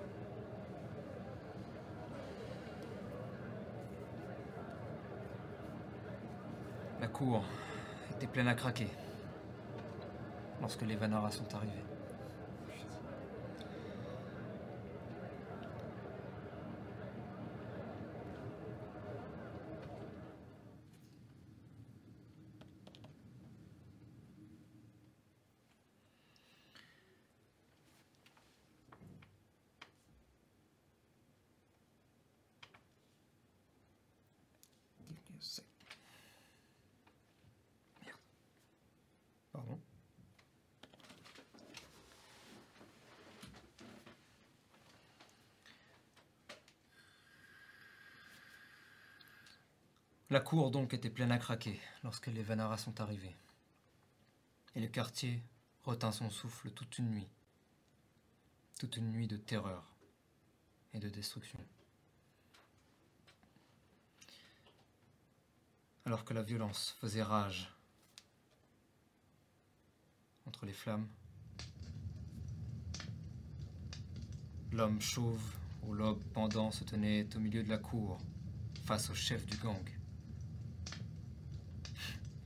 La 6.99 7.07
cour 7.07 7.43
était 8.11 8.27
pleine 8.27 8.49
à 8.49 8.53
craquer 8.53 8.87
lorsque 10.61 10.83
les 10.83 10.95
Vanara 10.95 11.31
sont 11.31 11.55
arrivés. 11.55 11.83
Merde. 38.03 38.17
Pardon. 39.51 39.79
La 50.31 50.39
cour 50.39 50.71
donc 50.71 50.93
était 50.93 51.09
pleine 51.09 51.33
à 51.33 51.37
craquer 51.37 51.77
lorsque 52.05 52.27
les 52.27 52.41
Vanara 52.41 52.77
sont 52.77 53.01
arrivés. 53.01 53.35
Et 54.75 54.79
le 54.79 54.87
quartier 54.87 55.43
retint 55.83 56.13
son 56.13 56.29
souffle 56.29 56.71
toute 56.71 56.99
une 56.99 57.09
nuit. 57.09 57.27
Toute 58.79 58.95
une 58.95 59.11
nuit 59.11 59.27
de 59.27 59.35
terreur 59.35 59.83
et 60.93 60.99
de 60.99 61.09
destruction. 61.09 61.59
Alors 66.05 66.23
que 66.23 66.34
la 66.34 66.43
violence 66.43 66.95
faisait 67.01 67.23
rage 67.23 67.69
entre 70.45 70.65
les 70.65 70.71
flammes, 70.71 71.10
l'homme 74.71 75.01
chauve 75.01 75.43
au 75.85 75.93
lobe 75.93 76.23
pendant 76.34 76.71
se 76.71 76.85
tenait 76.85 77.27
au 77.35 77.39
milieu 77.39 77.63
de 77.63 77.69
la 77.69 77.79
cour 77.79 78.18
face 78.85 79.10
au 79.10 79.13
chef 79.13 79.45
du 79.45 79.57
gang. 79.57 80.01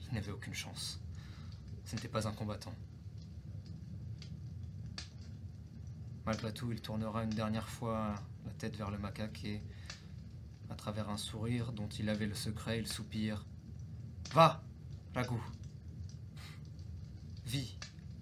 Il 0.09 0.16
n'avait 0.16 0.32
aucune 0.32 0.53
chance. 0.53 1.00
Ce 1.85 1.95
n'était 1.95 2.08
pas 2.08 2.27
un 2.27 2.32
combattant. 2.32 2.74
Malgré 6.25 6.53
tout, 6.53 6.72
il 6.72 6.82
tournera 6.82 7.24
une 7.24 7.30
dernière 7.30 7.69
fois 7.69 8.16
la 8.45 8.51
tête 8.53 8.75
vers 8.75 8.90
le 8.90 8.98
macaque 8.98 9.43
et, 9.45 9.61
à 10.69 10.75
travers 10.75 11.09
un 11.09 11.17
sourire 11.17 11.72
dont 11.72 11.88
il 11.88 12.09
avait 12.09 12.25
le 12.25 12.34
secret, 12.34 12.80
il 12.80 12.88
soupire. 12.88 13.45
Va, 14.34 14.64
Ragout. 15.14 15.43
Vis 17.45 17.77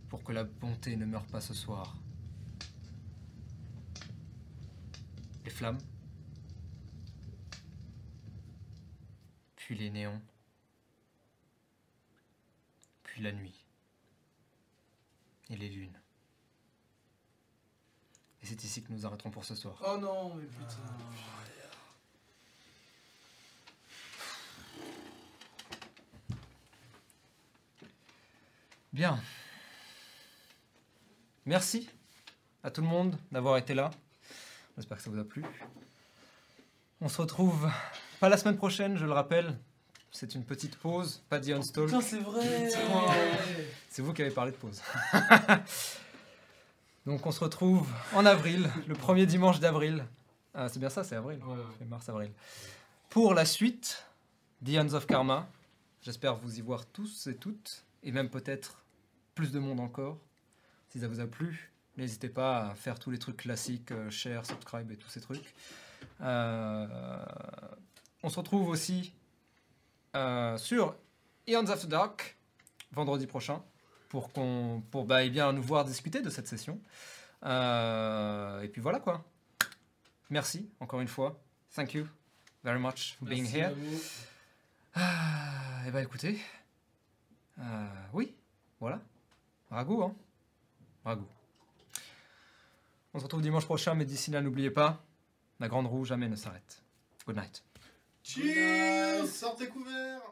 pour 0.09 0.23
que 0.23 0.31
la 0.31 0.43
bonté 0.43 0.95
ne 0.95 1.05
meure 1.05 1.25
pas 1.25 1.41
ce 1.41 1.53
soir. 1.53 1.95
Les 5.45 5.49
flammes. 5.49 5.79
Puis 9.55 9.75
les 9.75 9.89
néons. 9.89 10.21
Puis 13.13 13.21
la 13.21 13.31
nuit. 13.31 13.53
Et 15.51 15.55
les 15.55 15.69
lunes. 15.69 16.01
Et 18.41 18.47
c'est 18.47 18.63
ici 18.63 18.81
que 18.81 18.91
nous 18.91 19.05
arrêterons 19.05 19.29
pour 19.29 19.45
ce 19.45 19.53
soir. 19.53 19.79
Oh 19.85 19.97
non, 19.99 20.33
mais 20.33 20.47
putain. 20.47 20.81
Bien. 28.91 29.21
Merci 31.45 31.87
à 32.63 32.71
tout 32.71 32.81
le 32.81 32.87
monde 32.87 33.15
d'avoir 33.31 33.57
été 33.57 33.75
là. 33.75 33.91
J'espère 34.75 34.97
que 34.97 35.03
ça 35.03 35.11
vous 35.11 35.19
a 35.19 35.23
plu. 35.23 35.45
On 36.99 37.09
se 37.09 37.21
retrouve 37.21 37.69
pas 38.19 38.29
la 38.29 38.37
semaine 38.37 38.57
prochaine, 38.57 38.97
je 38.97 39.05
le 39.05 39.11
rappelle. 39.11 39.55
C'est 40.15 40.35
une 40.35 40.45
petite 40.45 40.77
pause, 40.77 41.23
pas 41.27 41.39
The 41.39 41.49
Unstall. 41.49 41.87
Putain, 41.87 42.01
c'est 42.01 42.19
vrai. 42.19 42.69
C'est 43.89 44.03
vous 44.03 44.13
qui 44.13 44.21
avez 44.21 44.29
parlé 44.29 44.51
de 44.51 44.57
pause. 44.57 44.79
Donc 47.07 47.25
on 47.25 47.31
se 47.31 47.39
retrouve 47.39 47.89
en 48.13 48.23
avril, 48.25 48.69
le 48.87 48.93
premier 48.93 49.25
dimanche 49.25 49.59
d'avril. 49.59 50.05
Ah, 50.53 50.69
c'est 50.69 50.79
bien 50.79 50.89
ça, 50.89 51.03
c'est 51.03 51.15
avril. 51.15 51.39
Ouais, 51.43 51.55
ouais. 51.55 51.63
C'est 51.79 51.85
mars-avril. 51.85 52.31
Pour 53.09 53.33
la 53.33 53.43
suite, 53.43 54.05
The 54.63 54.77
Hands 54.77 54.93
of 54.93 55.07
Karma. 55.07 55.47
J'espère 56.01 56.35
vous 56.35 56.59
y 56.59 56.61
voir 56.61 56.85
tous 56.85 57.27
et 57.27 57.35
toutes, 57.35 57.83
et 58.03 58.11
même 58.11 58.29
peut-être 58.29 58.83
plus 59.33 59.51
de 59.51 59.59
monde 59.59 59.79
encore. 59.79 60.19
Si 60.89 60.99
ça 60.99 61.07
vous 61.07 61.19
a 61.19 61.27
plu, 61.27 61.71
n'hésitez 61.97 62.29
pas 62.29 62.69
à 62.69 62.75
faire 62.75 62.99
tous 62.99 63.09
les 63.09 63.17
trucs 63.17 63.37
classiques, 63.37 63.91
euh, 63.91 64.09
share, 64.11 64.45
subscribe 64.45 64.91
et 64.91 64.95
tous 64.95 65.09
ces 65.09 65.21
trucs. 65.21 65.53
Euh, 66.21 67.25
on 68.21 68.29
se 68.29 68.37
retrouve 68.37 68.69
aussi 68.69 69.11
euh, 70.15 70.57
sur 70.57 70.95
Eons 71.47 71.67
After 71.67 71.87
Dark 71.87 72.37
vendredi 72.91 73.27
prochain 73.27 73.63
pour 74.09 74.31
qu'on 74.31 74.83
pour 74.91 75.05
bah, 75.05 75.23
eh 75.23 75.29
bien 75.29 75.51
nous 75.53 75.63
voir 75.63 75.85
discuter 75.85 76.21
de 76.21 76.29
cette 76.29 76.47
session. 76.47 76.79
Euh, 77.43 78.61
et 78.61 78.67
puis 78.67 78.81
voilà 78.81 78.99
quoi. 78.99 79.23
Merci 80.29 80.69
encore 80.79 81.01
une 81.01 81.07
fois. 81.07 81.41
Thank 81.75 81.93
you 81.93 82.07
very 82.63 82.79
much 82.79 83.15
for 83.17 83.27
being 83.27 83.43
Merci 83.43 83.57
here. 83.57 83.67
à 83.67 83.73
vous. 83.73 83.99
Ah, 84.95 85.87
et 85.87 85.91
bah 85.91 86.03
écoutez, 86.03 86.39
euh, 87.59 87.87
oui, 88.13 88.35
voilà, 88.79 89.01
ragout, 89.71 90.03
hein, 90.03 90.15
ragout. 91.03 91.27
On 93.15 93.19
se 93.19 93.23
retrouve 93.23 93.41
dimanche 93.41 93.65
prochain, 93.65 93.95
mais 93.95 94.05
d'ici 94.05 94.29
là, 94.29 94.41
n'oubliez 94.41 94.69
pas, 94.69 95.03
la 95.59 95.67
grande 95.67 95.87
roue 95.87 96.05
jamais 96.05 96.29
ne 96.29 96.35
s'arrête. 96.35 96.83
Good 97.25 97.37
night. 97.37 97.63
Cheers 98.23 99.27
Sortez 99.27 99.67
couverts 99.67 100.23